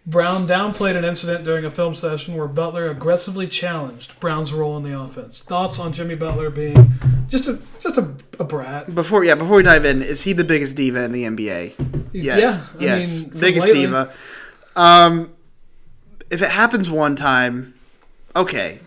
Brown 0.07 0.47
downplayed 0.47 0.97
an 0.97 1.05
incident 1.07 1.47
during 1.47 1.65
a 1.65 1.71
film 1.71 1.95
session 1.95 2.37
where 2.37 2.47
Butler 2.47 2.91
aggressively 2.91 3.47
challenged 3.47 4.21
Brown's 4.21 4.53
role 4.53 4.77
in 4.77 4.83
the 4.83 4.99
offense. 5.01 5.41
Thoughts 5.41 5.79
on 5.79 5.95
Jimmy 5.95 6.15
Butler 6.15 6.51
being 6.51 6.93
just 7.29 7.49
a 7.49 7.59
just 7.81 7.97
a, 7.99 8.09
a 8.39 8.45
brat? 8.45 8.95
Before, 8.95 9.25
yeah, 9.25 9.35
before 9.35 9.57
we 9.57 9.63
dive 9.63 9.85
in, 9.85 10.03
is 10.03 10.23
he 10.23 10.33
the 10.33 10.45
biggest 10.45 10.77
diva 10.77 11.03
in 11.05 11.13
the 11.13 11.25
NBA? 11.25 12.09
Yes, 12.13 12.39
Yeah, 12.39 12.67
I 12.95 12.99
yes, 12.99 13.25
mean, 13.27 13.41
biggest 13.41 13.67
lately- 13.69 13.81
diva. 13.87 14.13
Um, 14.77 15.33
if 16.31 16.43
it 16.43 16.51
happens 16.51 16.91
one 16.91 17.15
time, 17.17 17.75
okay, 18.35 18.81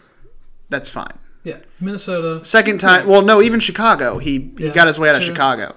that's 0.70 0.90
fine. 0.90 1.14
Yeah, 1.44 1.58
Minnesota. 1.80 2.44
Second 2.44 2.80
time, 2.80 3.08
well, 3.08 3.22
no, 3.22 3.42
even 3.42 3.60
Chicago. 3.62 4.18
He 4.18 4.52
he 4.58 4.68
Yeah, 4.68 4.74
got 4.74 4.88
his 4.88 5.00
way 5.00 5.10
out 5.10 5.16
of. 5.16 5.24
Chicago, 5.24 5.76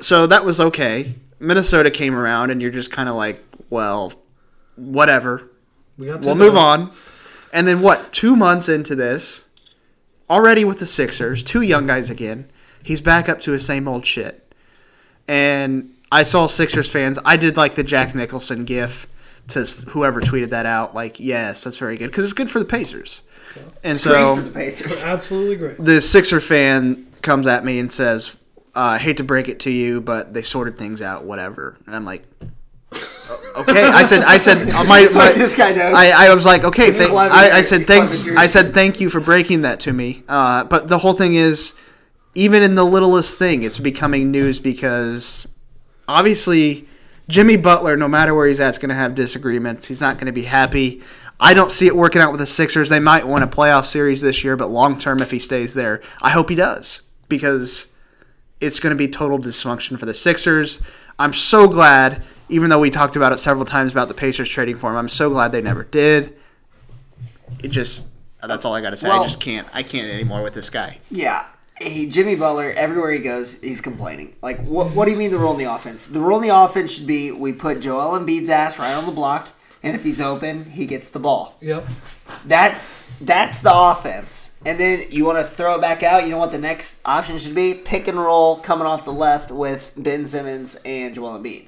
so 0.00 0.26
that 0.26 0.44
was 0.44 0.60
okay. 0.60 1.14
Minnesota 1.40 1.90
came 1.90 2.14
around, 2.14 2.50
and 2.50 2.60
you're 2.60 2.70
just 2.70 2.90
kind 2.92 3.08
of 3.08 3.14
like, 3.14 3.42
well, 3.70 4.12
whatever. 4.76 5.48
We 5.96 6.06
Thibodeau. 6.08 6.36
move 6.36 6.56
on. 6.56 6.90
And 7.52 7.66
then 7.66 7.80
what? 7.80 8.12
Two 8.12 8.36
months 8.36 8.68
into 8.68 8.94
this, 8.94 9.44
already 10.30 10.64
with 10.64 10.78
the 10.78 10.86
Sixers, 10.86 11.42
two 11.42 11.62
young 11.62 11.86
guys 11.86 12.10
again. 12.10 12.50
He's 12.82 13.00
back 13.00 13.28
up 13.28 13.40
to 13.42 13.52
his 13.52 13.64
same 13.66 13.86
old 13.88 14.06
shit. 14.06 14.52
And 15.26 15.94
I 16.10 16.22
saw 16.22 16.46
Sixers 16.46 16.90
fans. 16.90 17.18
I 17.24 17.36
did 17.36 17.56
like 17.56 17.74
the 17.74 17.82
Jack 17.84 18.14
Nicholson 18.14 18.64
gif 18.64 19.06
to 19.48 19.64
whoever 19.90 20.20
tweeted 20.20 20.50
that 20.50 20.66
out. 20.66 20.94
Like, 20.94 21.18
yes, 21.20 21.64
that's 21.64 21.76
very 21.76 21.96
good 21.96 22.10
because 22.10 22.24
it's 22.24 22.32
good 22.32 22.50
for 22.50 22.58
the 22.58 22.64
Pacers. 22.64 23.22
And 23.82 24.00
so 24.00 24.34
Great 24.34 24.44
for 24.44 24.50
the 24.50 24.54
Pacers. 24.58 25.02
Absolutely 25.02 25.56
great. 25.56 25.84
the 25.84 26.00
Sixer 26.00 26.40
fan 26.40 27.06
comes 27.22 27.46
at 27.46 27.64
me 27.64 27.78
and 27.78 27.90
says, 27.90 28.36
uh, 28.76 28.80
"I 28.80 28.98
hate 28.98 29.16
to 29.16 29.24
break 29.24 29.48
it 29.48 29.58
to 29.60 29.70
you, 29.70 30.00
but 30.00 30.34
they 30.34 30.42
sorted 30.42 30.78
things 30.78 31.00
out, 31.02 31.24
whatever." 31.24 31.76
And 31.86 31.96
I'm 31.96 32.04
like, 32.04 32.24
"O- 32.42 32.46
"Okay." 33.56 33.82
I 33.82 34.02
said, 34.02 34.22
"I 34.22 34.38
said 34.38 34.70
uh, 34.70 34.84
my, 34.92 35.08
my 35.08 35.32
This 35.32 35.54
guy 35.54 35.72
knows. 35.72 35.94
I, 35.94 36.30
I 36.30 36.34
was 36.34 36.46
like, 36.46 36.64
"Okay." 36.64 36.92
Thank. 36.92 37.12
I, 37.12 37.58
I 37.58 37.60
said, 37.60 37.86
"Thanks." 37.86 38.26
I 38.28 38.46
said, 38.46 38.74
"Thank 38.74 39.00
you 39.00 39.10
for 39.10 39.20
breaking 39.20 39.62
that 39.62 39.80
to 39.80 39.92
me." 39.92 40.22
Uh, 40.28 40.64
but 40.64 40.88
the 40.88 40.98
whole 40.98 41.14
thing 41.14 41.34
is, 41.34 41.74
even 42.34 42.62
in 42.62 42.74
the 42.74 42.84
littlest 42.84 43.36
thing, 43.38 43.62
it's 43.62 43.78
becoming 43.78 44.30
news 44.30 44.60
because 44.60 45.48
obviously 46.06 46.88
Jimmy 47.28 47.56
Butler, 47.56 47.96
no 47.96 48.08
matter 48.08 48.34
where 48.34 48.46
he's 48.48 48.60
at, 48.60 48.70
is 48.70 48.78
going 48.78 48.88
to 48.88 48.94
have 48.94 49.14
disagreements. 49.14 49.86
He's 49.86 50.00
not 50.00 50.16
going 50.16 50.26
to 50.26 50.32
be 50.32 50.44
happy. 50.44 51.02
I 51.40 51.54
don't 51.54 51.70
see 51.70 51.86
it 51.86 51.96
working 51.96 52.20
out 52.20 52.32
with 52.32 52.40
the 52.40 52.46
Sixers. 52.46 52.88
They 52.88 52.98
might 52.98 53.26
win 53.28 53.42
a 53.42 53.46
playoff 53.46 53.84
series 53.84 54.22
this 54.22 54.42
year, 54.42 54.56
but 54.56 54.70
long 54.70 54.98
term, 54.98 55.20
if 55.20 55.30
he 55.30 55.38
stays 55.38 55.74
there, 55.74 56.00
I 56.20 56.30
hope 56.30 56.48
he 56.48 56.56
does 56.56 57.02
because 57.28 57.86
it's 58.60 58.80
going 58.80 58.90
to 58.90 58.96
be 58.96 59.08
total 59.08 59.38
dysfunction 59.38 59.98
for 59.98 60.06
the 60.06 60.14
Sixers. 60.14 60.80
I'm 61.18 61.32
so 61.32 61.68
glad, 61.68 62.24
even 62.48 62.70
though 62.70 62.78
we 62.78 62.90
talked 62.90 63.16
about 63.16 63.32
it 63.32 63.40
several 63.40 63.64
times 63.64 63.92
about 63.92 64.08
the 64.08 64.14
Pacers 64.14 64.48
trading 64.48 64.76
for 64.76 64.90
him, 64.90 64.96
I'm 64.96 65.08
so 65.08 65.30
glad 65.30 65.52
they 65.52 65.60
never 65.60 65.84
did. 65.84 66.36
It 67.62 67.68
just, 67.68 68.06
that's 68.42 68.64
all 68.64 68.74
I 68.74 68.80
got 68.80 68.90
to 68.90 68.96
say. 68.96 69.08
I 69.08 69.22
just 69.22 69.40
can't, 69.40 69.66
I 69.72 69.82
can't 69.82 70.08
anymore 70.08 70.42
with 70.42 70.54
this 70.54 70.70
guy. 70.70 70.98
Yeah. 71.10 71.46
He, 71.80 72.06
Jimmy 72.06 72.34
Butler, 72.34 72.72
everywhere 72.72 73.12
he 73.12 73.20
goes, 73.20 73.60
he's 73.60 73.80
complaining. 73.80 74.34
Like, 74.42 74.64
what, 74.64 74.90
what 74.94 75.04
do 75.04 75.12
you 75.12 75.16
mean 75.16 75.30
the 75.30 75.38
rule 75.38 75.52
in 75.52 75.58
the 75.58 75.72
offense? 75.72 76.06
The 76.06 76.20
rule 76.20 76.38
in 76.38 76.48
the 76.48 76.56
offense 76.56 76.92
should 76.92 77.06
be 77.06 77.30
we 77.30 77.52
put 77.52 77.80
Joel 77.80 78.18
Embiid's 78.18 78.50
ass 78.50 78.78
right 78.78 78.94
on 78.94 79.06
the 79.06 79.12
block, 79.12 79.50
and 79.82 79.94
if 79.94 80.02
he's 80.02 80.20
open, 80.20 80.70
he 80.72 80.86
gets 80.86 81.08
the 81.08 81.20
ball. 81.20 81.56
Yep. 81.60 81.86
That 82.46 82.80
That's 83.20 83.60
the 83.60 83.74
offense. 83.74 84.52
And 84.64 84.78
then 84.78 85.06
you 85.10 85.24
want 85.24 85.38
to 85.38 85.44
throw 85.44 85.76
it 85.76 85.80
back 85.80 86.02
out. 86.02 86.24
You 86.24 86.30
know 86.30 86.38
what 86.38 86.52
the 86.52 86.58
next 86.58 87.00
option 87.04 87.38
should 87.38 87.54
be? 87.54 87.74
Pick 87.74 88.06
and 88.06 88.18
roll 88.18 88.58
coming 88.58 88.86
off 88.86 89.04
the 89.04 89.12
left 89.12 89.50
with 89.50 89.92
Ben 89.96 90.26
Simmons 90.26 90.76
and 90.84 91.14
Joel 91.14 91.38
Embiid. 91.38 91.66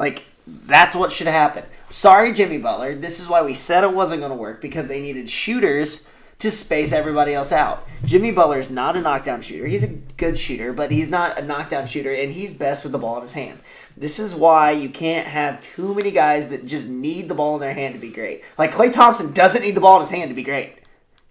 Like, 0.00 0.24
that's 0.46 0.96
what 0.96 1.12
should 1.12 1.26
happen. 1.26 1.64
Sorry, 1.90 2.32
Jimmy 2.32 2.56
Butler. 2.56 2.94
This 2.94 3.20
is 3.20 3.28
why 3.28 3.42
we 3.42 3.52
said 3.52 3.84
it 3.84 3.92
wasn't 3.92 4.22
going 4.22 4.30
to 4.32 4.36
work 4.36 4.62
because 4.62 4.88
they 4.88 4.98
needed 4.98 5.28
shooters 5.28 6.06
to 6.38 6.50
space 6.50 6.90
everybody 6.90 7.34
else 7.34 7.52
out. 7.52 7.86
Jimmy 8.02 8.32
Butler 8.32 8.58
is 8.58 8.70
not 8.70 8.96
a 8.96 9.02
knockdown 9.02 9.42
shooter. 9.42 9.66
He's 9.66 9.82
a 9.82 9.88
good 9.88 10.38
shooter, 10.38 10.72
but 10.72 10.90
he's 10.90 11.10
not 11.10 11.38
a 11.38 11.42
knockdown 11.42 11.84
shooter, 11.84 12.14
and 12.14 12.32
he's 12.32 12.54
best 12.54 12.82
with 12.82 12.92
the 12.92 12.98
ball 12.98 13.16
in 13.16 13.22
his 13.22 13.34
hand. 13.34 13.58
This 13.94 14.18
is 14.18 14.34
why 14.34 14.70
you 14.70 14.88
can't 14.88 15.26
have 15.26 15.60
too 15.60 15.94
many 15.94 16.10
guys 16.10 16.48
that 16.48 16.64
just 16.64 16.88
need 16.88 17.28
the 17.28 17.34
ball 17.34 17.56
in 17.56 17.60
their 17.60 17.74
hand 17.74 17.92
to 17.92 18.00
be 18.00 18.08
great. 18.08 18.42
Like 18.56 18.72
Klay 18.72 18.90
Thompson 18.90 19.34
doesn't 19.34 19.60
need 19.60 19.74
the 19.74 19.82
ball 19.82 19.96
in 19.96 20.00
his 20.00 20.10
hand 20.10 20.30
to 20.30 20.34
be 20.34 20.42
great. 20.42 20.76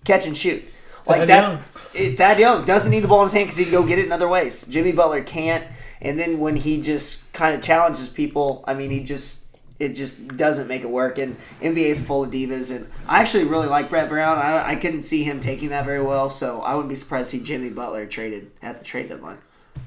Catch 0.05 0.28
and 0.28 0.38
shoot. 0.38 0.63
Like 1.07 1.22
Thad 1.22 1.30
that. 1.30 1.41
Young. 1.41 1.63
It, 1.95 2.17
Thad 2.17 2.39
Young 2.39 2.65
doesn't 2.65 2.91
need 2.91 2.99
the 2.99 3.07
ball 3.07 3.22
in 3.22 3.26
his 3.26 3.34
hand 3.34 3.47
because 3.47 3.57
he 3.57 3.63
can 3.63 3.74
go 3.74 3.84
get 3.84 3.97
it 3.97 4.05
in 4.05 4.11
other 4.11 4.28
ways. 4.28 4.63
Jimmy 4.67 4.91
Butler 4.91 5.24
can't. 5.24 5.65
And 6.02 6.20
then 6.20 6.39
when 6.39 6.56
he 6.56 6.82
just 6.82 7.32
kind 7.34 7.56
of 7.56 7.62
challenges 7.62 8.10
people, 8.10 8.64
I 8.68 8.74
mean, 8.74 8.89
he 8.89 9.02
just 9.02 9.45
it 9.80 9.89
just 9.89 10.28
doesn't 10.36 10.68
make 10.68 10.82
it 10.82 10.89
work. 10.89 11.18
And 11.18 11.38
NBA 11.62 11.86
is 11.86 12.02
full 12.02 12.24
of 12.24 12.32
divas, 12.32 12.74
and 12.76 12.89
I 13.08 13.22
actually 13.22 13.45
really 13.45 13.68
like 13.68 13.89
Brett 13.89 14.10
Brown. 14.10 14.38
I, 14.38 14.72
I 14.72 14.76
couldn't 14.76 15.04
see 15.04 15.24
him 15.24 15.39
taking 15.39 15.70
that 15.70 15.86
very 15.86 16.02
well, 16.02 16.30
so 16.30 16.62
I 16.62 16.76
wouldn't 16.76 16.89
be 16.89 16.95
surprised 16.95 17.32
to 17.32 17.38
see 17.38 17.43
Jimmy 17.43 17.70
Butler 17.70 18.06
traded 18.06 18.52
at 18.62 18.78
the 18.78 18.86
trade 18.86 19.10
deadline. 19.10 19.38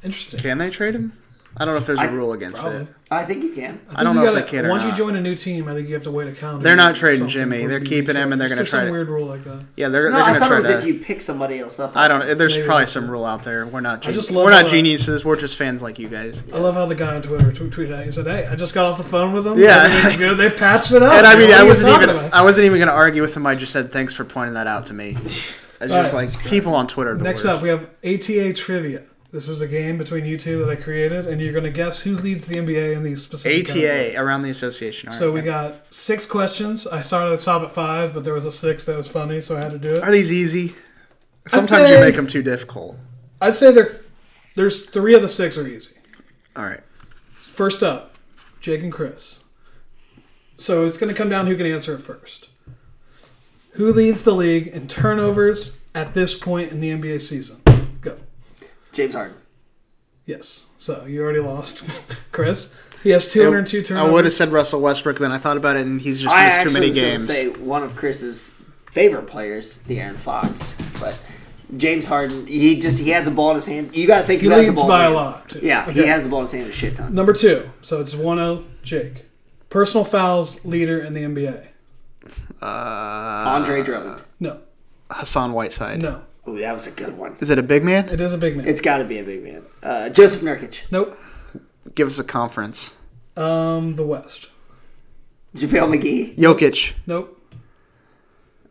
Interesting. 0.03 0.41
Can 0.41 0.59
they 0.59 0.71
trade 0.71 0.95
him? 0.95 1.13
I 1.57 1.65
don't 1.67 1.75
know 1.75 1.79
if 1.81 1.87
there's 1.87 1.99
a 1.99 2.03
I- 2.03 2.07
rule 2.07 2.33
against 2.33 2.63
Probably. 2.63 2.81
it. 2.83 2.89
I 3.11 3.25
think 3.27 3.43
you 3.45 3.51
can. 3.53 3.79
I 3.95 4.03
don't 4.05 4.15
You 4.17 4.23
know 4.23 4.29
if 4.29 4.35
gotta- 4.39 4.45
they 4.47 4.51
can 4.51 4.67
or 4.67 4.71
Once 4.71 4.85
not. 4.85 4.93
you 4.93 4.97
join 4.97 5.17
a 5.17 5.21
new 5.21 5.35
team, 5.35 5.69
I 5.69 5.75
think 5.75 5.87
you 5.87 5.93
have 5.93 6.03
to 6.05 6.11
wait 6.11 6.29
a 6.29 6.33
calendar. 6.33 6.65
They're 6.65 6.77
not 6.77 6.95
trading 6.97 7.29
Jimmy. 7.29 7.67
They're 7.67 7.77
it 7.77 7.81
to 7.81 7.85
be 7.85 7.89
keeping 7.91 8.17
him, 8.17 8.33
and 8.33 8.41
they're 8.41 8.49
gonna 8.49 8.63
try 8.65 8.79
some 8.79 8.87
to- 8.87 8.93
weird 8.93 9.11
rule 9.11 9.27
like 9.27 9.45
that. 9.45 9.61
Yeah, 9.77 9.91
they're, 9.91 10.09
No, 10.09 10.17
they're 10.17 10.23
I 10.25 10.29
going 10.29 10.35
to 10.35 10.41
thought 10.41 10.53
it 10.53 10.57
was 10.57 10.67
to. 10.69 10.79
if 10.79 10.85
you 10.87 10.95
pick 10.95 11.21
somebody 11.21 11.59
else 11.59 11.79
up. 11.79 11.95
I 11.95 12.09
don't. 12.09 12.21
Know 12.21 12.33
there's 12.35 12.55
Maybe 12.57 12.67
probably 12.67 12.87
some 12.87 13.05
it. 13.05 13.09
rule 13.09 13.27
out 13.27 13.43
there. 13.43 13.67
We're 13.67 13.81
not. 13.83 14.07
I 14.07 14.13
just 14.13 14.31
love 14.31 14.47
we're 14.47 14.51
not 14.51 14.65
uh, 14.65 14.69
geniuses. 14.71 15.27
We're 15.27 15.37
just 15.39 15.59
fans 15.59 15.83
like 15.83 15.99
you 15.99 16.09
guys. 16.09 16.43
I 16.55 16.57
love 16.59 16.75
how 16.75 16.87
the 16.87 16.95
guy 16.95 17.15
on 17.17 17.21
Twitter 17.21 17.53
t- 17.53 17.65
tweeted 17.65 17.95
out. 17.95 18.07
He 18.07 18.13
said, 18.13 18.27
"Hey, 18.27 18.47
I 18.47 18.57
just 18.57 18.73
got 18.73 18.87
off 18.87 18.97
the 18.97 19.05
phone 19.05 19.35
with 19.35 19.45
them. 19.45 19.59
Yeah. 19.59 20.17
Good. 20.17 20.39
They 20.39 20.49
patched 20.49 20.93
it 20.93 21.03
up. 21.03 21.13
And 21.13 21.27
I 21.27 21.37
mean, 21.37 21.51
I 21.53 21.65
wasn't 21.65 21.91
even. 22.03 22.17
I 22.33 22.41
wasn't 22.41 22.65
even 22.65 22.79
going 22.79 22.89
to 22.89 22.95
argue 22.95 23.21
with 23.21 23.37
him. 23.37 23.47
I 23.47 23.57
just 23.57 23.75
said 23.75 23.93
thanks 23.93 24.15
for 24.15 24.25
pointing 24.25 24.55
that 24.55 24.67
out 24.67 24.87
to 24.87 24.95
me. 24.95 25.19
It's 25.85 25.91
just 25.91 26.15
like 26.15 26.45
people 26.49 26.77
on 26.77 26.87
Twitter. 26.87 27.17
Next 27.17 27.45
up, 27.45 27.61
we 27.61 27.69
have 27.69 27.91
ATA 28.05 28.53
trivia. 28.53 29.03
This 29.33 29.49
is 29.49 29.63
a 29.63 29.67
game 29.67 29.97
between 29.97 30.27
you 30.27 30.37
two 30.37 30.59
that 30.59 30.69
I 30.69 30.77
created, 30.77 31.27
and 31.27 31.41
you're 31.41 31.53
going 31.53 31.65
to 31.65 31.71
guess 31.71 32.01
who 32.01 32.17
leads 32.19 32.47
the 32.47 32.57
NBA 32.57 32.95
in 32.95 33.03
these 33.03 33.23
specific 33.23 33.67
categories. 33.67 34.15
ATA 34.15 34.23
around 34.23 34.43
the 34.43 34.51
association. 34.51 35.09
All 35.09 35.15
So 35.19 35.27
right. 35.29 35.35
we 35.35 35.41
got 35.41 35.87
six 35.93 36.27
questions. 36.27 36.87
I 36.87 37.01
started 37.01 37.33
at 37.33 37.39
the 37.39 37.45
top 37.45 37.63
at 37.63 37.71
five, 37.71 38.13
but 38.13 38.25
there 38.25 38.35
was 38.35 38.45
a 38.45 38.53
six 38.53 38.85
that 38.85 38.97
was 38.97 39.09
funny, 39.09 39.41
so 39.41 39.57
I 39.57 39.61
had 39.61 39.71
to 39.73 39.79
do 39.79 39.89
it. 39.89 40.01
Are 40.03 40.13
these 40.13 40.31
easy? 40.31 40.75
Sometimes 41.49 41.71
say- 41.87 41.95
you 41.95 42.01
make 42.05 42.15
them 42.15 42.27
too 42.27 42.43
difficult. 42.43 42.97
I'd 43.41 43.57
say 43.57 43.73
there, 43.73 44.03
there's 44.55 44.85
three 44.85 45.15
of 45.15 45.23
the 45.23 45.29
six 45.29 45.57
are 45.57 45.67
easy. 45.67 45.93
All 46.55 46.67
right. 46.67 46.81
First 47.33 47.83
up, 47.83 48.15
Jake 48.61 48.83
and 48.83 48.93
Chris. 48.93 49.41
So 50.59 50.85
it's 50.85 50.99
going 50.99 51.09
to 51.13 51.17
come 51.17 51.31
down 51.31 51.47
who 51.47 51.57
can 51.57 51.65
answer 51.67 51.95
it 51.95 52.01
first. 52.01 52.51
Who 53.73 53.91
leads 53.95 54.25
the 54.25 54.35
league 54.35 54.67
in 54.67 54.87
turnovers 54.89 55.79
at 55.95 56.13
this 56.13 56.35
point 56.35 56.71
in 56.71 56.81
the 56.81 56.91
NBA 56.91 57.23
season? 57.23 57.62
James 58.93 59.15
Harden. 59.15 59.37
Yes. 60.27 60.67
So 60.79 61.05
you 61.07 61.23
already 61.23 61.41
lost, 61.41 61.83
Chris. 62.33 62.75
He 63.03 63.11
has 63.11 63.31
202 63.33 63.79
I 63.79 63.83
turnovers. 63.83 64.13
would 64.13 64.25
have 64.27 64.35
said 64.35 64.53
Russell 64.53 64.81
Westbrook. 64.81 65.19
Then 65.19 65.33
I 65.33 65.39
thought 65.39 65.57
about 65.57 65.77
it, 65.77 65.85
and 65.87 66.01
he's 66.01 66.23
just 66.23 66.35
I 66.35 66.47
missed 66.47 66.61
too 66.69 66.73
many 66.73 66.89
was 66.89 66.97
going 66.97 67.11
to 67.11 67.17
games. 67.17 67.27
say 67.27 67.49
one 67.49 67.83
of 67.83 67.97
Chris's 67.97 68.55
favorite 68.91 69.27
players, 69.27 69.79
De'Aaron 69.89 70.17
Fox, 70.17 70.75
but 71.01 71.19
James 71.77 72.07
Harden, 72.07 72.47
he 72.47 72.79
just 72.79 72.99
he 73.01 73.11
has 73.11 73.25
the 73.25 73.31
ball 73.33 73.51
in 73.51 73.55
his 73.57 73.67
hand. 73.67 73.97
You 73.97 74.07
got 74.07 74.19
to 74.19 74.25
think 74.25 74.41
He 74.43 74.47
who 74.47 74.53
has 74.53 74.67
the 74.67 74.73
ball 74.73 74.87
by 74.87 75.07
in 75.09 75.13
a 75.15 75.17
his 75.17 75.17
hand. 75.19 75.27
lot, 75.35 75.49
too. 75.49 75.61
Yeah, 75.63 75.91
he 75.91 76.07
has 76.07 76.23
the 76.23 76.29
ball 76.29 76.41
in 76.41 76.45
his 76.45 76.53
hand 76.53 76.69
a 76.69 76.73
shit 76.73 76.95
ton. 76.97 77.13
Number 77.15 77.33
two. 77.33 77.71
So 77.81 78.01
it's 78.01 78.15
1 78.15 78.37
0 78.37 78.65
Jake. 78.85 79.25
Personal 79.69 80.05
fouls 80.05 80.65
leader 80.65 81.01
in 81.01 81.15
the 81.15 81.23
NBA. 81.23 81.69
Uh, 82.61 82.65
Andre 82.67 83.83
Drummond. 83.83 84.23
No. 84.39 84.61
Hassan 85.11 85.53
Whiteside. 85.53 86.01
No. 86.01 86.23
Ooh, 86.49 86.59
that 86.59 86.73
was 86.75 86.87
a 86.87 86.91
good 86.91 87.17
one. 87.17 87.37
Is 87.41 87.51
it 87.51 87.59
a 87.59 87.63
big 87.63 87.85
man? 87.85 88.09
It 88.09 88.21
is 88.21 88.33
a 88.33 88.39
big 88.39 88.57
man. 88.57 88.67
It's 88.67 88.81
got 88.81 88.99
to 88.99 89.05
be 89.05 89.19
a 89.19 89.23
big 89.25 89.43
man. 89.45 89.63
Uh, 89.83 90.09
Jusuf 90.11 90.41
Nurkic. 90.43 90.83
nope. 90.91 91.19
Give 91.95 92.09
us 92.09 92.19
a 92.19 92.25
conference. 92.25 92.93
Um, 93.37 93.97
the 93.97 94.03
West. 94.05 94.49
JaVale 95.57 95.99
McGee. 96.01 96.37
Jokic. 96.37 96.93
Nope. 97.07 97.39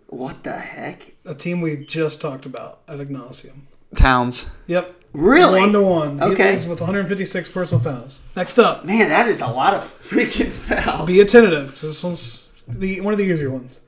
What 0.07 0.43
the 0.43 0.53
heck? 0.57 1.13
A 1.25 1.33
team 1.33 1.61
we 1.61 1.77
just 1.77 2.19
talked 2.19 2.45
about 2.45 2.79
at 2.87 2.97
Ignatium. 2.99 3.61
Towns. 3.95 4.47
Yep. 4.67 4.95
Really? 5.13 5.59
One 5.59 5.73
to 5.73 5.81
one. 5.81 6.17
He 6.17 6.23
Okay. 6.23 6.51
leads 6.53 6.65
with 6.65 6.79
156 6.81 7.49
personal 7.49 7.83
fouls. 7.83 8.19
Next 8.35 8.57
up, 8.59 8.85
Man, 8.85 9.09
that 9.09 9.27
is 9.27 9.41
a 9.41 9.47
lot 9.47 9.73
of 9.73 9.81
freaking 9.83 10.49
fouls. 10.51 11.07
be 11.07 11.19
attentive. 11.19 11.71
'cause 11.71 11.81
This 11.81 12.03
one's 12.03 12.47
the 12.67 13.01
one 13.01 13.13
of 13.13 13.17
the 13.17 13.25
easier 13.25 13.49
ones. 13.49 13.81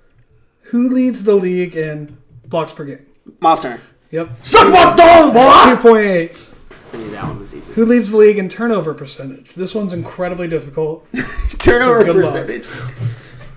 Who 0.68 0.90
leads 0.90 1.24
the 1.24 1.36
league 1.36 1.76
in 1.76 2.18
blocks 2.46 2.72
per 2.74 2.84
game? 2.86 3.06
Miles 3.40 3.62
Turner. 3.62 3.82
Yep. 4.12 4.46
Suck 4.46 4.72
my 4.72 4.96
dog, 4.96 5.34
boy! 5.34 5.90
2.8. 5.92 6.50
I 6.94 6.98
knew 6.98 7.10
that 7.12 7.24
one 7.24 7.40
was 7.40 7.56
easy. 7.56 7.74
Who 7.74 7.86
leads 7.86 8.12
the 8.12 8.18
league 8.18 8.38
in 8.38 8.48
turnover 8.50 8.94
percentage? 8.94 9.54
This 9.56 9.74
one's 9.74 9.94
incredibly 9.94 10.48
difficult. 10.48 11.08
Turnover 11.58 12.06
So 12.06 12.14
good 12.14 12.24
luck. 12.24 12.34
percentage. 12.48 12.68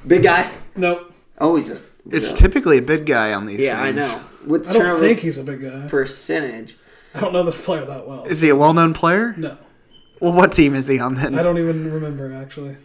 Big 0.06 0.22
guy. 0.22 0.50
Nope. 0.74 1.12
Oh, 1.38 1.56
he's 1.56 1.68
just. 1.68 1.84
It's 2.10 2.32
typically 2.32 2.78
a 2.78 2.82
big 2.82 3.04
guy 3.04 3.34
on 3.34 3.44
these 3.46 3.60
Yeah, 3.60 3.82
I 3.82 3.92
know. 3.92 4.22
With 4.46 4.68
I 4.70 4.72
don't 4.72 4.98
think 5.00 5.20
he's 5.20 5.36
a 5.36 5.42
big 5.42 5.60
guy. 5.60 5.86
percentage. 5.88 6.76
I 7.14 7.20
don't 7.20 7.32
know 7.32 7.42
this 7.42 7.62
player 7.62 7.84
that 7.84 8.06
well. 8.06 8.24
Is 8.24 8.40
he 8.40 8.48
a 8.48 8.56
well-known 8.56 8.94
player? 8.94 9.34
No. 9.36 9.58
Well, 10.20 10.32
what 10.32 10.52
team 10.52 10.74
is 10.74 10.86
he 10.86 10.98
on 10.98 11.16
then? 11.16 11.38
I 11.38 11.42
don't 11.42 11.58
even 11.58 11.92
remember, 11.92 12.32
actually. 12.32 12.76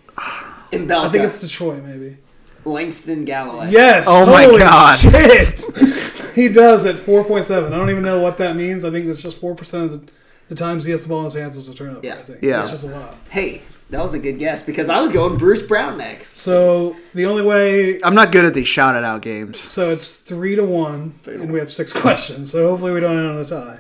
In 0.71 0.91
I 0.91 1.09
think 1.09 1.23
it's 1.25 1.39
Detroit, 1.39 1.83
maybe. 1.83 2.17
Langston 2.65 3.25
Galloway. 3.25 3.71
Yes. 3.71 4.05
Oh 4.07 4.25
my 4.25 4.43
holy 4.43 4.59
God. 4.59 4.99
Shit. 4.99 5.59
he 6.35 6.49
does 6.49 6.85
at 6.85 6.95
4.7. 6.95 7.67
I 7.67 7.69
don't 7.69 7.89
even 7.89 8.03
know 8.03 8.21
what 8.21 8.37
that 8.37 8.55
means. 8.55 8.85
I 8.85 8.91
think 8.91 9.07
it's 9.07 9.21
just 9.21 9.41
4% 9.41 9.85
of 9.85 9.91
the, 9.91 10.11
the 10.49 10.55
times 10.55 10.83
he 10.83 10.91
has 10.91 11.03
the 11.03 11.09
ball 11.09 11.19
in 11.19 11.25
his 11.25 11.33
hands 11.33 11.57
as 11.57 11.69
a 11.69 11.75
turnover. 11.75 12.05
Yeah. 12.05 12.15
I 12.15 12.21
think. 12.23 12.39
Yeah. 12.41 12.61
It's 12.63 12.71
just 12.71 12.83
a 12.83 12.87
lot. 12.87 13.15
Hey, 13.29 13.61
that 13.89 14.01
was 14.01 14.13
a 14.13 14.19
good 14.19 14.39
guess 14.39 14.61
because 14.61 14.89
I 14.89 15.01
was 15.01 15.11
going 15.11 15.37
Bruce 15.37 15.61
Brown 15.63 15.97
next. 15.97 16.37
So 16.37 16.95
the 17.13 17.25
only 17.25 17.43
way. 17.43 18.01
I'm 18.03 18.15
not 18.15 18.31
good 18.31 18.45
at 18.45 18.53
these 18.53 18.67
shouted 18.67 19.03
out 19.03 19.21
games. 19.21 19.59
So 19.59 19.91
it's 19.91 20.15
3 20.15 20.55
to 20.55 20.63
1, 20.63 21.19
and 21.25 21.51
we 21.51 21.59
have 21.59 21.71
six 21.71 21.91
questions. 22.01 22.51
So 22.51 22.69
hopefully 22.69 22.93
we 22.93 22.99
don't 22.99 23.17
end 23.17 23.27
on 23.27 23.37
a 23.37 23.45
tie. 23.45 23.79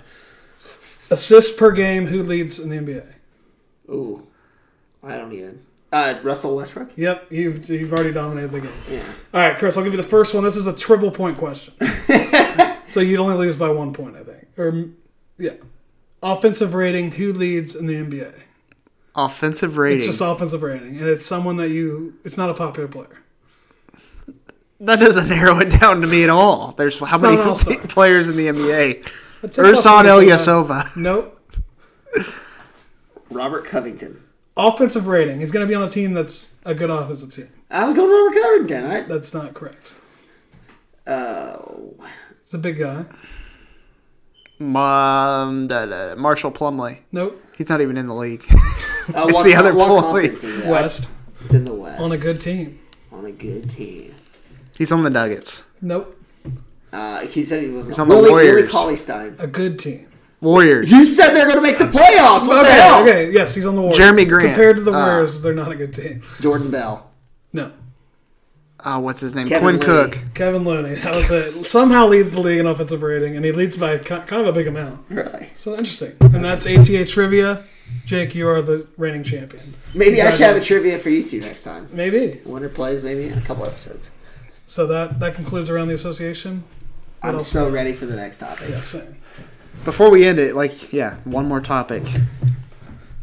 Assist 1.09 1.57
per 1.57 1.71
game, 1.71 2.07
who 2.07 2.23
leads 2.23 2.59
in 2.59 2.69
the 2.69 2.77
NBA? 2.77 3.13
Ooh, 3.89 4.27
I 5.03 5.17
don't 5.17 5.33
even. 5.33 5.65
Uh, 5.91 6.19
Russell 6.23 6.55
Westbrook. 6.55 6.91
Yep, 6.95 7.27
you've, 7.31 7.69
you've 7.69 7.91
already 7.91 8.13
dominated 8.13 8.51
the 8.51 8.61
game. 8.61 8.71
Yeah. 8.89 9.03
All 9.33 9.41
right, 9.41 9.57
Chris, 9.57 9.75
I'll 9.75 9.83
give 9.83 9.91
you 9.91 9.97
the 9.97 10.03
first 10.03 10.33
one. 10.33 10.43
This 10.43 10.55
is 10.55 10.65
a 10.65 10.73
triple 10.73 11.11
point 11.11 11.37
question. 11.37 11.73
so 12.87 13.01
you'd 13.01 13.19
only 13.19 13.35
lose 13.35 13.57
by 13.57 13.69
one 13.69 13.91
point, 13.91 14.15
I 14.15 14.23
think. 14.23 14.47
Or, 14.57 14.89
yeah. 15.37 15.55
Offensive 16.23 16.73
rating, 16.73 17.11
who 17.11 17.33
leads 17.33 17.75
in 17.75 17.87
the 17.87 17.95
NBA? 17.95 18.33
Offensive 19.15 19.77
rating. 19.77 19.97
It's 19.97 20.05
just 20.05 20.21
offensive 20.21 20.63
rating, 20.63 20.97
and 20.97 21.07
it's 21.07 21.25
someone 21.25 21.57
that 21.57 21.69
you. 21.69 22.17
It's 22.23 22.37
not 22.37 22.49
a 22.49 22.53
popular 22.53 22.87
player. 22.87 23.21
that 24.79 24.99
doesn't 24.99 25.27
narrow 25.29 25.59
it 25.59 25.77
down 25.81 25.99
to 25.99 26.07
me 26.07 26.23
at 26.23 26.29
all. 26.29 26.73
There's 26.77 26.97
how 26.99 27.17
not 27.17 27.21
many 27.21 27.41
an 27.41 27.87
players 27.89 28.29
in 28.29 28.37
the 28.37 28.47
NBA? 28.47 29.05
But 29.41 29.53
take 29.53 29.65
Ersan 29.65 30.05
Ilyasova. 30.05 30.95
Nope. 30.95 31.37
Robert 33.29 33.65
Covington. 33.65 34.23
Offensive 34.57 35.07
rating. 35.07 35.39
He's 35.39 35.51
going 35.51 35.65
to 35.65 35.67
be 35.69 35.75
on 35.75 35.83
a 35.83 35.89
team 35.89 36.13
that's 36.13 36.47
a 36.65 36.75
good 36.75 36.89
offensive 36.89 37.33
team. 37.33 37.49
I 37.69 37.85
was 37.85 37.95
going 37.95 38.09
Robert 38.09 38.41
Covington. 38.41 38.83
All 38.83 38.89
right. 38.89 39.07
That's 39.07 39.33
not 39.33 39.53
correct. 39.53 39.93
Oh, 41.07 41.95
It's 42.43 42.53
a 42.53 42.57
big 42.57 42.77
guy. 42.79 43.05
Um, 44.59 45.67
da- 45.67 45.85
da- 45.85 46.15
Marshall 46.15 46.51
Plumlee. 46.51 46.99
Nope. 47.11 47.41
He's 47.57 47.69
not 47.69 47.81
even 47.81 47.97
in 47.97 48.07
the 48.07 48.13
league. 48.15 48.43
uh, 48.51 48.55
It's 49.07 49.33
what, 49.33 49.43
the 49.43 49.55
other 49.55 49.73
what 49.73 49.89
Plumlee. 49.89 50.01
conference 50.01 50.43
is 50.43 50.59
it? 50.65 50.67
West. 50.69 51.09
It's 51.43 51.53
in 51.53 51.65
the 51.65 51.73
West. 51.73 51.99
On 52.01 52.11
a 52.11 52.17
good 52.17 52.39
team. 52.39 52.79
On 53.11 53.25
a 53.25 53.31
good 53.31 53.71
team. 53.71 54.13
He's 54.77 54.91
on 54.91 55.03
the 55.03 55.09
Nuggets. 55.09 55.63
Nope. 55.81 56.17
Uh, 56.93 57.21
he 57.25 57.41
said 57.43 57.63
he 57.63 57.69
was 57.69 57.87
He's 57.87 57.97
on 57.99 58.07
the 58.09 58.15
Willie, 58.15 58.29
Warriors. 58.29 58.55
Willie 58.55 58.67
Cauley-Stein. 58.67 59.35
A 59.39 59.47
good 59.47 59.79
team. 59.79 60.07
Warriors. 60.41 60.89
You 60.91 61.05
said 61.05 61.29
they're 61.33 61.45
going 61.45 61.57
to 61.57 61.61
make 61.61 61.77
the 61.77 61.85
playoffs. 61.85 62.47
What 62.47 62.63
the 62.63 62.69
Okay, 62.69 62.71
hell? 62.71 63.01
okay, 63.03 63.31
yes, 63.31 63.53
he's 63.55 63.65
on 63.65 63.75
the 63.75 63.81
Warriors. 63.81 63.99
Jerami 63.99 64.27
Grant. 64.27 64.47
Compared 64.49 64.75
to 64.77 64.81
the 64.81 64.91
Ah. 64.91 65.05
Warriors, 65.05 65.41
they're 65.41 65.53
not 65.53 65.71
a 65.71 65.75
good 65.75 65.93
team. 65.93 66.23
Jordan 66.41 66.71
Bell. 66.71 67.09
No. 67.53 67.71
Uh, 68.83 68.99
what's 68.99 69.21
his 69.21 69.35
name? 69.35 69.47
Kevin 69.47 69.79
Quinn 69.79 69.95
Looney. 69.95 70.11
Cook. 70.11 70.33
Kevin 70.33 70.63
Looney. 70.63 70.95
That 70.95 71.13
was 71.13 71.29
it. 71.29 71.67
Somehow 71.67 72.07
leads 72.07 72.31
the 72.31 72.41
league 72.41 72.59
in 72.59 72.65
offensive 72.65 73.03
rating, 73.03 73.35
and 73.35 73.45
he 73.45 73.51
leads 73.51 73.77
by 73.77 73.99
kind 73.99 74.23
of 74.31 74.47
a 74.47 74.51
big 74.51 74.65
amount. 74.65 75.01
Really? 75.09 75.49
So 75.53 75.73
interesting. 75.77 76.13
And 76.19 76.43
that's 76.43 76.65
ATA 76.65 77.05
trivia. 77.05 77.63
Jake, 78.07 78.33
you 78.33 78.47
are 78.47 78.61
the 78.63 78.87
reigning 78.97 79.23
champion. 79.23 79.75
Maybe 79.93 80.19
I 80.21 80.31
should 80.31 80.47
have 80.47 80.55
a 80.55 80.61
trivia 80.61 80.97
for 80.97 81.09
you 81.11 81.23
two 81.23 81.41
next 81.41 81.63
time. 81.63 81.89
Maybe. 81.91 82.41
Winner 82.45 82.69
plays 82.69 83.03
maybe 83.03 83.25
in 83.27 83.37
a 83.37 83.41
couple 83.41 83.65
episodes. 83.67 84.09
So 84.65 84.87
that 84.87 85.19
that 85.19 85.35
concludes 85.35 85.69
around 85.69 85.89
the 85.89 85.93
association. 85.93 86.63
What 87.21 87.35
I'm 87.35 87.39
so 87.41 87.69
ready 87.69 87.93
for 87.93 88.07
the 88.07 88.15
next 88.15 88.39
topic. 88.39 88.69
Yeah, 88.69 88.81
same. 88.81 89.17
Before 89.83 90.09
we 90.11 90.25
end 90.25 90.37
it, 90.39 90.55
like, 90.55 90.93
yeah, 90.93 91.15
one 91.23 91.47
more 91.47 91.59
topic. 91.61 92.03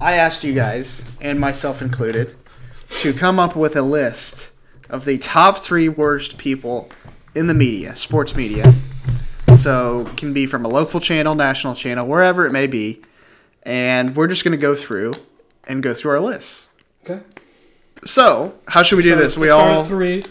I 0.00 0.14
asked 0.14 0.42
you 0.44 0.52
guys, 0.54 1.04
and 1.20 1.38
myself 1.38 1.80
included, 1.80 2.36
to 3.00 3.12
come 3.12 3.38
up 3.38 3.54
with 3.54 3.76
a 3.76 3.82
list 3.82 4.50
of 4.88 5.04
the 5.04 5.18
top 5.18 5.59
three 5.59 5.88
worst 5.88 6.36
people 6.38 6.88
in 7.34 7.46
the 7.46 7.54
media, 7.54 7.94
sports 7.96 8.34
media. 8.34 8.74
So, 9.56 10.06
it 10.09 10.16
can 10.16 10.32
be 10.32 10.46
from 10.46 10.64
a 10.64 10.68
local 10.68 11.00
channel, 11.00 11.34
national 11.34 11.74
channel, 11.74 12.06
wherever 12.06 12.44
it 12.46 12.52
may 12.52 12.66
be. 12.66 13.02
And 13.64 14.16
we're 14.16 14.28
just 14.28 14.44
going 14.44 14.52
to 14.52 14.61
go 14.61 14.74
through 14.74 15.12
and 15.64 15.82
go 15.82 15.94
through 15.94 16.12
our 16.12 16.20
lists. 16.20 16.66
Okay. 17.04 17.20
So, 18.04 18.54
how 18.68 18.82
should 18.82 18.96
we 18.96 19.02
do 19.02 19.11
Start- 19.11 19.24
this? 19.24 19.36
We 19.36 19.50
all. 19.50 19.84
three. 19.84 20.24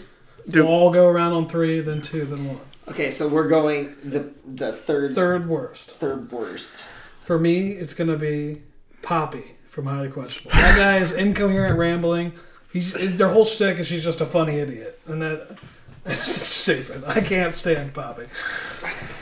do- 0.48 0.64
We'll 0.64 0.72
all 0.72 0.90
go 0.90 1.08
around 1.08 1.32
on 1.32 1.48
three, 1.48 1.80
then 1.80 2.00
two, 2.02 2.24
then 2.24 2.48
one. 2.48 2.60
Okay, 2.90 3.10
so 3.10 3.28
we're 3.28 3.48
going 3.48 3.94
the 4.02 4.30
the 4.46 4.72
third 4.72 5.14
Third 5.14 5.48
worst. 5.48 5.90
third 5.92 6.32
worst. 6.32 6.82
For 7.20 7.38
me, 7.38 7.72
it's 7.72 7.92
going 7.92 8.08
to 8.08 8.16
be 8.16 8.62
Papi 9.02 9.44
from 9.68 9.86
Highly 9.86 10.08
Questionable. 10.08 10.56
That 10.56 10.76
guy 10.76 10.98
is 10.98 11.12
incoherent 11.12 11.78
rambling. 11.78 12.32
He's 12.72 13.16
their 13.16 13.28
whole 13.28 13.44
shtick 13.44 13.78
is 13.78 13.86
she's 13.86 14.04
just 14.04 14.20
a 14.20 14.26
funny 14.26 14.58
idiot, 14.58 15.00
and 15.06 15.20
that 15.20 15.58
it's 16.06 16.28
stupid. 16.30 17.04
I 17.06 17.20
can't 17.20 17.52
stand 17.52 17.92
Papi. 17.92 18.28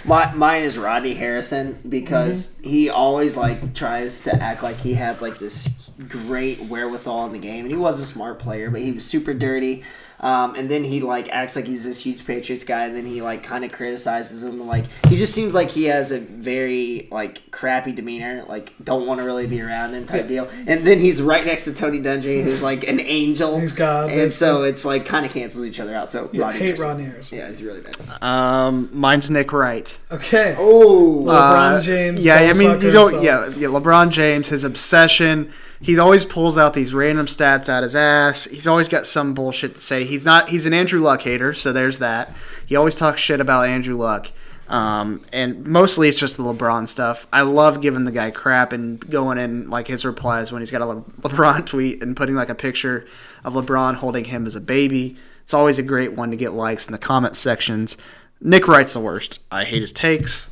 My, 0.04 0.32
mine 0.34 0.62
is 0.62 0.78
Rodney 0.78 1.14
Harrison 1.14 1.80
because 1.88 2.48
mm-hmm. 2.48 2.68
he 2.68 2.88
always 2.88 3.36
like 3.36 3.74
tries 3.74 4.20
to 4.22 4.34
act 4.40 4.62
like 4.62 4.78
he 4.78 4.94
had 4.94 5.20
like 5.20 5.38
this 5.38 5.68
great 6.08 6.66
wherewithal 6.66 7.26
in 7.26 7.32
the 7.32 7.38
game, 7.38 7.64
and 7.64 7.72
he 7.72 7.76
was 7.76 8.00
a 8.00 8.04
smart 8.04 8.38
player, 8.38 8.70
but 8.70 8.80
he 8.80 8.92
was 8.92 9.04
super 9.04 9.34
dirty. 9.34 9.82
Um, 10.20 10.54
and 10.54 10.70
then 10.70 10.84
he 10.84 11.00
like 11.00 11.28
acts 11.28 11.56
like 11.56 11.66
he's 11.66 11.84
this 11.84 12.00
huge 12.04 12.26
Patriots 12.26 12.64
guy, 12.64 12.86
and 12.86 12.96
then 12.96 13.04
he 13.06 13.20
like 13.20 13.42
kind 13.42 13.64
of 13.64 13.72
criticizes 13.72 14.42
him. 14.42 14.66
Like 14.66 14.86
he 15.08 15.16
just 15.16 15.34
seems 15.34 15.54
like 15.54 15.70
he 15.70 15.84
has 15.84 16.10
a 16.10 16.20
very 16.20 17.08
like 17.10 17.50
crappy 17.50 17.92
demeanor, 17.92 18.44
like 18.48 18.72
don't 18.82 19.06
want 19.06 19.20
to 19.20 19.24
really 19.26 19.46
be 19.46 19.60
around 19.60 19.94
him 19.94 20.06
type 20.06 20.26
deal. 20.28 20.48
And 20.66 20.86
then 20.86 21.00
he's 21.00 21.20
right 21.20 21.44
next 21.44 21.64
to 21.64 21.74
Tony 21.74 22.00
Dungy, 22.00 22.42
who's 22.42 22.62
like 22.62 22.84
an 22.88 22.98
angel, 23.06 23.60
He's 23.60 23.72
God, 23.72 24.10
and 24.10 24.32
so 24.32 24.62
it's 24.62 24.84
like 24.84 25.04
kind 25.04 25.26
of 25.26 25.32
cancels 25.32 25.64
each 25.66 25.80
other 25.80 25.94
out. 25.94 26.08
So 26.08 26.30
Yeah, 26.32 26.42
Rodney 26.44 26.58
hate 26.60 26.64
Harrison. 26.78 26.86
Rodney 26.86 27.38
Yeah, 27.38 27.46
he's 27.48 27.62
really 27.62 27.80
bad. 27.82 28.22
Um, 28.22 28.88
mine's 28.92 29.28
Nick 29.30 29.52
Wright. 29.52 29.96
Okay. 30.10 30.54
Oh, 30.58 31.24
LeBron 31.26 31.76
Uh, 31.76 31.80
James. 31.80 32.24
Yeah, 32.24 32.36
I 32.36 32.52
mean, 32.54 32.80
you 32.80 32.90
don't. 32.90 33.12
himself. 33.22 33.56
Yeah, 33.56 33.68
yeah, 33.68 33.68
LeBron 33.68 34.10
James, 34.10 34.48
his 34.48 34.64
obsession. 34.64 35.52
He 35.80 35.98
always 35.98 36.24
pulls 36.24 36.56
out 36.56 36.74
these 36.74 36.94
random 36.94 37.26
stats 37.26 37.68
out 37.68 37.82
his 37.82 37.94
ass. 37.94 38.44
He's 38.44 38.66
always 38.66 38.88
got 38.88 39.06
some 39.06 39.34
bullshit 39.34 39.74
to 39.76 39.80
say. 39.80 40.04
He's 40.04 40.24
not. 40.24 40.48
He's 40.48 40.66
an 40.66 40.72
Andrew 40.72 41.00
Luck 41.00 41.22
hater, 41.22 41.52
so 41.52 41.72
there's 41.72 41.98
that. 41.98 42.34
He 42.66 42.76
always 42.76 42.94
talks 42.94 43.20
shit 43.20 43.40
about 43.40 43.68
Andrew 43.68 43.96
Luck. 43.96 44.32
Um, 44.68 45.24
and 45.32 45.64
mostly 45.64 46.08
it's 46.08 46.18
just 46.18 46.36
the 46.36 46.42
LeBron 46.42 46.88
stuff. 46.88 47.26
I 47.32 47.42
love 47.42 47.80
giving 47.80 48.04
the 48.04 48.10
guy 48.10 48.30
crap 48.30 48.72
and 48.72 48.98
going 49.08 49.38
in 49.38 49.70
like 49.70 49.86
his 49.86 50.04
replies 50.04 50.50
when 50.50 50.60
he's 50.60 50.70
got 50.72 50.80
a 50.80 50.86
Le- 50.86 51.02
LeBron 51.20 51.66
tweet 51.66 52.02
and 52.02 52.16
putting 52.16 52.34
like 52.34 52.48
a 52.48 52.54
picture 52.54 53.06
of 53.44 53.54
LeBron 53.54 53.96
holding 53.96 54.24
him 54.24 54.46
as 54.46 54.56
a 54.56 54.60
baby. 54.60 55.16
It's 55.42 55.54
always 55.54 55.78
a 55.78 55.82
great 55.82 56.14
one 56.14 56.30
to 56.32 56.36
get 56.36 56.52
likes 56.52 56.86
in 56.86 56.92
the 56.92 56.98
comment 56.98 57.36
sections. 57.36 57.96
Nick 58.40 58.66
writes 58.66 58.94
the 58.94 59.00
worst. 59.00 59.40
I 59.52 59.64
hate 59.64 59.82
his 59.82 59.92
takes, 59.92 60.48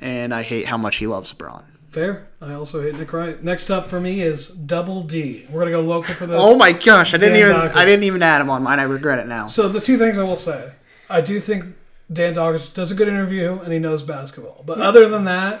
and 0.00 0.32
I 0.32 0.42
hate 0.42 0.66
how 0.66 0.76
much 0.76 0.96
he 0.96 1.08
loves 1.08 1.32
LeBron. 1.32 1.64
Fair. 1.98 2.28
I 2.40 2.52
also 2.52 2.80
hate 2.80 2.94
Nick 2.94 3.12
Wright. 3.12 3.42
Next 3.42 3.70
up 3.70 3.90
for 3.90 4.00
me 4.00 4.20
is 4.20 4.46
Double 4.46 5.02
D. 5.02 5.46
We're 5.50 5.62
gonna 5.62 5.72
go 5.72 5.80
local 5.80 6.14
for 6.14 6.26
this. 6.26 6.36
Oh 6.38 6.56
my 6.56 6.70
gosh, 6.70 7.12
I 7.12 7.16
didn't 7.16 7.40
Dan 7.40 7.50
even. 7.50 7.76
I 7.76 7.84
didn't 7.84 8.04
even 8.04 8.22
add 8.22 8.40
him 8.40 8.50
on 8.50 8.62
mine. 8.62 8.78
I 8.78 8.84
regret 8.84 9.18
it 9.18 9.26
now. 9.26 9.48
So 9.48 9.68
the 9.68 9.80
two 9.80 9.98
things 9.98 10.16
I 10.16 10.22
will 10.22 10.36
say, 10.36 10.72
I 11.10 11.20
do 11.20 11.40
think 11.40 11.64
Dan 12.12 12.34
Dakich 12.34 12.72
does 12.72 12.92
a 12.92 12.94
good 12.94 13.08
interview 13.08 13.58
and 13.58 13.72
he 13.72 13.80
knows 13.80 14.04
basketball. 14.04 14.62
But 14.64 14.80
other 14.80 15.08
than 15.08 15.24
that, 15.24 15.60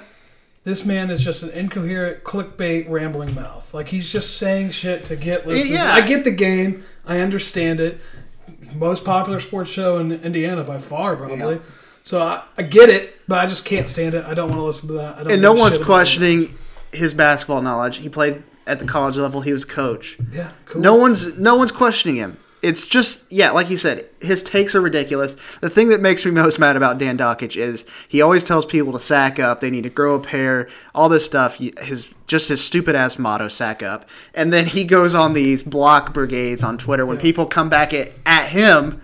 this 0.62 0.84
man 0.84 1.10
is 1.10 1.24
just 1.24 1.42
an 1.42 1.50
incoherent, 1.50 2.22
clickbait, 2.22 2.88
rambling 2.88 3.34
mouth. 3.34 3.74
Like 3.74 3.88
he's 3.88 4.08
just 4.08 4.38
saying 4.38 4.70
shit 4.70 5.04
to 5.06 5.16
get 5.16 5.44
listeners. 5.44 5.70
Yeah. 5.70 5.92
I 5.92 6.02
get 6.02 6.22
the 6.22 6.30
game. 6.30 6.84
I 7.04 7.18
understand 7.18 7.80
it. 7.80 8.00
Most 8.72 9.04
popular 9.04 9.40
sports 9.40 9.70
show 9.70 9.98
in 9.98 10.12
Indiana 10.12 10.62
by 10.62 10.78
far, 10.78 11.16
probably. 11.16 11.54
Yeah. 11.56 11.60
So 12.08 12.22
I, 12.22 12.42
I 12.56 12.62
get 12.62 12.88
it, 12.88 13.20
but 13.28 13.38
I 13.38 13.46
just 13.46 13.66
can't 13.66 13.86
stand 13.86 14.14
it. 14.14 14.24
I 14.24 14.32
don't 14.32 14.48
want 14.48 14.60
to 14.60 14.64
listen 14.64 14.88
to 14.88 14.94
that. 14.94 15.16
I 15.16 15.22
don't 15.24 15.32
And 15.32 15.42
no 15.42 15.52
one's 15.52 15.76
questioning 15.76 16.56
his 16.90 17.12
basketball 17.12 17.60
knowledge. 17.60 17.98
He 17.98 18.08
played 18.08 18.44
at 18.66 18.78
the 18.78 18.86
college 18.86 19.18
level. 19.18 19.42
He 19.42 19.52
was 19.52 19.66
coach. 19.66 20.16
Yeah, 20.32 20.52
cool. 20.64 20.80
No 20.80 20.94
one's 20.94 21.36
no 21.36 21.54
one's 21.56 21.70
questioning 21.70 22.16
him. 22.16 22.38
It's 22.62 22.86
just 22.86 23.30
yeah, 23.30 23.50
like 23.50 23.68
you 23.68 23.76
said, 23.76 24.08
his 24.22 24.42
takes 24.42 24.74
are 24.74 24.80
ridiculous. 24.80 25.34
The 25.60 25.68
thing 25.68 25.90
that 25.90 26.00
makes 26.00 26.24
me 26.24 26.30
most 26.44 26.58
mad 26.58 26.76
about 26.76 26.96
Dan 26.96 27.18
Dakich 27.18 27.58
is 27.58 27.84
he 28.08 28.22
always 28.22 28.42
tells 28.42 28.64
people 28.64 28.94
to 28.94 29.00
sack 29.00 29.38
up. 29.38 29.60
They 29.60 29.68
need 29.68 29.84
to 29.84 29.90
grow 29.90 30.14
a 30.14 30.18
pair. 30.18 30.66
All 30.94 31.10
this 31.10 31.26
stuff. 31.26 31.56
His 31.56 32.10
just 32.26 32.48
his 32.48 32.64
stupid 32.64 32.96
ass 32.96 33.18
motto, 33.18 33.48
sack 33.48 33.82
up. 33.82 34.08
And 34.32 34.50
then 34.50 34.64
he 34.64 34.84
goes 34.84 35.14
on 35.14 35.34
these 35.34 35.62
block 35.62 36.14
brigades 36.14 36.64
on 36.64 36.78
Twitter 36.78 37.04
when 37.04 37.18
people 37.18 37.44
come 37.44 37.68
back 37.68 37.92
at, 37.92 38.14
at 38.24 38.48
him 38.48 39.02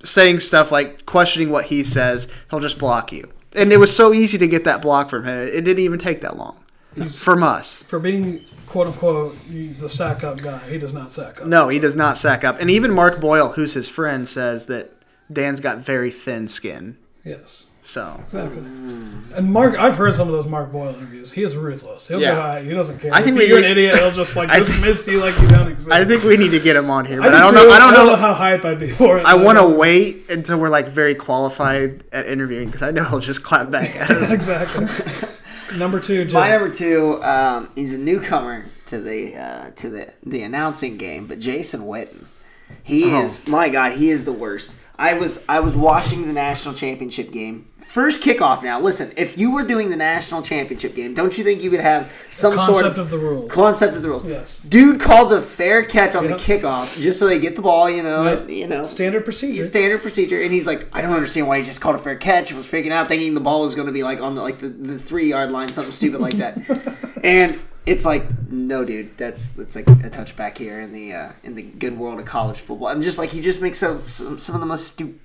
saying 0.00 0.40
stuff 0.40 0.72
like 0.72 1.06
questioning 1.06 1.50
what 1.50 1.66
he 1.66 1.84
says. 1.84 2.32
He'll 2.50 2.60
just 2.60 2.78
block 2.78 3.12
you. 3.12 3.32
And 3.54 3.72
it 3.72 3.78
was 3.78 3.94
so 3.94 4.12
easy 4.12 4.38
to 4.38 4.48
get 4.48 4.64
that 4.64 4.82
block 4.82 5.10
from 5.10 5.24
him. 5.24 5.48
It 5.48 5.64
didn't 5.64 5.80
even 5.80 5.98
take 5.98 6.20
that 6.20 6.36
long 6.36 6.62
from 7.10 7.42
us. 7.42 7.82
For 7.82 7.98
being 7.98 8.44
quote 8.66 8.88
unquote 8.88 9.36
the 9.48 9.88
sack 9.88 10.24
up 10.24 10.38
guy, 10.38 10.58
he 10.70 10.78
does 10.78 10.92
not 10.92 11.12
sack 11.12 11.40
up. 11.40 11.46
No, 11.46 11.68
he 11.68 11.78
does 11.78 11.96
not 11.96 12.18
sack 12.18 12.44
up. 12.44 12.60
And 12.60 12.70
even 12.70 12.92
Mark 12.92 13.20
Boyle, 13.20 13.52
who's 13.52 13.74
his 13.74 13.88
friend, 13.88 14.28
says 14.28 14.66
that 14.66 14.92
Dan's 15.32 15.60
got 15.60 15.78
very 15.78 16.10
thin 16.10 16.48
skin. 16.48 16.96
Yes. 17.24 17.66
So 17.86 18.18
Exactly. 18.24 18.58
And 18.58 19.52
Mark, 19.52 19.78
I've 19.78 19.94
heard 19.96 20.16
some 20.16 20.26
of 20.26 20.34
those 20.34 20.46
Mark 20.46 20.72
Boyle 20.72 20.88
interviews. 20.96 21.30
He 21.30 21.44
is 21.44 21.54
ruthless. 21.54 22.08
He'll 22.08 22.20
Yeah. 22.20 22.34
go 22.34 22.40
high. 22.40 22.62
He 22.64 22.70
doesn't 22.70 22.98
care. 22.98 23.14
I 23.14 23.22
think 23.22 23.36
if 23.36 23.42
we 23.44 23.46
you're 23.48 23.60
need- 23.60 23.66
an 23.66 23.70
idiot, 23.70 23.94
he'll 23.94 24.10
just 24.10 24.34
like 24.34 24.50
I 24.50 24.58
dismiss 24.58 25.06
you 25.06 25.20
like 25.20 25.38
you 25.40 25.46
don't 25.46 25.68
exist. 25.68 25.90
I 25.92 26.04
think 26.04 26.24
we 26.24 26.36
need 26.36 26.50
to 26.50 26.58
get 26.58 26.74
him 26.74 26.90
on 26.90 27.04
here, 27.04 27.20
I 27.22 27.26
but 27.26 27.34
I, 27.34 27.48
do 27.48 27.54
don't 27.56 27.68
know. 27.68 27.72
I 27.72 27.78
don't 27.78 27.94
know. 28.08 28.16
how 28.16 28.34
hype 28.34 28.64
I'd 28.64 28.80
be 28.80 28.90
for 28.90 29.18
it. 29.18 29.24
I 29.24 29.34
want 29.34 29.58
to 29.58 29.68
wait 29.68 30.28
until 30.28 30.58
we're 30.58 30.68
like 30.68 30.88
very 30.88 31.14
qualified 31.14 32.02
at 32.12 32.26
interviewing 32.26 32.66
because 32.66 32.82
I 32.82 32.90
know 32.90 33.04
he'll 33.04 33.20
just 33.20 33.44
clap 33.44 33.70
back 33.70 33.94
at 33.94 34.10
us. 34.10 34.32
exactly. 34.32 34.86
Number 35.78 36.00
two, 36.00 36.24
Jim. 36.24 36.34
My 36.34 36.48
number 36.50 36.68
two, 36.74 37.22
um, 37.22 37.70
he's 37.76 37.94
a 37.94 37.98
newcomer 37.98 38.64
to 38.86 38.98
the 39.00 39.36
uh, 39.36 39.70
to 39.76 39.88
the 39.88 40.12
the 40.24 40.42
announcing 40.42 40.96
game, 40.96 41.28
but 41.28 41.38
Jason 41.38 41.82
Witten, 41.82 42.24
he 42.82 43.12
Oh. 43.14 43.22
is 43.22 43.46
my 43.46 43.68
God, 43.68 43.92
he 43.92 44.10
is 44.10 44.24
the 44.24 44.32
worst. 44.32 44.74
I 44.98 45.12
was 45.12 45.44
I 45.48 45.60
was 45.60 45.74
watching 45.74 46.26
the 46.26 46.32
national 46.32 46.74
championship 46.74 47.30
game. 47.30 47.66
First 47.88 48.20
kickoff. 48.22 48.62
Now, 48.62 48.78
listen. 48.80 49.12
If 49.16 49.38
you 49.38 49.50
were 49.52 49.62
doing 49.62 49.88
the 49.88 49.96
national 49.96 50.42
championship 50.42 50.94
game, 50.94 51.14
don't 51.14 51.38
you 51.38 51.44
think 51.44 51.62
you 51.62 51.70
would 51.70 51.80
have 51.80 52.12
some 52.30 52.58
sort 52.58 52.84
of 52.84 52.94
Concept 52.94 52.98
of, 52.98 53.04
of 53.06 53.10
the 53.10 53.18
rules. 53.18 53.50
concept 53.50 53.96
of 53.96 54.02
the 54.02 54.08
rules? 54.10 54.24
Yes. 54.26 54.58
Dude 54.68 55.00
calls 55.00 55.32
a 55.32 55.40
fair 55.40 55.82
catch 55.82 56.14
on 56.14 56.28
Yep. 56.28 56.38
the 56.38 56.44
kickoff 56.44 57.00
just 57.00 57.18
so 57.18 57.26
they 57.26 57.38
get 57.38 57.56
the 57.56 57.62
ball. 57.62 57.88
You 57.88 58.02
know, 58.02 58.24
Yep. 58.24 58.50
you 58.50 58.66
know, 58.66 58.84
Standard 58.84 59.24
procedure. 59.24 59.62
standard 59.62 60.02
procedure, 60.02 60.42
and 60.42 60.52
he's 60.52 60.66
like, 60.66 60.86
I 60.92 61.00
don't 61.00 61.14
understand 61.14 61.48
why 61.48 61.58
he 61.58 61.64
just 61.64 61.80
called 61.80 61.96
a 61.96 61.98
fair 61.98 62.16
catch. 62.16 62.52
Was 62.52 62.66
freaking 62.66 62.92
out, 62.92 63.08
thinking 63.08 63.32
the 63.34 63.40
ball 63.40 63.62
was 63.62 63.74
going 63.74 63.86
to 63.86 63.92
be 63.92 64.02
like 64.02 64.20
on 64.20 64.34
the 64.34 64.42
like 64.42 64.58
the, 64.58 64.68
the 64.68 64.98
three 64.98 65.30
yard 65.30 65.50
line, 65.50 65.68
something 65.68 65.92
stupid 65.92 66.20
like 66.20 66.34
that. 66.34 66.58
and 67.24 67.58
it's 67.86 68.04
like, 68.04 68.26
no, 68.50 68.84
dude, 68.84 69.16
that's 69.16 69.52
that's 69.52 69.74
like 69.76 69.88
a 69.88 70.10
touchback 70.10 70.58
here 70.58 70.80
in 70.80 70.92
the 70.92 71.14
uh, 71.14 71.32
in 71.44 71.54
the 71.54 71.62
good 71.62 71.96
world 71.98 72.18
of 72.18 72.26
college 72.26 72.58
football. 72.58 72.88
And 72.88 73.02
just 73.02 73.18
like 73.18 73.30
he 73.30 73.40
just 73.40 73.62
makes 73.62 73.78
some 73.78 74.06
some, 74.06 74.38
some 74.38 74.54
of 74.54 74.60
the 74.60 74.66
most 74.66 74.86
stupid. 74.88 75.20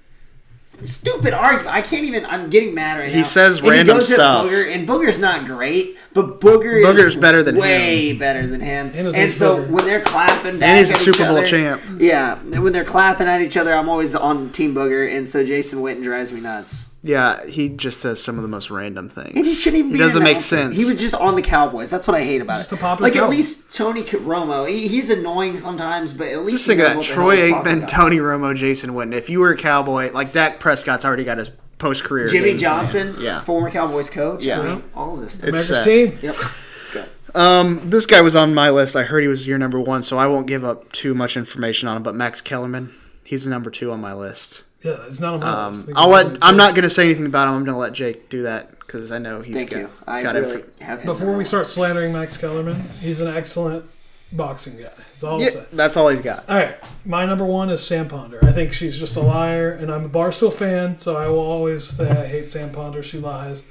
Stupid 0.86 1.34
argument. 1.34 1.74
I 1.76 1.82
can't 1.82 2.06
even. 2.06 2.26
I'm 2.26 2.50
getting 2.50 2.74
mad 2.74 3.00
right 3.00 3.08
now. 3.10 3.14
He 3.14 3.24
says 3.24 3.60
And 3.60 3.68
random 3.70 3.98
goes 3.98 4.08
to 4.10 4.14
stuff. 4.16 4.46
Booger, 4.48 4.74
and 4.74 4.88
Booger's 4.88 5.20
not 5.20 5.46
great, 5.46 5.98
but 6.14 6.40
Booger 6.42 6.84
Booger's 6.84 7.00
is 7.00 7.16
better 7.16 7.44
than 7.44 7.56
way 7.58 8.14
better 8.14 8.46
than 8.48 8.62
him. 8.62 8.92
And 8.96 9.16
And, 9.16 9.36
so 9.36 9.58
Booger. 9.58 9.70
when 9.70 9.86
they're 9.86 10.02
clapping, 10.02 10.60
back 10.60 10.70
And 10.70 10.80
he's 10.80 10.90
a 10.90 10.94
each 10.94 11.00
Super 11.00 11.26
Bowl 11.26 11.38
other- 11.38 11.46
champ. 11.46 11.82
yeah, 12.00 12.36
when 12.36 12.74
they're 12.74 12.84
clapping 12.86 13.28
at 13.28 13.42
each 13.42 13.58
other, 13.58 13.74
I'm 13.74 13.90
always 13.90 14.16
on 14.16 14.50
Team 14.52 14.74
Booger, 14.76 15.12
and 15.16 15.28
so 15.28 15.46
Jason 15.46 15.80
Witten 15.80 16.04
drives 16.04 16.32
me 16.32 16.40
nuts. 16.42 16.88
Yeah, 17.04 17.46
he 17.48 17.70
just 17.70 18.00
says 18.00 18.22
some 18.22 18.36
of 18.38 18.44
the 18.44 18.48
most 18.48 18.70
random 18.70 19.10
things. 19.10 19.32
And 19.36 19.44
he 19.46 19.56
shouldn't 19.56 19.80
even 19.80 19.92
It 19.92 19.94
be. 19.94 20.00
doesn't 20.00 20.22
an 20.22 20.24
make 20.24 20.40
sense. 20.40 20.78
He 20.78 20.86
was 20.86 21.00
just 21.00 21.16
on 21.16 21.34
the 21.36 21.42
Cowboys. 21.42 21.90
That's 21.90 22.08
what 22.08 22.16
I 22.16 22.24
hate 22.24 22.42
about 22.44 22.60
Just 22.60 22.74
a 22.74 22.76
it. 22.76 22.82
popular 22.82 23.10
Like 23.10 23.18
at 23.20 23.28
least 23.30 23.74
Tony 23.76 24.04
Romo, 24.04 24.70
he, 24.70 24.88
he's 24.88 25.10
annoying 25.10 25.58
sometimes, 25.58 26.14
but 26.14 26.28
at 26.28 26.46
least 26.46 26.66
Just 26.66 26.68
think 26.68 26.80
he 26.80 26.86
of 26.86 26.96
knows 26.98 27.08
that. 27.08 27.18
what 27.24 27.36
the 27.36 27.42
hell 27.50 27.62
Troy 27.64 27.72
Aikman. 27.82 27.88
Tony 27.88 28.18
Romo, 28.18 28.56
Jason 28.56 28.92
Witten. 28.92 29.14
If 29.16 29.30
you 29.32 29.40
were 29.40 29.50
a 29.52 29.58
Cowboy, 29.58 30.12
like 30.12 30.32
Dak 30.32 30.60
Prescott's 30.60 31.04
already 31.04 31.24
got 31.24 31.40
his 31.40 31.50
post 31.80 32.04
career. 32.04 32.28
Jimmy 32.28 32.56
Johnson, 32.56 33.16
Yeah. 33.20 33.42
former 33.42 33.72
Cowboys 33.72 34.10
coach. 34.12 34.44
Yeah. 34.44 34.60
I 34.60 34.64
mean, 34.76 34.84
all 34.94 35.16
of 35.16 35.22
this 35.22 35.34
stuff. 35.34 35.50
It's 35.50 35.70
America's 35.72 35.86
team. 36.12 36.20
yep. 36.22 36.36
Let's 36.38 36.92
go. 36.94 37.06
Um, 37.34 37.90
this 37.90 38.06
guy 38.06 38.22
was 38.22 38.36
on 38.36 38.54
my 38.54 38.70
list. 38.70 38.96
I 38.96 39.02
heard 39.04 39.24
he 39.24 39.28
was 39.28 39.48
your 39.48 39.58
number 39.58 39.80
one, 39.80 40.04
so 40.04 40.20
I 40.20 40.28
won't 40.28 40.46
give 40.46 40.64
up 40.64 40.92
too 40.92 41.16
much 41.16 41.36
information 41.36 41.88
on 41.88 41.98
him. 41.98 42.04
But 42.04 42.14
Max 42.14 42.42
Kellerman, 42.42 42.94
he's 43.24 43.44
number 43.48 43.72
two 43.72 43.92
on 43.92 44.00
my 44.00 44.14
list. 44.14 44.62
Yeah, 44.84 45.06
it's 45.08 45.20
not 45.20 45.36
on 45.36 45.40
my 45.42 45.48
list. 45.48 45.58
I 45.58 45.66
Um, 45.66 45.74
think 45.86 45.98
I'll 45.98 46.06
it's 46.06 46.14
let. 46.14 46.24
number 46.26 46.40
I'm 46.42 46.54
two. 46.54 46.58
not 46.58 46.76
going 46.76 46.84
to 46.84 46.90
say 46.90 47.06
anything 47.06 47.26
about 47.28 47.48
him. 47.48 47.54
I'm 47.56 47.64
going 47.66 47.74
to 47.76 47.80
let 47.80 47.94
Jake 47.94 48.30
do 48.30 48.44
that 48.44 48.80
because 48.80 49.12
I 49.12 49.18
know 49.20 49.42
he's 49.42 49.56
Thank 49.56 49.70
got, 49.72 49.80
you. 49.80 49.90
I 50.08 50.24
got 50.24 50.36
really 50.36 50.56
info- 50.56 50.68
have 50.86 51.00
him. 51.02 51.06
Before 51.06 51.34
we 51.36 51.46
start 51.46 51.68
slandering 51.68 52.12
Max 52.14 52.38
Kellerman, 52.38 52.82
he's 53.00 53.22
an 53.22 53.28
excellent 53.28 53.86
boxing 54.32 54.78
guy. 54.78 54.90
That's 55.14 55.24
all 55.24 55.40
Yeah, 55.42 55.50
say. 55.50 55.66
that's 55.74 55.98
all 55.98 56.08
he's 56.10 56.22
got. 56.22 56.50
All 56.50 56.56
right, 56.58 56.76
my 57.06 57.26
number 57.26 57.46
one 57.46 57.70
is 57.70 57.86
Sam 57.86 58.08
Ponder. 58.08 58.40
I 58.44 58.52
think 58.54 58.74
she's 58.74 58.98
just 58.98 59.16
a 59.16 59.22
liar, 59.22 59.72
and 59.72 59.92
I'm 59.92 60.06
a 60.06 60.10
Barstool 60.10 60.54
fan, 60.54 61.00
so 61.00 61.16
I 61.16 61.28
will 61.28 61.40
always 61.40 61.84
say 61.86 62.10
I 62.10 62.26
hate 62.26 62.50
Sam 62.50 62.72
Ponder. 62.72 63.04
She 63.04 63.20
lies. 63.20 63.64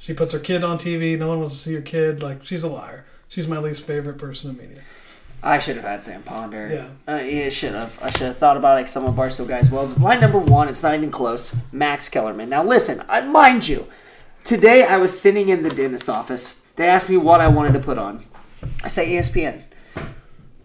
She 0.00 0.12
puts 0.14 0.32
her 0.32 0.38
kid 0.38 0.62
on 0.64 0.76
TV. 0.78 1.18
No 1.18 1.28
one 1.28 1.38
wants 1.40 1.54
to 1.56 1.60
see 1.62 1.74
her 1.74 1.80
kid. 1.80 2.22
Like 2.22 2.44
she's 2.44 2.62
a 2.62 2.68
liar. 2.68 3.04
She's 3.28 3.48
my 3.48 3.58
least 3.58 3.84
favorite 3.86 4.18
person 4.18 4.50
in 4.50 4.56
media. 4.56 4.82
I 5.42 5.58
should 5.60 5.76
have 5.76 5.84
had 5.84 6.02
Sam 6.02 6.22
Ponder. 6.22 6.90
Yeah. 7.06 7.12
Uh, 7.12 7.18
yeah, 7.18 7.48
should 7.48 7.74
have. 7.74 7.96
I 8.02 8.10
should 8.10 8.26
have 8.26 8.38
thought 8.38 8.56
about 8.56 8.76
it 8.76 8.80
like 8.80 8.88
some 8.88 9.04
of 9.04 9.14
Barstool 9.14 9.46
guys 9.46 9.70
well. 9.70 9.86
But 9.86 9.98
my 9.98 10.16
number 10.16 10.38
one, 10.38 10.68
it's 10.68 10.82
not 10.82 10.94
even 10.94 11.10
close. 11.10 11.54
Max 11.70 12.08
Kellerman. 12.08 12.48
Now 12.48 12.64
listen, 12.64 13.04
I, 13.08 13.20
mind 13.20 13.68
you, 13.68 13.86
today 14.44 14.84
I 14.84 14.96
was 14.96 15.18
sitting 15.18 15.48
in 15.48 15.62
the 15.62 15.70
dentist's 15.70 16.08
office. 16.08 16.60
They 16.76 16.88
asked 16.88 17.08
me 17.08 17.16
what 17.16 17.40
I 17.40 17.48
wanted 17.48 17.74
to 17.74 17.80
put 17.80 17.98
on. 17.98 18.24
I 18.82 18.88
say 18.88 19.08
ESPN. 19.10 19.62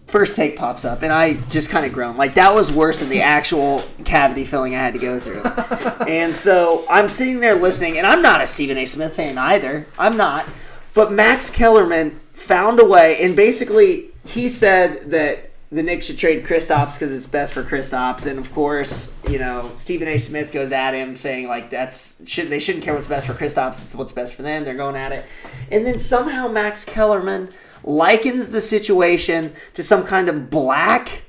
First 0.08 0.36
take 0.36 0.56
pops 0.56 0.86
up, 0.86 1.02
and 1.02 1.12
I 1.12 1.34
just 1.34 1.70
kind 1.70 1.86
of 1.86 1.94
groan. 1.94 2.18
Like 2.18 2.36
that 2.36 2.54
was 2.54 2.72
worse 2.72 3.00
than 3.00 3.10
the 3.10 3.22
actual 3.22 3.84
cavity 4.06 4.46
filling 4.46 4.76
I 4.76 4.80
had 4.80 4.94
to 4.94 5.00
go 5.00 5.20
through. 5.20 5.44
and 6.08 6.36
so 6.36 6.86
I'm 6.90 7.10
sitting 7.10 7.40
there 7.40 7.56
listening, 7.56 7.98
and 7.98 8.08
I'm 8.08 8.22
not 8.24 8.42
a 8.42 8.46
Stephen 8.46 8.78
A. 8.78 8.86
Smith 8.86 9.16
fan 9.16 9.38
either. 9.38 9.88
I'm 9.98 10.18
not. 10.18 10.48
But 10.94 11.12
Max 11.12 11.50
Kellerman 11.50 12.20
found 12.34 12.80
a 12.80 12.86
way, 12.86 13.24
and 13.24 13.36
basically 13.36 14.13
he 14.26 14.48
said 14.50 15.12
that 15.12 15.52
the 15.72 15.82
Knicks 15.82 16.06
should 16.06 16.20
trade 16.20 16.46
Kristaps 16.46 16.94
because 16.94 17.14
it's 17.14 17.26
best 17.26 17.52
for 17.54 17.64
Kristaps, 17.64 18.28
and 18.28 18.38
of 18.38 18.54
course, 18.54 19.14
you 19.28 19.40
know 19.40 19.72
Stephen 19.76 20.08
A. 20.08 20.18
Smith 20.18 20.52
goes 20.52 20.72
at 20.72 20.94
him 20.94 21.16
saying 21.16 21.48
like 21.48 21.70
that's 21.70 22.22
should 22.30 22.50
they 22.50 22.60
shouldn't 22.60 22.84
care 22.84 22.94
what's 22.94 23.08
best 23.08 23.26
for 23.26 23.34
Kristaps, 23.34 23.84
it's 23.84 23.96
what's 23.96 24.12
best 24.12 24.36
for 24.36 24.44
them. 24.44 24.66
They're 24.66 24.76
going 24.76 24.96
at 24.96 25.12
it, 25.12 25.26
and 25.72 25.86
then 25.86 25.98
somehow 25.98 26.48
Max 26.48 26.86
Kellerman 26.86 27.50
likens 27.84 28.50
the 28.50 28.62
situation 28.62 29.54
to 29.74 29.84
some 29.84 30.06
kind 30.06 30.30
of 30.30 30.50
black 30.50 31.24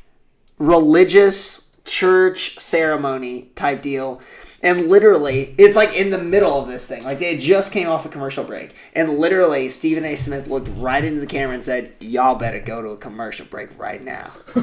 religious 0.58 1.70
church 1.84 2.58
ceremony 2.58 3.50
type 3.54 3.82
deal. 3.82 4.20
And 4.64 4.88
literally, 4.88 5.54
it's 5.58 5.76
like 5.76 5.94
in 5.94 6.08
the 6.08 6.18
middle 6.18 6.58
of 6.58 6.68
this 6.68 6.86
thing. 6.86 7.04
Like 7.04 7.18
they 7.18 7.34
had 7.34 7.40
just 7.42 7.70
came 7.70 7.86
off 7.86 8.06
a 8.06 8.08
commercial 8.08 8.44
break. 8.44 8.74
And 8.94 9.18
literally, 9.18 9.68
Stephen 9.68 10.06
A. 10.06 10.16
Smith 10.16 10.48
looked 10.48 10.68
right 10.68 11.04
into 11.04 11.20
the 11.20 11.26
camera 11.26 11.54
and 11.54 11.62
said, 11.62 11.92
Y'all 12.00 12.34
better 12.34 12.60
go 12.60 12.80
to 12.80 12.88
a 12.88 12.96
commercial 12.96 13.44
break 13.44 13.78
right 13.78 14.02
now. 14.02 14.32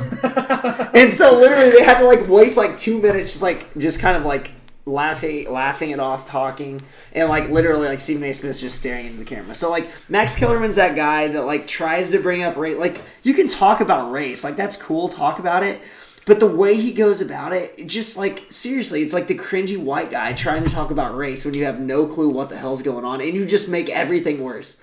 and 0.96 1.14
so 1.14 1.38
literally 1.38 1.70
they 1.70 1.84
had 1.84 2.00
to 2.00 2.06
like 2.06 2.28
waste 2.28 2.58
like 2.58 2.78
two 2.78 3.00
minutes 3.00 3.30
just 3.30 3.44
like 3.44 3.78
just 3.78 4.00
kind 4.00 4.18
of 4.18 4.26
like 4.26 4.50
laughing 4.88 5.52
laughing 5.52 5.92
it 5.92 6.00
off, 6.00 6.26
talking, 6.28 6.82
and 7.14 7.30
like 7.30 7.50
literally 7.52 7.88
like 7.88 8.02
Stephen 8.02 8.24
A. 8.24 8.34
Smith's 8.34 8.60
just 8.60 8.80
staring 8.80 9.06
into 9.06 9.20
the 9.20 9.26
camera. 9.26 9.54
So 9.54 9.70
like 9.70 9.92
Max 10.10 10.36
Kellerman's 10.36 10.78
that 10.78 10.96
guy 10.96 11.28
that 11.28 11.44
like 11.44 11.68
tries 11.68 12.10
to 12.10 12.20
bring 12.20 12.42
up 12.42 12.56
race. 12.58 12.78
Like 12.78 13.02
you 13.22 13.36
can 13.36 13.48
talk 13.48 13.82
about 13.82 14.12
race, 14.12 14.44
like 14.44 14.56
that's 14.56 14.76
cool, 14.76 15.10
talk 15.10 15.38
about 15.38 15.62
it. 15.62 15.80
But 16.26 16.40
the 16.40 16.48
way 16.48 16.80
he 16.80 16.92
goes 16.92 17.20
about 17.20 17.52
it, 17.52 17.88
just 17.88 18.16
like 18.16 18.46
seriously, 18.50 19.02
it's 19.02 19.14
like 19.14 19.28
the 19.28 19.38
cringy 19.38 19.78
white 19.78 20.12
guy 20.12 20.34
trying 20.34 20.64
to 20.64 20.70
talk 20.70 20.92
about 20.92 21.16
race 21.16 21.44
when 21.46 21.54
you 21.56 21.66
have 21.66 21.80
no 21.80 22.06
clue 22.06 22.30
what 22.30 22.50
the 22.50 22.58
hell's 22.58 22.82
going 22.84 23.06
on, 23.06 23.22
and 23.22 23.34
you 23.34 23.46
just 23.46 23.68
make 23.68 23.90
everything 23.90 24.44
worse. 24.44 24.78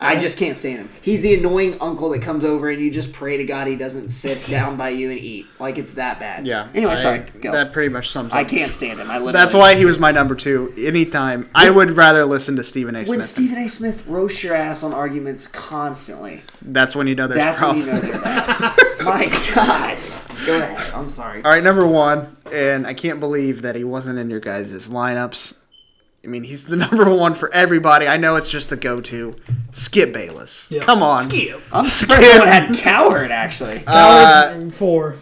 I 0.00 0.16
just 0.16 0.38
can't 0.38 0.56
stand 0.56 0.78
him. 0.78 0.90
He's 1.02 1.22
the 1.22 1.34
annoying 1.34 1.76
uncle 1.80 2.10
that 2.10 2.22
comes 2.22 2.44
over 2.44 2.70
and 2.70 2.80
you 2.80 2.88
just 2.88 3.12
pray 3.12 3.36
to 3.36 3.44
God 3.44 3.66
he 3.66 3.74
doesn't 3.74 4.10
sit 4.10 4.46
down 4.46 4.76
by 4.76 4.90
you 4.90 5.10
and 5.10 5.18
eat. 5.18 5.46
Like 5.58 5.76
it's 5.76 5.94
that 5.94 6.20
bad. 6.20 6.46
Yeah. 6.46 6.68
Anyway, 6.72 6.92
I- 6.92 6.94
sorry. 6.94 7.18
Go. 7.40 7.50
That 7.50 7.72
pretty 7.72 7.88
much 7.88 8.10
sums 8.10 8.30
up. 8.30 8.38
I 8.38 8.44
can't 8.44 8.72
stand 8.72 9.00
him. 9.00 9.10
I 9.10 9.14
literally 9.14 9.32
That's 9.32 9.54
why 9.54 9.74
he 9.74 9.84
was 9.84 9.98
my 9.98 10.12
number 10.12 10.36
two. 10.36 10.72
Anytime. 10.78 11.50
I 11.52 11.68
would 11.70 11.96
rather 11.96 12.24
listen 12.26 12.54
to 12.56 12.62
Stephen 12.62 12.94
A. 12.94 13.04
When 13.06 13.24
Stephen 13.24 13.58
A. 13.58 13.68
Smith 13.68 14.06
roasts 14.06 14.44
your 14.44 14.54
ass 14.54 14.84
on 14.84 14.92
arguments 14.92 15.48
constantly, 15.48 16.42
That's 16.62 16.94
when 16.94 17.08
you 17.08 17.16
know 17.16 17.26
there's 17.26 17.38
that's 17.38 17.60
when 17.60 17.78
you 17.78 17.86
know 17.86 17.98
they're. 17.98 18.20
My 19.04 19.52
God. 19.52 19.98
Go 20.46 20.58
ahead. 20.58 20.92
I'm 20.94 21.10
sorry. 21.10 21.42
All 21.42 21.50
right, 21.50 21.62
number 21.62 21.86
one, 21.86 22.36
and 22.52 22.86
I 22.86 22.94
can't 22.94 23.20
believe 23.20 23.62
that 23.62 23.74
he 23.76 23.84
wasn't 23.84 24.18
in 24.18 24.30
your 24.30 24.40
guys' 24.40 24.72
lineups. 24.88 25.54
I 26.24 26.26
mean, 26.26 26.42
he's 26.44 26.66
the 26.66 26.76
number 26.88 27.08
one 27.08 27.34
for 27.34 27.52
everybody. 27.54 28.06
I 28.08 28.16
know 28.16 28.36
it's 28.36 28.48
just 28.50 28.70
the 28.70 28.76
go-to. 28.76 29.36
Skip 29.72 30.12
Bayless. 30.12 30.68
Yeah. 30.70 30.82
Come 30.82 31.02
on. 31.02 31.24
Skip. 31.24 31.60
I'm 31.72 31.84
surprised 31.84 32.22
Skip. 32.22 32.32
someone 32.32 32.48
had 32.48 32.76
Cowherd 32.76 33.30
actually. 33.30 33.80
Cowherd's 33.86 34.76
four 34.76 35.12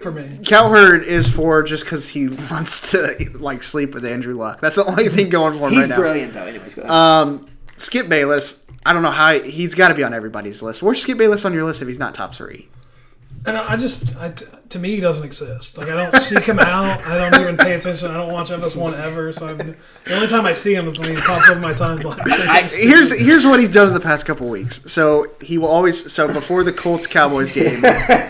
for 0.00 0.10
me. 0.10 0.40
Cowherd 0.44 1.04
is 1.04 1.28
for 1.30 1.62
just 1.62 1.84
because 1.84 2.08
he 2.10 2.28
wants 2.50 2.90
to 2.92 3.30
like 3.34 3.62
sleep 3.62 3.92
with 3.94 4.04
Andrew 4.04 4.34
Luck. 4.36 4.60
That's 4.60 4.76
the 4.76 4.84
only 4.86 5.08
thing 5.08 5.28
going 5.28 5.58
for 5.58 5.68
him 5.68 5.74
He's 5.74 5.82
right 5.82 5.88
now. 5.90 5.94
He's 5.96 6.00
brilliant 6.00 6.32
though. 6.32 6.46
Anyways, 6.46 6.74
go 6.74 6.82
ahead. 6.82 6.90
Um, 6.92 7.46
Skip 7.76 8.08
Bayless. 8.08 8.62
I 8.86 8.92
don't 8.94 9.02
know 9.02 9.10
how 9.10 9.38
he's 9.42 9.74
got 9.74 9.88
to 9.88 9.94
be 9.94 10.02
on 10.02 10.14
everybody's 10.14 10.62
list. 10.62 10.82
Where's 10.82 11.02
Skip 11.02 11.18
Bayless 11.18 11.44
on 11.44 11.52
your 11.52 11.64
list 11.64 11.82
if 11.82 11.88
he's 11.88 11.98
not 11.98 12.14
top 12.14 12.34
three? 12.34 12.68
And 13.46 13.56
I 13.56 13.76
just, 13.76 14.16
I, 14.16 14.30
to 14.70 14.78
me, 14.78 14.96
he 14.96 15.00
doesn't 15.00 15.24
exist. 15.24 15.78
Like 15.78 15.88
I 15.88 15.94
don't 15.96 16.12
seek 16.20 16.42
him 16.44 16.58
out. 16.58 17.00
I 17.06 17.16
don't 17.30 17.40
even 17.40 17.56
pay 17.56 17.74
attention. 17.74 18.10
I 18.10 18.14
don't 18.14 18.32
watch 18.32 18.50
FS1 18.50 18.98
ever. 19.00 19.32
So 19.32 19.48
I've, 19.48 19.58
the 19.58 19.76
only 20.14 20.26
time 20.26 20.44
I 20.44 20.52
see 20.52 20.74
him 20.74 20.86
is 20.88 20.98
when 20.98 21.10
he 21.10 21.16
pops 21.16 21.48
up 21.48 21.56
in 21.56 21.62
my 21.62 21.72
timeline. 21.72 22.18
Here's 22.72 23.16
here's 23.18 23.46
what 23.46 23.60
he's 23.60 23.72
done 23.72 23.86
in 23.88 23.94
the 23.94 24.00
past 24.00 24.26
couple 24.26 24.48
weeks. 24.48 24.90
So 24.90 25.26
he 25.40 25.56
will 25.56 25.68
always 25.68 26.12
so 26.12 26.26
before 26.30 26.64
the 26.64 26.72
Colts 26.72 27.06
Cowboys 27.06 27.50
game, 27.52 27.82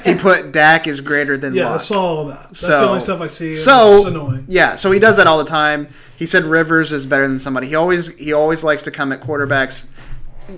he 0.05 0.15
put 0.15 0.53
Dak 0.53 0.87
is 0.87 1.01
greater 1.01 1.37
than 1.37 1.55
yeah, 1.55 1.75
I 1.75 1.79
saw 1.79 2.01
all 2.05 2.25
that. 2.27 2.49
That's 2.49 2.61
So- 2.61 2.77
the 2.77 2.87
only 2.89 3.01
stuff 3.01 3.21
I 3.21 3.27
see. 3.29 3.55
So 3.55 3.97
it's 3.97 4.07
annoying. 4.07 4.45
yeah, 4.47 4.75
so 4.77 4.93
he 4.93 4.99
does 5.01 5.17
that 5.17 5.27
all 5.27 5.39
the 5.39 5.45
time. 5.51 5.89
He 6.17 6.27
said 6.27 6.45
Rivers 6.45 6.93
is 6.93 7.07
better 7.07 7.27
than 7.27 7.39
somebody. 7.39 7.69
He 7.69 7.75
always 7.75 8.09
he 8.17 8.33
always 8.33 8.63
likes 8.63 8.83
to 8.85 8.91
come 8.91 9.13
at 9.13 9.21
quarterbacks. 9.21 9.87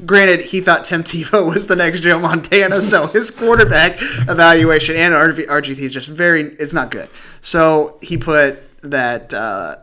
Granted, 0.07 0.41
he 0.41 0.61
thought 0.61 0.85
Tim 0.85 1.03
Tebow 1.03 1.53
was 1.53 1.67
the 1.67 1.77
next 1.77 2.01
Joe 2.01 2.19
Montana, 2.19 2.81
so 2.83 3.09
his 3.09 3.31
quarterback 3.31 3.97
evaluation 4.29 4.97
and 4.97 5.15
RG, 5.15 5.47
RGT 5.47 5.79
is 5.79 5.93
just 5.93 6.09
very 6.09 6.55
it's 6.55 6.73
not 6.73 6.91
good. 6.91 7.09
So 7.41 7.99
he 8.01 8.17
put 8.17 8.63
that 8.83 9.35
uh, 9.35 9.77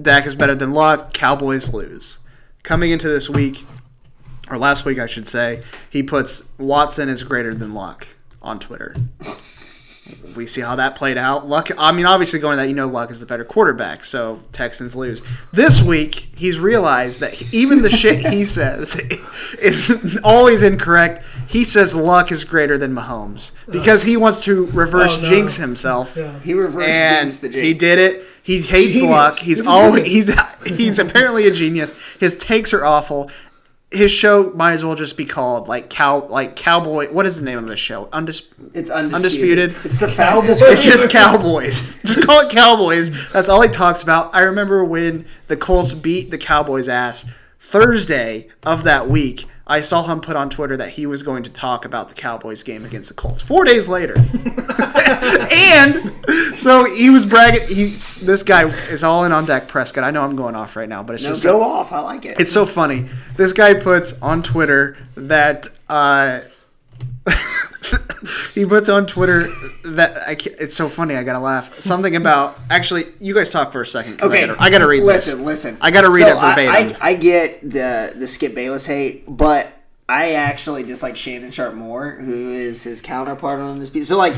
Dak 0.00 0.26
is 0.26 0.34
better 0.34 0.54
than 0.54 0.72
Luck. 0.72 1.12
Cowboys 1.12 1.72
lose. 1.72 2.18
Coming 2.62 2.90
into 2.90 3.08
this 3.08 3.28
week, 3.28 3.64
or 4.50 4.58
last 4.58 4.84
week, 4.84 4.98
I 4.98 5.06
should 5.06 5.28
say, 5.28 5.62
he 5.88 6.02
puts 6.02 6.42
Watson 6.58 7.08
is 7.08 7.22
greater 7.22 7.54
than 7.54 7.74
Luck 7.74 8.08
on 8.40 8.58
Twitter. 8.58 8.94
We 10.36 10.46
see 10.46 10.60
how 10.62 10.76
that 10.76 10.94
played 10.94 11.18
out. 11.18 11.46
Luck, 11.48 11.70
I 11.78 11.92
mean, 11.92 12.06
obviously 12.06 12.38
going 12.38 12.56
to 12.56 12.62
that, 12.62 12.68
you 12.68 12.74
know, 12.74 12.88
Luck 12.88 13.10
is 13.10 13.20
the 13.20 13.26
better 13.26 13.44
quarterback, 13.44 14.04
so 14.04 14.40
Texans 14.52 14.96
lose. 14.96 15.22
This 15.52 15.82
week, 15.82 16.28
he's 16.36 16.58
realized 16.58 17.20
that 17.20 17.52
even 17.52 17.82
the 17.82 17.90
shit 17.90 18.26
he 18.32 18.44
says 18.46 18.96
is 19.60 20.18
always 20.24 20.62
incorrect. 20.62 21.24
He 21.48 21.64
says 21.64 21.94
Luck 21.94 22.32
is 22.32 22.44
greater 22.44 22.78
than 22.78 22.94
Mahomes 22.94 23.52
because 23.70 24.04
he 24.04 24.16
wants 24.16 24.40
to 24.42 24.66
reverse 24.66 25.18
Oh, 25.18 25.22
no. 25.22 25.28
jinx 25.28 25.56
himself. 25.56 26.16
Yeah. 26.16 26.38
he 26.40 26.54
reversed 26.54 26.88
And 26.88 27.28
jinx 27.28 27.40
the 27.40 27.48
jinx. 27.48 27.62
he 27.66 27.74
did 27.74 27.98
it. 27.98 28.24
He 28.42 28.60
hates 28.60 28.94
Genius. 28.96 29.10
luck. 29.10 29.34
He's 29.38 29.58
He's 29.58 29.66
always 29.66 30.06
he's 30.06 30.34
he's 30.66 30.98
apparently 30.98 31.46
a 31.46 31.52
genius. 31.52 31.92
His 32.18 32.36
takes 32.36 32.72
are 32.72 32.84
awful. 32.84 33.30
His 33.92 34.10
show 34.10 34.50
might 34.54 34.72
as 34.72 34.84
well 34.84 34.94
just 34.94 35.16
be 35.16 35.24
called 35.24 35.68
like 35.68 35.90
cow 35.90 36.26
like 36.28 36.56
cowboy. 36.56 37.12
What 37.12 37.26
is 37.26 37.38
the 37.38 37.44
name 37.44 37.58
of 37.58 37.66
the 37.66 37.76
show? 37.76 38.06
Undis- 38.06 38.46
It's 38.74 38.90
undisputed. 38.90 39.70
undisputed. 39.74 39.76
It's 39.84 40.00
the 40.00 40.08
fastest. 40.08 40.62
It's 40.64 40.82
just 40.84 41.10
Cowboys. 41.10 41.96
Just 42.04 42.22
call 42.26 42.40
it 42.40 42.50
Cowboys. 42.50 43.30
That's 43.32 43.48
all 43.48 43.60
he 43.62 43.68
talks 43.68 44.02
about. 44.02 44.34
I 44.34 44.40
remember 44.40 44.84
when 44.84 45.26
the 45.48 45.56
Colts 45.56 45.92
beat 45.92 46.30
the 46.30 46.38
Cowboys' 46.38 46.88
ass 46.88 47.24
Thursday 47.60 48.48
of 48.62 48.84
that 48.84 49.08
week. 49.08 49.46
I 49.66 49.82
saw 49.82 50.04
him 50.04 50.20
put 50.20 50.36
on 50.36 50.50
Twitter 50.50 50.76
that 50.76 50.90
he 50.90 51.06
was 51.06 51.22
going 51.22 51.42
to 51.44 51.50
talk 51.50 51.84
about 51.84 52.08
the 52.08 52.14
Cowboys 52.14 52.62
game 52.62 52.84
against 52.84 53.08
the 53.08 53.14
Colts. 53.14 53.40
Four 53.42 53.64
days 53.64 53.88
later, 53.88 54.14
and 55.52 56.58
so 56.58 56.84
he 56.84 57.10
was 57.10 57.24
bragging. 57.24 57.68
He 57.68 57.96
this 58.20 58.42
guy 58.42 58.66
is 58.68 59.04
all 59.04 59.24
in 59.24 59.32
on 59.32 59.46
Dak 59.46 59.68
Prescott. 59.68 60.04
I 60.04 60.10
know 60.10 60.22
I'm 60.22 60.36
going 60.36 60.56
off 60.56 60.74
right 60.74 60.88
now, 60.88 61.02
but 61.02 61.14
it's 61.14 61.24
no, 61.24 61.30
just 61.30 61.42
go 61.44 61.62
off. 61.62 61.92
I 61.92 62.00
like 62.00 62.24
it. 62.24 62.40
it's 62.40 62.52
so 62.52 62.66
funny. 62.66 63.08
This 63.36 63.52
guy 63.52 63.74
puts 63.74 64.20
on 64.20 64.42
Twitter 64.42 64.96
that 65.16 65.70
uh, 65.88 66.40
he 68.54 68.64
puts 68.64 68.88
on 68.88 69.06
Twitter 69.06 69.46
that 69.84 70.16
I 70.26 70.34
can't, 70.34 70.56
it's 70.58 70.74
so 70.74 70.88
funny. 70.88 71.14
I 71.14 71.22
gotta 71.22 71.38
laugh. 71.38 71.80
Something 71.80 72.16
about 72.16 72.58
actually. 72.70 73.06
You 73.20 73.34
guys 73.34 73.50
talk 73.50 73.72
for 73.72 73.80
a 73.82 73.86
second. 73.86 74.22
Okay, 74.22 74.44
I 74.44 74.46
gotta, 74.46 74.62
I 74.62 74.70
gotta 74.70 74.86
read 74.86 75.02
listen, 75.04 75.38
this. 75.38 75.46
Listen, 75.46 75.78
I 75.80 75.90
gotta 75.90 76.10
read 76.10 76.26
So 76.26 76.28
it 76.28 76.34
verbatim. 76.34 76.96
I, 77.00 77.06
I, 77.06 77.10
I 77.10 77.14
get 77.14 77.60
the 77.62 78.12
the 78.16 78.26
Skip 78.26 78.54
Bayless 78.54 78.86
hate, 78.86 79.24
but 79.28 79.72
I 80.08 80.32
actually 80.32 80.82
dislike 80.82 81.16
Shannon 81.16 81.50
Sharpe 81.50 81.74
more, 81.74 82.12
who 82.12 82.50
is 82.50 82.82
his 82.82 83.00
counterpart 83.00 83.60
on 83.60 83.78
this 83.78 83.90
piece. 83.90 84.08
So 84.08 84.16
like. 84.16 84.34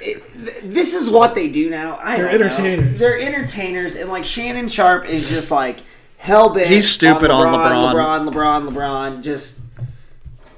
It, 0.00 0.24
th- 0.34 0.60
this 0.64 0.92
is 0.92 1.08
what 1.08 1.36
they 1.36 1.48
do 1.48 1.70
now. 1.70 2.00
I 2.02 2.16
They're 2.16 2.36
don't 2.36 2.40
know. 2.40 2.46
entertainers. 2.46 2.98
They're 2.98 3.16
entertainers, 3.16 3.94
and 3.94 4.10
like 4.10 4.24
Shannon 4.24 4.66
Sharpe 4.66 5.04
is 5.08 5.28
just 5.28 5.52
like 5.52 5.84
hell 6.18 6.52
bent. 6.52 6.66
He's 6.66 6.90
stupid 6.90 7.30
on 7.30 7.46
LeBron. 7.46 7.92
LeBron, 7.94 8.28
LeBron, 8.28 8.68
LeBron, 8.72 9.22
just 9.22 9.60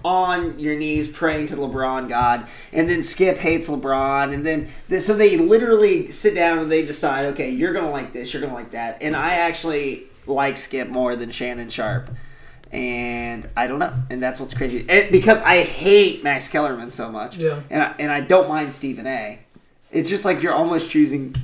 on 0.07 0.57
your 0.59 0.77
knees 0.77 1.09
praying 1.09 1.47
to 1.47 1.57
LeBron 1.57 2.09
God, 2.09 2.47
and 2.73 2.89
then 2.89 3.03
Skip 3.03 3.39
hates 3.39 3.69
LeBron, 3.69 4.33
and 4.33 4.47
then 4.47 4.69
th- 4.89 5.03
so 5.03 5.15
they 5.15 5.37
literally 5.37 6.07
sit 6.07 6.33
down 6.35 6.59
and 6.61 6.71
they 6.71 6.87
decide, 6.87 7.27
okay, 7.27 7.51
you're 7.51 7.73
gonna 7.73 7.91
like 7.91 8.13
this, 8.13 8.33
you're 8.33 8.41
gonna 8.41 8.55
like 8.55 8.71
that, 8.71 8.99
and 9.01 9.17
I 9.17 9.33
actually 9.35 10.05
like 10.27 10.57
Skip 10.57 10.89
more 10.89 11.17
than 11.17 11.31
Shannon 11.31 11.69
Sharpe, 11.71 12.09
and 12.71 13.49
I 13.57 13.67
don't 13.67 13.81
know, 13.81 13.95
and 14.09 14.23
that's 14.23 14.39
what's 14.39 14.55
crazy, 14.55 14.79
it, 14.89 15.11
because 15.11 15.41
I 15.41 15.63
hate 15.65 16.23
Max 16.23 16.49
Kellerman 16.49 16.91
so 16.93 17.11
much, 17.11 17.37
Yeah. 17.37 17.61
and 17.69 17.83
I, 17.83 17.95
and 17.99 18.13
I 18.13 18.21
don't 18.21 18.49
mind 18.49 18.73
Stephen 18.73 19.07
A. 19.09 19.41
It's 19.91 20.09
just 20.09 20.25
like 20.25 20.41
you're 20.43 20.53
almost 20.55 20.89
choosing 20.91 21.35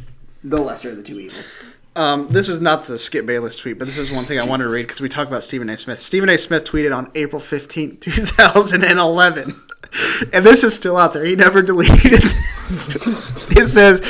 the 0.44 0.58
lesser 0.60 0.90
of 0.90 0.96
the 0.96 1.02
two 1.02 1.18
evils. 1.18 1.44
Um, 1.94 2.28
this 2.28 2.48
is 2.48 2.60
not 2.60 2.86
the 2.86 2.98
Skip 2.98 3.26
Bayless 3.26 3.54
tweet, 3.56 3.78
but 3.78 3.86
this 3.86 3.98
is 3.98 4.10
one 4.10 4.24
thing 4.24 4.40
I 4.40 4.44
wanted 4.46 4.64
to 4.64 4.70
read 4.70 4.82
because 4.82 5.00
we 5.00 5.08
talked 5.08 5.28
about 5.30 5.44
Stephen 5.44 5.68
A. 5.68 5.76
Smith. 5.76 6.00
Stephen 6.00 6.28
A. 6.28 6.38
Smith 6.38 6.64
tweeted 6.64 6.96
on 6.96 7.10
April 7.14 7.40
fifteenth, 7.40 8.00
2011. 8.00 9.60
And 10.32 10.46
this 10.46 10.64
is 10.64 10.74
still 10.74 10.96
out 10.96 11.12
there. 11.12 11.24
He 11.24 11.36
never 11.36 11.62
deleted 11.62 12.12
it. 12.14 12.24
it 13.58 13.68
says 13.68 14.00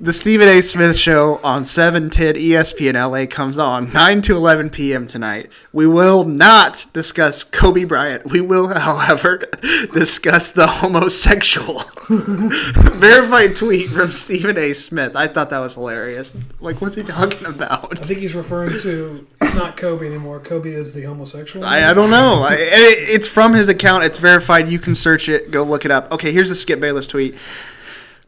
the 0.00 0.12
Stephen 0.12 0.48
A. 0.48 0.60
Smith 0.60 0.96
show 0.96 1.38
on 1.44 1.64
710 1.64 2.34
ESPN 2.34 2.94
LA 2.94 3.26
comes 3.26 3.58
on 3.58 3.92
9 3.92 4.22
to 4.22 4.36
11 4.36 4.70
p.m. 4.70 5.06
tonight. 5.06 5.50
We 5.72 5.86
will 5.86 6.24
not 6.24 6.86
discuss 6.92 7.44
Kobe 7.44 7.84
Bryant. 7.84 8.30
We 8.30 8.40
will, 8.40 8.68
however, 8.68 9.36
discuss 9.92 10.50
the 10.50 10.66
homosexual. 10.66 11.84
Verified 12.08 13.56
tweet 13.56 13.90
from 13.90 14.10
Stephen 14.12 14.58
A. 14.58 14.72
Smith. 14.72 15.14
I 15.14 15.28
thought 15.28 15.50
that 15.50 15.58
was 15.58 15.74
hilarious. 15.74 16.36
Like, 16.60 16.80
what's 16.80 16.96
he 16.96 17.04
talking 17.04 17.46
about? 17.46 17.98
I 17.98 18.02
think 18.02 18.20
he's 18.20 18.34
referring 18.34 18.80
to 18.80 19.26
it's 19.40 19.54
not 19.54 19.76
Kobe 19.76 20.06
anymore. 20.06 20.40
Kobe 20.40 20.72
is 20.72 20.94
the 20.94 21.02
homosexual. 21.02 21.64
I, 21.64 21.90
I 21.90 21.94
don't 21.94 22.10
know. 22.10 22.42
I, 22.42 22.54
it, 22.54 23.08
it's 23.08 23.28
from 23.28 23.54
his 23.54 23.68
account. 23.68 24.04
It's 24.04 24.18
verified. 24.18 24.68
You 24.68 24.78
can 24.78 24.94
search 24.94 25.27
it. 25.28 25.50
Go 25.50 25.62
look 25.62 25.84
it 25.84 25.90
up. 25.90 26.10
Okay, 26.12 26.32
here's 26.32 26.48
the 26.48 26.54
Skip 26.54 26.80
Bayless 26.80 27.06
tweet. 27.06 27.34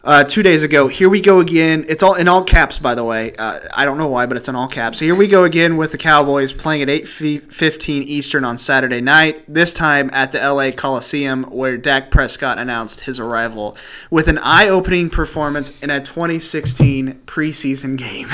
Uh, 0.02 0.24
two 0.24 0.43
days 0.43 0.62
ago, 0.62 0.89
here 0.89 1.10
we 1.10 1.20
go 1.20 1.40
again. 1.40 1.85
It's 1.86 2.02
all 2.02 2.14
in 2.14 2.27
all 2.27 2.43
caps, 2.43 2.78
by 2.78 2.94
the 2.94 3.05
way. 3.05 3.35
Uh, 3.36 3.60
I 3.77 3.85
don't 3.85 3.98
know 3.98 4.09
why, 4.09 4.24
but 4.24 4.39
it's 4.39 4.48
in 4.48 4.56
all 4.56 4.66
caps. 4.66 4.98
Here 4.98 5.14
we 5.14 5.28
go 5.28 5.44
again 5.44 5.77
with 5.77 5.93
the 5.93 5.98
Cowboys 5.98 6.55
playing 6.55 6.81
at 6.81 6.89
eight 6.89 7.06
fifteen 7.06 8.02
Eastern 8.05 8.43
on 8.43 8.56
Saturday 8.56 9.02
night. 9.02 9.44
This 9.47 9.74
time 9.74 10.09
at 10.14 10.32
the 10.32 10.39
LA 10.39 10.70
Coliseum, 10.70 11.43
where 11.44 11.77
Dak 11.77 12.10
Prescott 12.10 12.59
announced 12.59 13.01
his 13.01 13.20
arrival 13.20 13.77
with 14.10 14.27
an 14.28 14.39
eye-opening 14.39 15.10
performance 15.10 15.78
in 15.82 15.90
a 15.90 16.01
2016 16.01 17.20
preseason 17.27 17.98
game. 17.98 18.28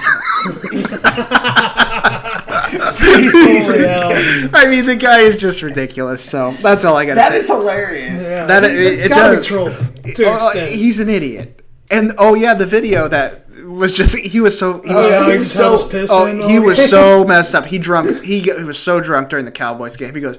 preseason. 2.78 4.50
I 4.54 4.66
mean, 4.68 4.86
the 4.86 4.96
guy 4.96 5.20
is 5.20 5.36
just 5.36 5.62
ridiculous. 5.62 6.24
So 6.24 6.52
that's 6.62 6.84
all 6.84 6.96
I 6.96 7.04
got 7.04 7.14
to 7.14 7.20
say. 7.20 7.28
That 7.28 7.36
is 7.36 7.48
hilarious. 7.48 8.22
Yeah. 8.22 8.46
That 8.46 8.64
it, 8.64 8.70
it 8.70 9.08
does. 9.08 9.50
Oh, 9.52 10.66
he's 10.66 11.00
an 11.00 11.08
idiot. 11.08 11.62
And 11.90 12.12
oh 12.18 12.34
yeah, 12.34 12.54
the 12.54 12.66
video 12.66 13.06
that 13.08 13.48
was 13.64 13.92
just 13.92 14.16
he 14.16 14.40
was 14.40 14.58
so 14.58 14.82
he 14.82 14.92
was, 14.92 15.06
oh, 15.06 15.08
yeah, 15.08 15.30
he 15.30 15.38
was 15.38 15.52
so 15.52 15.78
oh, 16.10 16.48
he 16.48 16.58
was 16.58 16.90
so 16.90 17.24
messed 17.24 17.54
up. 17.54 17.66
He 17.66 17.78
drunk 17.78 18.24
he, 18.24 18.40
he 18.40 18.64
was 18.64 18.78
so 18.78 19.00
drunk 19.00 19.28
during 19.28 19.44
the 19.44 19.52
Cowboys 19.52 19.96
game. 19.96 20.14
He 20.14 20.20
goes, 20.20 20.38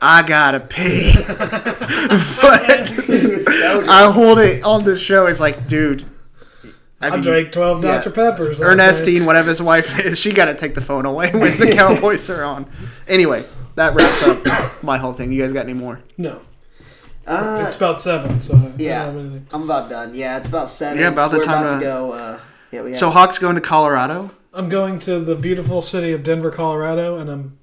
I 0.00 0.22
gotta 0.22 0.60
pee. 0.60 1.12
but 1.26 2.88
so 3.40 3.86
I 3.88 4.10
hold 4.12 4.38
it 4.38 4.62
on 4.62 4.84
the 4.84 4.96
show. 4.96 5.26
It's 5.26 5.40
like, 5.40 5.68
dude. 5.68 6.04
I, 7.12 7.16
mean, 7.16 7.24
drank 7.24 7.52
twelve 7.52 7.82
yeah, 7.82 7.98
Dr 7.98 8.10
Peppers. 8.10 8.60
Ernestine, 8.60 9.24
whatever 9.26 9.50
his 9.50 9.62
wife 9.62 9.98
is, 10.04 10.18
she 10.18 10.32
got 10.32 10.46
to 10.46 10.54
take 10.54 10.74
the 10.74 10.80
phone 10.80 11.06
away 11.06 11.30
when 11.32 11.58
the 11.58 11.72
Cowboys 11.76 12.28
are 12.30 12.44
on. 12.44 12.66
Anyway, 13.08 13.44
that 13.74 13.94
wraps 13.94 14.22
up 14.22 14.82
my 14.82 14.98
whole 14.98 15.12
thing. 15.12 15.32
You 15.32 15.42
guys 15.42 15.52
got 15.52 15.64
any 15.64 15.74
more? 15.74 16.02
No. 16.16 16.42
Uh, 17.26 17.64
it's 17.66 17.76
about 17.76 18.00
seven, 18.00 18.40
so 18.40 18.72
yeah, 18.78 19.08
I'm 19.08 19.62
about 19.62 19.90
done. 19.90 20.14
Yeah, 20.14 20.36
it's 20.36 20.46
about 20.46 20.68
seven. 20.68 20.98
Yeah, 20.98 21.08
about 21.08 21.32
the 21.32 21.38
We're 21.38 21.44
time 21.44 21.66
about 21.66 21.74
to, 21.74 21.78
to 21.80 21.84
go. 21.84 22.12
Uh, 22.12 22.40
yeah, 22.70 22.82
we 22.82 22.94
so 22.94 23.10
Hawks 23.10 23.38
going 23.38 23.56
to 23.56 23.60
Colorado. 23.60 24.30
I'm 24.52 24.68
going 24.68 24.98
to 25.00 25.20
the 25.20 25.34
beautiful 25.34 25.82
city 25.82 26.12
of 26.12 26.22
Denver, 26.22 26.50
Colorado, 26.50 27.18
and 27.18 27.28
I'm 27.28 27.58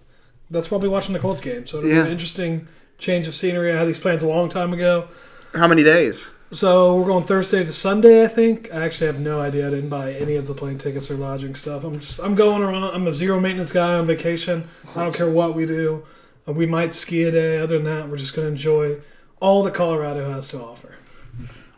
that's 0.50 0.68
probably 0.68 0.90
watching 0.90 1.14
the 1.14 1.20
Colts 1.20 1.42
game. 1.42 1.66
So 1.66 1.78
it'll 1.78 1.90
yeah. 1.90 1.96
be 2.02 2.08
an 2.08 2.12
interesting 2.12 2.68
change 2.98 3.28
of 3.28 3.36
scenery. 3.36 3.74
I 3.74 3.80
had 3.80 3.88
these 3.88 4.00
plans 4.00 4.22
a 4.22 4.28
long 4.28 4.50
time 4.50 4.74
ago. 4.74 5.08
How 5.54 5.68
many 5.68 5.84
days? 5.84 6.30
So 6.54 6.96
we're 6.96 7.08
going 7.08 7.24
Thursday 7.24 7.66
to 7.66 7.74
Sunday, 7.74 8.24
I 8.24 8.28
think. 8.28 8.72
I 8.72 8.86
actually 8.86 9.08
have 9.08 9.20
no 9.20 9.42
idea. 9.42 9.66
I 9.66 9.72
didn't 9.72 9.90
buy 9.90 10.14
any 10.14 10.36
of 10.36 10.46
the 10.46 10.54
plane 10.54 10.78
tickets 10.78 11.10
or 11.10 11.16
lodging 11.16 11.56
stuff. 11.56 11.84
I'm 11.84 12.00
just 12.00 12.20
I'm 12.20 12.36
going 12.36 12.62
around. 12.62 12.84
I'm 12.84 13.08
a 13.08 13.12
zero 13.12 13.40
maintenance 13.40 13.72
guy 13.72 13.96
on 13.96 14.06
vacation. 14.06 14.68
I 14.96 15.02
don't 15.02 15.16
care 15.16 15.34
what 15.34 15.56
we 15.56 15.66
do. 15.66 16.06
Uh, 16.48 16.52
we 16.54 16.68
might 16.68 16.94
ski 16.94 17.24
a 17.24 17.32
day. 17.32 17.58
Other 17.58 17.80
than 17.80 17.86
that, 17.86 18.08
we're 18.08 18.18
just 18.18 18.36
going 18.36 18.46
to 18.46 18.52
enjoy 18.52 19.02
all 19.40 19.64
that 19.64 19.74
Colorado 19.74 20.32
has 20.32 20.48
to 20.50 20.62
offer. 20.62 20.98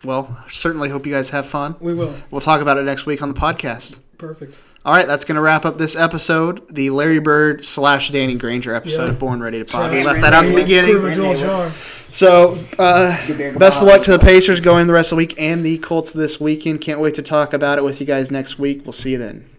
Well, 0.03 0.43
certainly 0.49 0.89
hope 0.89 1.05
you 1.05 1.13
guys 1.13 1.29
have 1.29 1.45
fun. 1.45 1.77
We 1.79 1.93
will. 1.93 2.13
We'll 2.29 2.41
talk 2.41 2.59
about 2.59 2.77
it 2.77 2.83
next 2.83 3.05
week 3.05 3.21
on 3.21 3.29
the 3.29 3.39
podcast. 3.39 3.99
Perfect. 4.17 4.59
All 4.85 4.93
right, 4.93 5.07
that's 5.07 5.25
going 5.25 5.35
to 5.35 5.41
wrap 5.41 5.65
up 5.65 5.79
this 5.79 5.95
episode, 5.95 6.63
the 6.69 6.91
Larry 6.91 7.17
Bird 7.19 7.65
slash 7.65 8.11
Danny 8.11 8.35
Granger 8.35 8.75
episode 8.75 9.05
Yeah. 9.05 9.09
of 9.13 9.19
Born 9.19 9.41
Ready 9.41 9.57
to 9.57 9.65
Pod. 9.65 9.89
Try 9.89 9.97
We 9.99 10.03
left 10.05 10.21
that 10.21 10.33
out 10.33 10.45
at 10.45 10.49
the 10.49 10.55
beginning. 10.55 10.91
it 10.97 11.15
to 11.15 11.31
a 11.31 11.35
jar. 11.37 11.71
So, 12.11 12.59
uh, 12.77 13.17
Good 13.25 13.37
beer, 13.37 13.51
good 13.51 13.59
best 13.59 13.81
of 13.81 13.87
luck 13.87 14.03
to 14.03 14.11
the 14.11 14.19
Pacers 14.19 14.59
going 14.61 14.85
the 14.85 14.93
rest 14.93 15.11
of 15.11 15.15
the 15.15 15.25
week 15.25 15.33
and 15.39 15.65
the 15.65 15.79
Colts 15.79 16.13
this 16.13 16.39
weekend. 16.39 16.81
Can't 16.81 16.99
wait 16.99 17.15
to 17.15 17.23
talk 17.23 17.51
about 17.51 17.79
it 17.79 17.83
with 17.83 17.99
you 17.99 18.05
guys 18.05 18.29
next 18.29 18.59
week. 18.59 18.83
We'll 18.85 18.93
see 18.93 19.13
you 19.13 19.17
then. 19.17 19.49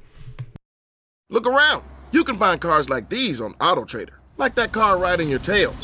Look 1.28 1.44
around. 1.46 1.82
You 2.12 2.22
can 2.22 2.38
find 2.38 2.60
cars 2.60 2.88
like 2.88 3.08
these 3.08 3.40
on 3.40 3.54
AutoTrader, 3.54 4.10
like 4.38 4.54
that 4.54 4.70
car 4.70 4.96
right 4.96 5.18
in 5.20 5.28
your 5.28 5.40
tail. 5.40 5.74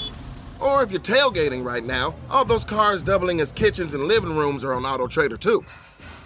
Or 0.60 0.84
if 0.84 0.92
you're 0.92 1.00
tailgating 1.00 1.64
right 1.64 1.84
now, 1.84 2.14
all 2.30 2.44
those 2.44 2.64
cars 2.64 3.02
doubling 3.02 3.40
as 3.40 3.50
kitchens 3.50 3.92
and 3.92 4.04
living 4.04 4.36
rooms 4.36 4.62
are 4.62 4.72
on 4.72 4.84
AutoTrader 4.84 5.40
too. 5.40 5.64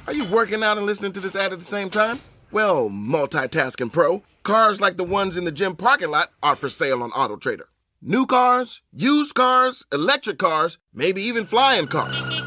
Are 0.07 0.13
you 0.13 0.27
working 0.31 0.63
out 0.63 0.77
and 0.77 0.85
listening 0.85 1.13
to 1.13 1.21
this 1.21 1.35
ad 1.35 1.55
at 1.55 1.59
the 1.59 1.65
same 1.65 1.89
time? 1.89 2.21
Well, 2.53 2.89
multitasking 2.89 3.93
pro, 3.93 4.23
cars 4.43 4.81
like 4.81 4.97
the 4.97 5.05
ones 5.05 5.37
in 5.37 5.45
the 5.45 5.53
gym 5.53 5.77
parking 5.77 6.11
lot 6.11 6.31
are 6.43 6.57
for 6.57 6.69
sale 6.69 7.03
on 7.03 7.11
AutoTrader. 7.11 7.65
New 8.01 8.27
cars, 8.27 8.83
used 8.93 9.35
cars, 9.35 9.85
electric 9.93 10.39
cars, 10.39 10.79
maybe 10.95 11.21
even 11.23 11.45
flying 11.47 11.87
cars. 11.87 12.43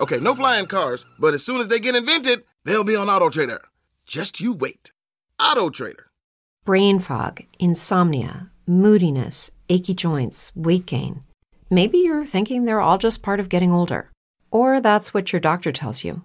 Okay, 0.00 0.18
no 0.18 0.34
flying 0.34 0.66
cars, 0.66 1.06
but 1.18 1.34
as 1.34 1.44
soon 1.44 1.60
as 1.60 1.68
they 1.68 1.78
get 1.78 1.96
invented, 1.96 2.44
they'll 2.64 2.84
be 2.84 2.96
on 2.96 3.06
AutoTrader. 3.06 3.60
Just 4.06 4.40
you 4.40 4.52
wait. 4.52 4.92
AutoTrader. 5.40 6.04
brain 6.64 6.98
fog, 6.98 7.40
insomnia, 7.58 8.50
moodiness, 8.66 9.50
achy 9.70 9.94
joints, 9.94 10.52
weight 10.54 10.84
gain. 10.84 11.22
Maybe 11.70 11.98
you're 11.98 12.26
thinking 12.26 12.64
they're 12.64 12.80
all 12.80 12.98
just 12.98 13.22
part 13.22 13.40
of 13.40 13.48
getting 13.48 13.72
older, 13.72 14.10
or 14.50 14.80
that's 14.80 15.14
what 15.14 15.32
your 15.32 15.40
doctor 15.40 15.72
tells 15.72 16.04
you. 16.04 16.24